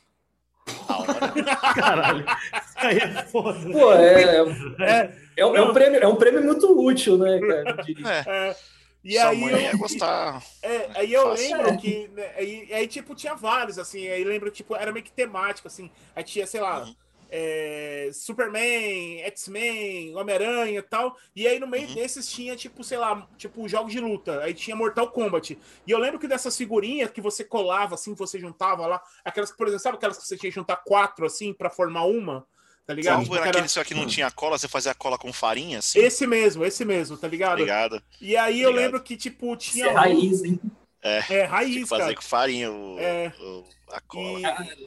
Hora. 0.88 1.74
Caralho. 1.74 2.24
Isso 2.24 2.74
aí 2.76 2.98
é 2.98 3.22
foda. 3.24 3.70
Pô, 3.70 3.92
é, 3.92 4.22
É, 4.80 5.12
é, 5.36 5.46
um- 5.46 5.56
é 5.56 5.62
um 5.62 5.72
prêmio, 5.72 6.00
é 6.02 6.08
um 6.08 6.16
prêmio 6.16 6.42
muito 6.42 6.66
útil, 6.80 7.18
né, 7.18 7.38
cara? 7.40 7.84
É, 8.26 8.48
é. 8.50 8.56
E 9.04 9.12
sua 9.18 9.28
aí, 9.28 9.40
mãe 9.40 9.52
eu, 9.52 9.60
ia 9.60 9.76
gostar. 9.76 10.42
é, 10.62 10.88
aí 10.94 11.12
eu 11.12 11.28
Fácil. 11.28 11.56
lembro 11.58 11.76
que. 11.78 12.08
né, 12.14 12.30
aí, 12.38 12.68
aí, 12.72 12.86
tipo, 12.86 13.14
tinha 13.14 13.34
vários, 13.34 13.78
assim. 13.78 14.08
Aí 14.08 14.24
lembro, 14.24 14.50
tipo, 14.50 14.74
era 14.74 14.90
meio 14.92 15.04
que 15.04 15.12
temático, 15.12 15.68
assim. 15.68 15.90
Aí 16.16 16.24
tinha, 16.24 16.46
sei 16.46 16.60
lá. 16.60 16.80
Uhum. 16.84 16.94
É, 17.30 18.10
Superman, 18.12 19.20
X-Men, 19.22 20.14
Homem-Aranha 20.16 20.78
e 20.78 20.82
tal. 20.82 21.16
E 21.34 21.46
aí 21.46 21.58
no 21.58 21.66
meio 21.66 21.88
Uhum. 21.88 21.94
desses 21.94 22.28
tinha, 22.30 22.54
tipo, 22.56 22.82
sei 22.84 22.98
lá, 22.98 23.26
tipo, 23.36 23.68
jogos 23.68 23.92
de 23.92 24.00
luta. 24.00 24.40
Aí 24.42 24.54
tinha 24.54 24.76
Mortal 24.76 25.10
Kombat. 25.10 25.58
E 25.86 25.90
eu 25.90 25.98
lembro 25.98 26.18
que 26.18 26.28
dessas 26.28 26.56
figurinhas 26.56 27.10
que 27.10 27.20
você 27.20 27.44
colava, 27.44 27.94
assim, 27.94 28.14
você 28.14 28.38
juntava 28.38 28.86
lá, 28.86 29.02
aquelas, 29.24 29.50
por 29.50 29.66
exemplo, 29.66 29.82
sabe 29.82 29.96
aquelas 29.96 30.18
que 30.18 30.26
você 30.26 30.36
tinha 30.36 30.50
que 30.50 30.54
juntar 30.54 30.76
quatro, 30.76 31.26
assim, 31.26 31.52
pra 31.52 31.70
formar 31.70 32.04
uma? 32.04 32.46
Tá 32.86 32.92
ligado? 32.92 33.16
Salvo 33.16 33.34
era 33.36 33.44
Era- 33.44 33.50
aquele 33.50 33.68
só 33.68 33.82
que 33.82 33.94
não 33.94 34.06
tinha 34.06 34.30
cola, 34.30 34.58
você 34.58 34.68
fazia 34.68 34.94
cola 34.94 35.16
com 35.16 35.32
farinha, 35.32 35.78
assim. 35.78 35.98
Esse 35.98 36.26
mesmo, 36.26 36.64
esse 36.66 36.84
mesmo, 36.84 37.16
tá 37.16 37.26
ligado? 37.26 37.56
Ligado? 37.58 38.02
E 38.20 38.36
aí 38.36 38.60
eu 38.60 38.68
Obrigado. 38.68 38.84
lembro 38.92 39.02
que, 39.02 39.16
tipo, 39.16 39.54
Isso 39.54 39.72
tinha. 39.72 39.86
é 39.86 39.90
um- 39.90 39.94
raiz, 39.94 40.44
hein? 40.44 40.60
É, 41.04 41.20
Tinha 41.22 41.46
raiz, 41.46 41.86
fazer 41.88 42.02
cara. 42.04 42.14
com 42.16 42.22
farinha 42.22 42.72
o, 42.72 42.98
É. 42.98 43.30
o- 43.38 43.64
a 43.90 44.00
cola. 44.00 44.40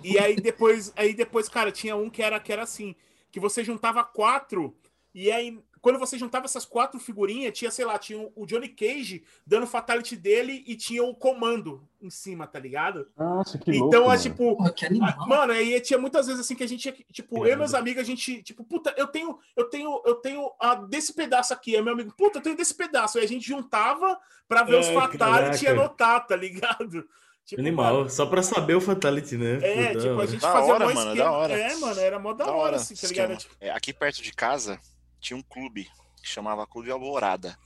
E, 0.04 0.14
e 0.14 0.20
aí 0.20 0.36
depois, 0.36 0.92
aí 0.96 1.14
depois, 1.14 1.48
cara, 1.48 1.72
tinha 1.72 1.96
um 1.96 2.10
que 2.10 2.24
era, 2.24 2.40
que 2.40 2.52
era 2.52 2.64
assim, 2.64 2.96
que 3.32 3.40
você 3.40 3.64
juntava 3.64 4.04
quatro, 4.04 4.76
e 5.14 5.32
aí, 5.32 5.60
quando 5.88 6.00
você 6.00 6.18
juntava 6.18 6.44
essas 6.44 6.66
quatro 6.66 7.00
figurinhas, 7.00 7.58
tinha, 7.58 7.72
sei 7.72 7.86
lá, 7.86 7.98
tinha 7.98 8.30
o 8.36 8.46
Johnny 8.46 8.68
Cage 8.68 9.24
dando 9.46 9.64
o 9.64 9.68
fatality 9.68 10.18
dele 10.18 10.62
e 10.68 10.76
tinha 10.76 11.02
o 11.02 11.16
comando 11.16 11.82
em 12.02 12.10
cima, 12.10 12.46
tá 12.46 12.60
ligado? 12.60 13.08
Nossa, 13.18 13.58
que 13.58 13.72
louco, 13.72 13.88
então, 13.88 14.04
é 14.04 14.08
mano. 14.08 14.22
tipo, 14.22 14.58
Porra, 14.58 14.74
animal. 14.84 15.14
ah, 15.18 15.26
Mano, 15.26 15.54
aí 15.54 15.80
tinha 15.80 15.98
muitas 15.98 16.28
vezes 16.28 16.42
assim 16.42 16.56
que 16.56 16.64
a 16.64 16.68
gente, 16.68 16.82
tinha 16.82 16.92
que- 16.94 17.06
tipo, 17.10 17.46
eu 17.46 17.54
e 17.54 17.56
meus 17.56 17.74
amigos, 17.74 18.02
a 18.02 18.06
gente, 18.06 18.44
tipo, 18.44 18.66
puta, 18.66 18.94
eu 18.98 19.08
tenho, 19.08 19.40
eu 19.56 19.64
tenho, 19.70 20.02
eu 20.06 20.16
tenho 20.16 20.52
a 20.60 20.76
desse 20.76 21.14
pedaço 21.14 21.54
aqui, 21.54 21.74
aí 21.78 21.82
meu 21.82 21.94
amigo, 21.94 22.14
puta, 22.18 22.40
eu 22.40 22.44
tenho 22.44 22.58
desse 22.58 22.74
pedaço. 22.76 23.18
Aí 23.18 23.24
a 23.24 23.28
gente 23.28 23.48
juntava 23.48 24.20
pra 24.46 24.64
ver 24.64 24.80
os 24.80 24.88
É, 24.88 24.94
fatality 24.94 25.64
e 25.64 25.68
anotar, 25.70 26.28
tá 26.28 26.36
ligado? 26.36 27.08
Tipo, 27.48 27.62
Animal. 27.62 27.94
mano, 28.00 28.10
Só 28.10 28.26
pra 28.26 28.44
saber 28.44 28.76
o 28.76 28.82
Fatality, 28.82 29.38
né? 29.38 29.60
é, 29.62 29.94
da 29.94 30.02
tipo, 30.02 30.12
a 30.12 30.18
hora. 30.18 30.28
gente 30.28 30.42
Da 30.42 30.52
fazia 30.52 30.74
hora, 30.74 30.86
mó 30.86 30.94
mano, 30.94 31.12
esquema. 31.12 31.30
da 31.30 31.32
hora. 31.38 31.54
É, 31.58 31.76
mano, 31.78 32.00
era 32.02 32.20
mó 32.20 32.34
da, 32.34 32.44
Da 32.44 32.52
hora, 32.52 32.60
hora 32.62 32.76
assim, 32.76 32.94
tá 32.94 33.08
ligado? 33.08 33.32
esquema. 33.38 33.56
É, 33.62 33.72
aqui 33.72 33.94
perto 33.94 34.22
de 34.22 34.34
casa 34.34 34.78
tinha 35.20 35.38
um 35.38 35.44
clube 35.44 35.90
que 36.22 36.30
chamava 36.30 36.68
Clube 36.68 36.92
Alvorada. 36.92 37.58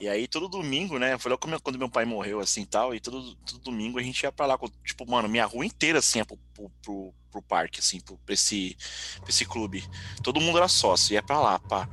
E 0.00 0.08
aí 0.08 0.26
todo 0.26 0.48
domingo, 0.48 0.98
né? 0.98 1.16
Foi 1.18 1.30
lá 1.30 1.38
quando 1.38 1.78
meu- 1.78 1.88
pai 1.88 2.04
morreu, 2.04 2.40
assim 2.40 2.64
tal, 2.64 2.94
e 2.94 2.98
todo, 2.98 3.36
todo 3.36 3.58
domingo 3.60 3.98
a 3.98 4.02
gente 4.02 4.20
ia 4.22 4.32
pra 4.32 4.46
lá. 4.46 4.58
Tipo, 4.84 5.08
mano, 5.08 5.28
minha 5.28 5.44
rua 5.46 5.64
inteira 5.64 6.00
assim 6.00 6.18
ia 6.18 6.24
pro, 6.24 6.38
pro, 6.54 7.14
pro, 7.30 7.42
parque, 7.42 7.78
assim, 7.78 8.00
pro, 8.00 8.16
pra, 8.18 8.34
esse, 8.34 8.76
pra 9.20 9.28
esse 9.28 9.44
clube. 9.44 9.84
Todo 10.22 10.40
mundo 10.40 10.58
era 10.58 10.66
sócio, 10.66 11.14
ia 11.14 11.22
pra 11.22 11.40
lá, 11.40 11.58
pá. 11.58 11.88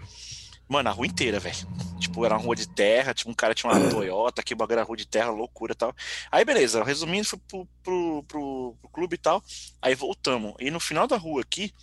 Mano, 0.68 0.89
a 0.89 0.91
rua 0.91 1.08
inteira, 1.08 1.39
velho. 1.39 1.58
Tipo, 2.00 2.26
era 2.26 2.36
uma 2.36 2.43
rua 2.43 2.56
de 2.56 2.68
terra, 2.68 3.14
tipo, 3.14 3.30
um 3.30 3.34
cara 3.34 3.54
tinha 3.56 3.72
uma 3.72 3.89
Toyota, 3.89 4.41
que 4.43 4.56
bagulho 4.56 4.78
era 4.78 4.84
rua 4.84 4.97
de 4.97 5.06
terra, 5.06 5.30
loucura 5.30 5.74
e 5.74 5.76
tal. 5.76 5.95
Aí, 6.32 6.45
beleza, 6.45 6.84
resumindo, 6.84 7.28
fui 7.28 7.39
pro, 7.47 7.68
pro, 7.84 8.24
pro, 8.28 8.78
pro 8.80 8.89
clube 8.89 9.16
e 9.16 9.18
tal. 9.18 9.43
Aí 9.82 9.95
voltamos. 9.95 10.54
E 10.60 10.70
no 10.72 10.80
final 10.80 11.08
da 11.08 11.18
rua 11.18 11.41
aqui, 11.41 11.74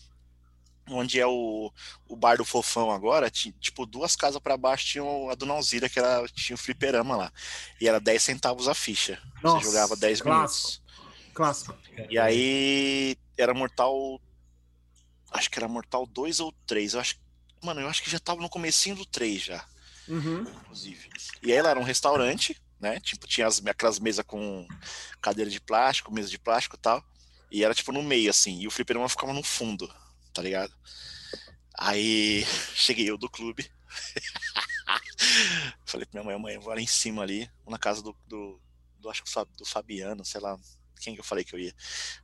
onde 0.88 1.18
é 1.20 1.26
o, 1.26 1.72
o 2.08 2.14
bar 2.16 2.36
do 2.36 2.44
Fofão 2.44 2.90
agora, 2.90 3.30
tinha, 3.30 3.52
tipo, 3.60 3.84
duas 3.86 4.14
casas 4.14 4.40
para 4.40 4.56
baixo 4.56 4.86
tinha 4.86 5.04
a 5.30 5.34
Dona 5.34 5.54
Alzira, 5.54 5.88
que 5.88 5.98
era, 5.98 6.26
tinha 6.28 6.54
o 6.54 6.58
fliperama 6.58 7.16
lá. 7.16 7.32
E 7.80 7.88
era 7.88 7.98
10 8.00 8.22
centavos 8.22 8.68
a 8.68 8.74
ficha. 8.74 9.20
Nossa, 9.42 9.58
Você 9.60 9.64
jogava 9.72 9.96
10 9.96 10.20
clássico. 10.22 10.68
minutos. 10.82 10.82
Clássico. 11.34 11.76
E 12.10 12.18
aí 12.18 13.16
era 13.36 13.52
Mortal. 13.52 14.20
Acho 15.30 15.50
que 15.50 15.58
era 15.58 15.68
Mortal 15.68 16.06
2 16.06 16.40
ou 16.40 16.52
3. 16.66 16.94
Eu 16.94 17.00
acho. 17.00 17.16
Mano, 17.62 17.80
eu 17.80 17.88
acho 17.88 18.02
que 18.02 18.10
já 18.10 18.18
tava 18.18 18.40
no 18.40 18.48
comecinho 18.48 18.94
do 18.96 19.04
3 19.04 19.42
já, 19.42 19.64
Uhum. 20.06 20.42
inclusive. 20.42 21.08
E 21.42 21.52
aí 21.52 21.60
lá 21.60 21.70
era 21.70 21.80
um 21.80 21.84
restaurante, 21.84 22.56
né? 22.78 23.00
Tipo, 23.00 23.26
tinha 23.26 23.46
as, 23.46 23.64
aquelas 23.66 23.98
mesas 23.98 24.24
com 24.24 24.66
cadeira 25.20 25.50
de 25.50 25.60
plástico, 25.60 26.12
mesa 26.12 26.28
de 26.28 26.38
plástico 26.38 26.76
e 26.76 26.78
tal. 26.78 27.02
E 27.50 27.64
era 27.64 27.74
tipo 27.74 27.92
no 27.92 28.02
meio, 28.02 28.30
assim. 28.30 28.60
E 28.60 28.66
o 28.66 28.70
fliperama 28.70 29.08
ficava 29.08 29.32
no 29.32 29.42
fundo, 29.42 29.92
tá 30.36 30.42
ligado? 30.42 30.72
Aí 31.78 32.44
cheguei 32.74 33.08
eu 33.10 33.16
do 33.18 33.28
clube. 33.30 33.68
Falei 35.84 36.06
pra 36.06 36.22
minha 36.22 36.24
mãe, 36.32 36.42
mãe, 36.42 36.54
eu 36.54 36.60
vou 36.60 36.74
lá 36.74 36.80
em 36.80 36.86
cima 36.86 37.22
ali, 37.22 37.50
vou 37.64 37.72
na 37.72 37.78
casa 37.78 38.02
do, 38.02 38.14
do, 38.26 38.60
do 38.98 39.10
acho 39.10 39.22
que 39.24 39.30
do 39.56 39.64
Fabiano, 39.64 40.24
sei 40.24 40.40
lá, 40.40 40.56
quem 41.00 41.14
que 41.14 41.20
eu 41.20 41.24
falei 41.24 41.44
que 41.44 41.54
eu 41.54 41.58
ia. 41.58 41.74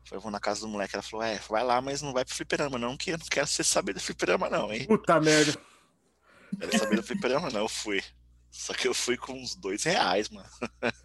Falei, 0.05 0.19
eu 0.19 0.21
vou 0.21 0.31
na 0.31 0.41
casa 0.41 0.61
do 0.61 0.69
moleque. 0.69 0.95
Ela 0.95 1.03
falou, 1.03 1.25
é, 1.25 1.39
vai 1.49 1.65
lá, 1.65 1.81
mas 1.81 2.03
não 2.03 2.13
vai 2.13 2.25
pro 2.25 2.35
fliperama, 2.35 2.79
não, 2.79 2.97
que 2.97 3.11
eu 3.11 3.19
não 3.19 3.27
quero 3.27 3.47
você 3.47 3.65
saber 3.65 3.95
do 3.95 4.01
fliperama, 4.01 4.49
não, 4.51 4.73
hein? 4.73 4.87
Puta 4.87 5.21
merda. 5.21 5.55
Quero 6.59 6.79
saber 6.79 6.97
do 6.97 7.03
fliperama, 7.03 7.49
não, 7.51 7.61
eu 7.61 7.69
fui. 7.69 8.03
Só 8.51 8.75
que 8.75 8.87
eu 8.87 8.93
fui 8.93 9.17
com 9.17 9.33
uns 9.33 9.55
dois 9.55 9.83
reais, 9.85 10.29
mano. 10.29 10.49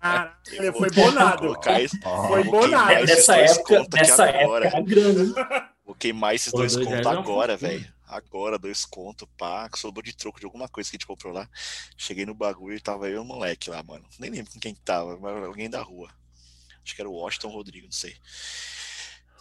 Caralho, 0.01 0.35
foi 0.77 0.89
bonado. 0.91 1.37
colocar 1.39 1.81
isso- 1.81 1.97
Foi 2.01 2.43
bonado. 2.43 3.05
Nessa 3.05 3.37
época, 3.37 3.87
nessa 3.93 4.25
época 4.29 4.81
grande. 4.81 5.33
Vou 5.87 5.95
queimar 5.95 6.35
esses 6.35 6.51
Pô, 6.51 6.57
dois 6.57 6.73
dois 6.75 6.85
contos 6.85 7.05
é 7.07 7.09
agora, 7.09 7.57
pouquinho. 7.57 7.79
velho. 7.79 7.93
Agora, 8.05 8.59
dois 8.59 8.83
contos, 8.85 9.27
pá, 9.37 9.67
que 9.69 9.79
sobrou 9.79 10.03
de 10.03 10.13
troco 10.15 10.37
de 10.39 10.45
alguma 10.45 10.67
coisa 10.67 10.89
que 10.89 10.95
a 10.95 10.97
gente 10.97 11.07
comprou 11.07 11.31
lá. 11.33 11.49
Cheguei 11.97 12.25
no 12.25 12.33
bagulho 12.35 12.75
e 12.75 12.79
tava 12.81 13.07
eu 13.07 13.15
e 13.15 13.19
o 13.19 13.23
moleque 13.23 13.69
lá, 13.69 13.81
mano. 13.83 14.05
Nem 14.19 14.29
lembro 14.29 14.51
com 14.51 14.59
quem 14.59 14.73
que 14.75 14.81
tava, 14.81 15.17
mas 15.17 15.43
alguém 15.45 15.69
da 15.69 15.81
rua. 15.81 16.09
Acho 16.83 16.93
que 16.93 17.01
era 17.01 17.09
o 17.09 17.13
Washington 17.13 17.49
Rodrigo, 17.49 17.85
não 17.85 17.91
sei. 17.91 18.15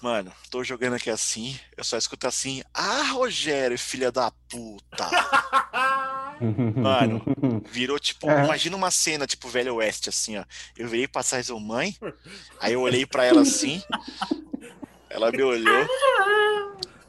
Mano, 0.03 0.33
tô 0.51 0.63
jogando 0.63 0.95
aqui 0.95 1.11
assim, 1.11 1.59
eu 1.77 1.83
só 1.83 1.97
escuto 1.97 2.27
assim, 2.29 2.63
ah, 2.75 3.03
Rogério, 3.13 3.79
filha 3.79 4.13
da 4.13 4.31
puta. 4.49 5.09
Mano, 6.77 7.25
virou 7.71 7.99
tipo, 7.99 8.31
É. 8.31 8.45
imagina 8.45 8.77
uma 8.77 8.91
cena 8.91 9.27
tipo 9.27 9.49
Velho 9.49 9.75
Oeste, 9.77 10.11
assim, 10.11 10.37
ó. 10.37 10.45
Eu 10.77 10.87
virei 10.89 11.09
pra 11.09 11.23
trás 11.25 11.47
do 11.47 11.59
mãe, 11.59 11.97
aí 12.61 12.75
eu 12.75 12.83
olhei 12.83 13.07
pra 13.07 13.25
ela 13.25 13.41
assim, 13.41 13.83
ela 15.11 15.31
me 15.31 15.43
olhou, 15.43 15.87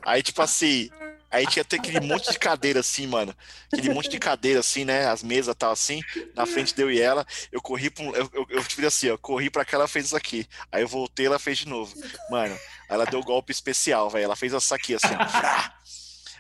aí 0.04 0.22
tipo 0.22 0.42
assim, 0.42 0.90
aí 1.30 1.46
tinha 1.48 1.62
até 1.62 1.78
aquele 1.78 2.00
monte 2.00 2.32
de 2.32 2.40
cadeira 2.40 2.80
assim, 2.80 3.08
mano, 3.08 3.36
aquele 3.72 3.94
monte 3.94 4.10
de 4.10 4.20
cadeira 4.20 4.60
assim, 4.60 4.86
né, 4.86 5.08
as 5.08 5.24
mesas 5.24 5.56
tal 5.56 5.72
assim, 5.72 6.02
na 6.36 6.46
frente 6.46 6.76
deu 6.76 6.92
e 6.92 7.00
ela, 7.00 7.26
eu 7.52 7.62
corri 7.62 7.90
pra 7.90 8.04
um, 8.04 8.16
eu, 8.16 8.30
eu, 8.34 8.46
eu 8.50 8.64
fiz 8.64 8.86
assim, 8.86 9.10
ó, 9.10 9.18
corri 9.18 9.50
pra 9.50 9.66
cá, 9.66 9.78
ela 9.78 9.88
fez 9.88 10.06
isso 10.06 10.18
aqui, 10.18 10.48
aí 10.72 10.82
eu 10.82 10.88
voltei, 10.88 11.26
ela 11.26 11.40
fez 11.40 11.60
de 11.60 11.68
novo, 11.68 11.94
mano, 12.30 12.58
ela 12.90 13.06
deu 13.06 13.22
golpe 13.24 13.52
especial, 13.52 14.10
velho, 14.10 14.26
ela 14.26 14.36
fez 14.36 14.54
essa 14.54 14.76
aqui, 14.76 14.96
assim, 14.96 15.14
ó, 15.14 15.78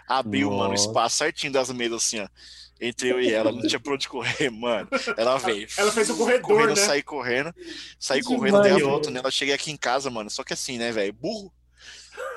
abriu, 0.08 0.50
mano, 0.50 0.70
o 0.70 0.72
Nossa. 0.72 0.88
espaço 0.88 1.18
certinho 1.18 1.52
das 1.52 1.70
mesas, 1.72 2.04
assim, 2.04 2.20
ó, 2.20 2.28
entre 2.80 3.10
eu 3.10 3.20
e 3.20 3.34
ela, 3.34 3.52
não 3.52 3.62
tinha 3.62 3.80
pra 3.80 3.94
onde 3.94 4.08
correr, 4.08 4.50
mano. 4.50 4.88
Ela 5.18 5.38
veio. 5.38 5.68
Ela 5.78 5.92
fez 5.92 6.10
o 6.10 6.18
corredor, 6.18 6.48
correndo, 6.48 6.76
né? 6.76 6.86
saí 6.86 7.04
correndo, 7.04 7.56
saí 8.00 8.22
Que 8.22 8.28
correndo, 8.28 8.62
dei 8.62 8.72
a 8.72 8.78
volta 8.78 9.10
nela, 9.10 9.32
cheguei 9.32 9.54
aqui 9.54 9.72
em 9.72 9.78
casa, 9.78 10.10
mano. 10.10 10.30
Só 10.30 10.44
que 10.44 10.54
assim, 10.54 10.78
né, 10.78 10.92
velho? 10.92 11.14
Burro. 11.14 11.52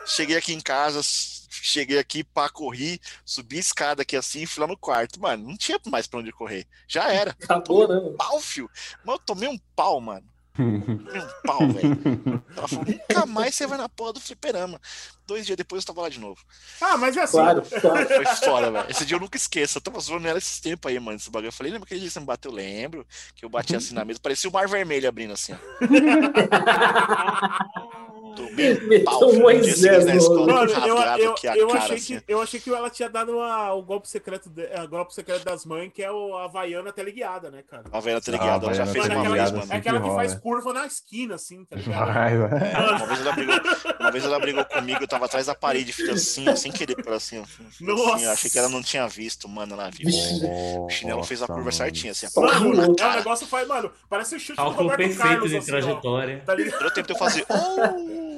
Cheguei 0.06 0.36
aqui 0.36 0.52
em 0.52 0.60
casa, 0.60 1.00
cheguei 1.02 1.98
aqui, 1.98 2.24
pá, 2.24 2.48
corri, 2.48 3.00
subi 3.24 3.56
a 3.56 3.60
escada 3.60 4.02
aqui 4.02 4.16
assim 4.16 4.42
e 4.42 4.46
fui 4.46 4.60
lá 4.62 4.66
no 4.66 4.76
quarto, 4.76 5.20
mano. 5.20 5.46
Não 5.46 5.56
tinha 5.56 5.78
mais 5.86 6.06
pra 6.06 6.20
onde 6.20 6.32
correr. 6.32 6.66
Já 6.88 7.12
era. 7.12 7.30
Acabou, 7.30 7.86
né? 7.86 7.94
mano? 7.94 8.16
Pau, 8.16 8.40
fio. 8.40 8.70
Mano, 9.04 9.18
eu 9.18 9.24
tomei 9.24 9.48
um 9.48 9.58
pau, 9.76 10.00
mano. 10.00 10.26
Um 10.58 10.98
pau, 11.44 11.68
velho. 11.68 12.42
Ela 12.56 12.66
falou, 12.68 12.84
nunca 12.84 13.26
mais 13.26 13.54
você 13.54 13.66
vai 13.66 13.78
na 13.78 13.88
porra 13.88 14.14
do 14.14 14.20
fliperama. 14.20 14.80
Dois 15.26 15.46
dias 15.46 15.56
depois 15.56 15.82
eu 15.82 15.86
tava 15.86 16.02
lá 16.02 16.08
de 16.08 16.18
novo. 16.18 16.40
Ah, 16.80 16.96
mas 16.96 17.16
é 17.16 17.22
assim. 17.22 17.38
Claro, 17.38 17.62
claro. 17.62 18.06
Foi 18.06 18.26
foda, 18.26 18.70
velho. 18.70 18.90
Esse 18.90 19.06
dia 19.06 19.16
eu 19.16 19.20
nunca 19.20 19.36
esqueço. 19.36 19.78
Eu 19.78 19.82
tava 19.82 20.00
zoando 20.00 20.26
ela 20.26 20.38
esses 20.38 20.58
tempos 20.58 20.90
aí, 20.90 20.98
mano. 20.98 21.16
Esse 21.16 21.30
bagulho. 21.30 21.48
Eu 21.48 21.52
falei, 21.52 21.72
lembra 21.72 21.86
aquele 21.86 22.00
dia 22.00 22.08
que 22.08 22.14
você 22.14 22.20
me 22.20 22.26
bateu? 22.26 22.50
Eu 22.50 22.56
lembro. 22.56 23.06
Que 23.34 23.44
eu 23.44 23.48
bati 23.48 23.76
assim 23.76 23.94
na 23.94 24.04
mesa. 24.04 24.18
Parecia 24.20 24.50
o 24.50 24.52
mar 24.52 24.66
vermelho 24.66 25.08
abrindo 25.08 25.32
assim, 25.32 25.52
ó. 25.52 25.56
Pau, 29.04 29.32
Moisés 29.34 30.04
na 30.06 30.16
escola. 30.16 30.46
Mano, 30.52 30.70
eu, 30.70 30.96
rasgado 30.96 31.22
eu, 31.22 31.30
aqui 31.32 31.48
a 31.48 31.56
eu, 31.56 31.66
cara, 31.68 31.78
achei 31.80 31.96
assim. 31.96 32.20
que, 32.20 32.24
eu 32.32 32.42
achei 32.42 32.60
que 32.60 32.70
ela 32.70 32.90
tinha 32.90 33.08
dado 33.08 33.32
uma- 33.32 33.72
o 33.74 33.82
golpe 33.82 34.08
secreto, 34.08 34.48
de, 34.50 34.62
é, 34.62 34.86
golpe 34.86 35.14
secreto 35.14 35.44
das 35.44 35.64
mães, 35.64 35.90
que 35.92 36.02
é 36.02 36.10
o 36.10 36.36
Havaiana 36.36 36.92
teleguiada, 36.92 37.50
né, 37.50 37.62
cara? 37.68 37.84
A 37.92 38.00
tá 38.02 38.10
Ah, 38.10 38.30
ligada, 38.30 38.66
ela 38.66 38.74
já 38.74 38.82
Havaiana 38.82 38.92
fez 38.92 39.04
uma 39.04 39.04
aquela, 39.04 39.20
vez, 39.20 39.22
teleguiada, 39.24 39.58
mano. 39.58 39.72
é 39.72 39.76
aquela 39.76 40.00
que 40.00 40.10
faz 40.14 40.34
curva 40.34 40.72
na 40.72 40.86
esquina, 40.86 41.34
assim, 41.34 41.64
tá 41.64 41.76
ligado? 41.76 42.12
Vai, 42.12 42.36
vai. 42.38 42.96
Uma 42.96 43.06
vez, 43.06 43.20
ela 43.20 43.32
brigou, 43.32 43.60
uma 44.00 44.10
vez 44.10 44.24
ela 44.24 44.38
brigou 44.40 44.64
comigo, 44.64 45.02
eu 45.02 45.08
tava 45.08 45.24
atrás 45.26 45.46
da 45.46 45.54
parede, 45.54 45.92
fiz 45.92 46.08
assim, 46.08 46.54
sem 46.56 46.70
querer, 46.72 46.96
por 46.96 47.12
assim, 47.12 47.42
Nossa. 47.80 48.14
Assim, 48.14 48.24
eu 48.24 48.30
achei 48.30 48.50
que 48.50 48.58
ela 48.58 48.68
não 48.68 48.82
tinha 48.82 49.06
visto, 49.08 49.48
mano, 49.48 49.74
ela 49.74 49.90
viu. 49.90 50.06
Vixe. 50.06 50.40
O 50.44 50.88
chinelo 50.88 51.22
fez 51.24 51.40
a 51.40 51.44
Nossa, 51.44 51.52
curva 51.54 51.70
mano. 51.70 51.72
certinha, 51.72 52.12
assim. 52.12 52.26
Mano, 52.36 52.70
Pulou. 52.70 52.96
é, 52.98 53.16
negócio 53.16 53.46
faz, 53.46 53.66
mano, 53.68 53.90
parece 54.08 54.34
o 54.36 54.38
chute 54.40 54.52
do 54.52 54.56
Cálculo 54.56 54.90
Roberto 54.90 54.98
perfeito 54.98 55.22
Carlos, 55.28 55.50
de 55.50 55.56
assim, 55.56 55.70
ó. 55.70 55.74
trajetória. 55.80 56.42
Tá 56.44 56.54
ligado? 56.54 56.80
Deu 56.80 56.90
tempo 56.92 57.06
de 57.06 57.12
eu 57.12 57.18
fazer. 57.18 57.46
"Oh". 57.48 58.29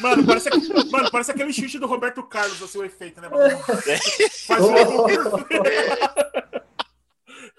Mano, 0.00 0.24
parece, 0.26 0.48
aquele- 0.48 0.90
mano, 0.90 1.10
parece 1.10 1.30
aquele 1.30 1.52
chute 1.52 1.78
do 1.78 1.86
Roberto 1.86 2.22
Carlos, 2.22 2.62
assim, 2.62 2.78
o 2.78 2.84
efeito, 2.84 3.20
né? 3.20 3.28
mano? 3.28 3.58
Faz 4.46 4.64
um 4.64 4.74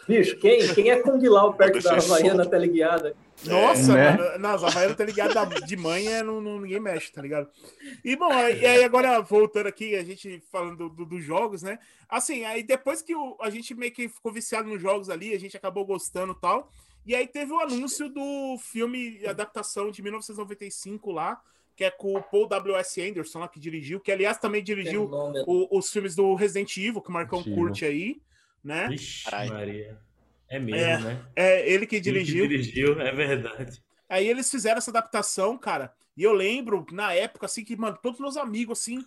Bicho, 0.07 0.37
quem, 0.37 0.73
quem 0.73 0.89
é 0.89 0.99
Kung 1.01 1.21
Lao 1.29 1.53
perto 1.53 1.79
da. 1.81 1.93
Havaiana 1.93 2.45
teleguiada? 2.45 3.15
Nossa, 3.45 3.93
Né? 3.93 4.11
mano. 4.17 4.39
Havaiana 4.65 4.95
tá 4.95 5.45
de 5.45 5.77
é, 6.07 6.23
não, 6.23 6.41
não- 6.41 6.59
ninguém 6.59 6.79
mexe, 6.79 7.11
tá 7.11 7.21
ligado? 7.21 7.47
E 8.03 8.15
bom, 8.15 8.31
e 8.33 8.65
aí 8.65 8.83
agora 8.83 9.21
voltando 9.21 9.67
aqui, 9.67 9.95
a 9.95 10.03
gente 10.03 10.41
falando 10.51 10.89
do- 10.89 11.05
dos 11.05 11.23
jogos, 11.23 11.61
né? 11.61 11.77
Assim, 12.09 12.43
aí 12.43 12.63
depois 12.63 13.03
que 13.03 13.15
o- 13.15 13.37
a 13.39 13.49
gente 13.51 13.75
meio 13.75 13.91
que 13.91 14.09
ficou 14.09 14.31
viciado 14.31 14.67
nos 14.67 14.81
jogos 14.81 15.09
ali, 15.11 15.33
a 15.35 15.39
gente 15.39 15.55
acabou 15.55 15.85
gostando 15.85 16.33
e 16.33 16.41
tal. 16.41 16.71
E 17.05 17.15
aí 17.15 17.27
teve 17.27 17.51
o 17.53 17.59
anúncio 17.59 18.09
do 18.09 18.57
filme 18.59 19.23
adaptação 19.27 19.91
de 19.91 20.01
1995 20.01 21.11
lá, 21.11 21.39
que 21.79 21.85
é 21.85 21.89
com 21.89 22.13
o 22.13 22.21
Paul 22.21 22.45
W.S. 22.45 23.01
Anderson 23.01 23.39
lá 23.39 23.47
que 23.47 23.57
dirigiu, 23.57 24.01
que 24.01 24.11
aliás 24.11 24.37
também 24.37 24.61
dirigiu 24.61 25.05
Fenômeno. 25.05 25.45
o- 25.47 25.77
os 25.77 25.89
filmes 25.89 26.13
do 26.13 26.35
Resident 26.35 26.75
Evil, 26.75 26.99
que 27.01 27.07
o 27.07 27.13
Marcão 27.13 27.41
curte 27.41 27.85
aí, 27.85 28.21
né? 28.61 28.89
Vixe. 28.89 29.31
Maria. 29.31 29.97
É 30.49 30.59
mesmo, 30.59 30.77
É, 30.77 30.99
né? 30.99 31.25
É 31.37 31.71
ele 31.71 31.87
que 31.87 31.95
Ele 31.95 32.03
que 32.03 32.11
dirigiu. 32.11 32.47
dirigiu, 32.49 32.99
é 32.99 33.13
verdade. 33.13 33.81
Aí 34.09 34.27
eles 34.27 34.51
fizeram 34.51 34.79
essa 34.79 34.91
adaptação, 34.91 35.57
cara. 35.57 35.93
E 36.17 36.21
eu 36.23 36.33
lembro, 36.33 36.85
na 36.91 37.13
época, 37.13 37.45
assim, 37.45 37.63
que, 37.63 37.77
mano, 37.77 37.97
todos 38.03 38.19
meus 38.19 38.35
amigos, 38.35 38.79
assim, 38.81 39.01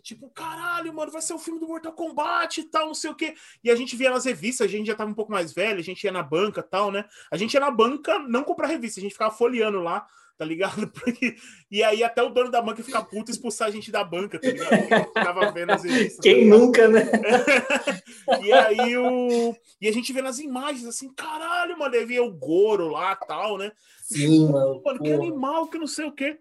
tipo, 0.00 0.30
caralho, 0.30 0.94
mano, 0.94 1.10
vai 1.10 1.22
ser 1.22 1.34
o 1.34 1.40
filme 1.40 1.58
do 1.58 1.66
Mortal 1.66 1.92
Kombat 1.92 2.60
e 2.60 2.64
tal, 2.70 2.86
não 2.86 2.94
sei 2.94 3.10
o 3.10 3.16
quê. 3.16 3.34
E 3.64 3.68
a 3.68 3.74
gente 3.74 3.96
via 3.96 4.10
nas 4.10 4.26
revistas, 4.26 4.68
a 4.68 4.70
gente 4.70 4.86
já 4.86 4.94
tava 4.94 5.10
um 5.10 5.14
pouco 5.14 5.32
mais 5.32 5.52
velho, 5.52 5.80
a 5.80 5.82
gente 5.82 6.04
ia 6.04 6.12
na 6.12 6.22
banca 6.22 6.60
e 6.60 6.70
tal, 6.70 6.92
né? 6.92 7.04
A 7.32 7.36
gente 7.36 7.52
ia 7.54 7.58
na 7.60 7.70
banca 7.72 8.16
não 8.20 8.44
comprar 8.44 8.68
revista, 8.68 9.00
a 9.00 9.02
gente 9.02 9.10
ficava 9.12 9.34
folheando 9.34 9.80
lá, 9.80 10.06
tá 10.42 10.44
ligado? 10.44 10.88
Porque... 10.90 11.36
E 11.70 11.84
aí 11.84 12.02
até 12.02 12.20
o 12.20 12.28
dono 12.28 12.50
da 12.50 12.60
banca 12.60 12.82
ficar 12.82 13.04
puto 13.04 13.30
e 13.30 13.32
expulsar 13.32 13.68
a 13.68 13.70
gente 13.70 13.92
da 13.92 14.02
banca, 14.02 14.40
tá 14.40 14.48
ligado? 14.48 15.54
Vendo 15.54 15.70
as 15.70 15.84
revistas. 15.84 16.16
tá 16.16 16.22
Quem 16.22 16.44
ligado? 16.44 16.58
nunca, 16.58 16.88
né? 16.88 17.02
E 18.42 18.52
aí 18.52 18.96
o. 18.96 19.54
E 19.80 19.88
a 19.88 19.92
gente 19.92 20.12
vê 20.12 20.20
nas 20.20 20.38
imagens 20.38 20.86
assim, 20.86 21.12
caralho, 21.12 21.78
mano, 21.78 21.94
aí 21.94 22.20
o 22.20 22.30
Goro 22.32 22.88
lá 22.88 23.14
tal, 23.14 23.56
né? 23.56 23.70
Sim, 24.02 24.50
mano. 24.50 24.82
Mano, 24.84 25.00
que 25.00 25.12
animal, 25.12 25.68
que 25.68 25.78
não 25.78 25.86
sei 25.86 26.06
o 26.06 26.12
quê. 26.12 26.38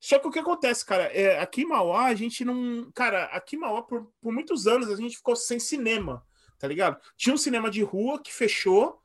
Só 0.00 0.18
que 0.18 0.28
o 0.28 0.30
que 0.30 0.38
acontece, 0.38 0.84
cara, 0.84 1.04
é, 1.04 1.38
aqui 1.38 1.62
em 1.62 1.66
Mauá, 1.66 2.06
a 2.06 2.14
gente 2.14 2.44
não. 2.44 2.90
Cara, 2.94 3.24
aqui 3.26 3.56
em 3.56 3.58
Mauá, 3.58 3.82
por, 3.82 4.10
por 4.20 4.32
muitos 4.32 4.66
anos, 4.66 4.90
a 4.90 4.96
gente 4.96 5.16
ficou 5.16 5.36
sem 5.36 5.58
cinema, 5.58 6.22
tá 6.58 6.68
ligado? 6.68 7.00
Tinha 7.16 7.34
um 7.34 7.38
cinema 7.38 7.70
de 7.70 7.82
rua 7.82 8.20
que 8.22 8.32
fechou, 8.32 9.00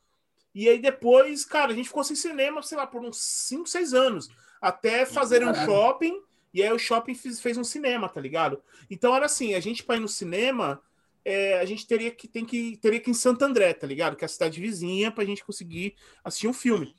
e 0.54 0.70
aí 0.70 0.80
depois, 0.80 1.46
cara, 1.46 1.72
a 1.72 1.76
gente 1.76 1.88
ficou 1.88 2.04
sem 2.04 2.16
cinema, 2.16 2.62
sei 2.62 2.78
lá, 2.78 2.86
por 2.86 3.02
uns 3.02 3.18
5, 3.18 3.68
6 3.68 3.94
anos. 3.94 4.30
Até 4.62 5.06
fazerem 5.06 5.48
um 5.48 5.54
shopping, 5.54 6.22
e 6.54 6.62
aí 6.62 6.72
o 6.72 6.80
shopping 6.80 7.16
fez, 7.16 7.42
fez 7.42 7.58
um 7.58 7.64
cinema, 7.64 8.08
tá 8.08 8.22
ligado? 8.22 8.62
Então 8.90 9.16
era 9.16 9.26
assim, 9.26 9.56
a 9.56 9.60
gente 9.60 9.84
pra 9.84 9.98
ir 9.98 10.00
no 10.00 10.08
cinema, 10.08 10.82
é, 11.26 11.60
a 11.60 11.66
gente 11.66 11.88
teria 11.88 12.12
que, 12.12 12.28
tem 12.28 12.46
que, 12.46 12.78
teria 12.78 13.00
que 13.00 13.10
ir 13.10 13.12
em 13.12 13.16
Santo 13.16 13.44
André, 13.44 13.74
tá 13.74 13.88
ligado? 13.88 14.16
Que 14.16 14.24
é 14.24 14.28
a 14.28 14.30
cidade 14.30 14.62
vizinha, 14.62 15.12
pra 15.12 15.26
gente 15.26 15.44
conseguir 15.44 15.96
assistir 16.24 16.48
um 16.48 16.54
filme. 16.54 16.96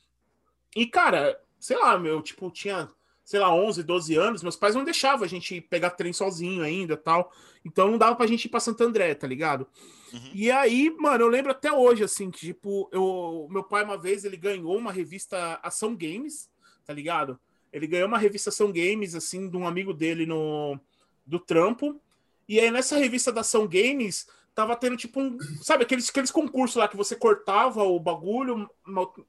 E, 0.75 0.87
cara, 0.87 1.41
sei 1.61 1.79
lá, 1.79 1.97
meu, 1.99 2.21
tipo, 2.21 2.51
tinha 2.51 2.91
sei 3.25 3.41
lá, 3.41 3.53
11, 3.53 3.83
12 3.83 4.15
anos, 4.15 4.43
meus 4.43 4.57
pais 4.57 4.75
não 4.75 4.85
deixavam 4.85 5.25
a 5.25 5.29
gente 5.29 5.61
pegar 5.61 5.91
trem 5.91 6.13
sozinho 6.13 6.63
ainda 6.63 6.97
tal. 6.97 7.33
Então 7.65 7.91
não 7.91 7.97
dava 7.97 8.15
pra 8.15 8.27
gente 8.27 8.45
ir 8.45 8.49
pra 8.49 8.61
Santo 8.61 8.85
André, 8.85 9.15
tá 9.15 9.27
ligado? 9.27 9.67
Uhum. 10.13 10.31
E 10.35 10.51
aí, 10.51 10.95
mano, 10.99 11.25
eu 11.25 11.29
lembro 11.29 11.51
até 11.51 11.73
hoje, 11.73 12.05
assim, 12.05 12.31
que, 12.31 12.41
tipo, 12.41 12.89
eu, 12.93 13.49
meu 13.51 13.65
pai 13.65 13.83
uma 13.83 13.97
vez, 13.97 14.25
ele 14.25 14.37
ganhou 14.37 14.77
uma 14.77 14.93
revista 14.93 15.59
Ação 15.63 15.97
Games, 15.97 16.51
tá 16.85 16.93
ligado? 16.93 17.41
Ele 17.73 17.87
ganhou 17.87 18.07
uma 18.07 18.19
revista 18.19 18.51
Ação 18.51 18.71
Games, 18.71 19.15
assim, 19.15 19.49
de 19.49 19.57
um 19.57 19.67
amigo 19.67 19.95
dele 19.95 20.27
no, 20.27 20.79
do 21.27 21.41
trampo. 21.41 22.01
E 22.47 22.61
aí 22.61 22.71
nessa 22.71 22.99
revista 22.99 23.33
da 23.33 23.41
Ação 23.41 23.67
Games, 23.67 24.27
tava 24.55 24.77
tendo 24.77 24.97
tipo 24.97 25.19
um. 25.19 25.39
Sabe, 25.63 25.85
aqueles, 25.85 26.09
aqueles 26.11 26.31
concursos 26.31 26.77
lá 26.77 26.87
que 26.87 26.97
você 26.97 27.17
cortava 27.17 27.83
o 27.83 27.99
bagulho, 27.99 28.69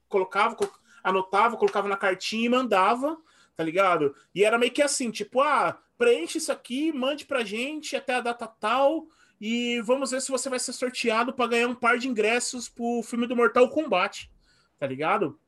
colocava, 0.08 0.56
anotava, 1.02 1.56
colocava 1.56 1.88
na 1.88 1.96
cartinha 1.96 2.44
e 2.44 2.48
mandava, 2.50 3.18
tá 3.56 3.64
ligado? 3.64 4.14
E 4.34 4.44
era 4.44 4.58
meio 4.58 4.72
que 4.72 4.82
assim, 4.82 5.10
tipo, 5.10 5.40
ah, 5.40 5.78
preenche 5.96 6.38
isso 6.38 6.52
aqui, 6.52 6.92
mande 6.92 7.24
pra 7.24 7.42
gente 7.44 7.96
até 7.96 8.14
a 8.14 8.20
data 8.20 8.46
tal. 8.46 9.06
E 9.40 9.80
vamos 9.82 10.10
ver 10.10 10.20
se 10.20 10.30
você 10.30 10.48
vai 10.48 10.58
ser 10.58 10.72
sorteado 10.72 11.32
para 11.32 11.50
ganhar 11.50 11.68
um 11.68 11.74
par 11.74 11.98
de 11.98 12.08
ingressos 12.08 12.68
pro 12.68 13.02
filme 13.02 13.26
do 13.26 13.36
Mortal 13.36 13.68
Kombat, 13.68 14.30
tá 14.78 14.86
ligado? 14.86 15.38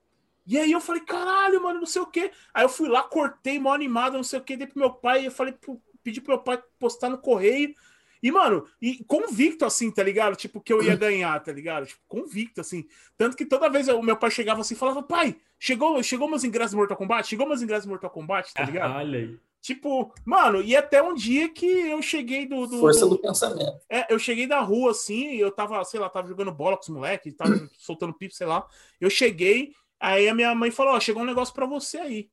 E 0.47 0.59
aí 0.59 0.73
eu 0.73 0.81
falei, 0.81 1.03
caralho, 1.03 1.63
mano, 1.63 1.81
não 1.81 1.87
sei 1.87 2.01
o 2.01 2.07
quê. 2.07 2.31
Aí 2.53 2.65
eu 2.65 2.69
fui 2.69 2.89
lá, 2.89 3.03
cortei, 3.03 3.59
mal 3.59 3.75
animado, 3.75 4.15
não 4.15 4.25
sei 4.25 4.39
o 4.39 4.43
quê, 4.43 4.57
dei 4.57 4.67
pro 4.67 4.79
meu 4.79 4.93
pai, 4.93 5.27
eu 5.27 5.31
falei, 5.31 5.55
pedi 6.03 6.21
pro 6.21 6.35
meu 6.35 6.43
pai 6.43 6.63
postar 6.79 7.11
no 7.11 7.19
correio. 7.19 7.75
E, 8.23 8.31
mano, 8.31 8.67
e 8.81 9.05
convicto, 9.05 9.65
assim, 9.65 9.91
tá 9.91 10.03
ligado? 10.03 10.37
Tipo, 10.37 10.61
que 10.61 10.73
eu 10.73 10.83
ia 10.83 10.97
ganhar, 10.97 11.39
tá 11.43 11.53
ligado? 11.53 11.87
Tipo, 11.87 12.01
convicto, 12.09 12.61
assim. 12.61 12.87
Tanto 13.17 13.37
que 13.37 13.47
toda 13.47 13.69
vez 13.69 13.89
o 13.89 14.03
meu 14.03 14.17
pai 14.17 14.31
chegava 14.31 14.61
assim 14.61 14.75
e 14.75 14.77
falava, 14.77 15.03
pai, 15.03 15.37
chegou, 15.59 16.03
chegou 16.03 16.29
meus 16.29 16.45
ingressos 16.45 16.75
Mortal 16.75 16.97
Kombat? 16.97 17.29
Chegou 17.29 17.47
meus 17.47 17.63
ingressos 17.63 17.87
Mortal 17.87 18.11
Kombat, 18.11 18.53
tá 18.53 18.65
ligado? 18.65 18.95
olha 18.95 19.19
aí. 19.19 19.39
Tipo, 19.61 20.15
mano, 20.25 20.63
e 20.63 20.77
até 20.77 21.03
um 21.03 21.15
dia 21.15 21.49
que 21.49 21.67
eu 21.67 22.01
cheguei 22.01 22.47
do. 22.47 22.67
do 22.67 22.79
Força 22.79 23.01
do, 23.01 23.11
do, 23.11 23.19
pensamento. 23.19 23.81
É, 23.91 24.13
eu 24.13 24.19
cheguei 24.19 24.47
da 24.47 24.61
rua, 24.61 24.93
assim, 24.93 25.35
eu 25.35 25.51
tava, 25.51 25.83
sei 25.85 25.99
lá, 25.99 26.09
tava 26.09 26.29
jogando 26.29 26.53
bola 26.53 26.77
com 26.77 26.83
os 26.83 26.89
moleques, 26.89 27.35
tava 27.35 27.51
soltando 27.77 28.15
pipo, 28.15 28.35
sei 28.35 28.47
lá. 28.47 28.67
Eu 29.01 29.11
cheguei, 29.11 29.73
aí 29.99 30.29
a 30.29 30.35
minha 30.35 30.55
mãe 30.55 30.71
falou: 30.71 30.95
Ó, 30.95 31.01
chegou 31.01 31.23
um 31.23 31.27
negócio 31.27 31.53
pra 31.53 31.67
você 31.67 31.99
aí. 31.99 32.31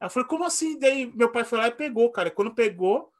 Aí 0.00 0.06
eu 0.06 0.10
falei, 0.10 0.28
como 0.28 0.44
assim? 0.44 0.78
Daí 0.78 1.12
meu 1.14 1.30
pai 1.30 1.44
foi 1.44 1.58
lá 1.58 1.68
e 1.68 1.72
pegou, 1.72 2.10
cara. 2.10 2.30
Quando 2.30 2.54
pegou, 2.54 3.11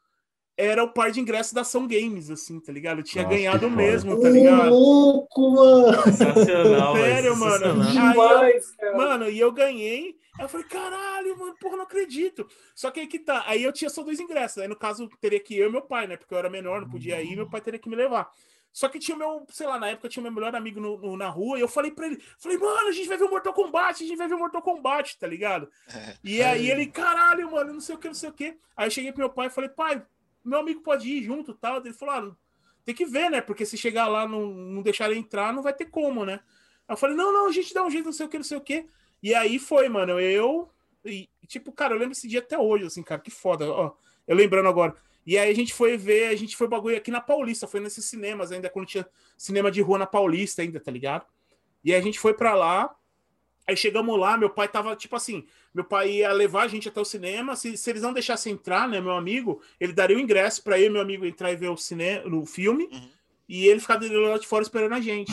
era 0.57 0.85
o 0.85 0.93
par 0.93 1.11
de 1.11 1.21
ingressos 1.21 1.53
da 1.53 1.63
Ação 1.63 1.87
Games, 1.87 2.31
assim, 2.31 2.61
tá 2.61 2.73
ligado? 2.73 2.99
Eu 2.99 3.05
tinha 3.05 3.25
Nossa, 3.25 3.37
ganhado 3.37 3.71
mesmo, 3.71 4.21
tá 4.21 4.29
ligado? 4.29 4.71
louco, 4.71 5.51
mano! 5.51 6.03
Sensacional, 6.05 6.97
Sério, 6.97 7.37
mano. 7.37 7.85
Demais, 7.85 8.75
eu, 8.81 8.97
mano, 8.97 9.31
e 9.31 9.39
eu 9.39 9.51
ganhei. 9.51 10.17
Aí 10.39 10.45
eu 10.45 10.49
falei, 10.49 10.67
caralho, 10.67 11.39
mano, 11.39 11.55
porra, 11.61 11.77
não 11.77 11.85
acredito. 11.85 12.47
Só 12.75 12.91
que 12.91 13.01
aí 13.01 13.07
que 13.07 13.19
tá. 13.19 13.45
Aí 13.47 13.63
eu 13.63 13.73
tinha 13.73 13.91
só 13.91 14.03
dois 14.03 14.21
ingressos. 14.21 14.59
Aí 14.59 14.69
no 14.69 14.77
caso, 14.77 15.09
teria 15.21 15.41
que 15.41 15.55
ir 15.55 15.59
eu 15.59 15.69
e 15.69 15.73
meu 15.73 15.83
pai, 15.83 16.07
né? 16.07 16.17
Porque 16.17 16.33
eu 16.33 16.39
era 16.39 16.51
menor, 16.51 16.83
não 16.83 16.89
podia 16.89 17.23
ir, 17.23 17.35
meu 17.37 17.49
pai 17.49 17.61
teria 17.61 17.81
que 17.81 17.89
me 17.89 17.97
levar. 17.97 18.31
Só 18.73 18.89
que 18.89 18.99
tinha 18.99 19.17
meu, 19.17 19.47
sei 19.51 19.67
lá, 19.67 19.79
na 19.79 19.89
época 19.89 20.09
tinha 20.09 20.23
meu 20.23 20.33
melhor 20.33 20.55
amigo 20.57 20.81
no, 20.81 20.97
no, 20.99 21.17
na 21.17 21.29
rua, 21.29 21.59
e 21.59 21.61
eu 21.61 21.69
falei 21.69 21.91
pra 21.91 22.07
ele, 22.07 22.23
falei, 22.39 22.57
mano, 22.57 22.89
a 22.89 22.93
gente 22.93 23.07
vai 23.07 23.19
ver 23.19 23.25
o 23.25 23.31
Mortal 23.31 23.53
Kombat, 23.53 24.03
a 24.03 24.07
gente 24.07 24.17
vai 24.17 24.27
ver 24.27 24.35
o 24.35 24.39
Mortal 24.39 24.63
Kombat, 24.63 25.19
tá 25.19 25.27
ligado? 25.27 25.69
É. 25.95 26.17
E 26.25 26.43
aí 26.43 26.71
ele, 26.71 26.87
caralho, 26.87 27.51
mano, 27.51 27.75
não 27.75 27.83
sei 27.83 27.95
o 27.95 27.99
que, 27.99 28.09
não 28.09 28.15
sei 28.15 28.31
o 28.31 28.33
que. 28.33 28.57
Aí 28.75 28.87
eu 28.87 28.91
cheguei 28.91 29.13
pro 29.13 29.21
meu 29.21 29.29
pai 29.29 29.49
e 29.49 29.51
falei, 29.51 29.69
pai, 29.69 30.03
meu 30.45 30.61
amigo 30.61 30.81
pode 30.81 31.09
ir 31.09 31.23
junto 31.23 31.55
tal. 31.55 31.79
Ele 31.79 31.93
falou: 31.93 32.15
ah, 32.15 32.37
tem 32.85 32.95
que 32.95 33.05
ver, 33.05 33.31
né? 33.31 33.41
Porque 33.41 33.65
se 33.65 33.77
chegar 33.77 34.09
lá 34.09 34.27
não, 34.27 34.47
não 34.47 34.83
deixar 34.83 35.11
ele 35.11 35.21
entrar, 35.21 35.53
não 35.53 35.63
vai 35.63 35.73
ter 35.73 35.87
como, 35.87 36.25
né? 36.25 36.41
Aí 36.89 36.95
eu 36.95 36.97
falei: 36.97 37.17
não, 37.17 37.33
não, 37.33 37.49
a 37.49 37.53
gente 37.53 37.73
dá 37.73 37.85
um 37.85 37.91
jeito, 37.91 38.07
não 38.07 38.13
sei 38.13 38.27
o 38.27 38.29
que, 38.29 38.39
não 38.39 38.45
sei 38.45 38.57
o 38.57 38.61
que. 38.61 38.87
E 39.23 39.35
aí 39.35 39.59
foi, 39.59 39.89
mano. 39.89 40.19
Eu. 40.21 40.71
E, 41.05 41.29
tipo, 41.47 41.73
cara, 41.73 41.95
eu 41.95 41.99
lembro 41.99 42.13
esse 42.13 42.29
dia 42.29 42.41
até 42.41 42.59
hoje, 42.59 42.85
assim, 42.85 43.03
cara, 43.03 43.21
que 43.21 43.31
foda. 43.31 43.71
Ó, 43.71 43.93
eu 44.27 44.37
lembrando 44.37 44.69
agora. 44.69 44.97
E 45.25 45.39
aí 45.39 45.51
a 45.51 45.55
gente 45.55 45.73
foi 45.73 45.97
ver, 45.97 46.29
a 46.29 46.37
gente 46.37 46.57
foi 46.57 46.67
bagulho 46.67 46.97
aqui 46.97 47.11
na 47.11 47.21
Paulista, 47.21 47.69
foi 47.69 47.81
nesses 47.81 48.05
cinemas 48.05 48.51
ainda, 48.51 48.69
quando 48.69 48.87
tinha 48.87 49.07
cinema 49.37 49.71
de 49.71 49.81
rua 49.81 49.99
na 49.99 50.07
Paulista 50.07 50.63
ainda, 50.63 50.81
tá 50.81 50.91
ligado? 50.91 51.25
E 51.85 51.95
a 51.95 52.01
gente 52.01 52.19
foi 52.19 52.35
pra 52.35 52.55
lá. 52.55 52.95
Aí 53.73 53.77
chegamos 53.77 54.19
lá, 54.19 54.37
meu 54.37 54.51
pai 54.51 54.69
tava, 54.69 54.95
tipo 54.95 55.17
assim, 55.17 55.47
meu 55.75 55.83
pai 55.83 56.11
ia 56.11 56.31
levar 56.33 56.65
a 56.65 56.69
gente 56.69 56.89
até 56.89 57.01
o 57.01 57.05
cinema. 57.05 57.57
Se, 57.57 57.77
se 57.77 57.91
eles 57.91 58.03
não 58.03 58.13
deixassem 58.13 58.53
entrar, 58.53 58.87
né, 58.87 59.01
meu 59.01 59.13
amigo, 59.13 59.63
ele 59.81 59.95
daria 59.95 60.17
o 60.17 60.21
ingresso 60.21 60.63
para 60.63 60.79
ele, 60.79 60.91
meu 60.91 61.01
amigo, 61.01 61.25
entrar 61.25 61.51
e 61.51 61.57
ver 61.57 61.71
o 61.71 61.77
cinema, 61.77 62.29
no 62.29 62.45
filme, 62.45 62.85
uhum. 62.93 63.09
e 63.49 63.67
ele 63.67 63.81
ficar 63.81 63.99
lá 64.01 64.39
de 64.39 64.47
fora 64.47 64.63
esperando 64.63 64.93
a 64.93 65.01
gente, 65.01 65.33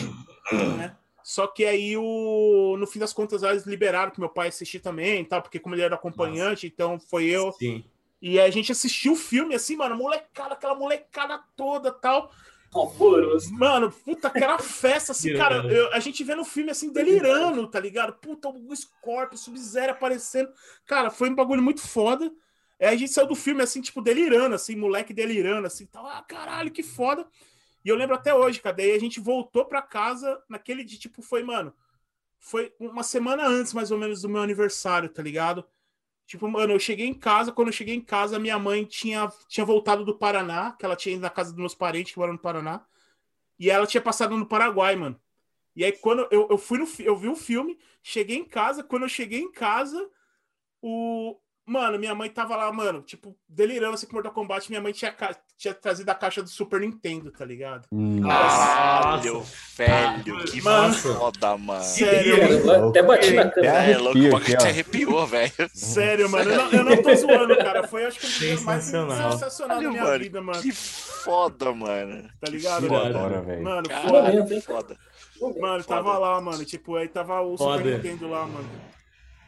né? 0.77 0.95
Só 1.21 1.45
que 1.45 1.65
aí, 1.65 1.95
o, 1.95 2.75
no 2.79 2.87
fim 2.87 2.97
das 2.97 3.13
contas, 3.13 3.43
eles 3.43 3.65
liberaram 3.65 4.11
que 4.11 4.19
meu 4.19 4.29
pai 4.29 4.47
assistir 4.47 4.79
também, 4.79 5.23
tal, 5.23 5.41
porque 5.41 5.59
como 5.59 5.75
ele 5.75 5.83
era 5.83 5.95
acompanhante, 5.95 6.65
Nossa. 6.65 6.67
então 6.67 6.99
foi 6.99 7.25
eu. 7.25 7.51
Sim. 7.51 7.83
E 8.21 8.39
a 8.39 8.49
gente 8.49 8.71
assistiu 8.71 9.13
o 9.13 9.17
filme, 9.17 9.53
assim, 9.53 9.75
mano, 9.75 9.95
molecada, 9.95 10.53
aquela 10.53 10.75
molecada 10.75 11.39
toda 11.55 11.91
tal. 11.91 12.31
Horroroso. 12.72 13.51
Mano, 13.53 13.91
puta, 13.91 14.28
aquela 14.28 14.59
festa, 14.59 15.11
assim, 15.11 15.36
cara, 15.36 15.65
eu, 15.72 15.91
a 15.91 15.99
gente 15.99 16.24
vê 16.24 16.36
no 16.36 16.45
filme, 16.45 16.70
assim, 16.70 16.91
delirando, 16.91 17.67
tá 17.67 17.80
ligado? 17.80 18.13
Puta, 18.13 18.47
o 18.49 18.76
Scorpio, 18.76 19.38
Sub-Zero 19.38 19.93
aparecendo. 19.93 20.51
Cara, 20.86 21.09
foi 21.09 21.30
um 21.30 21.36
bagulho 21.36 21.63
muito 21.63 21.82
foda. 21.82 22.32
É, 22.78 22.89
a 22.89 22.95
gente 22.95 23.11
saiu 23.11 23.28
do 23.28 23.36
filme, 23.36 23.61
assim, 23.63 23.82
tipo, 23.82 24.01
delirando, 24.01 24.55
assim, 24.55 24.76
moleque 24.76 25.13
delirando, 25.13 25.65
assim, 25.67 25.86
tal. 25.88 26.05
Ah, 26.05 26.22
caralho, 26.22 26.72
que 26.72 26.84
foda. 26.84 27.28
E 27.84 27.89
eu 27.89 27.95
lembro 27.95 28.15
até 28.15 28.34
hoje, 28.34 28.61
cara, 28.61 28.76
daí 28.76 28.91
a 28.91 28.99
gente 28.99 29.20
voltou 29.20 29.65
pra 29.65 29.82
casa 29.82 30.41
naquele 30.47 30.84
dia, 30.84 30.99
tipo, 30.99 31.22
foi, 31.22 31.41
mano, 31.41 31.74
foi 32.39 32.74
uma 32.80 33.03
semana 33.03 33.47
antes, 33.47 33.74
mais 33.74 33.89
ou 33.89 33.97
menos, 33.97 34.22
do 34.22 34.30
meu 34.30 34.41
aniversário, 34.41 35.09
tá 35.09 35.24
ligado? 35.24 35.65
Tipo, 36.30 36.47
mano, 36.47 36.73
eu 36.73 36.80
cheguei 36.80 37.07
em 37.07 37.13
casa, 37.15 37.51
quando 37.51 37.69
eu 37.69 37.73
cheguei 37.73 37.95
em 37.95 38.01
casa, 38.01 38.38
minha 38.38 38.59
mãe 38.59 38.86
tinha, 38.86 39.27
tinha 39.47 39.65
voltado 39.65 40.05
do 40.05 40.15
Paraná, 40.15 40.73
que 40.73 40.86
ela 40.86 40.95
tinha 40.95 41.15
ido 41.15 41.23
na 41.23 41.30
casa 41.32 41.49
dos 41.49 41.59
meus 41.59 41.73
parentes 41.73 42.13
que 42.13 42.19
moram 42.19 42.34
no 42.34 42.39
Paraná, 42.39 42.86
e 43.57 43.67
ela 43.67 43.88
tinha 43.88 43.99
passado 43.99 44.38
no 44.38 44.45
Paraguai, 44.45 44.95
mano. 44.95 45.19
E 45.75 45.84
aí, 45.84 45.91
quando 45.91 46.27
eu, 46.30 46.47
eu 46.47 46.55
fui 46.55 46.77
no 46.77 46.88
eu 46.99 47.17
vi 47.17 47.27
o 47.30 47.36
filme, 47.36 47.80
cheguei 48.03 48.38
em 48.38 48.45
casa, 48.45 48.84
quando 48.84 49.03
eu 49.03 49.09
cheguei 49.09 49.39
em 49.39 49.51
casa, 49.51 50.07
o, 50.84 51.36
Mano, 51.70 51.99
minha 51.99 52.15
mãe 52.15 52.28
tava 52.32 52.55
lá, 52.55 52.72
mano, 52.74 53.03
tipo, 53.03 53.38
delirando 53.47 53.93
assim 53.93 54.07
com 54.07 54.13
Mortal 54.13 54.32
Kombat. 54.32 54.67
Minha 54.72 54.82
mãe 54.82 54.91
tinha, 54.91 55.15
tinha 55.55 55.72
trazido 55.72 56.09
a 56.09 56.15
caixa 56.15 56.41
do 56.41 56.49
Super 56.49 56.82
Nintendo, 56.82 57.30
tá 57.30 57.45
ligado? 57.45 57.88
Caralho, 58.24 59.45
velho, 59.78 60.45
que 60.45 60.63
mano, 60.63 60.95
foda, 60.95 61.55
mano. 61.59 61.84
Sério, 61.84 62.65
mano. 62.65 62.89
Até 62.89 63.03
bati 63.03 63.34
na 63.34 63.51
cama. 63.51 63.67
É, 63.67 63.97
louco, 63.99 64.17
o 64.17 64.32
bagulho 64.32 64.57
te 64.57 64.65
arrepiou, 64.65 65.28
velho. 65.28 65.51
Sério, 65.72 66.28
mano, 66.28 66.49
eu 66.49 66.57
não, 66.57 66.72
eu 66.72 66.84
não 66.86 67.03
tô 67.03 67.15
zoando, 67.15 67.55
cara. 67.57 67.88
Foi, 67.88 68.03
acho 68.03 68.20
que, 68.20 68.26
o 68.26 68.30
dia 68.30 68.61
mais 68.61 68.86
sensacional 68.86 69.80
da 69.80 69.89
minha 69.89 70.03
mano, 70.03 70.24
vida, 70.24 70.41
mano. 70.41 70.61
Que 70.63 70.72
foda, 70.72 71.72
mano. 71.72 72.28
Tá 72.41 72.49
ligado, 72.49 72.88
Foda, 72.88 73.41
velho. 73.41 73.63
Mano, 73.63 73.88
Caralho, 73.88 74.47
foda. 74.47 74.97
foda. 75.39 75.59
Mano, 75.59 75.84
tava 75.84 76.17
lá, 76.17 76.41
mano. 76.41 76.65
Tipo, 76.65 76.95
aí 76.95 77.07
tava 77.07 77.41
o 77.41 77.55
Super 77.55 77.86
Nintendo 77.86 78.28
lá, 78.28 78.47
mano. 78.47 78.67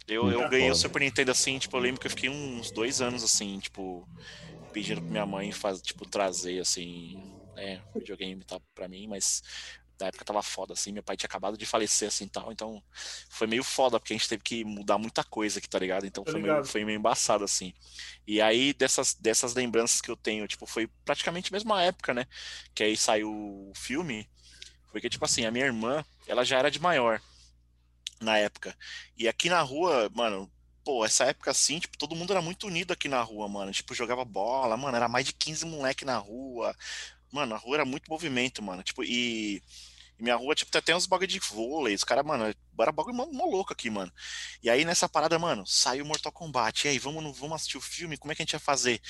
Eu, 0.07 0.29
eu 0.31 0.45
ganhei 0.45 0.69
o 0.71 0.75
Super 0.75 0.99
Nintendo 1.01 1.31
assim, 1.31 1.57
tipo, 1.59 1.75
eu 1.77 1.81
lembro 1.81 1.99
que 2.01 2.07
eu 2.07 2.11
fiquei 2.11 2.29
uns 2.29 2.71
dois 2.71 3.01
anos 3.01 3.23
assim, 3.23 3.59
tipo, 3.59 4.09
pedindo 4.71 5.01
pra 5.01 5.11
minha 5.11 5.25
mãe 5.25 5.51
faz, 5.51 5.81
tipo, 5.81 6.05
trazer 6.09 6.59
assim, 6.61 7.41
né, 7.55 7.83
videogame 7.95 8.43
tá, 8.45 8.59
pra 8.75 8.87
mim, 8.87 9.07
mas 9.07 9.41
na 9.99 10.07
época 10.07 10.25
tava 10.25 10.41
foda, 10.43 10.73
assim, 10.73 10.91
meu 10.91 11.03
pai 11.03 11.17
tinha 11.17 11.27
acabado 11.27 11.57
de 11.57 11.65
falecer, 11.65 12.07
assim, 12.09 12.27
tal, 12.27 12.51
então 12.51 12.83
foi 13.29 13.47
meio 13.47 13.63
foda, 13.63 13.99
porque 13.99 14.13
a 14.13 14.17
gente 14.17 14.29
teve 14.29 14.43
que 14.43 14.65
mudar 14.65 14.97
muita 14.97 15.23
coisa 15.23 15.59
aqui, 15.59 15.69
tá 15.69 15.79
ligado? 15.79 16.05
Então 16.07 16.25
foi, 16.25 16.41
meio, 16.41 16.59
foi 16.63 16.83
meio 16.85 16.97
embaçado, 16.97 17.43
assim. 17.43 17.73
E 18.27 18.41
aí, 18.41 18.73
dessas, 18.73 19.13
dessas 19.15 19.53
lembranças 19.55 20.01
que 20.01 20.11
eu 20.11 20.17
tenho, 20.17 20.47
tipo, 20.47 20.65
foi 20.67 20.87
praticamente 21.05 21.51
a 21.53 21.55
mesma 21.55 21.81
época, 21.83 22.13
né, 22.13 22.25
que 22.75 22.83
aí 22.83 22.97
saiu 22.97 23.31
o 23.31 23.73
filme, 23.75 24.29
porque, 24.91 25.09
tipo 25.09 25.25
assim, 25.25 25.45
a 25.45 25.51
minha 25.51 25.65
irmã, 25.65 26.03
ela 26.27 26.43
já 26.43 26.57
era 26.59 26.71
de 26.71 26.79
maior, 26.79 27.21
na 28.21 28.37
época. 28.37 28.75
E 29.17 29.27
aqui 29.27 29.49
na 29.49 29.61
rua, 29.61 30.09
mano, 30.13 30.49
pô, 30.83 31.05
essa 31.05 31.25
época 31.25 31.51
assim, 31.51 31.79
tipo, 31.79 31.97
todo 31.97 32.15
mundo 32.15 32.31
era 32.31 32.41
muito 32.41 32.67
unido 32.67 32.93
aqui 32.93 33.07
na 33.07 33.21
rua, 33.21 33.47
mano. 33.47 33.71
Tipo, 33.71 33.93
jogava 33.93 34.23
bola, 34.23 34.77
mano, 34.77 34.95
era 34.95 35.07
mais 35.07 35.25
de 35.25 35.33
15 35.33 35.65
moleque 35.65 36.05
na 36.05 36.17
rua. 36.17 36.75
Mano, 37.31 37.55
a 37.55 37.57
rua 37.57 37.77
era 37.77 37.85
muito 37.85 38.09
movimento, 38.09 38.61
mano. 38.61 38.83
Tipo, 38.83 39.03
e, 39.03 39.61
e 40.19 40.23
minha 40.23 40.35
rua, 40.35 40.53
tipo, 40.53 40.71
tem 40.71 40.79
até 40.79 40.95
uns 40.95 41.05
bagulho 41.05 41.27
de 41.27 41.39
vôlei. 41.39 41.95
Os 41.95 42.03
caras, 42.03 42.25
mano, 42.25 42.53
era 42.79 42.91
bagulho 42.91 43.15
mó, 43.15 43.25
mó 43.31 43.45
louco 43.45 43.73
aqui, 43.73 43.89
mano. 43.89 44.11
E 44.61 44.69
aí 44.69 44.83
nessa 44.85 45.07
parada, 45.07 45.37
mano, 45.39 45.65
saiu 45.65 46.05
Mortal 46.05 46.31
Kombat. 46.31 46.85
E 46.85 46.89
aí, 46.89 46.99
vamos, 46.99 47.37
vamos 47.37 47.55
assistir 47.55 47.77
o 47.77 47.81
filme? 47.81 48.17
Como 48.17 48.31
é 48.31 48.35
que 48.35 48.41
a 48.41 48.45
gente 48.45 48.51
vai 48.51 48.59
fazer? 48.59 49.01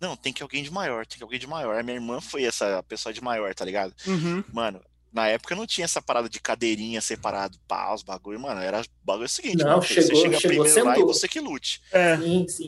Não, 0.00 0.16
tem 0.16 0.32
que 0.32 0.42
alguém 0.42 0.62
de 0.62 0.70
maior, 0.70 1.06
tem 1.06 1.18
que 1.18 1.24
alguém 1.24 1.38
de 1.38 1.46
maior. 1.46 1.78
A 1.78 1.82
minha 1.82 1.96
irmã 1.96 2.20
foi 2.20 2.44
essa 2.44 2.82
pessoa 2.84 3.12
de 3.12 3.20
maior, 3.20 3.54
tá 3.54 3.64
ligado? 3.64 3.94
Uhum. 4.06 4.44
Mano, 4.52 4.82
na 5.12 5.26
época 5.28 5.56
não 5.56 5.66
tinha 5.66 5.84
essa 5.84 6.00
parada 6.00 6.28
de 6.28 6.40
cadeirinha 6.40 7.00
separado, 7.00 7.58
pá, 7.66 7.92
os 7.92 8.02
bagulho, 8.02 8.38
mano. 8.38 8.60
Era 8.60 8.80
o 8.80 8.84
bagulho 9.02 9.28
seguinte, 9.28 9.58
não, 9.58 9.70
mano, 9.70 9.82
chegou, 9.82 10.02
você 10.02 10.16
chega 10.16 10.40
chegou, 10.40 10.64
primeiro 10.64 10.84
lá 10.84 10.98
e 10.98 11.02
você 11.02 11.28
que 11.28 11.40
lute. 11.40 11.82
É. 11.92 12.16
Sim, 12.16 12.46
sim. 12.48 12.66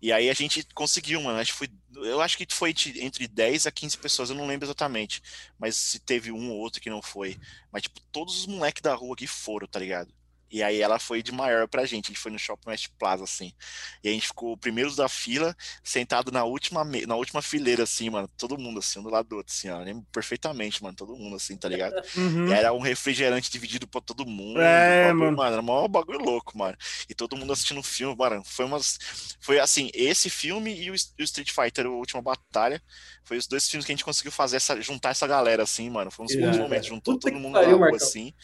E 0.00 0.12
aí 0.12 0.28
a 0.28 0.34
gente 0.34 0.66
conseguiu, 0.74 1.20
mano. 1.22 1.38
Acho 1.38 1.52
que 1.52 1.58
foi, 1.58 1.68
eu 2.04 2.20
acho 2.20 2.36
que 2.36 2.46
foi 2.50 2.74
entre 2.96 3.28
10 3.28 3.66
a 3.68 3.70
15 3.70 3.96
pessoas, 3.98 4.30
eu 4.30 4.36
não 4.36 4.48
lembro 4.48 4.66
exatamente. 4.66 5.22
Mas 5.56 5.76
se 5.76 6.00
teve 6.00 6.32
um 6.32 6.50
ou 6.50 6.58
outro 6.58 6.80
que 6.80 6.90
não 6.90 7.00
foi. 7.00 7.38
Mas, 7.70 7.82
tipo, 7.82 8.00
todos 8.10 8.40
os 8.40 8.46
moleques 8.46 8.82
da 8.82 8.94
rua 8.94 9.14
aqui 9.14 9.28
foram, 9.28 9.68
tá 9.68 9.78
ligado? 9.78 10.12
E 10.52 10.62
aí 10.62 10.82
ela 10.82 10.98
foi 10.98 11.22
de 11.22 11.32
maior 11.32 11.66
pra 11.66 11.86
gente. 11.86 12.06
A 12.06 12.08
gente 12.08 12.20
foi 12.20 12.30
no 12.30 12.38
Shopping 12.38 12.68
West 12.68 12.88
Plaza, 12.98 13.24
assim. 13.24 13.54
E 14.04 14.10
a 14.10 14.12
gente 14.12 14.26
ficou 14.26 14.54
primeiros 14.54 14.94
da 14.94 15.08
fila, 15.08 15.56
sentado 15.82 16.30
na 16.30 16.44
última, 16.44 16.84
na 16.84 17.16
última 17.16 17.40
fileira, 17.40 17.84
assim, 17.84 18.10
mano. 18.10 18.28
Todo 18.36 18.58
mundo, 18.58 18.78
assim, 18.78 18.98
um 18.98 19.02
do 19.02 19.08
lado 19.08 19.28
do 19.30 19.36
outro, 19.36 19.50
assim, 19.50 19.70
ó. 19.70 19.80
Eu 19.80 19.84
lembro 19.84 20.06
perfeitamente, 20.12 20.82
mano. 20.82 20.94
Todo 20.94 21.16
mundo, 21.16 21.36
assim, 21.36 21.56
tá 21.56 21.68
ligado? 21.68 21.94
Uhum. 22.14 22.48
E 22.48 22.52
era 22.52 22.72
um 22.74 22.80
refrigerante 22.80 23.50
dividido 23.50 23.86
pra 23.86 24.00
todo 24.00 24.26
mundo. 24.26 24.60
É, 24.60 25.06
bagulho, 25.08 25.36
mano. 25.36 25.52
Era 25.52 25.62
maior 25.62 25.88
bagulho 25.88 26.18
louco, 26.18 26.58
mano. 26.58 26.76
E 27.08 27.14
todo 27.14 27.36
mundo 27.36 27.52
assistindo 27.52 27.80
o 27.80 27.82
filme, 27.82 28.14
mano. 28.14 28.42
Foi 28.44 28.66
umas. 28.66 28.98
Foi 29.40 29.58
assim, 29.58 29.90
esse 29.94 30.28
filme 30.28 30.78
e 30.78 30.90
o, 30.90 30.92
o 30.92 31.22
Street 31.22 31.50
Fighter, 31.50 31.86
a 31.86 31.88
última 31.88 32.20
batalha. 32.20 32.82
Foi 33.24 33.38
os 33.38 33.46
dois 33.46 33.66
filmes 33.68 33.86
que 33.86 33.92
a 33.92 33.94
gente 33.94 34.04
conseguiu 34.04 34.30
fazer 34.32 34.56
essa, 34.56 34.78
juntar 34.80 35.10
essa 35.10 35.26
galera, 35.26 35.62
assim, 35.62 35.88
mano. 35.88 36.10
Foi 36.10 36.26
uns 36.26 36.34
bons 36.34 36.42
Irado. 36.42 36.58
momentos. 36.58 36.88
Juntou 36.88 37.18
todo 37.18 37.32
mundo 37.34 37.54
pariu, 37.54 37.78
na 37.78 37.86
rua, 37.86 37.96
assim. 37.96 38.34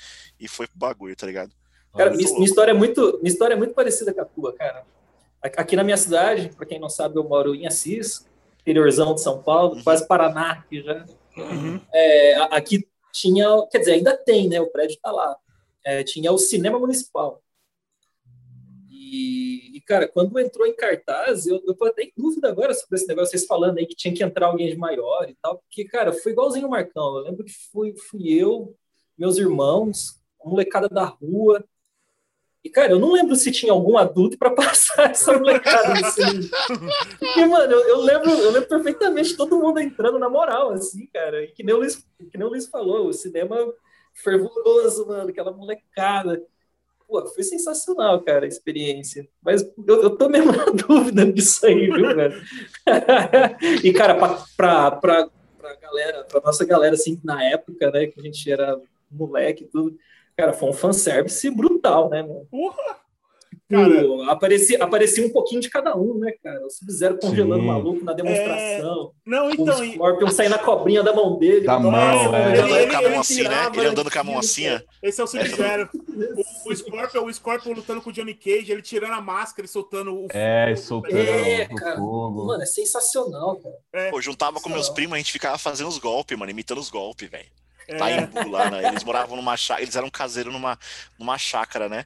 E 0.40 0.48
foi 0.48 0.66
pro 0.66 0.78
bagulho, 0.78 1.14
tá 1.14 1.26
ligado? 1.26 1.52
Cara, 1.96 2.10
minha, 2.10 2.32
minha 2.32 2.44
história 2.44 2.70
é 2.70 2.74
muito, 2.74 3.18
minha 3.22 3.32
história 3.32 3.54
é 3.54 3.56
muito 3.56 3.74
parecida 3.74 4.12
com 4.12 4.20
a 4.20 4.24
tua, 4.24 4.52
cara. 4.52 4.84
Aqui 5.42 5.76
na 5.76 5.84
minha 5.84 5.96
cidade, 5.96 6.50
para 6.56 6.66
quem 6.66 6.78
não 6.78 6.88
sabe, 6.88 7.16
eu 7.16 7.24
moro 7.24 7.54
em 7.54 7.66
Assis, 7.66 8.26
interiorzão 8.60 9.14
de 9.14 9.22
São 9.22 9.42
Paulo, 9.42 9.76
Uhum. 9.76 9.84
quase 9.84 10.06
Paraná 10.06 10.52
aqui 10.52 10.82
já. 10.82 11.04
Uhum. 11.36 11.80
É, 11.92 12.34
aqui 12.50 12.86
tinha, 13.12 13.46
quer 13.70 13.78
dizer, 13.78 13.92
ainda 13.92 14.16
tem, 14.16 14.48
né? 14.48 14.60
O 14.60 14.70
prédio 14.70 14.94
está 14.94 15.10
lá. 15.10 15.36
É, 15.84 16.02
tinha 16.02 16.32
o 16.32 16.38
cinema 16.38 16.78
municipal. 16.78 17.42
E, 18.90 19.76
e, 19.76 19.80
cara, 19.80 20.06
quando 20.06 20.38
entrou 20.38 20.66
em 20.66 20.74
cartaz, 20.74 21.46
eu, 21.46 21.62
eu 21.66 21.74
tô 21.74 21.86
até 21.86 22.02
em 22.02 22.12
dúvida 22.16 22.48
agora 22.48 22.74
sobre 22.74 22.96
esse 22.96 23.06
negócio, 23.06 23.30
vocês 23.30 23.46
falando 23.46 23.78
aí 23.78 23.86
que 23.86 23.96
tinha 23.96 24.12
que 24.12 24.22
entrar 24.22 24.46
alguém 24.48 24.68
de 24.68 24.76
maior 24.76 25.26
e 25.28 25.36
tal, 25.40 25.58
porque, 25.58 25.84
cara, 25.84 26.12
foi 26.12 26.32
igualzinho 26.32 26.66
o 26.66 26.70
Marcão. 26.70 27.16
Eu 27.16 27.22
lembro 27.22 27.44
que 27.44 27.52
fui, 27.72 27.94
fui 27.96 28.28
eu, 28.32 28.74
meus 29.16 29.38
irmãos, 29.38 30.20
a 30.44 30.48
molecada 30.48 30.88
da 30.88 31.04
rua. 31.04 31.64
E, 32.64 32.68
cara, 32.68 32.92
eu 32.92 32.98
não 32.98 33.12
lembro 33.12 33.36
se 33.36 33.52
tinha 33.52 33.72
algum 33.72 33.96
adulto 33.96 34.36
para 34.36 34.50
passar 34.54 35.10
essa 35.10 35.38
molecada 35.38 35.94
no 35.94 36.10
cinema. 36.10 36.48
Porque, 37.18 37.46
mano, 37.46 37.72
eu, 37.72 37.88
eu 37.88 38.00
lembro, 38.00 38.30
eu 38.30 38.50
lembro 38.50 38.68
perfeitamente 38.68 39.36
todo 39.36 39.58
mundo 39.58 39.80
entrando 39.80 40.18
na 40.18 40.28
moral, 40.28 40.70
assim, 40.70 41.06
cara. 41.06 41.44
E 41.44 41.48
que 41.48 41.62
nem 41.62 41.74
o 41.74 41.78
Luiz, 41.78 41.96
que 42.30 42.36
nem 42.36 42.46
o 42.46 42.50
Luiz 42.50 42.66
falou, 42.66 43.06
o 43.06 43.12
cinema 43.12 43.56
fervoroso, 44.12 45.06
mano, 45.06 45.30
aquela 45.30 45.52
molecada. 45.52 46.42
Pô, 47.06 47.24
foi 47.26 47.42
sensacional, 47.42 48.20
cara, 48.22 48.44
a 48.44 48.48
experiência. 48.48 49.26
Mas 49.40 49.62
eu, 49.62 50.02
eu 50.02 50.10
tô 50.16 50.28
mesmo 50.28 50.52
na 50.52 50.66
dúvida 50.66 51.24
disso 51.32 51.64
aí, 51.64 51.86
viu, 51.86 52.14
velho? 52.14 52.42
e, 53.82 53.92
cara, 53.92 54.14
pra, 54.14 54.44
pra, 54.56 54.90
pra, 54.90 55.30
pra 55.56 55.74
galera, 55.76 56.24
pra 56.24 56.40
nossa 56.40 56.64
galera, 56.66 56.94
assim, 56.94 57.18
na 57.24 57.42
época, 57.44 57.90
né, 57.90 58.08
que 58.08 58.20
a 58.20 58.22
gente 58.22 58.50
era 58.50 58.78
moleque 59.10 59.64
e 59.64 59.66
tudo, 59.66 59.96
cara, 60.38 60.52
foi 60.52 60.68
um 60.70 60.72
fanservice 60.72 61.50
brutal, 61.50 62.08
né, 62.08 62.22
mano? 62.22 62.46
Porra! 62.50 62.96
Cara- 63.70 64.02
Pô, 64.02 64.22
aparecia, 64.22 64.82
aparecia 64.82 65.26
um 65.26 65.28
pouquinho 65.30 65.60
de 65.60 65.68
cada 65.68 65.94
um, 65.94 66.14
né, 66.18 66.32
cara? 66.42 66.64
O 66.64 66.70
Sub-Zero 66.70 67.18
congelando 67.18 67.62
o 67.62 67.66
maluco 67.66 68.02
na 68.02 68.14
demonstração. 68.14 69.12
Não, 69.26 69.50
então. 69.50 69.78
o 69.80 69.84
e- 69.84 69.92
Scorpion 69.92 70.30
saindo 70.30 70.52
na 70.52 70.58
cobrinha 70.58 71.02
da 71.02 71.12
mão 71.12 71.38
dele. 71.38 71.66
Da 71.66 71.78
mão, 71.78 71.90
velho, 72.30 72.34
é. 72.34 72.50
Ele 72.52 72.60
andando 72.62 72.76
ele- 72.78 72.86
com 72.90 72.96
a 72.96 73.00
mão 73.02 73.10
ele 73.10 73.18
assim, 73.18 73.42
né? 73.42 73.70
Ele 73.74 73.86
andando 73.86 74.10
com 74.10 74.18
a 74.18 74.24
mão 74.24 74.38
assim, 74.38 74.64
cara. 74.64 74.84
ó. 74.88 75.06
Esse 75.06 75.20
é 75.20 75.24
o 75.24 75.26
Sub-Zero. 75.26 75.88
O, 76.66 76.70
o 76.72 76.74
Scorpion, 76.76 77.24
o 77.26 77.32
Scorpion 77.34 77.72
lutando 77.74 78.00
com 78.02 78.10
o 78.10 78.12
Johnny 78.12 78.34
Cage, 78.34 78.72
ele 78.72 78.82
tirando 78.82 79.12
a 79.12 79.20
máscara 79.20 79.66
e 79.66 79.68
soltando 79.68 80.12
o 80.14 80.26
É, 80.30 80.74
soltando 80.74 81.16
É, 81.16 81.68
o 81.70 81.74
cara. 81.76 81.96
fogo. 81.96 82.44
Mano, 82.46 82.62
é 82.62 82.66
sensacional, 82.66 83.56
cara. 83.92 84.10
Pô, 84.10 84.20
juntava 84.20 84.60
com 84.60 84.68
meus 84.68 84.88
primos, 84.88 85.14
a 85.14 85.18
gente 85.18 85.30
ficava 85.30 85.56
fazendo 85.58 85.88
os 85.88 85.98
golpes, 85.98 86.36
mano, 86.38 86.50
imitando 86.50 86.78
os 86.78 86.90
golpes, 86.90 87.28
velho. 87.30 87.46
É, 87.88 87.96
Taimbu 87.96 88.48
lá, 88.50 88.70
né? 88.70 88.86
Eles 88.88 89.02
moravam 89.02 89.36
numa 89.36 89.56
chácara, 89.56 89.82
eles 89.82 89.96
eram 89.96 90.10
caseiros 90.10 90.52
numa, 90.52 90.78
numa 91.18 91.38
chácara, 91.38 91.88
né? 91.88 92.04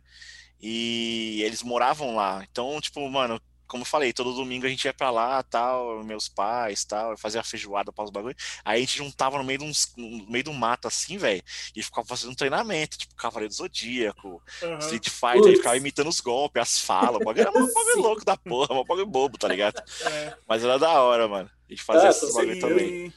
E 0.60 1.42
eles 1.44 1.62
moravam 1.62 2.14
lá. 2.14 2.44
Então, 2.50 2.80
tipo, 2.80 3.06
mano, 3.10 3.40
como 3.66 3.82
eu 3.82 3.86
falei, 3.86 4.12
todo 4.12 4.34
domingo 4.34 4.66
a 4.66 4.68
gente 4.68 4.84
ia 4.84 4.92
pra 4.92 5.10
lá, 5.10 5.42
tal, 5.42 6.04
meus 6.04 6.28
pais, 6.28 6.84
tal, 6.84 7.16
fazia 7.16 7.40
a 7.40 7.44
feijoada 7.44 7.90
para 7.90 8.04
os 8.04 8.10
bagulho. 8.10 8.36
Aí 8.64 8.76
a 8.76 8.80
gente 8.80 8.98
juntava 8.98 9.38
no 9.38 9.44
meio, 9.44 9.60
de 9.60 9.64
uns, 9.64 9.92
no 9.96 10.30
meio 10.30 10.44
do 10.44 10.52
mato, 10.52 10.86
assim, 10.86 11.16
velho, 11.16 11.42
e 11.74 11.82
ficava 11.82 12.06
fazendo 12.06 12.30
um 12.30 12.34
treinamento, 12.34 12.98
tipo, 12.98 13.14
Cavaleiro 13.14 13.48
do 13.48 13.56
Zodíaco, 13.56 14.42
aham. 14.62 14.78
Street 14.78 15.08
Fighter, 15.08 15.52
e 15.52 15.56
ficava 15.56 15.76
imitando 15.76 16.08
os 16.08 16.20
golpes, 16.20 16.60
as 16.62 16.78
falas, 16.78 17.16
o 17.16 17.24
bagulho 17.24 17.40
era 17.40 17.50
um 17.50 17.72
bagulho 17.72 18.02
louco 18.02 18.24
da 18.24 18.36
porra, 18.36 18.74
um 18.74 18.84
bagulho 18.84 19.06
bobo, 19.06 19.38
tá 19.38 19.48
ligado? 19.48 19.82
É. 20.02 20.36
Mas 20.46 20.62
era 20.62 20.78
da 20.78 21.00
hora, 21.00 21.26
mano. 21.26 21.50
A 21.66 21.72
gente 21.72 21.82
fazia 21.82 22.08
Ah, 22.08 22.10
esses 22.10 22.34
bagulho 22.34 22.60
também. 22.60 23.12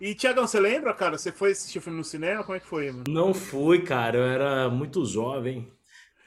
E, 0.00 0.14
Tiagão, 0.14 0.46
você 0.46 0.60
lembra, 0.60 0.92
cara? 0.92 1.16
Você 1.16 1.32
foi 1.32 1.52
assistir 1.52 1.78
o 1.78 1.82
filme 1.82 1.98
no 1.98 2.04
cinema? 2.04 2.44
Como 2.44 2.56
é 2.56 2.60
que 2.60 2.66
foi, 2.66 2.90
mano? 2.90 3.04
Não 3.08 3.32
fui, 3.32 3.82
cara. 3.82 4.18
Eu 4.18 4.24
era 4.24 4.68
muito 4.68 5.04
jovem. 5.04 5.70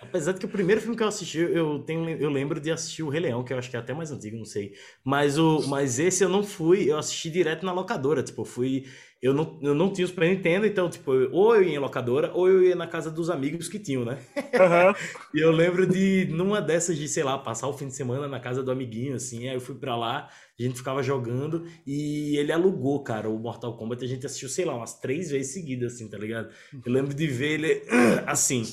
Apesar 0.02 0.32
de 0.32 0.40
que 0.40 0.46
o 0.46 0.50
primeiro 0.50 0.80
filme 0.80 0.96
que 0.96 1.04
eu 1.04 1.08
assisti, 1.08 1.40
eu 1.40 1.80
tenho, 1.80 2.10
eu 2.10 2.30
lembro 2.30 2.60
de 2.60 2.72
assistir 2.72 3.04
o 3.04 3.10
Rei 3.10 3.20
Leão, 3.20 3.44
que 3.44 3.52
eu 3.52 3.58
acho 3.58 3.70
que 3.70 3.76
é 3.76 3.80
até 3.80 3.94
mais 3.94 4.12
antigo, 4.12 4.38
não 4.38 4.46
sei. 4.46 4.72
Mas 5.04 5.38
o, 5.38 5.68
mas 5.68 6.00
esse 6.00 6.24
eu 6.24 6.30
não 6.30 6.42
fui, 6.42 6.90
eu 6.90 6.98
assisti 6.98 7.30
direto 7.30 7.66
na 7.66 7.74
locadora, 7.74 8.24
tipo, 8.24 8.42
eu 8.42 8.46
fui, 8.46 8.86
eu 9.22 9.34
não, 9.34 9.60
eu 9.62 9.76
não 9.76 9.92
tinha 9.92 10.06
os 10.06 10.12
Super 10.12 10.30
Nintendo, 10.30 10.66
então, 10.66 10.90
tipo, 10.90 11.14
eu- 11.14 11.32
ou 11.34 11.56
eu 11.56 11.64
ia 11.64 11.76
em 11.76 11.78
locadora, 11.80 12.32
ou 12.34 12.48
eu 12.48 12.64
ia 12.64 12.76
na 12.76 12.88
casa 12.88 13.12
dos 13.12 13.30
amigos 13.30 13.68
que 13.68 13.78
tinham, 13.80 14.06
né? 14.06 14.18
Aham. 14.58 14.94
E 15.34 15.40
eu 15.40 15.52
lembro 15.52 15.86
de, 15.86 16.26
numa 16.32 16.62
dessas 16.62 16.98
de, 16.98 17.08
sei 17.08 17.24
lá, 17.24 17.38
passar 17.38 17.68
o 17.68 17.74
fim 17.78 17.88
de 17.88 17.96
semana 17.96 18.28
na 18.28 18.40
casa 18.40 18.64
do 18.64 18.72
amiguinho, 18.72 19.16
assim, 19.16 19.48
aí 19.48 19.56
eu 19.56 19.62
fui 19.62 19.76
pra 19.76 19.96
lá, 19.96 20.30
a 20.60 20.64
gente 20.64 20.78
ficava 20.78 21.04
jogando, 21.04 21.66
e 21.86 22.36
ele 22.38 22.52
alugou, 22.52 23.04
cara, 23.04 23.30
o 23.30 23.38
Mortal 23.38 23.78
Kombat, 23.78 24.04
a 24.04 24.08
gente 24.08 24.26
assistiu, 24.26 24.50
sei 24.50 24.66
lá, 24.66 24.76
umas 24.76 24.96
três 25.00 25.30
vezes 25.30 25.54
seguidas, 25.54 25.94
assim, 25.94 26.10
tá 26.10 26.18
ligado? 26.18 26.50
Eu 26.86 26.92
lembro 26.92 27.14
de 27.14 27.28
ver 27.28 27.52
ele 27.60 27.84
assim, 28.26 28.64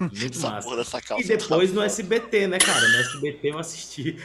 muito 0.00 0.38
Essa 0.38 0.50
massa. 0.50 0.68
porra 0.68 0.76
dessa 0.78 1.00
calça. 1.00 1.24
E 1.24 1.36
depois 1.36 1.70
tá 1.70 1.76
no. 1.76 1.82
SBT, 1.82 2.46
né, 2.46 2.58
cara? 2.58 2.88
No 2.88 2.96
SBT 2.96 3.48
eu 3.50 3.58
assisti. 3.58 4.16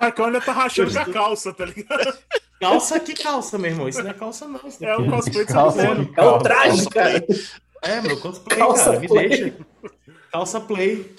Marcão 0.00 0.26
ainda 0.26 0.40
tá 0.40 0.52
rachando 0.52 0.92
com 0.92 0.98
a 0.98 1.12
calça, 1.12 1.52
tá 1.52 1.64
ligado? 1.66 2.18
Calça 2.60 3.00
que 3.00 3.14
calça, 3.14 3.56
meu 3.58 3.70
irmão. 3.70 3.88
Isso 3.88 4.02
não 4.02 4.10
é 4.10 4.14
calça, 4.14 4.46
não. 4.46 4.60
Isso 4.66 4.84
É 4.84 4.96
o 4.96 5.08
cosplay 5.08 5.46
de 5.46 5.52
Calça 5.52 5.82
É 6.16 6.22
o 6.22 6.38
traje, 6.38 6.88
cara. 6.90 7.26
É, 7.82 8.00
meu 8.02 8.20
cosplay, 8.20 8.58
Calça 8.58 8.84
cara. 8.84 9.00
Me 9.00 9.08
play. 9.08 9.28
deixa. 9.28 9.54
Calça 10.30 10.60
play. 10.60 11.10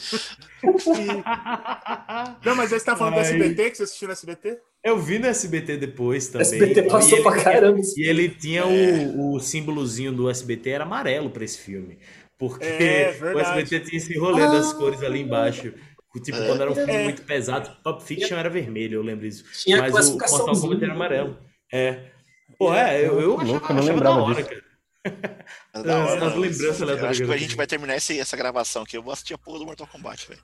Não, 2.46 2.56
mas 2.56 2.70
você 2.70 2.86
tá 2.86 2.96
falando 2.96 3.16
do 3.16 3.20
Ai. 3.20 3.26
SBT, 3.26 3.72
que 3.72 3.78
você 3.78 3.84
assistiu 3.84 4.08
no 4.08 4.12
SBT? 4.14 4.60
Eu 4.84 4.98
vi 5.00 5.20
no 5.20 5.28
SBT 5.28 5.78
depois 5.78 6.28
também. 6.28 6.48
SBT 6.48 6.84
passou 6.84 7.10
E 7.10 7.14
ele 7.14 7.24
pra 7.24 7.32
tinha- 7.34 7.44
caramba. 7.44 7.80
E 7.98 8.10
ele 8.10 8.30
tinha 8.30 8.62
É. 8.62 9.14
o, 9.16 9.34
o 9.36 9.40
símbolozinho 9.40 10.12
do 10.12 10.30
SBT, 10.30 10.70
era 10.70 10.84
amarelo 10.84 11.30
pra 11.30 11.44
esse 11.44 11.58
filme. 11.60 12.00
Porque 12.38 12.66
É, 12.66 13.16
o. 13.36 13.40
SBT 13.40 13.80
tinha 13.82 13.98
esse 13.98 14.18
rolê 14.18 14.42
das 14.48 14.74
cores 14.74 15.02
ali 15.04 15.22
embaixo. 15.22 15.74
Tipo, 16.20 16.38
É. 16.38 16.48
quando 16.48 16.62
era 16.62 16.72
um 16.72 16.76
filme 16.76 16.92
É. 16.92 17.04
muito 17.06 17.22
pesado, 17.24 17.70
Pulp 17.84 18.02
Fiction 18.02 18.38
era 18.38 18.50
vermelho, 18.50 18.96
eu 18.96 19.02
lembro 19.02 19.26
disso. 19.28 19.46
Tinha 19.64 19.78
Mas 19.78 20.10
o. 20.10 20.18
Mortal 20.18 20.56
Kombat 20.60 20.84
era 20.84 20.94
amarelo. 20.94 21.38
É. 21.72 22.00
Pô, 22.60 22.74
é, 22.74 23.00
eu, 23.00 23.20
eu 23.22 23.30
Louco, 23.38 23.42
achava, 23.44 23.56
eu 23.56 23.60
não 23.60 23.80
achava 23.80 23.94
lembrava 23.94 24.16
da 24.18 24.24
hora, 24.24 24.36
disso. 24.36 24.50
cara. 24.50 24.62
É 25.74 25.82
da 25.84 26.04
hora, 26.06 26.14
As 26.14 26.20
mano. 26.20 26.42
lembranças 26.42 26.80
Eu 26.80 26.84
aleatórias 26.86 27.12
acho 27.12 27.22
que 27.22 27.28
que 27.28 27.34
a 27.34 27.38
gente 27.38 27.56
vai 27.56 27.66
terminar 27.66 27.96
esse- 27.96 28.20
essa 28.20 28.36
gravação 28.38 28.84
aqui. 28.84 28.98
Eu 28.98 29.02
vou 29.02 29.12
assistir 29.14 29.34
a 29.34 29.38
porra 29.38 29.58
do 29.60 29.66
Mortal 29.66 29.88
Kombat, 29.88 30.28
velho. 30.28 30.42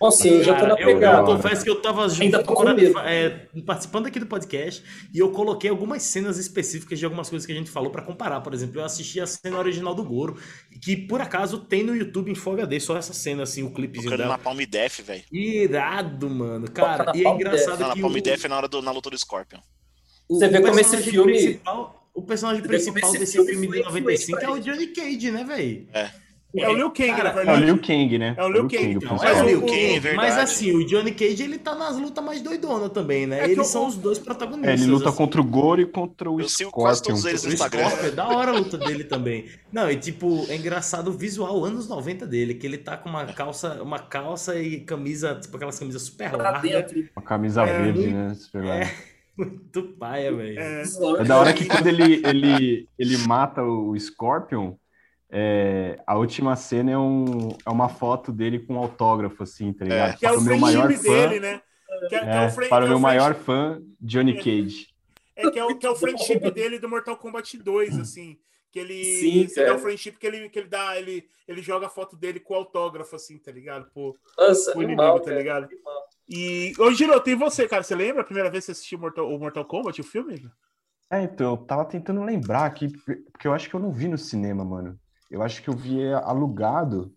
Nossa, 0.00 0.26
eu 0.26 0.42
já 0.42 0.54
tô 0.54 0.62
na 0.66 0.70
Cara, 0.70 0.82
eu, 0.82 0.88
eu 0.88 0.94
pegada. 0.94 1.24
confesso 1.26 1.62
que 1.62 1.70
eu 1.70 1.80
tava 1.82 2.06
Ainda 2.10 2.38
tô 2.38 2.44
com 2.46 2.54
procurando- 2.54 2.80
medo. 2.80 2.98
é, 3.00 3.46
participando 3.64 4.06
aqui 4.06 4.18
do 4.18 4.26
podcast 4.26 4.82
e 5.12 5.18
eu 5.18 5.30
coloquei 5.32 5.68
algumas 5.70 6.02
cenas 6.02 6.38
específicas 6.38 6.98
de 6.98 7.04
algumas 7.04 7.28
coisas 7.28 7.44
que 7.46 7.52
a 7.52 7.54
gente 7.54 7.70
falou 7.70 7.90
pra 7.90 8.02
comparar. 8.02 8.40
Por 8.40 8.52
exemplo, 8.54 8.80
eu 8.80 8.84
assisti 8.84 9.20
a 9.20 9.26
cena 9.26 9.58
original 9.58 9.94
do 9.94 10.02
Goro, 10.02 10.38
que 10.82 10.96
por 10.96 11.20
acaso 11.20 11.58
tem 11.58 11.84
no 11.84 11.94
YouTube 11.94 12.30
em 12.30 12.34
Full 12.34 12.54
HD, 12.54 12.80
só 12.80 12.96
essa 12.96 13.12
cena, 13.12 13.42
assim, 13.44 13.62
o 13.62 13.70
clipezinho 13.72 14.04
Tocando 14.10 14.18
dela. 14.22 14.32
na 14.32 14.38
Palm 14.38 14.58
Def, 14.68 15.00
velho. 15.02 15.22
Irado, 15.30 16.28
mano. 16.30 16.70
Cara, 16.70 17.12
e 17.14 17.20
é 17.20 17.22
Palm 17.22 17.36
engraçado 17.36 17.78
Não, 17.80 17.88
na 17.88 17.94
que 17.94 18.00
Palm 18.00 18.14
o, 18.14 18.20
Def 18.22 18.44
é 18.44 18.48
na 18.48 18.56
hora 18.56 18.68
do, 18.68 18.80
na 18.82 18.90
luta 18.90 19.10
do 19.10 19.18
Scorpion. 19.18 19.60
o- 20.28 20.38
Você 20.38 20.48
vê 20.48 20.58
o 20.58 20.62
como 20.62 20.80
esse 20.80 20.96
filme- 20.98 21.32
principal- 21.32 22.03
o 22.14 22.22
personagem 22.22 22.62
principal 22.62 23.10
esse 23.10 23.18
desse 23.18 23.32
filme 23.32 23.52
filme 23.52 23.68
de 23.78 23.82
95 23.84 24.38
é 24.40 24.50
o 24.50 24.58
Johnny 24.60 24.86
Cage, 24.88 25.30
né, 25.30 25.44
velho? 25.44 25.86
É 26.56 26.68
o 26.68 26.72
Liu 26.72 26.88
Kang, 26.92 27.08
Cara, 27.16 27.44
na 27.44 27.52
É 27.52 27.56
o. 27.56 27.58
Liu 27.64 27.78
Kang, 27.80 28.16
né? 28.16 28.34
É 28.38 28.44
o 28.44 28.48
Liu 28.48 28.68
Kang, 28.68 28.90
então. 28.92 29.16
Mas 29.20 29.24
é 29.24 29.42
o- 29.42 29.44
o 29.44 29.48
Liu 29.48 29.60
Kang, 29.62 29.74
é 29.96 29.98
verdade. 29.98 30.16
mas 30.16 30.38
assim, 30.38 30.70
o 30.70 30.86
Johnny 30.86 31.10
Cage 31.10 31.42
ele 31.42 31.58
tá 31.58 31.74
nas 31.74 31.96
lutas 31.98 32.24
mais 32.24 32.40
doidonas 32.40 32.90
também, 32.90 33.26
né? 33.26 33.40
É 33.40 33.44
Eles 33.46 33.58
o- 33.58 33.64
são 33.64 33.88
os 33.88 33.96
dois 33.96 34.18
É, 34.18 34.22
protagonistas. 34.22 34.80
ele 34.80 34.88
luta 34.88 35.08
assim. 35.08 35.18
contra 35.18 35.40
o 35.40 35.44
Goro 35.44 35.80
e 35.80 35.84
contra 35.86 36.30
o 36.30 36.40
Eu 36.40 36.48
sigo 36.48 36.70
quase 36.70 37.02
todos 37.02 37.18
Scorpion. 37.22 37.30
eles 37.32 37.42
no 37.42 37.50
O 37.50 37.54
Instagram. 37.54 37.88
Scorpion, 37.88 38.06
é 38.06 38.10
da 38.12 38.28
hora 38.28 38.52
a 38.52 38.54
luta 38.54 38.78
dele 38.78 39.02
também. 39.02 39.46
Não, 39.72 39.90
e 39.90 39.96
tipo, 39.96 40.46
é 40.48 40.54
engraçado 40.54 41.08
o 41.08 41.12
visual 41.12 41.64
anos 41.64 41.88
90 41.88 42.24
dele, 42.24 42.54
que 42.54 42.64
ele 42.64 42.78
tá 42.78 42.96
com 42.96 43.08
uma 43.08 43.24
calça, 43.26 43.82
uma 43.82 43.98
calça 43.98 44.54
e 44.56 44.78
camisa, 44.78 45.34
tipo 45.34 45.56
aquelas 45.56 45.76
camisas 45.76 46.02
super 46.02 46.30
Pra 46.30 46.52
largas. 46.52 46.92
Uma 47.16 47.22
camisa 47.24 47.62
É, 47.64 47.82
verde, 47.82 48.06
né? 48.12 48.32
Super 48.34 48.62
legal. 48.62 48.88
Muito 49.36 49.82
paia, 49.98 50.32
velho. 50.34 50.58
É, 50.58 50.82
É 51.20 51.24
da 51.24 51.38
hora 51.38 51.52
que 51.52 51.66
quando 51.66 51.86
ele, 51.88 52.22
ele, 52.26 52.88
ele 52.98 53.16
mata 53.26 53.62
o 53.62 53.98
Scorpion, 53.98 54.74
é, 55.30 55.98
a 56.06 56.16
última 56.16 56.54
cena 56.54 56.92
é, 56.92 56.98
um, 56.98 57.48
é 57.66 57.70
uma 57.70 57.88
foto 57.88 58.30
dele 58.30 58.60
com 58.60 58.74
um 58.74 58.78
autógrafo, 58.78 59.42
assim, 59.42 59.72
tá 59.72 59.84
ligado? 59.84 60.16
que 60.16 60.26
é 60.26 60.32
o 60.32 60.38
o 60.38 60.42
meu 60.42 60.58
maior 60.58 60.84
friendship 60.86 61.08
fã, 61.08 61.28
dele, 61.28 61.40
né? 61.40 61.60
Que 62.08 62.14
é, 62.14 62.20
que 62.20 62.26
é 62.26 62.44
é, 62.44 62.46
o 62.46 62.50
friend- 62.50 62.70
para 62.70 62.84
o 62.84 62.86
é 62.86 62.88
meu 62.88 62.98
o 62.98 63.00
maior 63.00 63.34
fã, 63.34 63.82
Johnny 64.00 64.36
Cage. 64.36 64.88
É 65.36 65.50
que 65.50 65.58
é 65.58 65.64
o, 65.64 65.76
que 65.76 65.84
é 65.86 65.90
o 65.90 65.96
friendship 65.96 66.38
dele 66.52 66.78
do 66.78 66.88
Mortal 66.88 67.16
Kombat 67.16 67.56
2, 67.58 67.98
assim. 67.98 68.38
Que 68.70 68.78
ele 68.80 69.04
Sim, 69.04 69.46
dá 69.56 69.64
cara. 69.66 69.76
o 69.76 69.78
friendship 69.78 70.12
que 70.18 70.26
ele, 70.26 70.48
que 70.48 70.58
ele 70.58 70.68
dá, 70.68 70.96
ele, 70.98 71.24
ele 71.46 71.62
joga 71.62 71.86
a 71.86 71.90
foto 71.90 72.16
dele 72.16 72.40
com 72.40 72.54
autógrafo, 72.54 73.14
assim, 73.16 73.38
tá 73.38 73.50
ligado? 73.52 73.88
Pô, 73.92 74.16
Nossa, 74.38 74.70
o 74.76 74.82
inimigo, 74.82 75.02
animal, 75.02 75.20
tá 75.20 75.32
ligado? 75.32 75.68
E. 76.28 76.72
Ô, 76.78 76.90
Giro, 76.92 77.18
tem 77.20 77.34
você, 77.36 77.68
cara. 77.68 77.82
Você 77.82 77.94
lembra 77.94 78.22
a 78.22 78.24
primeira 78.24 78.50
vez 78.50 78.64
que 78.64 78.66
você 78.66 78.72
assistiu 78.72 78.98
Mortal, 78.98 79.28
o 79.32 79.38
Mortal 79.38 79.64
Kombat, 79.64 80.00
o 80.00 80.04
filme? 80.04 80.50
É, 81.10 81.22
então, 81.22 81.52
eu 81.52 81.56
tava 81.58 81.84
tentando 81.84 82.22
lembrar 82.24 82.64
aqui, 82.66 82.88
porque 83.32 83.46
eu 83.46 83.52
acho 83.52 83.68
que 83.68 83.74
eu 83.76 83.80
não 83.80 83.92
vi 83.92 84.08
no 84.08 84.18
cinema, 84.18 84.64
mano. 84.64 84.98
Eu 85.30 85.42
acho 85.42 85.62
que 85.62 85.68
eu 85.68 85.74
vi 85.76 86.12
alugado, 86.12 87.14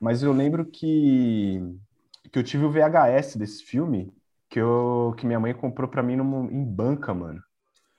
mas 0.00 0.22
eu 0.22 0.32
lembro 0.32 0.66
que, 0.66 1.60
que 2.32 2.38
eu 2.38 2.44
tive 2.44 2.64
o 2.66 2.70
VHS 2.70 3.38
desse 3.38 3.64
filme, 3.64 4.12
que, 4.50 4.60
eu, 4.60 5.14
que 5.18 5.26
minha 5.26 5.40
mãe 5.40 5.54
comprou 5.54 5.88
pra 5.88 6.02
mim 6.02 6.16
num- 6.16 6.50
em 6.50 6.64
banca, 6.64 7.14
mano. 7.14 7.42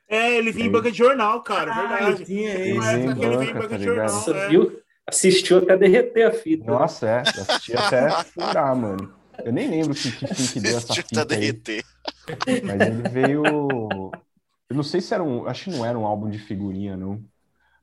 É, 0.07 0.35
ele 0.37 0.51
vinha 0.51 0.67
em 0.67 0.71
banca 0.71 0.91
de 0.91 0.97
jornal, 0.97 1.41
cara, 1.43 1.71
Ah, 1.71 1.71
verdade. 1.71 2.25
tinha 2.25 2.53
Tem 2.61 2.73
esse. 2.77 2.85
uma 2.85 2.91
Ele 2.95 3.07
época 3.07 3.13
em 3.13 3.15
que 3.15 3.25
ele 3.25 3.37
vinha 3.37 3.51
em 3.51 3.53
banca, 3.53 3.57
banca 3.57 3.69
tá 3.69 3.77
de 3.77 3.83
jornal. 3.83 4.13
Nossa, 4.13 4.31
é. 4.31 4.49
viu? 4.49 4.79
Assistiu 5.07 5.59
até 5.59 5.77
derreter 5.77 6.23
a 6.27 6.31
fita. 6.31 6.65
Nossa, 6.65 7.07
é, 7.07 7.39
assisti 7.39 7.73
até 7.75 8.13
furar, 8.33 8.75
mano. 8.75 9.13
Eu 9.43 9.51
nem 9.53 9.69
lembro 9.69 9.93
que, 9.95 10.11
que 10.11 10.27
fim 10.27 10.47
que 10.47 10.59
deu 10.59 10.77
essa 10.77 10.93
Assistiu 10.93 11.03
fita 11.03 11.21
até 11.21 11.35
aí, 11.37 11.53
mas 12.63 12.85
ele 12.85 13.09
veio... 13.09 13.43
Eu 14.69 14.75
não 14.75 14.83
sei 14.83 15.01
se 15.01 15.13
era 15.13 15.23
um... 15.23 15.47
Acho 15.47 15.65
que 15.65 15.71
não 15.71 15.85
era 15.85 15.97
um 15.97 16.05
álbum 16.05 16.29
de 16.29 16.39
figurinha, 16.39 16.97
não. 16.97 17.23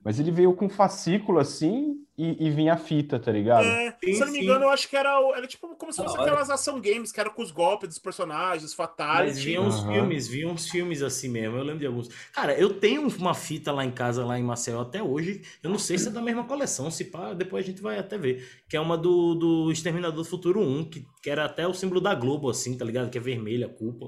Mas 0.03 0.19
ele 0.19 0.31
veio 0.31 0.55
com 0.55 0.69
fascículo, 0.69 1.39
assim, 1.39 2.02
e, 2.17 2.47
e 2.47 2.49
vinha 2.51 2.73
a 2.73 2.77
fita, 2.77 3.19
tá 3.19 3.31
ligado? 3.31 3.79
É, 3.79 3.91
Sim, 4.03 4.13
se 4.13 4.23
eu 4.23 4.25
não 4.27 4.33
me 4.33 4.39
sim. 4.39 4.43
engano, 4.43 4.65
eu 4.65 4.69
acho 4.69 4.87
que 4.89 4.95
era, 4.97 5.19
o- 5.19 5.33
era 5.35 5.45
tipo 5.47 5.75
como 5.75 5.93
se 5.93 5.99
fosse 5.99 6.17
aquelas 6.17 6.49
ação 6.49 6.81
games, 6.81 7.11
que 7.11 7.19
era 7.19 7.29
com 7.29 7.41
os 7.41 7.51
golpes 7.51 7.89
dos 7.89 7.99
personagens, 7.99 8.63
os 8.63 8.73
Mas 9.11 9.37
fatalities. 9.37 9.43
vinham 9.43 9.67
uns 9.67 9.79
Aham. 9.79 9.83
filmes, 9.83 10.27
vinham 10.27 10.51
uns 10.51 10.67
filmes 10.69 11.03
assim 11.03 11.29
mesmo. 11.29 11.55
Eu 11.57 11.63
lembro 11.63 11.79
de 11.79 11.85
alguns. 11.85 12.07
Cara, 12.33 12.57
eu 12.59 12.79
tenho 12.79 13.07
uma 13.07 13.35
fita 13.35 13.71
lá 13.71 13.85
em 13.85 13.91
casa, 13.91 14.25
lá 14.25 14.39
em 14.39 14.43
Maceió, 14.43 14.81
até 14.81 15.03
hoje. 15.03 15.43
Eu 15.61 15.69
não 15.69 15.77
sei 15.77 15.99
se 15.99 16.07
é 16.07 16.11
da 16.11 16.21
mesma 16.21 16.45
coleção, 16.45 16.89
se 16.89 17.05
pá, 17.05 17.33
depois 17.33 17.63
a 17.63 17.67
gente 17.69 17.79
vai 17.81 17.99
até 17.99 18.17
ver. 18.17 18.43
Que 18.67 18.75
é 18.75 18.79
uma 18.79 18.97
do, 18.97 19.35
do 19.35 19.71
Exterminador 19.71 20.17
do 20.23 20.25
Futuro 20.25 20.61
1, 20.61 20.89
que, 20.89 21.05
que 21.21 21.29
era 21.29 21.45
até 21.45 21.67
o 21.67 21.73
símbolo 21.75 22.01
da 22.01 22.15
Globo, 22.15 22.49
assim, 22.49 22.75
tá 22.75 22.83
ligado? 22.85 23.11
Que 23.11 23.19
é 23.19 23.21
vermelha, 23.21 23.67
a 23.67 23.69
culpa, 23.69 24.07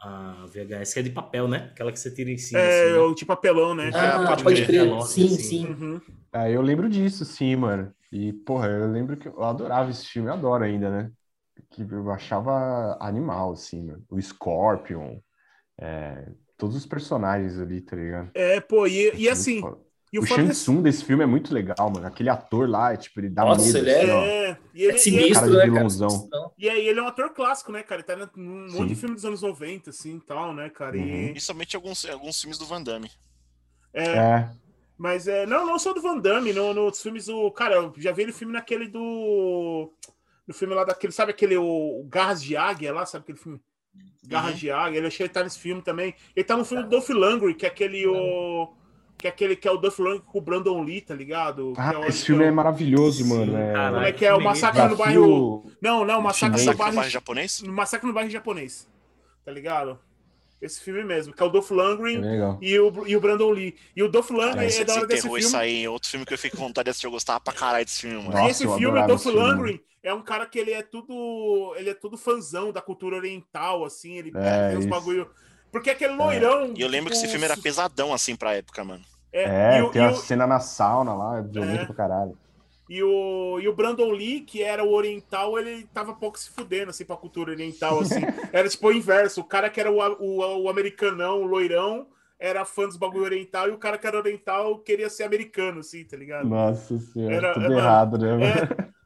a, 0.00 0.42
a 0.42 0.46
VHS, 0.46 0.94
que 0.94 1.00
é 1.00 1.02
de 1.02 1.10
papel, 1.10 1.46
né? 1.46 1.68
Aquela 1.72 1.92
que 1.92 2.00
você 2.00 2.10
tira 2.14 2.30
em 2.30 2.38
cima. 2.38 2.60
É, 2.60 2.68
assim, 2.68 2.92
né? 2.92 2.98
o 3.00 3.14
tipo 3.14 3.32
apelão, 3.32 3.74
né? 3.74 3.90
Ah, 3.94 4.18
pode 4.28 4.44
pode, 4.44 4.64
crer. 4.64 4.80
Sim, 5.02 5.26
assim. 5.26 5.38
sim. 5.38 5.66
Uhum. 5.66 6.00
Ah, 6.38 6.50
eu 6.50 6.60
lembro 6.60 6.88
disso, 6.88 7.24
sim, 7.24 7.56
mano. 7.56 7.94
E, 8.12 8.32
porra, 8.32 8.68
eu 8.68 8.90
lembro 8.90 9.16
que 9.16 9.26
eu 9.28 9.42
adorava 9.42 9.90
esse 9.90 10.06
filme, 10.06 10.28
eu 10.28 10.34
adoro 10.34 10.64
ainda, 10.64 10.90
né? 10.90 11.10
Que 11.70 11.82
eu 11.82 12.10
achava 12.10 12.96
animal, 13.00 13.52
assim, 13.52 13.82
mano. 13.84 14.04
O 14.10 14.20
Scorpion, 14.20 15.18
é, 15.78 16.28
todos 16.56 16.76
os 16.76 16.86
personagens 16.86 17.58
ali, 17.58 17.80
tá 17.80 17.96
ligado? 17.96 18.30
É, 18.34 18.60
pô, 18.60 18.86
e, 18.86 19.04
e 19.06 19.10
Muito 19.10 19.30
assim, 19.30 19.60
e 20.12 20.18
o, 20.18 20.22
O 20.22 20.26
Shang 20.26 20.48
desse- 20.48 20.62
Tsung 20.64 20.82
desse 20.82 21.04
filme 21.04 21.24
é 21.24 21.26
muito 21.26 21.54
legal, 21.54 21.90
mano. 21.90 22.06
Aquele 22.06 22.28
ator 22.28 22.68
lá, 22.68 22.92
é, 22.92 22.96
tipo, 22.96 23.18
ele 23.20 23.30
dá 23.30 23.44
Nossa, 23.44 23.62
medo, 23.64 23.78
ele 23.78 23.90
é- 23.90 24.04
assim, 24.04 24.10
ó. 24.10 24.22
É, 24.26 24.58
e 24.74 24.82
É 24.82 24.88
ele, 24.88 24.98
e, 24.98 24.98
sinistro, 24.98 25.34
cara 25.34 25.48
de 25.48 25.56
né, 25.56 25.66
cara? 25.68 25.70
vilãozão. 25.70 26.28
E 26.58 26.68
aí 26.70 26.86
ele 26.86 27.00
é 27.00 27.02
um 27.02 27.08
ator 27.08 27.30
clássico, 27.34 27.72
né, 27.72 27.82
cara? 27.82 28.00
Ele 28.00 28.06
tá 28.06 28.30
num 28.36 28.70
monte 28.72 28.88
de 28.88 28.94
Sim. 28.94 29.00
filme 29.00 29.14
dos 29.14 29.24
anos 29.24 29.42
90, 29.42 29.90
assim, 29.90 30.16
e 30.16 30.20
tal, 30.20 30.54
né, 30.54 30.68
cara? 30.70 30.96
E, 30.96 31.30
Principalmente 31.32 31.76
alguns, 31.76 32.04
alguns 32.06 32.40
filmes 32.40 32.58
do 32.58 32.66
Van 32.66 32.82
Damme. 32.82 33.10
é, 33.92 34.16
É, 34.18 34.50
Mas 34.98 35.28
é, 35.28 35.44
não, 35.46 35.66
não 35.66 35.78
só 35.78 35.92
do 35.92 36.00
Van 36.00 36.18
Damme, 36.18 36.52
no, 36.52 36.72
nos 36.72 37.00
filmes 37.02 37.26
do. 37.26 37.50
Cara, 37.50 37.74
eu 37.76 37.92
já 37.98 38.12
vi 38.12 38.22
ele 38.22 38.32
filme 38.32 38.52
naquele 38.52 38.88
do. 38.88 39.92
No 40.46 40.54
filme 40.54 40.74
lá 40.74 40.84
daquele, 40.84 41.12
sabe 41.12 41.32
aquele 41.32 41.56
o, 41.56 41.64
o 42.00 42.04
Garras 42.08 42.42
de 42.42 42.56
Águia 42.56 42.92
lá, 42.94 43.04
sabe 43.04 43.22
aquele 43.24 43.38
filme? 43.38 43.60
Garras 44.26 44.52
Uhum. 44.52 44.56
de 44.58 44.70
Águia, 44.70 44.98
ele 44.98 45.06
achei 45.06 45.18
que 45.18 45.22
ele 45.24 45.32
tá 45.34 45.42
nesse 45.44 45.58
filme 45.58 45.82
também. 45.82 46.14
Ele 46.34 46.44
tá 46.44 46.56
no 46.56 46.64
filme 46.64 46.82
do 46.84 46.88
Dolph 46.88 47.08
Lundgren, 47.10 47.54
que 47.54 47.66
é 47.66 47.68
aquele 47.68 48.06
o. 48.06 48.72
Que 49.18 49.26
é 49.26 49.30
aquele 49.30 49.56
que 49.56 49.66
é 49.66 49.70
o 49.70 49.76
Dolph 49.76 49.98
Lundgren 49.98 50.20
com 50.26 50.38
o 50.38 50.42
Brandon 50.42 50.82
Lee, 50.82 51.00
tá 51.00 51.14
ligado? 51.14 51.72
Que 51.74 51.80
Ah, 51.80 51.92
é 51.94 51.98
o- 51.98 52.04
esse 52.04 52.24
filme 52.26 52.44
é 52.44 52.50
maravilhoso, 52.50 53.22
Sim, 53.24 53.28
mano. 53.30 53.56
É... 53.56 53.72
caralho. 53.72 53.94
Como 53.94 54.06
é 54.06 54.12
que 54.12 54.24
é? 54.26 54.34
O 54.34 54.40
Massacre 54.42 54.82
no 54.88 54.96
bairro. 54.96 55.70
Não, 55.80 56.04
não, 56.04 56.20
Massacre 56.22 56.58
chinês. 56.58 56.74
no 56.76 56.78
bairro. 56.78 56.96
bairro 56.96 57.10
japonês? 57.10 57.62
Massacre 57.62 58.06
no 58.06 58.12
bairro 58.12 58.30
japonês. 58.30 58.88
Tá 59.44 59.50
ligado? 59.52 59.98
Esse 60.60 60.80
filme 60.80 61.04
mesmo, 61.04 61.34
que 61.34 61.42
é 61.42 61.46
o 61.46 61.50
Dolph 61.50 61.70
Lundgren 61.70 62.22
É 62.24 62.56
e, 62.60 62.78
o, 62.80 63.06
e 63.06 63.16
o 63.16 63.20
Brandon 63.20 63.50
Lee. 63.50 63.76
E 63.94 64.02
o 64.02 64.08
Dolph 64.08 64.30
Lundgren 64.30 64.66
é 64.66 64.70
você 64.70 64.84
da 64.84 64.94
hora 64.94 65.06
desse 65.06 65.30
filme. 65.34 65.38
isso 65.38 65.56
aí 65.56 65.82
em 65.84 65.88
outro 65.88 66.08
filme 66.08 66.24
que 66.24 66.32
eu 66.34 66.38
fiquei 66.38 66.50
com 66.58 66.64
vontade 66.66 66.84
de 66.86 66.90
assistir. 66.90 67.06
Eu 67.06 67.10
gostava 67.10 67.40
pra 67.40 67.52
caralho 67.52 67.84
desse 67.84 68.00
filme, 68.02 68.16
mano. 68.16 68.30
Nossa, 68.30 68.48
e 68.48 68.50
esse 68.50 68.64
eu 68.64 68.74
filme, 68.74 68.98
o 69.00 69.06
Dolph 69.06 69.22
filme. 69.22 69.38
Lundgren, 69.38 69.80
é 70.02 70.14
um 70.14 70.22
cara 70.22 70.46
que 70.46 70.58
ele 70.58 70.72
é 70.72 70.82
tudo. 70.82 71.74
Ele 71.76 71.90
é 71.90 71.94
tudo 71.94 72.16
fãzão 72.16 72.72
da 72.72 72.80
cultura 72.80 73.16
oriental, 73.16 73.84
assim. 73.84 74.16
Ele 74.16 74.32
É, 74.34 74.68
tem 74.70 74.78
uns 74.78 74.86
bagulho. 74.86 75.30
Porque 75.70 75.90
aquele 75.90 76.14
loirão. 76.14 76.72
E 76.74 76.80
eu 76.80 76.88
lembro 76.88 77.10
que 77.10 77.16
esse 77.16 77.26
tipo, 77.26 77.32
filme 77.32 77.44
era 77.44 77.56
pesadão, 77.56 78.12
assim, 78.14 78.34
pra 78.36 78.54
época, 78.54 78.84
mano. 78.84 79.04
É, 79.32 79.78
e, 79.78 79.82
o, 79.82 79.90
tem 79.90 80.02
e, 80.02 80.04
a 80.04 80.10
o, 80.10 80.14
cena 80.14 80.46
na 80.46 80.60
sauna 80.60 81.14
lá, 81.14 81.40
violento 81.42 81.82
É. 81.82 81.86
pra 81.86 81.94
caralho. 81.94 82.38
E, 82.88 83.02
o, 83.02 83.58
e 83.60 83.68
o 83.68 83.74
Brandon 83.74 84.10
Lee, 84.12 84.40
que 84.40 84.62
era 84.62 84.84
o 84.84 84.92
oriental, 84.92 85.58
ele 85.58 85.86
tava 85.92 86.14
pouco 86.14 86.38
se 86.38 86.50
fudendo, 86.50 86.90
assim, 86.90 87.04
pra 87.04 87.16
cultura 87.16 87.50
oriental, 87.50 88.00
assim. 88.00 88.20
era 88.52 88.68
tipo 88.68 88.88
o 88.88 88.92
inverso. 88.92 89.40
O 89.40 89.44
cara 89.44 89.68
que 89.68 89.80
era 89.80 89.90
o, 89.90 89.98
o, 89.98 90.62
o 90.62 90.68
americanão, 90.68 91.42
o 91.42 91.46
loirão, 91.46 92.06
era 92.38 92.64
fã 92.64 92.86
dos 92.86 92.96
bagulho 92.96 93.24
oriental, 93.24 93.68
e 93.68 93.72
o 93.72 93.78
cara 93.78 93.98
que 93.98 94.06
era 94.06 94.18
oriental 94.18 94.78
queria 94.78 95.08
ser 95.08 95.24
americano, 95.24 95.80
assim, 95.80 96.04
tá 96.04 96.16
ligado? 96.16 96.48
Nossa 96.48 96.98
senhora, 96.98 97.34
Era- 97.34 97.54
tudo 97.54 97.66
é, 97.66 97.68
mano, 97.68 97.80
errado, 97.80 98.18
né? 98.18 98.30
mano? 98.32 98.44
É. 98.44 98.96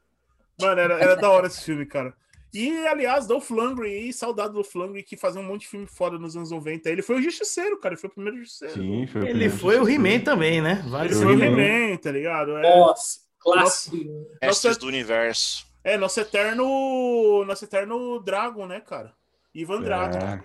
Mano, 0.61 0.81
era, 0.81 0.93
era 0.99 1.15
da 1.15 1.29
hora 1.29 1.47
esse 1.47 1.63
filme, 1.63 1.85
cara. 1.85 2.13
E, 2.53 2.85
aliás, 2.85 3.25
Dolph 3.25 3.49
Lundgren 3.49 4.09
e 4.09 4.13
saudade 4.13 4.49
do 4.49 4.55
Dolph 4.55 4.75
Lundgren, 4.75 5.03
que 5.03 5.15
fazia 5.15 5.39
um 5.39 5.43
monte 5.45 5.61
de 5.61 5.69
filme 5.69 5.87
foda 5.87 6.19
nos 6.19 6.35
anos 6.35 6.51
90. 6.51 6.89
Ele 6.89 7.01
foi 7.01 7.15
o 7.15 7.21
Justiceiro, 7.21 7.79
cara. 7.79 7.93
Ele 7.93 8.01
foi 8.01 8.09
o 8.09 8.13
primeiro 8.13 8.37
Justiceiro. 8.39 8.73
Sim, 8.73 9.07
foi 9.07 9.21
o 9.21 9.23
Ele 9.23 9.29
primeiro 9.31 9.57
foi 9.57 9.79
o. 9.79 9.89
He-Man 9.89 10.19
também, 10.19 10.61
né? 10.61 10.83
Vale 10.87 11.07
Ele 11.07 11.15
foi 11.15 11.35
o 11.35 11.41
He-Man, 11.43 11.97
tá 11.97 12.11
ligado? 12.11 12.57
É, 12.57 12.77
Nossa, 12.77 13.19
clássico. 13.41 13.97
Mestres 14.41 14.77
do 14.77 14.87
Universo. 14.87 15.65
é 15.83 15.97
nosso 15.97 16.19
eterno. 16.19 17.43
Nosso 17.45 17.65
eterno 17.65 18.19
Dragon, 18.19 18.65
né, 18.67 18.79
cara? 18.79 19.13
Ivan 19.53 19.81
Drago. 19.81 20.17
É, 20.17 20.43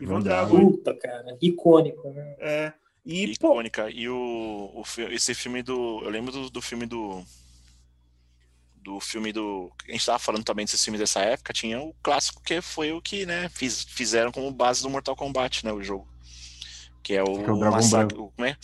Ivan 0.00 0.20
Drago. 0.20 0.58
Puta, 0.58 0.94
cara. 0.94 1.36
Icônico, 1.40 2.10
né? 2.10 2.36
É. 2.38 2.72
E, 3.04 3.36
pô, 3.38 3.52
icônica. 3.52 3.90
E 3.90 4.08
o, 4.08 4.72
o 4.74 4.82
esse 5.10 5.34
filme 5.34 5.62
do. 5.62 6.00
Eu 6.02 6.10
lembro 6.10 6.32
do, 6.32 6.50
do 6.50 6.62
filme 6.62 6.86
do. 6.86 7.22
Do 8.74 9.00
filme 9.00 9.32
do. 9.32 9.70
A 9.88 9.92
gente 9.92 10.06
tava 10.06 10.18
falando 10.18 10.44
também 10.44 10.64
desses 10.64 10.82
filmes 10.82 11.00
dessa 11.00 11.20
época. 11.20 11.52
Tinha 11.52 11.80
o 11.80 11.94
clássico 12.02 12.42
que 12.42 12.60
foi 12.60 12.92
o 12.92 13.02
que, 13.02 13.26
né? 13.26 13.48
Fiz, 13.48 13.84
fizeram 13.84 14.32
como 14.32 14.50
base 14.50 14.82
do 14.82 14.90
Mortal 14.90 15.16
Kombat, 15.16 15.64
né? 15.64 15.72
O 15.72 15.82
jogo. 15.82 16.06
Que 17.06 17.14
é 17.14 17.22
o, 17.22 17.26
Que 17.38 17.48
é 17.48 17.52
o 17.52 17.56
massacre. 17.60 18.18
o- 18.18 18.32
Como 18.34 18.48
é? 18.48 18.56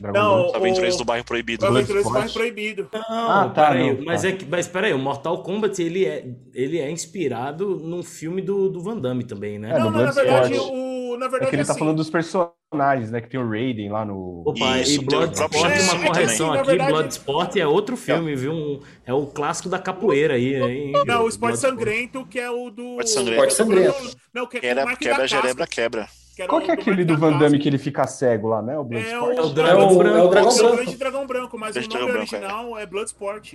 Dragão 0.00 0.22
Não, 0.22 0.34
Branco. 0.36 0.48
Os 0.50 0.54
Aventureiros 0.54 0.94
o- 0.94 0.98
do 0.98 1.04
Bairro 1.04 1.24
Proibido. 1.24 1.66
Aventureiros 1.66 2.04
do. 2.04 2.12
Bairro 2.14 2.32
Proibido. 2.32 2.88
Não, 2.92 3.00
Ah, 3.08 3.50
tá, 3.52 3.66
peraí, 3.66 3.96
não, 3.96 4.04
mas 4.04 4.22
tá. 4.22 4.28
é 4.28 4.32
que, 4.32 4.44
mas 4.44 4.68
peraí, 4.68 4.92
o 4.92 4.98
Mortal 4.98 5.42
Kombat 5.42 5.82
ele 5.82 6.04
é, 6.06 6.24
ele 6.54 6.78
é 6.78 6.88
inspirado 6.88 7.76
num 7.80 8.00
filme 8.04 8.40
do, 8.40 8.68
do 8.68 8.80
Van 8.80 8.96
Damme 8.96 9.24
também, 9.24 9.58
né? 9.58 9.70
É, 9.70 9.78
não, 9.80 9.86
no 9.90 9.98
não, 9.98 10.04
na 10.04 10.12
verdade, 10.12 10.48
Bloodsport. 10.54 10.72
o, 10.72 11.16
na 11.18 11.26
É 11.26 11.28
verdade 11.28 11.50
que 11.50 11.56
ele 11.56 11.64
tá 11.64 11.72
assim, 11.72 11.78
falando 11.80 11.96
dos 11.96 12.08
personagens, 12.10 13.10
né? 13.10 13.20
Que 13.20 13.28
tem 13.28 13.40
o 13.40 13.50
Raiden 13.50 13.88
lá 13.90 14.04
no. 14.04 14.44
Opa, 14.46 14.78
Isso, 14.78 15.00
e 15.02 15.04
Bloodsport, 15.04 15.52
uma 15.82 16.06
correção 16.06 16.52
aqui, 16.52 16.66
verdade- 16.66 16.92
Bloodsport 16.92 17.56
é 17.56 17.66
outro 17.66 17.96
filme, 17.96 18.36
viu? 18.36 18.52
Um- 18.52 18.80
é 19.04 19.12
o 19.12 19.26
clássico 19.26 19.68
da 19.68 19.80
capoeira 19.80 20.34
aí. 20.34 20.54
hein, 20.54 20.92
Não, 21.04 21.24
o. 21.24 21.28
Esporte 21.28 21.58
Sangrento, 21.58 22.24
que 22.24 22.38
é 22.38 22.48
o 22.48 22.70
do. 22.70 23.00
Esporte 23.00 23.10
Sangrento. 23.10 23.32
Esporte 23.48 23.54
Sangrento. 23.54 24.16
Não, 24.32 24.46
que 24.46 24.58
é 24.58 24.60
quebra, 24.60 25.26
gerebra, 25.26 25.66
quebra. 25.66 26.08
Que 26.40 26.42
era 26.42 26.48
Qual 26.48 26.62
que 26.62 26.70
é 26.70 26.74
aquele 26.74 27.04
do 27.04 27.16
Van 27.18 27.38
Damme 27.38 27.58
que 27.58 27.68
ele 27.68 27.78
fica 27.78 28.06
cego 28.06 28.48
lá, 28.48 28.62
né? 28.62 28.78
O 28.78 28.82
É 28.82 28.84
Bloodsport? 28.84 29.36
É 29.38 29.42
o 29.42 29.50
É 29.50 29.52
Dragão 29.54 29.96
Branco. 29.96 30.18
é 30.18 30.22
o 30.22 30.28
Dragão 30.28 30.50
É 30.50 30.62
Branco. 30.76 30.96
Dragão 30.96 31.26
Branco, 31.26 31.58
mas 31.58 31.76
o 31.76 31.80
nome 31.80 32.12
Branco, 32.12 32.18
original 32.18 32.78
é 32.78 32.86
Bloodsport. 32.86 33.54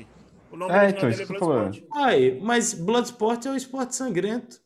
O 0.51 0.57
nome 0.57 0.73
É, 0.73 0.77
original 0.77 0.89
então, 0.89 1.09
dele 1.09 1.21
é 1.21 1.23
isso 1.23 1.25
que 1.25 1.31
eu 1.33 1.39
tô 1.39 1.45
falando. 1.45 1.71
Bloodsport. 1.71 1.91
Ai, 1.95 2.39
mas 2.41 2.73
Bloodsport 2.73 3.45
é 3.45 3.51
o 3.51 3.55
esporte 3.55 3.95
sangrento 3.95 4.59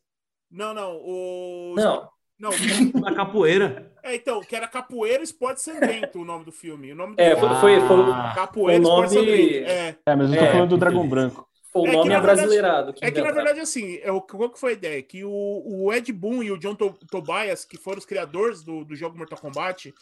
Não, 0.51 0.73
não, 0.73 0.97
o... 0.97 1.73
Não, 1.77 2.09
Não, 2.39 2.51
da 3.01 3.13
capoeira. 3.13 3.91
é, 4.03 4.15
então, 4.15 4.41
que 4.41 4.55
era 4.55 4.67
Capoeira 4.67 5.23
Esporte 5.23 5.61
Sangrento 5.61 6.19
o 6.19 6.25
nome 6.25 6.45
do 6.45 6.51
filme. 6.51 6.91
O 6.91 6.95
nome 6.95 7.15
do 7.15 7.21
é, 7.21 7.35
filme 7.35 7.55
foi, 7.55 7.79
foi, 7.81 7.87
foi, 7.87 8.05
Capoeira 8.33 8.79
o 8.79 8.83
nome- 8.83 9.07
Esporte 9.07 9.13
Sangrento. 9.13 9.69
É, 9.69 9.97
É, 10.05 10.15
mas 10.15 10.31
eu 10.31 10.37
tô 10.37 10.43
É, 10.45 10.51
falando 10.51 10.69
do 10.69 10.77
Dragão. 10.77 11.07
Branco. 11.07 11.48
Foi 11.71 11.81
o 11.83 11.85
É 11.87 11.89
que, 11.91 11.95
nome 11.97 12.09
na 12.09 12.15
verdade- 12.19 12.39
abrasileirado. 12.41 12.95
é 13.01 13.11
que 13.11 13.21
na 13.21 13.31
verdade, 13.31 13.59
assim, 13.59 13.97
é, 14.01 14.11
o- 14.11 14.21
qual 14.21 14.49
que 14.49 14.59
foi 14.59 14.71
a 14.71 14.73
ideia? 14.73 15.01
Que 15.03 15.23
o, 15.23 15.29
o 15.65 15.93
Ed 15.93 16.11
Boon 16.11 16.41
e 16.43 16.51
o 16.51 16.57
John 16.57 16.75
To- 16.75 16.97
Tobias, 17.09 17.63
que 17.65 17.77
foram 17.77 17.99
os 17.99 18.05
criadores 18.05 18.63
do, 18.63 18.83
do 18.83 18.95
jogo 18.95 19.17
Mortal 19.17 19.37
Kombat, 19.39 19.93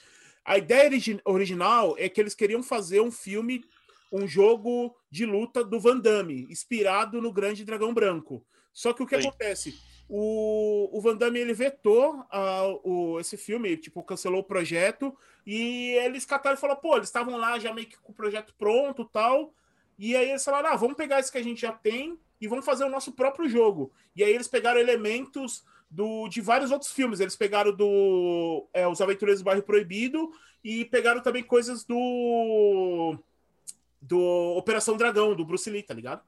a 0.45 0.57
ideia 0.57 0.85
origi- 0.85 1.19
original 1.25 1.95
é 1.97 2.07
que 2.07 2.21
eles 2.21 2.33
queriam 2.33 2.63
fazer 2.63 3.01
um 3.01 3.11
filme, 3.11 3.63
um 4.11 4.25
jogo 4.25 4.95
de 5.11 5.25
luta 5.25 5.63
do 5.63 5.79
Van 5.79 5.97
Damme, 5.99 6.47
inspirado 6.49 7.21
no 7.21 7.33
Grande 7.33 7.65
Dragão 7.65 7.93
Branco. 7.93 8.41
Só 8.71 8.93
que 8.93 9.03
o 9.03 9.05
que 9.07 9.19
Sim. 9.21 9.27
acontece? 9.27 9.75
O, 10.09 10.89
o 10.97 11.01
Van 11.01 11.17
Damme 11.17 11.37
ele 11.39 11.53
vetou 11.53 12.23
ah, 12.31 12.63
o, 12.83 13.19
esse 13.19 13.35
filme, 13.35 13.75
tipo, 13.75 14.01
cancelou 14.03 14.39
o 14.39 14.43
projeto, 14.43 15.13
e 15.45 15.91
eles 16.03 16.25
cataram 16.25 16.55
e 16.55 16.59
falaram, 16.59 16.79
pô, 16.79 16.95
eles 16.95 17.09
estavam 17.09 17.35
lá 17.37 17.59
já 17.59 17.73
meio 17.73 17.87
que 17.87 17.97
com 17.99 18.13
o 18.13 18.15
projeto 18.15 18.53
pronto 18.57 19.01
e 19.01 19.11
tal. 19.11 19.53
E 19.97 20.15
aí 20.15 20.29
eles 20.29 20.43
falaram, 20.43 20.69
ah, 20.69 20.75
vamos 20.75 20.95
pegar 20.95 21.19
isso 21.19 21.31
que 21.31 21.37
a 21.37 21.43
gente 21.43 21.61
já 21.61 21.71
tem 21.71 22.19
e 22.39 22.47
vamos 22.47 22.65
fazer 22.65 22.83
o 22.83 22.89
nosso 22.89 23.11
próprio 23.13 23.49
jogo. 23.49 23.91
E 24.15 24.23
aí 24.23 24.31
eles 24.31 24.47
pegaram 24.47 24.79
elementos 24.79 25.63
do, 25.89 26.27
de 26.27 26.39
vários 26.41 26.69
outros 26.71 26.91
filmes. 26.91 27.19
Eles 27.19 27.35
pegaram 27.35 27.71
do 27.75 28.67
é, 28.73 28.87
Os 28.87 29.01
Aventureiros 29.01 29.41
do 29.41 29.45
Bairro 29.45 29.63
Proibido 29.63 30.29
e 30.63 30.85
pegaram 30.85 31.21
também 31.21 31.43
coisas 31.43 31.83
do 31.83 33.17
do 33.99 34.19
Operação 34.55 34.95
Dragão, 34.95 35.35
do 35.35 35.43
Bruce 35.43 35.69
Lee, 35.69 35.81
tá 35.83 35.93
ligado? 35.93 36.21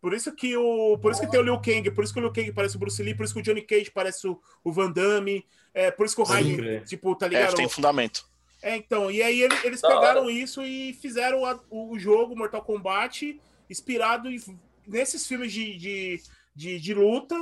Por 0.00 0.14
isso 0.14 0.34
que 0.34 0.56
o 0.56 0.96
por 0.98 1.12
isso 1.12 1.20
que 1.20 1.30
tem 1.30 1.38
o 1.38 1.42
Liu 1.42 1.60
Kang, 1.60 1.90
por 1.90 2.02
isso 2.02 2.12
que 2.14 2.18
o 2.18 2.22
Liu 2.22 2.32
Kang 2.32 2.50
parece 2.52 2.76
o 2.76 2.78
Bruce 2.78 3.02
Lee, 3.02 3.14
por 3.14 3.24
isso 3.24 3.34
que 3.34 3.40
o 3.40 3.42
Johnny 3.42 3.60
Cage 3.60 3.90
parece 3.90 4.26
o, 4.26 4.40
o 4.64 4.72
Van 4.72 4.90
Damme, 4.90 5.44
é, 5.74 5.90
por 5.90 6.06
isso 6.06 6.16
que 6.16 6.22
o 6.22 6.24
Raiden, 6.24 6.82
tipo, 6.84 7.14
tá 7.14 7.26
É, 7.26 7.28
ligado? 7.28 7.54
tem 7.54 7.68
fundamento. 7.68 8.24
É, 8.62 8.76
então, 8.76 9.10
e 9.10 9.22
aí 9.22 9.40
ele- 9.42 9.56
eles 9.64 9.82
pegaram 9.82 10.28
isso 10.30 10.62
e 10.62 10.92
fizeram 10.94 11.44
a- 11.46 11.58
o 11.70 11.98
jogo 11.98 12.36
Mortal 12.36 12.62
Kombat 12.62 13.40
inspirado 13.70 14.30
em- 14.30 14.38
nesses 14.86 15.26
filmes 15.26 15.52
de, 15.52 15.76
de, 15.76 16.22
de, 16.54 16.78
de 16.80 16.94
luta 16.94 17.36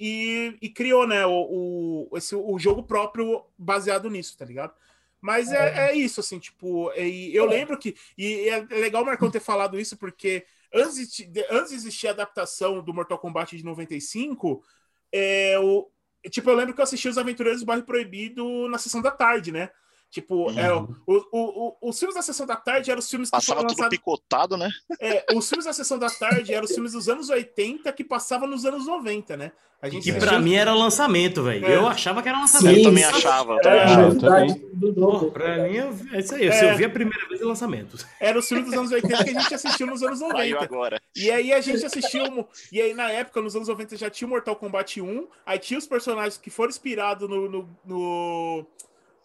e, 0.00 0.56
e 0.62 0.70
criou, 0.70 1.06
né, 1.06 1.26
o, 1.26 2.08
o, 2.10 2.16
esse, 2.16 2.34
o 2.34 2.58
jogo 2.58 2.82
próprio 2.82 3.44
baseado 3.58 4.08
nisso, 4.08 4.36
tá 4.38 4.44
ligado? 4.44 4.72
Mas 5.20 5.52
é, 5.52 5.90
é 5.90 5.96
isso, 5.96 6.20
assim, 6.20 6.38
tipo, 6.38 6.92
e 6.94 7.34
eu 7.34 7.46
lembro 7.46 7.78
que. 7.78 7.96
E 8.16 8.46
é 8.48 8.60
legal 8.78 9.02
o 9.02 9.06
Marcão 9.06 9.30
ter 9.30 9.40
falado 9.40 9.80
isso, 9.80 9.96
porque 9.96 10.44
antes 10.72 11.16
de, 11.16 11.24
de- 11.26 11.46
antes 11.50 11.70
de 11.70 11.76
existir 11.76 12.08
a 12.08 12.10
adaptação 12.10 12.82
do 12.82 12.92
Mortal 12.92 13.18
Kombat 13.18 13.56
de 13.56 13.64
95, 13.64 14.62
é, 15.10 15.58
o, 15.58 15.90
tipo, 16.30 16.50
eu 16.50 16.54
lembro 16.54 16.74
que 16.74 16.80
eu 16.80 16.84
assisti 16.84 17.08
Os 17.08 17.16
Aventureiros 17.18 17.60
do 17.62 17.66
Bairro 17.66 17.84
Proibido 17.84 18.68
na 18.68 18.76
sessão 18.78 19.00
da 19.00 19.10
tarde, 19.10 19.50
né? 19.52 19.70
Tipo, 20.14 20.48
Uhum. 20.48 20.56
era, 20.56 20.76
o, 20.78 20.86
o, 21.08 21.26
o- 21.32 21.88
os 21.88 21.98
filmes 21.98 22.14
da 22.14 22.22
sessão 22.22 22.46
da 22.46 22.54
tarde 22.54 22.88
eram 22.88 23.00
os 23.00 23.10
filmes 23.10 23.28
que 23.28 23.32
Passava 23.36 23.58
foram 23.62 23.66
tudo 23.68 23.78
lançados. 23.78 23.98
picotado, 23.98 24.56
né? 24.56 24.70
É, 25.00 25.26
os 25.34 25.48
filmes 25.48 25.64
da 25.64 25.72
sessão 25.72 25.98
da 25.98 26.08
tarde 26.08 26.54
eram 26.54 26.64
os 26.66 26.70
filmes 26.72 26.92
dos 26.92 27.08
anos 27.08 27.30
80 27.30 27.92
que 27.92 28.04
passavam 28.04 28.46
nos 28.46 28.64
anos 28.64 28.86
90, 28.86 29.36
né? 29.36 29.50
A 29.82 29.88
gente 29.88 30.04
Que 30.04 30.10
assistia- 30.10 30.30
pra 30.30 30.38
mim 30.38 30.54
era 30.54 30.72
lançamento, 30.72 31.42
velho. 31.42 31.66
É. 31.66 31.74
Eu 31.76 31.88
achava 31.88 32.22
que 32.22 32.28
era 32.28 32.38
lançamento. 32.38 32.70
eu 32.72 32.76
Sim, 32.78 32.82
também 32.84 33.04
achava. 33.04 33.52
eu 33.54 33.58
É, 33.58 33.62
também 33.62 33.80
achava. 33.80 34.00
eu 34.02 34.06
novidade 34.06 34.54
também. 34.60 34.94
Pô, 34.94 35.30
pra 35.32 35.56
mim 35.68 35.76
é 36.12 36.20
isso 36.20 36.34
aí. 36.36 36.52
Se 36.52 36.64
É. 36.64 36.72
eu 36.72 36.76
vi 36.76 36.84
a 36.84 36.90
primeira 36.90 37.28
vez 37.28 37.40
é 37.40 37.44
lançamento. 37.44 37.98
Era 38.20 38.38
os 38.38 38.46
filmes 38.48 38.66
dos 38.66 38.74
anos 38.78 38.92
80 38.92 39.24
que 39.24 39.30
a 39.30 39.40
gente 39.40 39.52
assistiu 39.54 39.86
nos 39.88 40.00
anos 40.02 40.20
Saiu 40.20 40.32
90. 40.54 40.64
agora. 40.64 41.02
E 41.16 41.28
aí 41.28 41.52
a 41.52 41.60
gente 41.60 41.84
assistiu. 41.84 42.46
E 42.72 42.80
aí, 42.80 42.94
na 42.94 43.10
época, 43.10 43.42
nos 43.42 43.56
anos 43.56 43.66
90, 43.66 43.96
já 43.96 44.08
tinha 44.08 44.26
o 44.28 44.30
Mortal 44.30 44.54
Kombat 44.54 45.00
1. 45.02 45.26
Aí 45.44 45.58
tinha 45.58 45.76
os 45.76 45.86
personagens 45.88 46.38
que 46.38 46.50
foram 46.50 46.70
inspirados 46.70 47.28
no, 47.28 47.50
no, 47.50 47.68
no- 47.84 48.66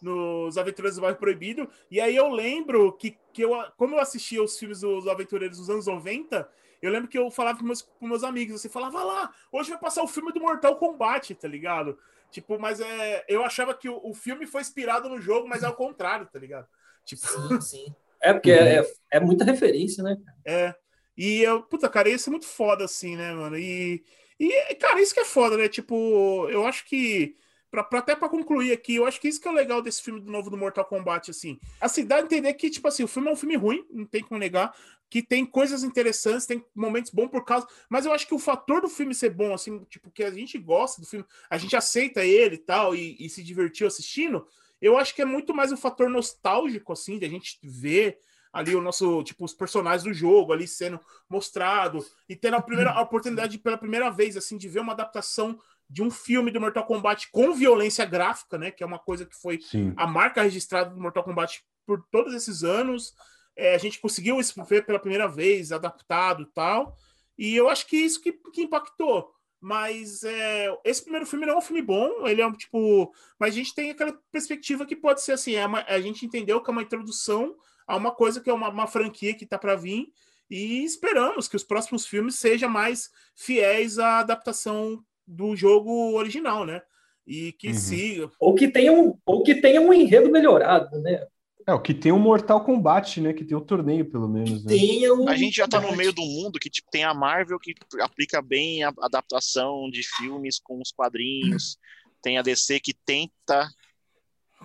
nos 0.00 0.56
Aventureiros 0.56 0.96
do 0.96 1.02
Bairro 1.02 1.18
Proibido. 1.18 1.68
E 1.90 2.00
aí 2.00 2.16
eu 2.16 2.28
lembro 2.28 2.92
que, 2.92 3.16
que 3.32 3.42
eu, 3.42 3.52
como 3.76 3.94
eu 3.94 4.00
assistia 4.00 4.42
os 4.42 4.58
filmes 4.58 4.80
dos 4.80 5.06
Aventureiros 5.06 5.58
dos 5.58 5.70
anos 5.70 5.86
90, 5.86 6.48
eu 6.82 6.90
lembro 6.90 7.08
que 7.08 7.18
eu 7.18 7.30
falava 7.30 7.58
com 7.58 7.64
meus, 7.64 7.82
com 7.82 8.06
meus 8.06 8.24
amigos, 8.24 8.56
assim, 8.56 8.68
falava 8.68 9.02
lá, 9.04 9.32
hoje 9.52 9.70
vai 9.70 9.78
passar 9.78 10.02
o 10.02 10.08
filme 10.08 10.32
do 10.32 10.40
Mortal 10.40 10.76
Kombat, 10.76 11.34
tá 11.34 11.48
ligado? 11.48 11.98
Tipo, 12.30 12.58
mas 12.58 12.80
é, 12.80 13.24
eu 13.28 13.44
achava 13.44 13.74
que 13.74 13.88
o, 13.88 14.00
o 14.02 14.14
filme 14.14 14.46
foi 14.46 14.60
inspirado 14.60 15.08
no 15.08 15.20
jogo, 15.20 15.48
mas 15.48 15.62
é 15.62 15.68
o 15.68 15.74
contrário, 15.74 16.26
tá 16.26 16.38
ligado? 16.38 16.66
Tipo, 17.04 17.26
Sim, 17.26 17.60
sim. 17.60 17.94
É 18.22 18.32
porque 18.32 18.52
é, 18.52 18.84
é 19.10 19.18
muita 19.18 19.44
referência, 19.44 20.04
né? 20.04 20.16
É. 20.44 20.74
E 21.16 21.42
eu, 21.42 21.62
puta, 21.62 21.88
cara, 21.88 22.08
ia 22.08 22.18
ser 22.18 22.30
muito 22.30 22.46
foda, 22.46 22.84
assim, 22.84 23.16
né, 23.16 23.32
mano? 23.32 23.58
E, 23.58 24.04
e 24.38 24.74
cara, 24.76 25.00
isso 25.00 25.14
que 25.14 25.20
é 25.20 25.24
foda, 25.24 25.56
né? 25.56 25.68
Tipo, 25.68 26.48
eu 26.50 26.66
acho 26.66 26.84
que. 26.84 27.36
Pra, 27.70 27.84
pra- 27.84 28.00
até 28.00 28.16
pra 28.16 28.28
concluir 28.28 28.72
aqui, 28.72 28.96
eu 28.96 29.06
acho 29.06 29.20
que 29.20 29.28
isso 29.28 29.40
que 29.40 29.46
é 29.46 29.50
o 29.50 29.54
legal 29.54 29.80
desse 29.80 30.02
filme 30.02 30.20
do 30.20 30.30
novo 30.30 30.50
do 30.50 30.56
Mortal 30.56 30.84
Kombat, 30.84 31.30
assim. 31.30 31.58
Assim, 31.80 32.04
dá 32.04 32.16
a 32.16 32.20
entender 32.20 32.52
que, 32.54 32.68
tipo 32.68 32.88
assim, 32.88 33.04
o 33.04 33.08
filme 33.08 33.28
é 33.28 33.32
um 33.32 33.36
filme 33.36 33.56
ruim, 33.56 33.86
não 33.90 34.04
tem 34.04 34.22
como 34.22 34.40
negar, 34.40 34.74
que 35.08 35.22
tem 35.22 35.44
coisas 35.46 35.84
interessantes, 35.84 36.46
tem 36.46 36.64
momentos 36.74 37.10
bons 37.12 37.28
por 37.28 37.44
causa. 37.44 37.66
Mas 37.88 38.06
eu 38.06 38.12
acho 38.12 38.26
que 38.26 38.34
o 38.34 38.38
fator 38.38 38.80
do 38.80 38.88
filme 38.88 39.14
ser 39.14 39.30
bom, 39.30 39.54
assim, 39.54 39.84
tipo, 39.84 40.10
que 40.10 40.24
a 40.24 40.30
gente 40.30 40.58
gosta 40.58 41.00
do 41.00 41.06
filme, 41.06 41.24
a 41.48 41.58
gente 41.58 41.76
aceita 41.76 42.24
ele 42.24 42.56
e 42.56 42.58
tal, 42.58 42.94
e, 42.94 43.28
se 43.28 43.42
divertiu 43.42 43.86
assistindo, 43.86 44.46
eu 44.80 44.96
acho 44.96 45.14
que 45.14 45.22
é 45.22 45.24
muito 45.24 45.54
mais 45.54 45.70
um 45.70 45.76
fator 45.76 46.08
nostálgico, 46.08 46.92
assim, 46.92 47.18
de 47.18 47.26
a 47.26 47.28
gente 47.28 47.58
ver 47.62 48.18
ali 48.52 48.74
o 48.74 48.80
nosso, 48.82 49.22
tipo, 49.22 49.44
os 49.44 49.54
personagens 49.54 50.02
do 50.02 50.12
jogo 50.12 50.52
ali 50.52 50.66
sendo 50.66 50.98
mostrado 51.28 52.04
e 52.28 52.34
tendo 52.34 52.56
a 52.56 52.62
primeira 52.62 52.90
a 52.90 53.00
oportunidade 53.00 53.52
de, 53.52 53.58
pela 53.58 53.78
primeira 53.78 54.10
vez, 54.10 54.36
assim, 54.36 54.56
de 54.56 54.68
ver 54.68 54.80
uma 54.80 54.92
adaptação 54.92 55.58
de 55.90 56.02
um 56.02 56.10
filme 56.10 56.52
do 56.52 56.60
Mortal 56.60 56.86
Kombat 56.86 57.28
com 57.32 57.52
violência 57.52 58.04
gráfica, 58.04 58.56
né? 58.56 58.70
Que 58.70 58.84
é 58.84 58.86
uma 58.86 58.98
coisa 58.98 59.26
que 59.26 59.34
foi 59.34 59.60
Sim. 59.60 59.92
a 59.96 60.06
marca 60.06 60.40
registrada 60.40 60.90
do 60.90 61.00
Mortal 61.00 61.24
Kombat 61.24 61.62
por 61.84 62.06
todos 62.12 62.32
esses 62.32 62.62
anos. 62.62 63.12
É, 63.56 63.74
a 63.74 63.78
gente 63.78 64.00
conseguiu 64.00 64.38
isso 64.38 64.62
ver 64.64 64.86
pela 64.86 65.00
primeira 65.00 65.26
vez, 65.26 65.72
adaptado 65.72 66.44
e 66.44 66.46
tal. 66.54 66.96
E 67.36 67.56
eu 67.56 67.68
acho 67.68 67.86
que 67.88 67.96
isso 67.96 68.20
que, 68.20 68.32
que 68.52 68.62
impactou. 68.62 69.32
Mas 69.60 70.22
é, 70.22 70.68
esse 70.84 71.02
primeiro 71.02 71.26
filme 71.26 71.44
não 71.44 71.54
é 71.54 71.58
um 71.58 71.62
filme 71.62 71.82
bom, 71.82 72.26
ele 72.26 72.40
é 72.40 72.46
um 72.46 72.52
tipo. 72.52 73.12
Mas 73.38 73.52
a 73.52 73.56
gente 73.56 73.74
tem 73.74 73.90
aquela 73.90 74.16
perspectiva 74.30 74.86
que 74.86 74.94
pode 74.96 75.20
ser 75.22 75.32
assim: 75.32 75.54
é 75.54 75.66
uma- 75.66 75.84
a 75.86 76.00
gente 76.00 76.24
entendeu 76.24 76.62
que 76.62 76.70
é 76.70 76.72
uma 76.72 76.82
introdução 76.82 77.56
a 77.86 77.96
uma 77.96 78.12
coisa 78.14 78.40
que 78.40 78.48
é 78.48 78.54
uma, 78.54 78.68
uma 78.70 78.86
franquia 78.86 79.34
que 79.34 79.44
está 79.44 79.58
para 79.58 79.74
vir. 79.74 80.12
E 80.48 80.84
esperamos 80.84 81.46
que 81.46 81.56
os 81.56 81.64
próximos 81.64 82.06
filmes 82.06 82.36
sejam 82.36 82.70
mais 82.70 83.10
fiéis 83.36 83.98
à 83.98 84.18
adaptação 84.20 85.04
do 85.30 85.54
jogo 85.56 86.16
original, 86.16 86.64
né? 86.66 86.82
E 87.26 87.52
que 87.52 87.68
Uhum. 87.68 87.74
siga. 87.74 88.30
Ou 88.40 88.54
que 88.54 88.68
tenha 88.68 88.92
um, 88.92 89.16
ou 89.24 89.42
que 89.42 89.54
tenha 89.54 89.80
um 89.80 89.92
enredo 89.92 90.30
melhorado, 90.30 91.00
né? 91.00 91.26
É, 91.66 91.72
o 91.74 91.80
que 91.80 91.94
tem 91.94 92.10
o 92.10 92.18
Mortal 92.18 92.64
Kombat, 92.64 93.20
né? 93.20 93.32
Que 93.32 93.44
tem 93.44 93.56
o 93.56 93.60
torneio, 93.60 94.10
pelo 94.10 94.28
menos, 94.28 94.64
né? 94.64 94.72
Tenha 94.74 95.14
um 95.14 95.28
A 95.28 95.36
gente 95.36 95.56
já 95.56 95.68
tá 95.68 95.80
no 95.80 95.94
meio 95.94 96.12
do 96.12 96.22
mundo 96.22 96.58
que 96.58 96.68
tipo, 96.70 96.90
tem 96.90 97.04
a 97.04 97.14
Marvel 97.14 97.58
que 97.60 97.74
aplica 98.00 98.42
bem 98.42 98.82
a 98.82 98.92
adaptação 99.02 99.88
de 99.90 100.02
filmes 100.16 100.58
com 100.58 100.80
os 100.80 100.90
quadrinhos. 100.90 101.78
Tem 102.22 102.38
a 102.38 102.42
DC 102.42 102.80
que 102.80 102.92
tenta 102.92 103.68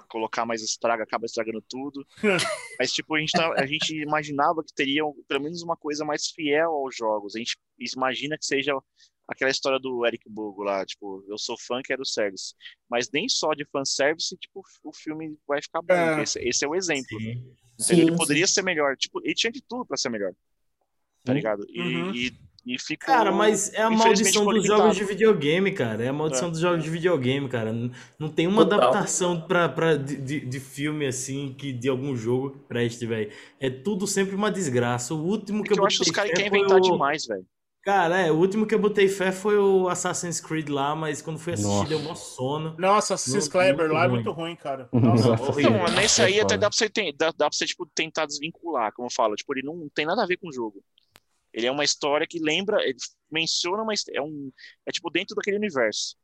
colocar 0.10 0.46
mais 0.46 0.62
estraga, 0.62 1.04
acaba 1.04 1.26
estragando 1.26 1.62
tudo. 1.68 2.06
Mas, 2.80 2.92
tipo, 2.92 3.16
a 3.16 3.20
gente, 3.20 3.32
tá- 3.32 3.54
a 3.56 3.66
gente 3.66 3.96
imaginava 4.02 4.64
que 4.64 4.74
teria 4.74 5.04
pelo 5.28 5.44
menos 5.44 5.62
uma 5.62 5.76
coisa 5.78 6.04
mais 6.04 6.28
fiel 6.28 6.72
aos 6.72 6.96
jogos. 6.96 7.36
A 7.36 7.40
gente 7.40 7.58
imagina 7.96 8.38
que 8.38 8.46
seja 8.46 8.74
aquela 9.28 9.52
história 9.52 9.80
do 9.80 10.06
Eric 10.06 10.30
Bogo 10.30 10.64
lá, 10.64 10.86
tipo, 10.86 11.24
eu 11.28 11.38
sou 11.38 11.56
fã, 11.60 11.82
quero 11.84 12.06
service. 12.06 12.54
Mas 12.90 13.10
nem 13.12 13.28
só 13.28 13.54
de 13.54 13.66
fanservice, 13.66 14.36
tipo, 14.38 14.62
o 14.84 14.94
filme 14.94 15.38
vai 15.48 15.62
ficar 15.62 15.82
bom. 15.82 15.94
É. 15.94 16.24
Esse, 16.24 16.40
esse 16.40 16.66
é 16.66 16.68
o 16.68 16.76
exemplo. 16.76 17.20
Sim. 17.20 17.30
Entendeu? 17.32 17.54
ele 17.90 18.12
Sim, 18.12 18.16
poderia 18.18 18.48
ser 18.48 18.62
melhor. 18.62 18.96
Tipo, 18.96 19.20
ele 19.24 19.34
tinha 19.36 19.52
de 19.52 19.62
tudo 19.62 19.86
pra 19.86 19.98
ser 19.98 20.10
melhor. 20.10 20.32
Tá 21.24 21.32
Sim. 21.32 21.38
ligado? 21.38 21.66
E, 21.70 21.82
Uhum. 21.82 22.12
e, 22.16 22.34
e 22.68 22.80
ficou. 22.80 23.08
Cara, 23.14 23.32
mas 23.32 23.74
é 23.74 23.82
a 23.82 23.90
maldição 23.90 24.46
dos 24.46 24.66
jogos 24.66 24.96
de 24.96 25.04
videogame, 25.04 25.72
cara. 25.74 26.04
É 26.04 26.08
a 26.08 26.14
maldição 26.14 26.48
É. 26.48 26.52
dos 26.52 26.60
jogos 26.60 26.84
de 26.84 26.90
videogame, 26.90 27.50
cara. 27.50 27.74
Não 28.18 28.30
tem 28.30 28.48
uma 28.48 28.64
Total. 28.64 28.90
adaptação 28.90 29.42
pra, 29.42 29.68
pra, 29.68 29.98
de, 29.98 30.40
de, 30.40 30.60
filme 30.60 31.06
assim, 31.06 31.54
que 31.58 31.74
de 31.74 31.90
algum 31.90 32.16
jogo 32.16 32.52
que 32.52 32.60
preste, 32.60 33.06
velho. 33.06 33.32
É 33.60 33.70
tudo 33.70 34.08
sempre 34.08 34.36
uma 34.36 34.50
desgraça. 34.52 35.14
O 35.14 35.22
último 35.26 35.60
É 35.60 35.62
que 35.64 35.68
que 35.70 35.74
eu 35.74 35.84
eu 35.84 35.88
acho 35.88 35.98
que 35.98 36.04
os 36.04 36.12
caras 36.12 36.32
querem 36.32 36.48
inventar 36.48 36.78
o... 36.78 36.82
demais, 36.82 37.26
velho. 37.26 37.46
Cara, 37.86 38.20
é, 38.20 38.32
o 38.32 38.36
último 38.38 38.66
que 38.66 38.74
eu 38.74 38.80
botei 38.80 39.08
fé 39.08 39.32
foi 39.32 39.60
o 39.60 39.88
Assassin's 39.88 40.42
Creed 40.42 40.70
lá, 40.70 40.96
mas 40.96 41.22
quando 41.22 41.38
fui 41.38 41.54
assistir 41.54 41.70
Nossa. 41.72 41.88
deu 41.90 42.00
mó 42.00 42.16
sono. 42.16 42.76
Nossa, 42.80 43.14
Assassin's 43.14 43.48
muito 43.48 43.94
lá 43.94 44.06
é 44.06 44.08
ruim. 44.08 44.10
muito 44.16 44.32
ruim, 44.32 44.56
cara. 44.56 44.90
Nossa, 44.92 45.30
Nossa. 45.36 45.62
Então, 45.62 45.86
nesse 45.96 46.20
É 46.20 46.26
aí 46.26 46.40
até 46.40 46.58
dá 46.58 46.68
pra 46.68 46.76
você, 46.76 46.90
ten- 46.90 47.14
dá, 47.16 47.28
dá 47.28 47.48
pra 47.48 47.50
você 47.56 47.68
tipo, 47.68 47.86
tentar 47.94 48.26
desvincular, 48.26 48.92
como 48.92 49.06
eu 49.08 49.12
falo. 49.14 49.36
Tipo, 49.36 49.54
ele 49.54 49.62
não 49.68 49.88
tem 49.94 50.04
nada 50.04 50.24
a 50.24 50.26
ver 50.26 50.38
com 50.38 50.50
o 50.50 50.52
jogo. 50.52 50.84
Ele 51.54 51.68
é 51.68 51.72
uma 51.72 51.84
história 51.84 52.26
que 52.28 52.40
lembra, 52.40 52.84
ele 52.84 52.98
menciona 53.32 53.84
uma 53.84 53.94
his- 53.94 54.08
é 54.10 54.20
um 54.22 54.52
é 54.84 54.92
tipo 54.92 55.12
dentro 55.12 55.36
daquele 55.36 55.58
universo, 55.58 56.16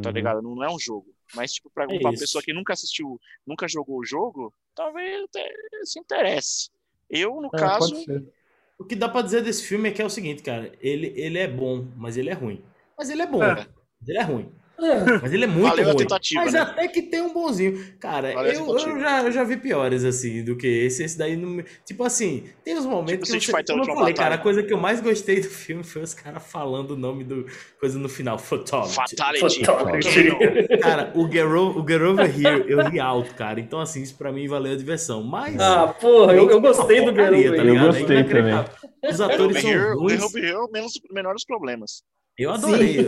tá 0.00 0.08
Uhum. 0.08 0.14
ligado? 0.14 0.40
Não, 0.40 0.54
não 0.54 0.62
é 0.64 0.70
um 0.70 0.78
jogo. 0.78 1.12
Mas 1.34 1.52
tipo 1.52 1.68
pra 1.74 1.82
É 1.82 1.88
uma 1.88 2.10
isso. 2.12 2.20
pessoa 2.20 2.42
que 2.44 2.52
nunca 2.52 2.74
assistiu, 2.74 3.20
nunca 3.44 3.66
jogou 3.66 3.98
o 3.98 4.04
jogo, 4.04 4.54
talvez 4.72 5.24
até 5.24 5.52
se 5.82 5.98
interesse. 5.98 6.70
Eu, 7.10 7.40
no 7.40 7.48
É, 7.48 7.58
caso, 7.58 7.90
pode 7.90 8.04
ser. 8.04 8.32
O 8.80 8.84
que 8.84 8.96
dá 8.96 9.10
pra 9.10 9.20
dizer 9.20 9.42
desse 9.42 9.62
filme 9.64 9.90
é 9.90 9.92
que 9.92 10.00
é 10.00 10.04
o 10.06 10.08
seguinte, 10.08 10.42
cara. 10.42 10.72
Ele, 10.80 11.12
ele 11.14 11.38
é 11.38 11.46
bom, 11.46 11.86
mas 11.98 12.16
ele 12.16 12.30
é 12.30 12.32
ruim. 12.32 12.64
Mas 12.96 13.10
ele 13.10 13.20
é 13.20 13.26
bom. 13.26 13.44
É. 13.44 13.66
Ele 14.08 14.16
é 14.16 14.22
ruim. 14.22 14.50
É, 14.82 15.18
Mas 15.22 15.32
ele 15.32 15.44
é 15.44 15.46
muito 15.46 15.68
Valeu 15.68 15.84
a 15.84 15.88
ruim. 15.88 15.96
tentativa, 15.98 16.40
Mas 16.42 16.52
né? 16.52 16.60
até 16.60 16.88
que 16.88 17.02
tem 17.02 17.20
um 17.20 17.32
bonzinho. 17.32 17.78
Cara, 18.00 18.32
eu, 18.32 18.66
eu, 18.78 19.00
já, 19.00 19.22
eu 19.24 19.32
já 19.32 19.44
vi 19.44 19.56
piores, 19.56 20.04
assim, 20.04 20.42
do 20.44 20.56
que 20.56 20.66
esse. 20.66 21.02
Esse 21.04 21.18
daí 21.18 21.36
não. 21.36 21.62
Tipo 21.84 22.04
assim, 22.04 22.44
tem 22.64 22.76
uns 22.78 22.86
momentos 22.86 23.28
Tipo 23.28 23.40
que 23.40 23.46
você... 23.46 23.62
Como 23.72 23.82
eu 23.82 23.94
falei, 23.94 24.14
cara, 24.14 24.34
a 24.34 24.38
Batalha. 24.38 24.42
coisa 24.42 24.62
que 24.62 24.72
eu 24.72 24.78
mais 24.78 25.00
gostei 25.00 25.40
do 25.40 25.48
filme 25.48 25.84
foi 25.84 26.02
os 26.02 26.14
caras 26.14 26.42
falando 26.46 26.92
o 26.92 26.96
nome 26.96 27.24
do... 27.24 27.46
Coisa 27.78 27.98
no 27.98 28.08
final, 28.08 28.38
Fatality. 28.38 28.94
Fatality. 28.94 29.64
Fatality. 29.64 30.78
Cara, 30.78 31.12
o 31.14 31.30
Get, 31.30 31.44
O- 31.44 31.86
Get 31.88 32.00
Over 32.02 32.26
Here, 32.40 32.64
eu 32.68 32.80
ri 32.88 32.98
alto, 33.00 33.34
cara. 33.34 33.60
Então, 33.60 33.80
assim, 33.80 34.02
isso 34.02 34.14
pra 34.16 34.32
mim 34.32 34.46
valeu 34.48 34.72
a 34.72 34.76
diversão. 34.76 35.22
Mas... 35.22 35.58
Ah, 35.60 35.88
porra, 35.88 36.34
eu, 36.34 36.48
eu 36.50 36.58
é 36.58 36.60
gostei 36.60 37.04
do 37.04 37.12
Guerreiro. 37.12 37.56
tá. 37.56 37.62
Eu 37.62 37.64
ligado? 37.66 37.84
É 37.96 37.98
gostei 37.98 38.16
inacreditável. 38.18 38.72
Os 39.10 39.20
atores 39.20 39.60
são 39.60 39.98
ruins. 39.98 40.32
The 40.32 40.38
Hero, 40.40 40.68
menos 40.72 40.92
menores 41.10 41.44
problemas. 41.44 42.02
Eu 42.38 42.50
adorei. 42.52 43.06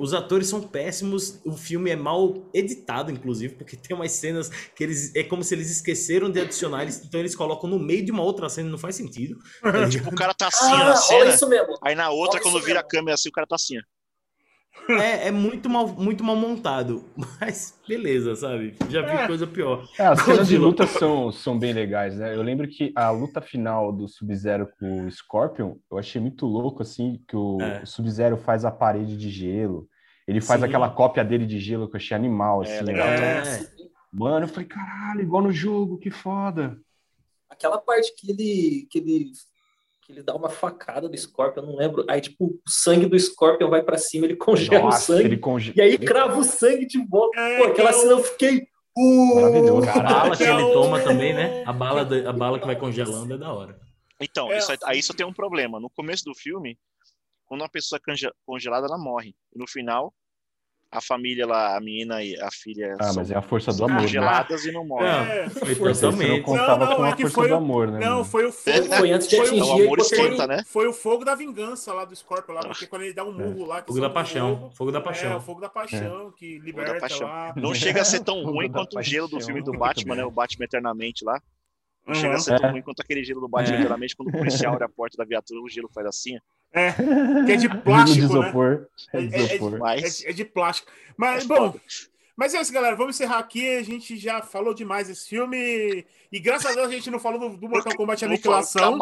Os 0.00 0.14
atores 0.14 0.48
são 0.48 0.62
péssimos. 0.62 1.40
O 1.44 1.52
filme 1.52 1.90
é 1.90 1.96
mal 1.96 2.48
editado, 2.54 3.10
inclusive, 3.10 3.54
porque 3.54 3.76
tem 3.76 3.94
umas 3.96 4.12
cenas 4.12 4.48
que 4.48 4.82
eles. 4.82 5.14
É 5.14 5.22
como 5.22 5.44
se 5.44 5.54
eles 5.54 5.70
esqueceram 5.70 6.30
de 6.30 6.40
adicionar, 6.40 6.82
eles- 6.82 7.02
então 7.04 7.20
eles 7.20 7.34
colocam 7.36 7.68
no 7.68 7.78
meio 7.78 8.04
de 8.04 8.10
uma 8.10 8.22
outra 8.22 8.48
cena, 8.48 8.70
não 8.70 8.78
faz 8.78 8.96
sentido. 8.96 9.36
Ligado? 9.64 9.90
Tipo, 9.90 10.08
o 10.10 10.14
cara 10.14 10.32
tá 10.34 10.48
assim 10.48 10.64
Ah, 10.72 10.78
na 10.78 10.84
olha 10.90 10.96
cena, 10.96 11.34
isso 11.34 11.48
mesmo. 11.48 11.74
aí 11.82 11.94
na 11.94 12.10
outra, 12.10 12.40
Olha 12.40 12.42
quando 12.42 12.60
vira 12.64 12.80
a 12.80 12.82
mesmo. 12.82 12.88
câmera 12.88 13.14
assim, 13.14 13.28
o 13.28 13.32
cara 13.32 13.46
tá 13.46 13.56
assim. 13.56 13.74
É, 14.88 15.28
é 15.28 15.30
muito, 15.30 15.68
mal, 15.68 15.88
muito 15.88 16.22
mal 16.24 16.36
montado. 16.36 17.04
Mas 17.40 17.78
beleza, 17.86 18.34
sabe? 18.34 18.74
Já 18.88 19.02
vi 19.02 19.10
É. 19.10 19.26
coisa 19.26 19.46
pior. 19.46 19.86
É, 19.98 20.06
as 20.06 20.20
cenas 20.22 20.48
de 20.48 20.56
luta 20.58 20.86
são, 20.86 21.30
são 21.32 21.58
bem 21.58 21.72
legais, 21.72 22.16
né? 22.16 22.34
Eu 22.34 22.42
lembro 22.42 22.66
que 22.68 22.92
a 22.96 23.10
luta 23.10 23.40
final 23.40 23.92
do 23.92 24.08
Sub-Zero 24.08 24.68
com 24.78 25.06
o 25.06 25.10
Scorpion, 25.10 25.76
eu 25.90 25.98
achei 25.98 26.20
muito 26.20 26.46
louco, 26.46 26.82
assim, 26.82 27.20
que 27.28 27.36
o, 27.36 27.60
É. 27.60 27.82
o 27.82 27.86
Sub-Zero 27.86 28.36
faz 28.36 28.64
a 28.64 28.70
parede 28.70 29.16
de 29.16 29.30
gelo. 29.30 29.88
Ele 30.26 30.40
faz 30.40 30.60
Sim. 30.60 30.66
aquela 30.66 30.88
cópia 30.90 31.24
dele 31.24 31.44
de 31.46 31.58
gelo 31.58 31.88
que 31.88 31.96
eu 31.96 31.98
achei 31.98 32.16
animal, 32.16 32.62
É, 32.64 32.66
assim. 32.76 32.84
legal. 32.84 33.06
né? 33.08 33.38
É. 33.60 33.80
Mano, 34.12 34.44
eu 34.44 34.48
falei, 34.48 34.66
caralho, 34.68 35.22
igual 35.22 35.42
no 35.42 35.52
jogo, 35.52 35.98
que 35.98 36.10
foda. 36.10 36.76
Aquela 37.48 37.78
parte 37.78 38.12
que 38.16 38.30
ele, 38.30 38.86
que 38.90 38.98
ele 38.98 39.30
que 40.10 40.18
ele 40.18 40.22
dá 40.24 40.34
uma 40.34 40.48
facada 40.50 41.08
do 41.08 41.16
Scorpion, 41.16 41.62
eu 41.62 41.66
não 41.68 41.76
lembro. 41.76 42.04
Aí, 42.08 42.20
tipo, 42.20 42.46
o 42.46 42.60
sangue 42.68 43.06
do 43.06 43.18
Scorpion 43.18 43.68
vai 43.70 43.82
pra 43.82 43.96
cima, 43.98 44.26
ele 44.26 44.36
congela 44.36 44.86
o 44.88 44.92
sangue. 44.92 45.24
ele 45.24 45.38
conge... 45.38 45.72
E 45.76 45.80
aí 45.80 45.96
crava 45.98 46.38
o 46.38 46.44
sangue 46.44 46.86
de 46.86 47.04
volta. 47.06 47.38
É, 47.40 47.58
Pô, 47.58 47.64
aquela 47.64 47.90
que 47.90 47.96
é 47.96 48.00
cena 48.00 48.12
eu 48.12 48.22
fiquei. 48.24 48.66
Uh, 48.96 49.34
Maravilhoso. 49.36 49.88
A 49.88 50.00
bala 50.02 50.36
que 50.36 50.44
é 50.44 50.50
ele 50.52 50.72
toma 50.72 51.00
também, 51.00 51.32
né? 51.32 51.62
A 51.66 51.72
bala, 51.72 52.04
da- 52.04 52.28
a 52.28 52.32
bala 52.32 52.58
que 52.58 52.66
vai 52.66 52.76
congelando 52.76 53.34
é 53.34 53.38
da 53.38 53.52
hora. 53.52 53.78
Então, 54.20 54.52
É. 54.52 54.58
isso 54.58 54.72
aí, 54.84 55.02
só 55.02 55.14
tem 55.14 55.24
um 55.24 55.32
problema. 55.32 55.78
No 55.80 55.88
começo 55.88 56.24
do 56.24 56.34
filme, 56.34 56.76
quando 57.46 57.62
uma 57.62 57.68
pessoa 57.68 57.98
é 57.98 58.04
conge- 58.04 58.32
congelada, 58.44 58.86
ela 58.86 58.98
morre. 58.98 59.34
E 59.54 59.58
no 59.58 59.66
final, 59.66 60.12
a 60.92 61.00
família 61.00 61.46
lá, 61.46 61.76
a 61.76 61.80
menina 61.80 62.20
e 62.22 62.36
a 62.40 62.50
filha 62.50 62.96
Ah, 62.98 63.04
são 63.04 63.14
mas 63.16 63.30
é 63.30 63.36
a 63.36 63.42
força 63.42 63.72
do 63.72 63.84
amor, 63.84 63.94
né? 63.96 64.00
congeladas 64.02 64.64
e 64.64 64.72
não 64.72 64.84
morrem. 64.84 65.08
É. 65.08 65.48
Foi 65.48 65.74
não 65.74 65.92
totalmente. 65.94 66.42
contava 66.42 66.84
Não, 66.84 66.90
não, 66.90 66.96
com 66.96 67.06
é 67.06 67.10
a 67.10 67.16
que 67.16 67.22
força 67.22 67.34
foi 67.36 67.48
do 67.48 67.54
o- 67.54 67.56
amor, 67.58 67.90
né? 67.92 68.00
Não, 68.00 68.24
foi 68.24 68.44
o 68.46 68.52
fogo. 68.52 68.82
Foi 68.96 69.12
antes 69.12 69.28
de 69.28 69.36
Foi 69.36 69.44
o- 69.44 69.48
atingir 69.48 69.60
É 69.70 69.74
o 69.74 69.80
a 69.80 69.84
amor 69.84 69.98
esquenta, 70.00 70.46
né? 70.48 70.64
Foi 70.66 70.86
o 70.88 70.92
fogo 70.92 71.24
da 71.24 71.34
vingança 71.36 71.92
lá 71.94 72.04
do 72.04 72.16
Scorpion, 72.16 72.54
lá, 72.54 72.60
porque 72.62 72.86
quando 72.88 73.02
ele 73.02 73.14
dá 73.14 73.22
um 73.24 73.32
murro 73.32 73.66
lá. 73.66 73.82
que 73.82 73.86
Fogo 73.88 74.00
da 74.00 74.08
o 74.08 74.12
paixão. 74.12 74.56
fogo, 74.56 74.70
Fogo 74.74 74.90
da 74.92 74.98
É, 74.98 75.00
o 75.00 75.04
paixão. 75.04 75.40
fogo 75.40 75.60
da 75.60 75.68
paixão, 75.68 76.32
que 76.36 76.58
liberta 76.58 76.98
paixão. 76.98 77.28
lá. 77.28 77.52
Não 77.56 77.72
chega 77.74 78.00
a 78.02 78.04
ser 78.04 78.20
tão 78.24 78.42
ruim 78.44 78.68
quanto 78.70 78.98
o 78.98 79.02
gelo 79.02 79.28
do 79.28 79.40
filme 79.40 79.62
do 79.62 79.72
Batman, 79.72 80.16
né? 80.16 80.24
O 80.24 80.30
Batman 80.30 80.64
Eternamente 80.64 81.24
lá. 81.24 81.40
Não 82.04 82.14
Uhum. 82.16 82.20
chega 82.20 82.34
a 82.34 82.38
ser 82.40 82.54
É. 82.54 82.58
tão 82.58 82.70
ruim 82.72 82.82
quanto 82.82 83.00
aquele 83.00 83.22
gelo 83.22 83.40
do 83.40 83.48
Batman 83.48 83.76
É. 83.76 83.78
Eternamente, 83.80 84.16
quando 84.16 84.28
o 84.28 84.32
policial 84.32 84.72
abre 84.74 84.84
a 84.84 84.88
porta 84.88 85.16
da 85.16 85.24
viatura, 85.24 85.60
o 85.60 85.68
gelo 85.68 85.88
faz 85.94 86.06
assim. 86.08 86.36
É, 86.72 86.92
que 87.46 87.52
é 87.52 87.56
de 87.56 87.66
de 87.68 87.78
plástico, 87.78 88.18
né? 88.20 88.24
isopor. 88.24 88.86
É- 89.12 89.18
É 89.18 89.24
é- 89.24 89.26
de 89.26 89.34
é- 89.36 89.56
isopor. 89.56 89.78
Mas, 89.78 90.24
É, 90.24 90.30
é 90.30 90.32
de 90.32 90.44
plástico. 90.44 90.90
Mas, 91.16 91.44
bom, 91.46 91.74
mas 92.36 92.54
é 92.54 92.60
isso, 92.60 92.72
galera. 92.72 92.96
Vamos 92.96 93.16
encerrar 93.16 93.38
aqui. 93.38 93.76
A 93.76 93.82
gente 93.82 94.16
já 94.16 94.40
falou 94.40 94.72
demais 94.72 95.08
desse 95.08 95.28
filme. 95.28 96.04
E 96.32 96.38
graças 96.38 96.70
a 96.70 96.74
Deus 96.74 96.86
a 96.88 96.92
gente 96.92 97.10
não 97.10 97.18
falou 97.18 97.38
do, 97.50 97.56
do 97.56 97.68
Mortal 97.68 97.94
Kombat 97.96 98.24
Aniquilação. 98.24 98.96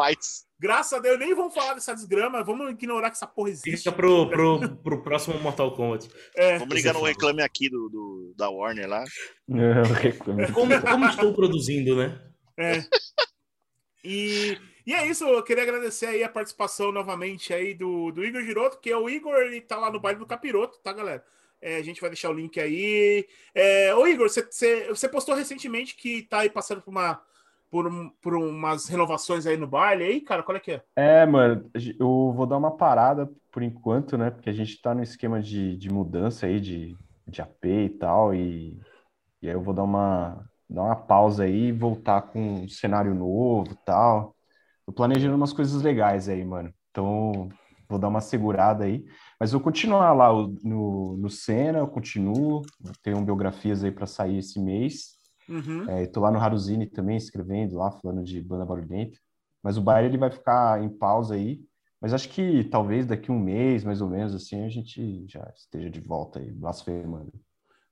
Graças 0.59 0.91
a 0.91 0.99
Deus, 0.99 1.17
nem 1.19 1.33
vamos 1.33 1.53
falar 1.53 1.73
dessa 1.75 1.93
desgrama. 1.93 2.43
Vamos 2.43 2.69
ignorar 2.71 3.09
que 3.11 3.15
essa 3.15 3.27
porra 3.27 3.49
existe. 3.51 3.77
Fica 3.77 3.91
pro, 3.93 4.27
pro, 4.29 4.75
pro 4.77 5.03
próximo 5.03 5.39
Mortal 5.39 5.73
Kombat. 5.73 6.09
É, 6.35 6.57
Vamos 6.57 6.73
ligar 6.75 6.93
no 6.93 7.03
reclame 7.03 7.41
aqui 7.41 7.69
do, 7.69 7.87
do- 7.87 8.33
da 8.35 8.49
Warner 8.49 8.89
lá. 8.89 9.05
Como, 10.53 10.81
como 10.81 11.05
estou 11.05 11.33
produzindo, 11.33 11.95
né? 11.95 12.19
é. 12.57 12.83
E, 14.03 14.57
e 14.89 14.93
é 14.93 15.05
isso. 15.07 15.25
Eu 15.25 15.43
queria 15.43 15.63
agradecer 15.63 16.07
aí 16.07 16.23
a 16.23 16.29
participação 16.29 16.91
novamente 16.91 17.53
aí 17.53 17.73
do, 17.73 18.11
do 18.11 18.23
Igor 18.23 18.41
Giroto, 18.43 18.79
que 18.79 18.89
é 18.89 18.97
o 18.97 19.09
Igor, 19.09 19.35
ele 19.37 19.61
tá 19.61 19.77
lá 19.77 19.91
no 19.91 19.99
baile 19.99 20.19
do 20.19 20.25
Capiroto, 20.25 20.79
tá, 20.79 20.91
galera? 20.93 21.23
É, 21.61 21.77
a 21.77 21.83
gente 21.83 21.99
vai 22.01 22.09
deixar 22.09 22.29
o 22.29 22.33
link 22.33 22.59
aí. 22.59 23.27
É, 23.53 23.93
ô, 23.93 24.07
Igor, 24.07 24.29
você- 24.29 25.09
postou 25.11 25.35
recentemente 25.35 25.95
que 25.95 26.23
tá 26.23 26.39
aí 26.39 26.49
passando 26.49 26.81
por 26.81 26.91
uma. 26.91 27.21
Por, 27.69 27.85
um- 27.87 28.09
por 28.21 28.33
umas 28.33 28.87
renovações 28.87 29.45
aí 29.45 29.55
no 29.55 29.67
baile 29.67 30.03
aí, 30.03 30.21
cara, 30.21 30.41
qual 30.41 30.55
é 30.57 30.59
que 30.59 30.71
é? 30.71 30.83
É, 30.95 31.23
mano, 31.25 31.69
eu 31.99 32.33
vou 32.33 32.47
dar 32.47 32.57
uma 32.57 32.75
parada 32.75 33.29
por 33.51 33.61
enquanto, 33.61 34.17
né? 34.17 34.31
Porque 34.31 34.49
a 34.49 34.53
gente 34.53 34.81
tá 34.81 34.95
no 34.95 35.03
esquema 35.03 35.39
de, 35.39 35.77
de 35.77 35.87
mudança 35.87 36.47
aí, 36.47 36.59
de, 36.59 36.97
de 37.27 37.41
AP 37.43 37.65
e 37.65 37.89
tal, 37.89 38.33
e, 38.33 38.75
e 39.41 39.47
aí 39.47 39.53
eu 39.53 39.61
vou 39.61 39.73
dar 39.73 39.83
uma, 39.83 40.49
dar 40.69 40.83
uma 40.83 40.95
pausa 40.95 41.43
aí 41.43 41.71
voltar 41.71 42.23
com 42.23 42.63
um 42.63 42.67
cenário 42.69 43.13
novo 43.13 43.71
e 43.73 43.77
tal. 43.85 44.35
Tô 44.89 44.93
planejando 44.93 45.35
umas 45.35 45.53
coisas 45.53 45.83
legais 45.83 46.27
aí, 46.27 46.43
mano. 46.43 46.73
Então, 46.89 47.47
vou 47.87 47.99
dar 47.99 48.07
uma 48.07 48.21
segurada 48.21 48.85
aí. 48.85 49.05
Mas 49.39 49.53
eu 49.53 49.59
vou 49.59 49.63
continuar 49.63 50.13
lá 50.13 50.29
no, 50.63 51.15
no 51.15 51.29
Senna, 51.29 51.77
eu 51.77 51.87
continuo. 51.87 52.63
Tenho 53.03 53.21
biografias 53.21 53.83
aí 53.83 53.91
para 53.91 54.07
sair 54.07 54.39
esse 54.39 54.59
mês. 54.59 55.11
Uhum. 55.47 55.87
É, 55.87 56.07
tô 56.07 56.21
lá 56.21 56.31
no 56.31 56.39
Haruzini 56.39 56.87
também, 56.87 57.17
escrevendo 57.17 57.77
lá, 57.77 57.91
falando 57.91 58.23
de 58.23 58.41
banda 58.41 58.65
barulhenta. 58.65 59.15
Mas 59.61 59.77
o 59.77 59.81
baile 59.81 60.07
ele 60.07 60.17
vai 60.17 60.31
ficar 60.31 60.83
em 60.83 60.89
pausa 60.89 61.35
aí. 61.35 61.61
Mas 62.01 62.11
acho 62.11 62.27
que 62.27 62.63
talvez 62.63 63.05
daqui 63.05 63.31
um 63.31 63.37
mês, 63.37 63.83
mais 63.83 64.01
ou 64.01 64.09
menos, 64.09 64.33
assim, 64.33 64.65
a 64.65 64.69
gente 64.69 65.27
já 65.27 65.53
esteja 65.55 65.87
de 65.87 65.99
volta 65.99 66.39
aí, 66.39 66.49
blasfemando. 66.49 67.31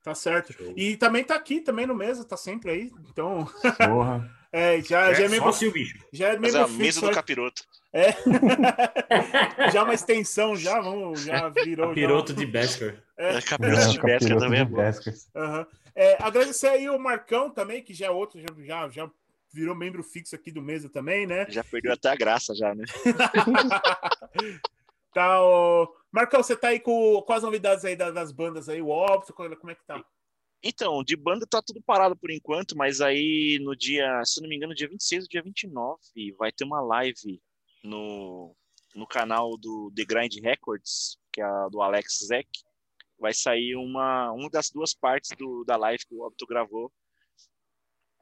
Tá 0.04 0.16
certo. 0.16 0.52
E 0.76 0.98
também 0.98 1.24
tá 1.24 1.36
aqui 1.36 1.62
também 1.62 1.86
no 1.86 1.94
mesa, 1.94 2.26
tá 2.26 2.38
sempre 2.38 2.72
aí. 2.72 2.92
Então, 3.08 3.46
Porra. 3.78 4.28
é, 4.52 4.82
já, 4.82 5.14
já 5.14 5.24
é 5.24 5.26
É, 5.26 5.30
membro, 5.30 5.52
só 5.52 5.60
se 5.60 5.68
o 5.68 5.72
bicho. 5.72 5.98
já 6.14 6.30
é 6.30 6.38
Mas 6.38 6.56
é 6.56 6.60
membro 6.60 6.74
a 6.74 6.78
mesa 6.78 7.00
fixo. 7.00 7.02
do 7.02 7.12
capiroto. 7.12 7.64
É. 7.94 8.14
já 9.72 9.84
uma 9.84 9.94
extensão, 9.94 10.56
já, 10.56 10.80
vamos, 10.80 11.22
já 11.24 11.50
virou. 11.50 11.88
já- 11.90 11.94
Piroto 11.94 12.34
de 12.34 12.46
Besker. 12.46 13.04
É, 13.18 13.42
capiroto 13.42 13.90
de 13.90 13.98
É, 13.98 14.02
pesca 14.02 14.20
capiroto 14.20 14.44
também 14.44 14.62
é 14.62 14.66
de 14.66 14.72
bom. 14.72 14.82
Aham. 15.36 15.68
É, 15.96 16.18
agradecer 16.22 16.68
aí 16.68 16.90
o 16.90 17.00
Marcão 17.00 17.50
também, 17.50 17.82
que 17.84 17.94
já 17.94 18.08
é 18.08 18.12
outro, 18.12 18.40
já, 18.40 18.48
já, 18.64 18.90
já 18.90 19.10
virou 19.52 19.76
membro 19.76 20.04
fixo 20.04 20.36
aqui 20.36 20.52
do 20.52 20.62
mesa 20.62 20.90
também, 20.90 21.26
né? 21.26 21.46
Já 21.50 21.64
perdeu 21.64 21.92
até 21.94 22.10
a 22.10 22.16
graça 22.16 22.54
já, 22.54 22.76
né? 22.76 22.86
tá, 25.14 25.42
o... 25.42 25.88
Marcão, 26.12 26.42
você 26.44 26.56
tá 26.56 26.70
aí 26.70 26.80
com, 26.80 27.22
com 27.26 27.34
as 27.34 27.44
novidades 27.44 27.84
aí 27.86 27.96
das, 27.96 28.14
das 28.14 28.32
bandas 28.32 28.70
aí, 28.70 28.82
o 28.82 28.90
óbito, 28.90 29.34
como 29.34 29.72
é 29.72 29.76
que 29.76 29.86
tá? 29.86 30.04
Então, 30.64 31.04
de 31.04 31.16
banda 31.16 31.46
tá 31.48 31.62
tudo 31.62 31.82
parado 31.82 32.16
por 32.18 32.32
enquanto, 32.32 32.76
mas 32.76 33.00
aí 33.00 33.60
no 33.62 33.76
dia, 33.76 34.24
se 34.26 34.42
não 34.42 34.50
me 34.50 34.56
engano, 34.56 34.74
dia 34.74 34.90
26 34.90 35.24
ou 35.24 35.30
dia 35.30 35.42
29, 35.44 36.00
vai 36.38 36.52
ter 36.52 36.64
uma 36.64 36.82
live 36.82 37.42
no, 37.84 38.56
no 38.96 39.08
canal 39.08 39.58
do 39.58 39.92
The 39.96 40.04
Grind 40.04 40.36
Records, 40.42 41.18
que 41.32 41.42
é 41.42 41.44
a 41.44 41.70
do 41.70 41.82
Alex 41.82 42.20
Zek. 42.26 42.50
Vai 43.20 43.34
sair 43.34 43.76
uma, 43.76 44.32
uma 44.32 44.50
das 44.50 44.70
duas 44.70 44.94
partes 44.94 45.32
do, 45.38 45.64
da 45.64 45.78
live 45.78 46.06
que 46.06 46.16
o 46.16 46.22
Obito 46.22 46.46
gravou 46.46 46.92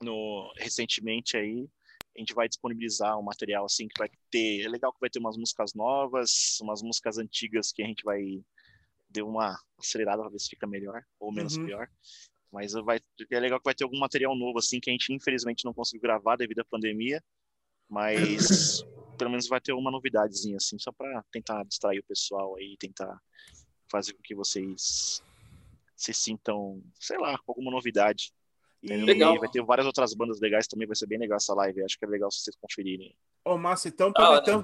no, 0.02 0.54
recentemente 0.58 1.38
aí. 1.38 1.68
A 2.16 2.20
gente 2.20 2.34
vai 2.34 2.48
disponibilizar 2.48 3.18
um 3.18 3.24
material 3.24 3.66
assim 3.66 3.88
que 3.88 3.98
vai 3.98 4.10
ter. 4.30 4.66
É 4.66 4.70
legal 4.70 4.94
que 4.94 5.00
vai 5.02 5.10
ter 5.10 5.20
umas 5.20 5.38
músicas 5.38 5.74
novas, 5.74 6.58
umas 6.62 6.82
músicas 6.82 7.18
antigas 7.18 7.72
que 7.72 7.84
a 7.84 7.88
gente 7.88 8.04
vai 8.04 8.22
deu 9.16 9.28
uma 9.28 9.58
acelerada 9.80 10.22
para 10.22 10.30
ver 10.32 10.40
se 10.40 10.50
fica 10.50 10.68
melhor 10.68 11.04
ou 11.20 11.32
menos 11.32 11.58
Uhum. 11.58 11.66
pior. 11.66 11.90
Mas 12.52 12.74
vai, 12.74 13.00
é 13.32 13.40
legal 13.40 13.60
que 13.60 13.66
vai 13.66 13.74
ter 13.74 13.84
algum 13.84 14.00
material 14.00 14.36
novo 14.36 14.60
assim 14.60 14.80
que 14.80 14.90
a 14.90 14.94
gente 14.94 15.12
infelizmente 15.14 15.66
não 15.66 15.74
conseguiu 15.74 16.02
gravar 16.02 16.36
devido 16.36 16.60
à 16.60 16.66
pandemia, 16.66 17.22
mas 17.90 18.84
pelo 19.18 19.32
menos 19.32 19.48
vai 19.48 19.60
ter 19.60 19.74
uma 19.74 19.92
novidadezinha 19.92 20.58
assim, 20.58 20.78
só 20.80 20.92
para 20.92 21.24
tentar 21.32 21.64
distrair 21.64 22.00
o 22.00 22.04
pessoal 22.04 22.56
aí, 22.58 22.76
tentar 22.78 23.20
fazer 23.90 24.14
com 24.14 24.22
que 24.22 24.36
vocês 24.36 25.22
se 25.96 26.14
sintam, 26.14 26.82
sei 27.00 27.18
lá, 27.18 27.38
com 27.40 27.52
alguma 27.52 27.72
novidade. 27.72 28.34
E? 28.84 28.88
Legal. 28.88 29.40
Vai 29.40 29.50
ter 29.50 29.64
várias 29.64 29.88
outras 29.88 30.14
bandas 30.14 30.40
legais 30.40 30.68
também, 30.68 30.88
vai 30.88 30.96
ser 30.96 31.08
bem 31.08 31.18
legal 31.18 31.38
essa 31.38 31.54
live. 31.54 31.84
Acho 31.84 31.98
que 31.98 32.06
é 32.06 32.08
legal 32.08 32.30
se 32.32 32.40
vocês 32.42 32.56
conferirem. 32.58 33.16
Ô, 33.46 33.58
Márcio, 33.58 33.90
então, 33.90 34.12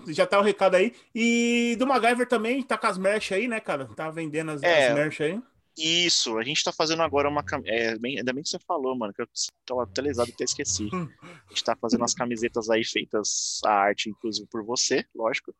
já 0.07 0.25
tá 0.25 0.39
o 0.39 0.41
recado 0.41 0.75
aí. 0.75 0.91
E 1.13 1.75
do 1.77 1.85
MacGyver 1.85 2.27
também, 2.27 2.63
tá 2.63 2.77
com 2.77 2.87
as 2.87 2.97
merch 2.97 3.31
aí, 3.31 3.47
né, 3.47 3.59
cara? 3.59 3.85
Tá 3.95 4.09
vendendo 4.09 4.49
as, 4.51 4.63
É. 4.63 4.87
as 4.89 4.95
merch 4.95 5.21
aí. 5.21 5.39
Isso, 5.77 6.37
a 6.37 6.43
gente 6.43 6.63
tá 6.63 6.71
fazendo 6.73 7.01
agora 7.03 7.29
uma. 7.29 7.43
cam- 7.43 7.61
É, 7.65 7.97
bem, 7.97 8.17
ainda 8.17 8.33
bem 8.33 8.43
que 8.43 8.49
você 8.49 8.59
falou, 8.59 8.97
mano, 8.97 9.13
que 9.13 9.21
eu 9.21 9.27
tava 9.65 9.83
até 9.83 10.01
lesado 10.01 10.29
e 10.29 10.33
até 10.33 10.43
esqueci. 10.43 10.89
Hum. 10.93 11.07
A 11.23 11.49
gente 11.49 11.63
tá 11.63 11.77
fazendo 11.79 12.01
umas 12.01 12.13
camisetas 12.13 12.69
aí 12.69 12.83
feitas, 12.83 13.61
a 13.65 13.71
arte, 13.71 14.09
inclusive 14.09 14.47
por 14.51 14.63
você, 14.65 15.05
lógico. 15.15 15.53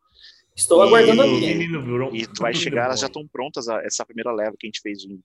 Estou 0.56 0.84
E- 0.84 0.88
aguardando 0.88 1.22
a 1.22 1.28
e- 1.28 1.32
minha. 1.32 1.52
E 1.52 1.68
vai 2.38 2.52
menino 2.52 2.56
chegar, 2.56 2.86
elas 2.86 3.00
já 3.00 3.08
estão 3.08 3.26
prontas, 3.28 3.68
essa 3.70 4.06
primeira 4.06 4.32
leva 4.34 4.56
que 4.60 4.66
a 4.66 4.70
gente 4.70 4.82
fez 4.82 4.98
de- 5.00 5.20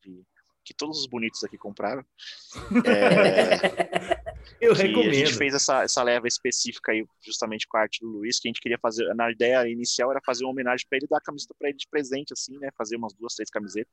que 0.66 0.74
todos 0.74 0.98
os 0.98 1.06
bonitos 1.06 1.43
aqui 1.44 1.56
compraram. 1.56 2.05
É, 4.59 4.66
Eu 4.66 4.74
que 4.74 4.82
a 4.82 4.86
gente 4.86 4.97
recomendo. 4.97 5.36
fez 5.36 5.55
essa, 5.55 5.82
essa 5.82 6.02
leva 6.02 6.26
específica 6.26 6.93
aí, 6.93 7.05
justamente 7.20 7.66
com 7.66 7.76
a 7.76 7.80
arte 7.80 8.01
do 8.01 8.09
Luiz, 8.09 8.38
que 8.38 8.48
a 8.48 8.51
gente 8.51 8.60
queria 8.60 8.78
fazer. 8.78 9.12
Na 9.14 9.30
ideia 9.30 9.68
inicial 9.68 10.10
era 10.10 10.20
fazer 10.24 10.44
uma 10.44 10.52
homenagem 10.52 10.86
para 10.88 10.98
ele, 10.98 11.06
dar 11.09 11.18
a 11.18 11.20
camiseta 11.20 11.55
para 11.59 11.68
ele 11.68 11.76
de 11.76 11.86
presente, 11.88 12.32
assim, 12.32 12.56
né? 12.59 12.70
Fazer 12.76 12.97
umas 12.97 13.12
duas, 13.12 13.34
três 13.34 13.51
camisetas. 13.51 13.93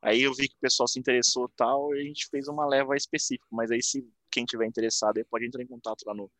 Aí 0.00 0.22
eu 0.22 0.32
vi 0.34 0.48
que 0.48 0.54
o 0.54 0.60
pessoal 0.60 0.86
se 0.86 0.98
interessou 0.98 1.46
e 1.46 1.56
tal, 1.56 1.94
e 1.94 2.00
a 2.00 2.04
gente 2.04 2.28
fez 2.28 2.48
uma 2.48 2.66
leva 2.66 2.96
específica. 2.96 3.46
Mas 3.50 3.70
aí, 3.70 3.82
se 3.82 4.06
quem 4.30 4.44
tiver 4.44 4.66
interessado, 4.66 5.18
aí 5.18 5.24
pode 5.24 5.46
entrar 5.46 5.62
em 5.62 5.66
contato 5.66 6.04
lá 6.06 6.14
no, 6.14 6.30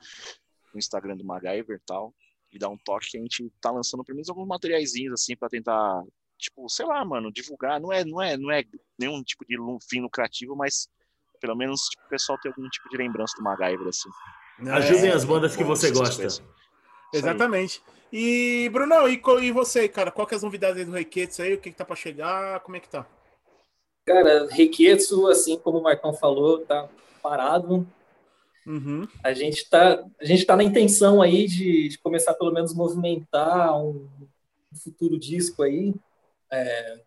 no 0.73 0.79
Instagram 0.79 1.17
do 1.17 1.25
MacGyver 1.25 1.77
e 1.77 1.87
tal, 1.87 2.15
e 2.53 2.59
dar 2.59 2.69
um 2.69 2.79
toque 2.79 3.11
que 3.11 3.19
a 3.19 3.21
gente 3.21 3.51
tá 3.61 3.71
lançando 3.71 4.05
pelo 4.05 4.17
menos 4.17 4.29
alguns 4.29 4.47
materiaizinhos, 4.47 5.15
assim, 5.15 5.37
para 5.37 5.49
tentar, 5.49 6.05
tipo, 6.39 6.69
sei 6.69 6.87
lá, 6.87 7.05
mano, 7.05 7.33
divulgar. 7.33 7.81
Não 7.81 7.93
é, 7.93 8.05
não 8.05 8.23
é, 8.23 8.37
não 8.37 8.51
é 8.51 8.65
nenhum 8.99 9.23
tipo 9.23 9.45
de 9.45 9.57
fim 9.89 10.01
lucrativo, 10.01 10.57
mas 10.57 10.89
pelo 11.41 11.55
menos 11.55 11.83
tipo, 11.83 12.05
o 12.07 12.09
pessoal 12.09 12.39
ter 12.39 12.49
algum 12.49 12.69
tipo 12.69 12.89
de 12.89 12.97
lembrança 12.97 13.37
do 13.37 13.43
MacGyver, 13.43 13.89
assim. 13.89 14.09
Ajudem 14.71 15.11
É, 15.11 15.15
as 15.15 15.25
bandas 15.25 15.57
que 15.57 15.65
você 15.65 15.91
gosta. 15.91 16.27
Exatamente. 17.13 17.83
E, 18.13 18.69
Brunão, 18.73 19.09
e, 19.09 19.21
e 19.43 19.53
você, 19.53 19.89
cara? 19.89 20.11
Qual 20.11 20.27
que 20.27 20.35
é 20.35 20.37
as 20.37 20.43
novidades 20.43 20.79
aí 20.79 20.85
do 20.85 20.93
Reiketsu 20.93 21.43
aí? 21.43 21.55
O 21.55 21.61
que, 21.61 21.71
que 21.71 21.77
tá 21.77 21.85
para 21.85 21.97
chegar? 21.97 22.61
Como 22.61 22.77
é 22.77 22.81
que 22.81 22.89
tá? 22.89 23.07
Cara, 24.07 24.49
Reiketsu, 24.51 25.27
assim 25.29 25.59
como 25.59 25.79
o 25.79 25.83
Marcão 25.83 26.13
falou, 26.15 26.65
tá 26.65 26.89
parado. 27.23 27.87
Uhum. 28.67 29.07
A 29.23 29.33
gente 29.33 29.69
tá, 29.69 30.05
a 30.21 30.25
gente 30.25 30.45
tá 30.45 30.57
na 30.57 30.65
intenção 30.65 31.23
aí 31.23 31.47
de, 31.47 31.89
de 31.89 31.99
começar 31.99 32.35
pelo 32.35 32.53
menos 32.53 32.75
movimentar 32.75 33.79
um, 33.79 34.09
um 34.73 34.77
futuro 34.77 35.19
disco 35.19 35.63
aí, 35.63 35.95
é, 36.53 37.01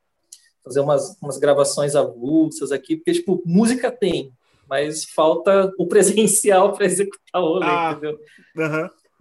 fazer 0.63 0.79
umas, 0.79 1.17
umas 1.21 1.37
gravações 1.37 1.95
avulsas 1.95 2.71
aqui, 2.71 2.95
porque 2.95 3.13
tipo 3.13 3.41
música 3.45 3.91
tem, 3.91 4.33
mas 4.67 5.05
falta 5.05 5.71
o 5.77 5.85
presencial 5.89 6.73
para 6.73 6.85
executar 6.85 7.41
o 7.41 7.53
rolê, 7.53 7.65
ah, 7.65 7.91
entendeu? 7.91 8.19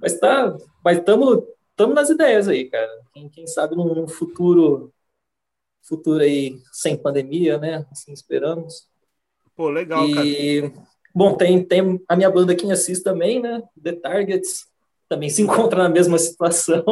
Mas 0.00 0.18
tá, 0.18 0.56
mas 0.84 0.98
estamos 0.98 1.44
estamos 1.70 1.94
nas 1.94 2.10
ideias 2.10 2.46
aí, 2.46 2.68
cara. 2.68 2.90
Quem, 3.12 3.28
quem 3.28 3.46
sabe 3.46 3.74
num, 3.74 3.94
num, 3.94 4.08
futuro 4.08 4.92
futuro 5.82 6.22
aí 6.22 6.60
sem 6.72 6.96
pandemia, 6.96 7.58
né? 7.58 7.86
Assim 7.90 8.12
esperamos. 8.12 8.88
Pô, 9.56 9.70
legal, 9.70 10.06
e, 10.06 10.62
cara. 10.70 10.86
Bom, 11.14 11.36
tem, 11.36 11.64
tem 11.64 12.00
a 12.08 12.16
minha 12.16 12.30
banda 12.30 12.52
aqui 12.52 12.66
em 12.66 12.72
Assis 12.72 13.02
também, 13.02 13.40
né? 13.40 13.62
The 13.82 13.92
Targets. 13.92 14.69
Também 15.10 15.28
se 15.28 15.42
encontra 15.42 15.82
na 15.82 15.88
mesma 15.88 16.16
situação. 16.16 16.84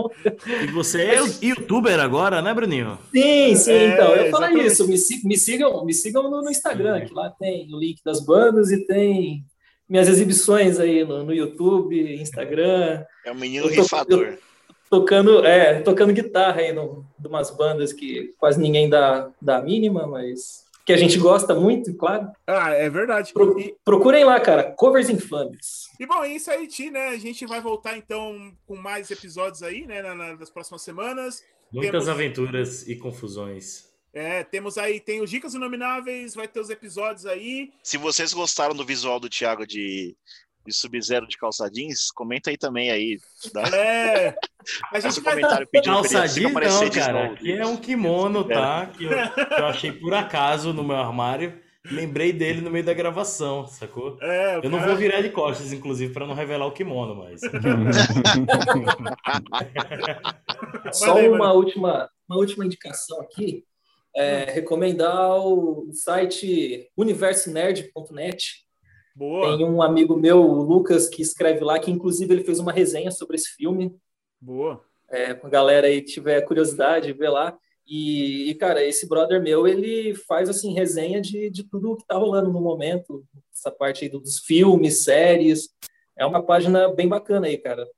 E 0.65 0.67
você 0.67 1.03
é 1.03 1.21
youtuber 1.41 2.01
agora, 2.01 2.43
né, 2.43 2.53
Bruninho? 2.53 2.99
Sim, 3.15 3.55
sim. 3.55 3.71
É, 3.71 3.95
então, 3.95 4.17
eu 4.17 4.31
falo 4.31 4.59
isso. 4.59 4.89
Me, 4.89 4.97
me, 5.25 5.39
sigam, 5.39 5.85
me 5.85 5.95
sigam 5.95 6.25
no, 6.25 6.43
no 6.43 6.51
Instagram, 6.51 7.07
que 7.07 7.15
lá 7.15 7.31
tem 7.31 7.73
o 7.73 7.79
link 7.79 8.03
das 8.05 8.21
bandas 8.21 8.73
e 8.73 8.85
tem 8.85 9.45
minhas 9.89 10.09
exibições 10.09 10.81
aí 10.81 11.05
no, 11.05 11.25
no 11.25 11.33
YouTube, 11.33 12.21
Instagram. 12.21 13.05
É 13.25 13.31
o 13.31 13.37
menino 13.37 13.69
rifador. 13.69 14.37
tocando, 14.91 15.47
é, 15.47 15.81
tocando 15.81 16.13
guitarra 16.13 16.61
aí 16.61 16.73
no, 16.73 17.07
de 17.17 17.29
umas 17.29 17.53
bandas 17.53 17.93
que 17.93 18.35
quase 18.37 18.61
ninguém 18.61 18.91
dá, 18.91 19.31
dá 19.41 19.59
a 19.59 19.63
mínima, 19.63 20.09
mas 20.09 20.68
que 20.89 20.93
a 20.95 20.97
gente 20.97 21.19
gosta 21.19 21.55
muito, 21.55 21.95
claro. 21.95 22.33
Ah, 22.47 22.71
é 22.71 22.89
verdade. 22.89 23.35
Pro, 23.35 23.61
e... 23.61 23.77
Procurem 23.85 24.25
lá, 24.25 24.41
cara, 24.41 24.73
covers 24.73 25.11
infames. 25.11 25.87
E 26.01 26.07
bom, 26.07 26.25
é 26.25 26.35
isso 26.35 26.51
aí, 26.51 26.67
Ti, 26.67 26.91
né? 26.91 27.09
A 27.09 27.19
gente 27.19 27.45
vai 27.45 27.61
voltar 27.61 27.99
então 27.99 28.57
com 28.67 28.75
mais 28.75 29.11
episódios 29.11 29.63
aí, 29.63 29.87
né, 29.87 30.01
nas 30.01 30.49
próximas 30.49 30.81
semanas. 30.81 31.45
Muitas 31.71 31.91
temos... 31.91 32.09
aventuras 32.09 32.89
e 32.89 32.97
confusões. 32.97 33.87
É, 34.15 34.43
temos 34.43 34.79
aí, 34.79 34.99
tem 34.99 35.21
os 35.21 35.29
Dicas 35.29 35.53
Inomináveis, 35.53 36.35
vai 36.35 36.49
ter 36.49 36.59
os 36.59 36.71
episódios 36.71 37.27
aí. 37.27 37.71
Se 37.83 37.99
vocês 37.99 38.33
gostaram 38.33 38.75
do 38.75 38.83
visual 38.83 39.21
do 39.21 39.29
Thiago 39.29 39.67
de, 39.67 40.17
de 40.69 40.75
Sub-Zero 40.75 41.27
de 41.27 41.37
calça 41.37 41.69
jeans, 41.71 42.11
comenta 42.11 42.51
aí 42.51 42.57
também 42.57 42.91
aí. 42.91 43.19
Tá? 43.53 43.63
É. 43.77 44.35
A 44.93 45.01
gente 45.01 45.19
um 45.19 45.23
vai... 45.23 45.35
comentário 45.35 45.69
pedindo 45.71 45.95
calça 45.95 46.29
jeans 46.29 46.53
não, 46.53 46.91
cara. 46.91 47.33
Aqui 47.33 47.53
é 47.53 47.67
um 47.67 47.77
kimono, 47.77 48.45
tá? 48.45 48.87
Que 48.87 49.05
eu, 49.05 49.11
que 49.11 49.61
eu 49.61 49.67
achei 49.67 49.93
por 49.93 50.15
acaso 50.15 50.73
no 50.73 50.85
meu 50.85 50.97
armário. 50.97 51.61
Lembrei 51.91 52.35
dele 52.35 52.61
no 52.61 52.71
meio 52.71 52.85
da 52.85 52.93
gravação, 52.93 53.67
sacou? 53.67 54.19
É, 54.21 54.57
eu 54.57 54.63
cara... 54.63 54.69
não 54.69 54.81
vou 54.81 54.95
virar 54.95 55.23
de 55.23 55.31
costas, 55.31 55.73
inclusive, 55.73 56.13
para 56.13 56.27
não 56.27 56.35
revelar 56.35 56.67
o 56.67 56.73
kimono, 56.73 57.15
mas. 57.15 57.41
Só 60.93 61.19
uma 61.19 61.51
última, 61.53 62.11
uma 62.29 62.39
última 62.39 62.67
indicação 62.67 63.23
aqui 63.23 63.65
é, 64.19 64.51
recomendar 64.51 65.39
o 65.39 65.89
site 65.93 66.91
universenerd.net. 66.97 68.67
Boa. 69.19 69.57
Tem 69.57 69.67
um 69.67 69.83
amigo 69.83 70.17
meu, 70.17 70.41
o 70.41 70.63
Lucas, 70.63 71.09
que 71.09 71.21
escreve 71.21 71.65
lá, 71.65 71.77
que 71.81 71.91
inclusive 71.91 72.33
ele 72.33 72.45
fez 72.45 72.61
uma 72.61 72.71
resenha 72.71 73.11
sobre 73.11 73.35
esse 73.35 73.49
filme. 73.49 73.93
Boa. 74.41 74.81
É, 75.11 75.33
a 75.33 75.49
galera 75.49 75.89
aí 75.89 76.03
que 76.03 76.13
tiver 76.13 76.41
curiosidade, 76.43 77.13
vê 77.13 77.29
lá. 77.29 77.59
E, 77.85 78.49
e, 78.49 78.55
cara, 78.55 78.85
esse 78.85 79.09
brother 79.09 79.43
meu, 79.43 79.67
ele 79.67 80.15
faz, 80.15 80.49
assim, 80.49 80.73
resenha 80.73 81.21
de, 81.21 81.51
de 81.51 81.65
tudo 81.65 81.97
que 81.97 82.07
tá 82.07 82.17
rolando 82.17 82.53
no 82.53 82.61
momento. 82.61 83.25
Essa 83.53 83.73
parte 83.73 84.05
aí 84.05 84.09
dos 84.09 84.39
filmes, 84.39 85.03
séries. 85.03 85.71
É 86.17 86.25
uma 86.25 86.41
página 86.41 86.87
bem 86.95 87.09
bacana 87.09 87.49
aí, 87.49 87.59
cara. 87.59 87.89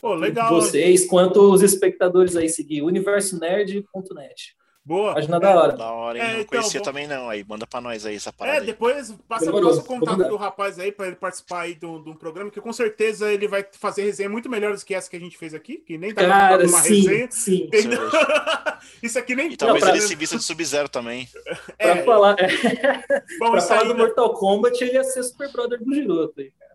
Pô, 0.00 0.14
legal. 0.14 0.48
Vocês, 0.48 1.06
quanto 1.06 1.42
os 1.52 1.60
espectadores 1.60 2.36
aí, 2.36 2.48
seguir 2.48 2.80
universenerd.net. 2.80 4.56
Boa. 4.84 5.14
Página 5.14 5.40
da 5.40 5.58
hora. 5.58 5.72
Da 5.72 5.90
hora, 5.90 6.18
hein? 6.18 6.24
É, 6.24 6.26
não 6.34 6.40
então, 6.40 6.60
conhecia 6.60 6.80
bom... 6.80 6.84
também 6.84 7.06
não. 7.06 7.30
Aí, 7.30 7.42
manda 7.42 7.66
pra 7.66 7.80
nós 7.80 8.04
aí 8.04 8.16
essa 8.16 8.30
parada. 8.30 8.58
É, 8.58 8.60
depois 8.60 9.10
passa, 9.26 9.50
passa 9.50 9.80
o 9.80 9.84
contato 9.84 10.28
do 10.28 10.36
rapaz 10.36 10.78
aí 10.78 10.92
pra 10.92 11.06
ele 11.06 11.16
participar 11.16 11.62
aí 11.62 11.74
de 11.74 11.86
um 11.86 12.14
programa, 12.14 12.50
que 12.50 12.60
com 12.60 12.72
certeza 12.72 13.32
ele 13.32 13.48
vai 13.48 13.64
fazer 13.72 14.02
resenha 14.02 14.28
muito 14.28 14.50
melhores 14.50 14.84
que 14.84 14.94
essa 14.94 15.08
que 15.08 15.16
a 15.16 15.20
gente 15.20 15.38
fez 15.38 15.54
aqui, 15.54 15.78
que 15.78 15.96
nem 15.96 16.12
tá 16.12 16.26
Cara, 16.26 16.66
uma 16.66 16.82
sim, 16.82 17.00
resenha. 17.00 17.28
Sim. 17.30 17.70
isso 19.02 19.18
aqui 19.18 19.34
nem 19.34 19.52
E 19.52 19.56
talvez 19.56 19.82
não, 19.82 19.90
pra... 19.90 19.96
ele 19.96 20.06
se 20.06 20.14
vista 20.14 20.36
de 20.36 20.44
Sub-Zero 20.44 20.88
também. 20.88 21.28
É. 21.78 21.94
Pra 21.94 22.04
falar, 22.04 22.36
é. 22.38 23.24
Bom, 23.38 23.52
pra 23.52 23.60
falar 23.60 23.82
aí, 23.82 23.88
do 23.88 23.94
Mortal 23.94 24.34
Kombat, 24.34 24.82
ele 24.82 24.94
ia 24.94 25.04
ser 25.04 25.22
Super 25.22 25.50
Brother 25.50 25.82
do 25.82 25.94
Giroto 25.94 26.40
aí, 26.40 26.52
cara. 26.52 26.74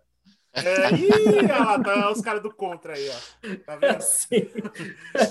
É, 0.53 0.95
ih, 0.95 1.36
olha 1.38 1.60
lá, 1.60 1.80
tá 1.80 2.11
os 2.11 2.22
caras 2.22 2.41
do 2.41 2.53
contra 2.53 2.94
aí, 2.94 3.10
ó. 3.10 3.56
Tá 3.65 3.76
vendo? 3.76 4.02
Sim. 4.02 4.49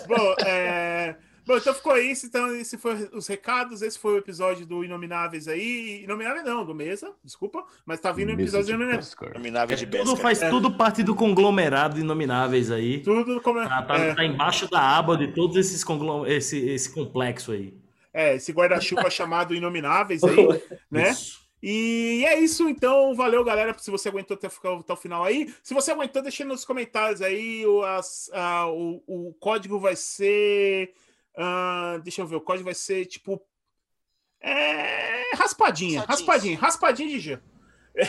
Bom, 0.06 0.34
é. 0.44 1.16
Bom, 1.48 1.56
então 1.56 1.72
ficou 1.72 1.96
isso. 1.96 2.26
Então, 2.26 2.54
esse 2.54 2.76
foi 2.76 3.08
os 3.10 3.26
recados. 3.26 3.80
Esse 3.80 3.98
foi 3.98 4.12
o 4.12 4.18
episódio 4.18 4.66
do 4.66 4.84
Inomináveis 4.84 5.48
aí. 5.48 6.02
Inomináveis 6.04 6.44
não, 6.44 6.62
do 6.62 6.74
Mesa, 6.74 7.10
desculpa. 7.24 7.64
Mas 7.86 8.00
tá 8.00 8.12
vindo 8.12 8.28
o 8.28 8.32
episódio 8.32 8.66
do 8.66 8.72
Inomináveis. 8.72 9.16
Inomináveis 9.18 9.80
de 9.80 9.86
é, 9.86 9.88
Tudo 9.88 10.14
faz 10.14 10.42
é. 10.42 10.50
tudo 10.50 10.76
parte 10.76 11.02
do 11.02 11.14
conglomerado 11.14 11.98
Inomináveis 11.98 12.70
aí. 12.70 13.00
Tudo 13.00 13.40
como 13.40 13.66
tá, 13.66 13.80
tá, 13.80 13.96
é. 13.96 14.14
tá 14.14 14.24
embaixo 14.26 14.70
da 14.70 14.98
aba 14.98 15.16
de 15.16 15.28
todos 15.28 15.56
esses 15.56 15.82
conglom... 15.82 16.26
esse, 16.26 16.58
esse 16.68 16.92
complexo 16.92 17.52
aí. 17.52 17.72
É, 18.12 18.34
esse 18.34 18.52
guarda-chuva 18.52 19.08
chamado 19.08 19.54
Inomináveis 19.54 20.22
aí, 20.24 20.36
né? 20.90 21.12
Isso. 21.12 21.48
E 21.62 22.26
é 22.28 22.38
isso, 22.38 22.68
então. 22.68 23.14
Valeu, 23.14 23.42
galera, 23.42 23.74
se 23.78 23.90
você 23.90 24.10
aguentou 24.10 24.34
até, 24.34 24.48
até 24.48 24.92
o 24.92 24.96
final 24.96 25.24
aí. 25.24 25.50
Se 25.62 25.72
você 25.72 25.92
aguentou, 25.92 26.20
deixa 26.20 26.44
nos 26.44 26.66
comentários 26.66 27.22
aí. 27.22 27.66
O, 27.66 27.82
as, 27.82 28.30
a, 28.34 28.66
o, 28.66 29.02
o 29.06 29.34
código 29.40 29.80
vai 29.80 29.96
ser 29.96 30.92
Uh, 31.38 32.00
deixa 32.02 32.20
eu 32.20 32.26
ver, 32.26 32.34
o 32.34 32.40
código 32.40 32.64
vai 32.64 32.74
ser 32.74 33.06
tipo. 33.06 33.40
É, 34.40 35.34
raspadinha, 35.36 36.02
raspadinha, 36.02 36.58
raspadinha 36.58 37.08
de 37.08 37.20
G. 37.20 37.40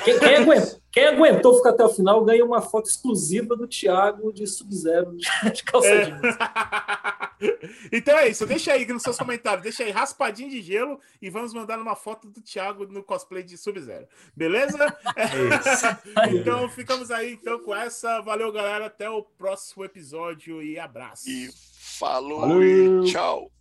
Quem, 0.03 0.19
quem, 0.19 0.35
aguentou, 0.35 0.81
quem, 0.91 1.06
aguentou, 1.07 1.57
ficar 1.57 1.69
até 1.72 1.84
o 1.84 1.89
final 1.89 2.23
ganha 2.23 2.45
uma 2.45 2.61
foto 2.61 2.88
exclusiva 2.88 3.56
do 3.56 3.68
Thiago 3.68 4.31
de 4.31 4.45
Sub-Zero 4.45 5.18
de 5.18 5.64
calça 5.64 5.88
é. 5.88 6.10
Então 7.91 8.15
é 8.18 8.27
isso, 8.27 8.45
deixa 8.45 8.73
aí 8.73 8.85
nos 8.85 9.01
seus 9.01 9.18
comentários, 9.18 9.64
deixa 9.64 9.84
aí 9.84 9.89
raspadinho 9.89 10.49
de 10.49 10.61
gelo 10.61 10.99
e 11.19 11.30
vamos 11.30 11.53
mandar 11.53 11.80
uma 11.80 11.95
foto 11.95 12.27
do 12.27 12.39
Thiago 12.39 12.85
no 12.85 13.01
cosplay 13.01 13.41
de 13.41 13.57
Sub-Zero. 13.57 14.07
Beleza? 14.35 14.77
É 15.15 16.30
então 16.35 16.69
ficamos 16.69 17.10
aí 17.10 17.34
então 17.34 17.60
com 17.60 17.76
essa. 17.76 18.22
Valeu, 18.22 18.51
galera. 18.51 18.88
Até 18.88 19.10
o 19.10 19.23
próximo 19.23 19.84
episódio 19.85 20.61
e 20.61 20.77
abraço. 20.77 21.30
E 21.30 21.49
Falou 21.99 22.39
Valeu. 22.39 23.03
e 23.03 23.11
tchau. 23.11 23.51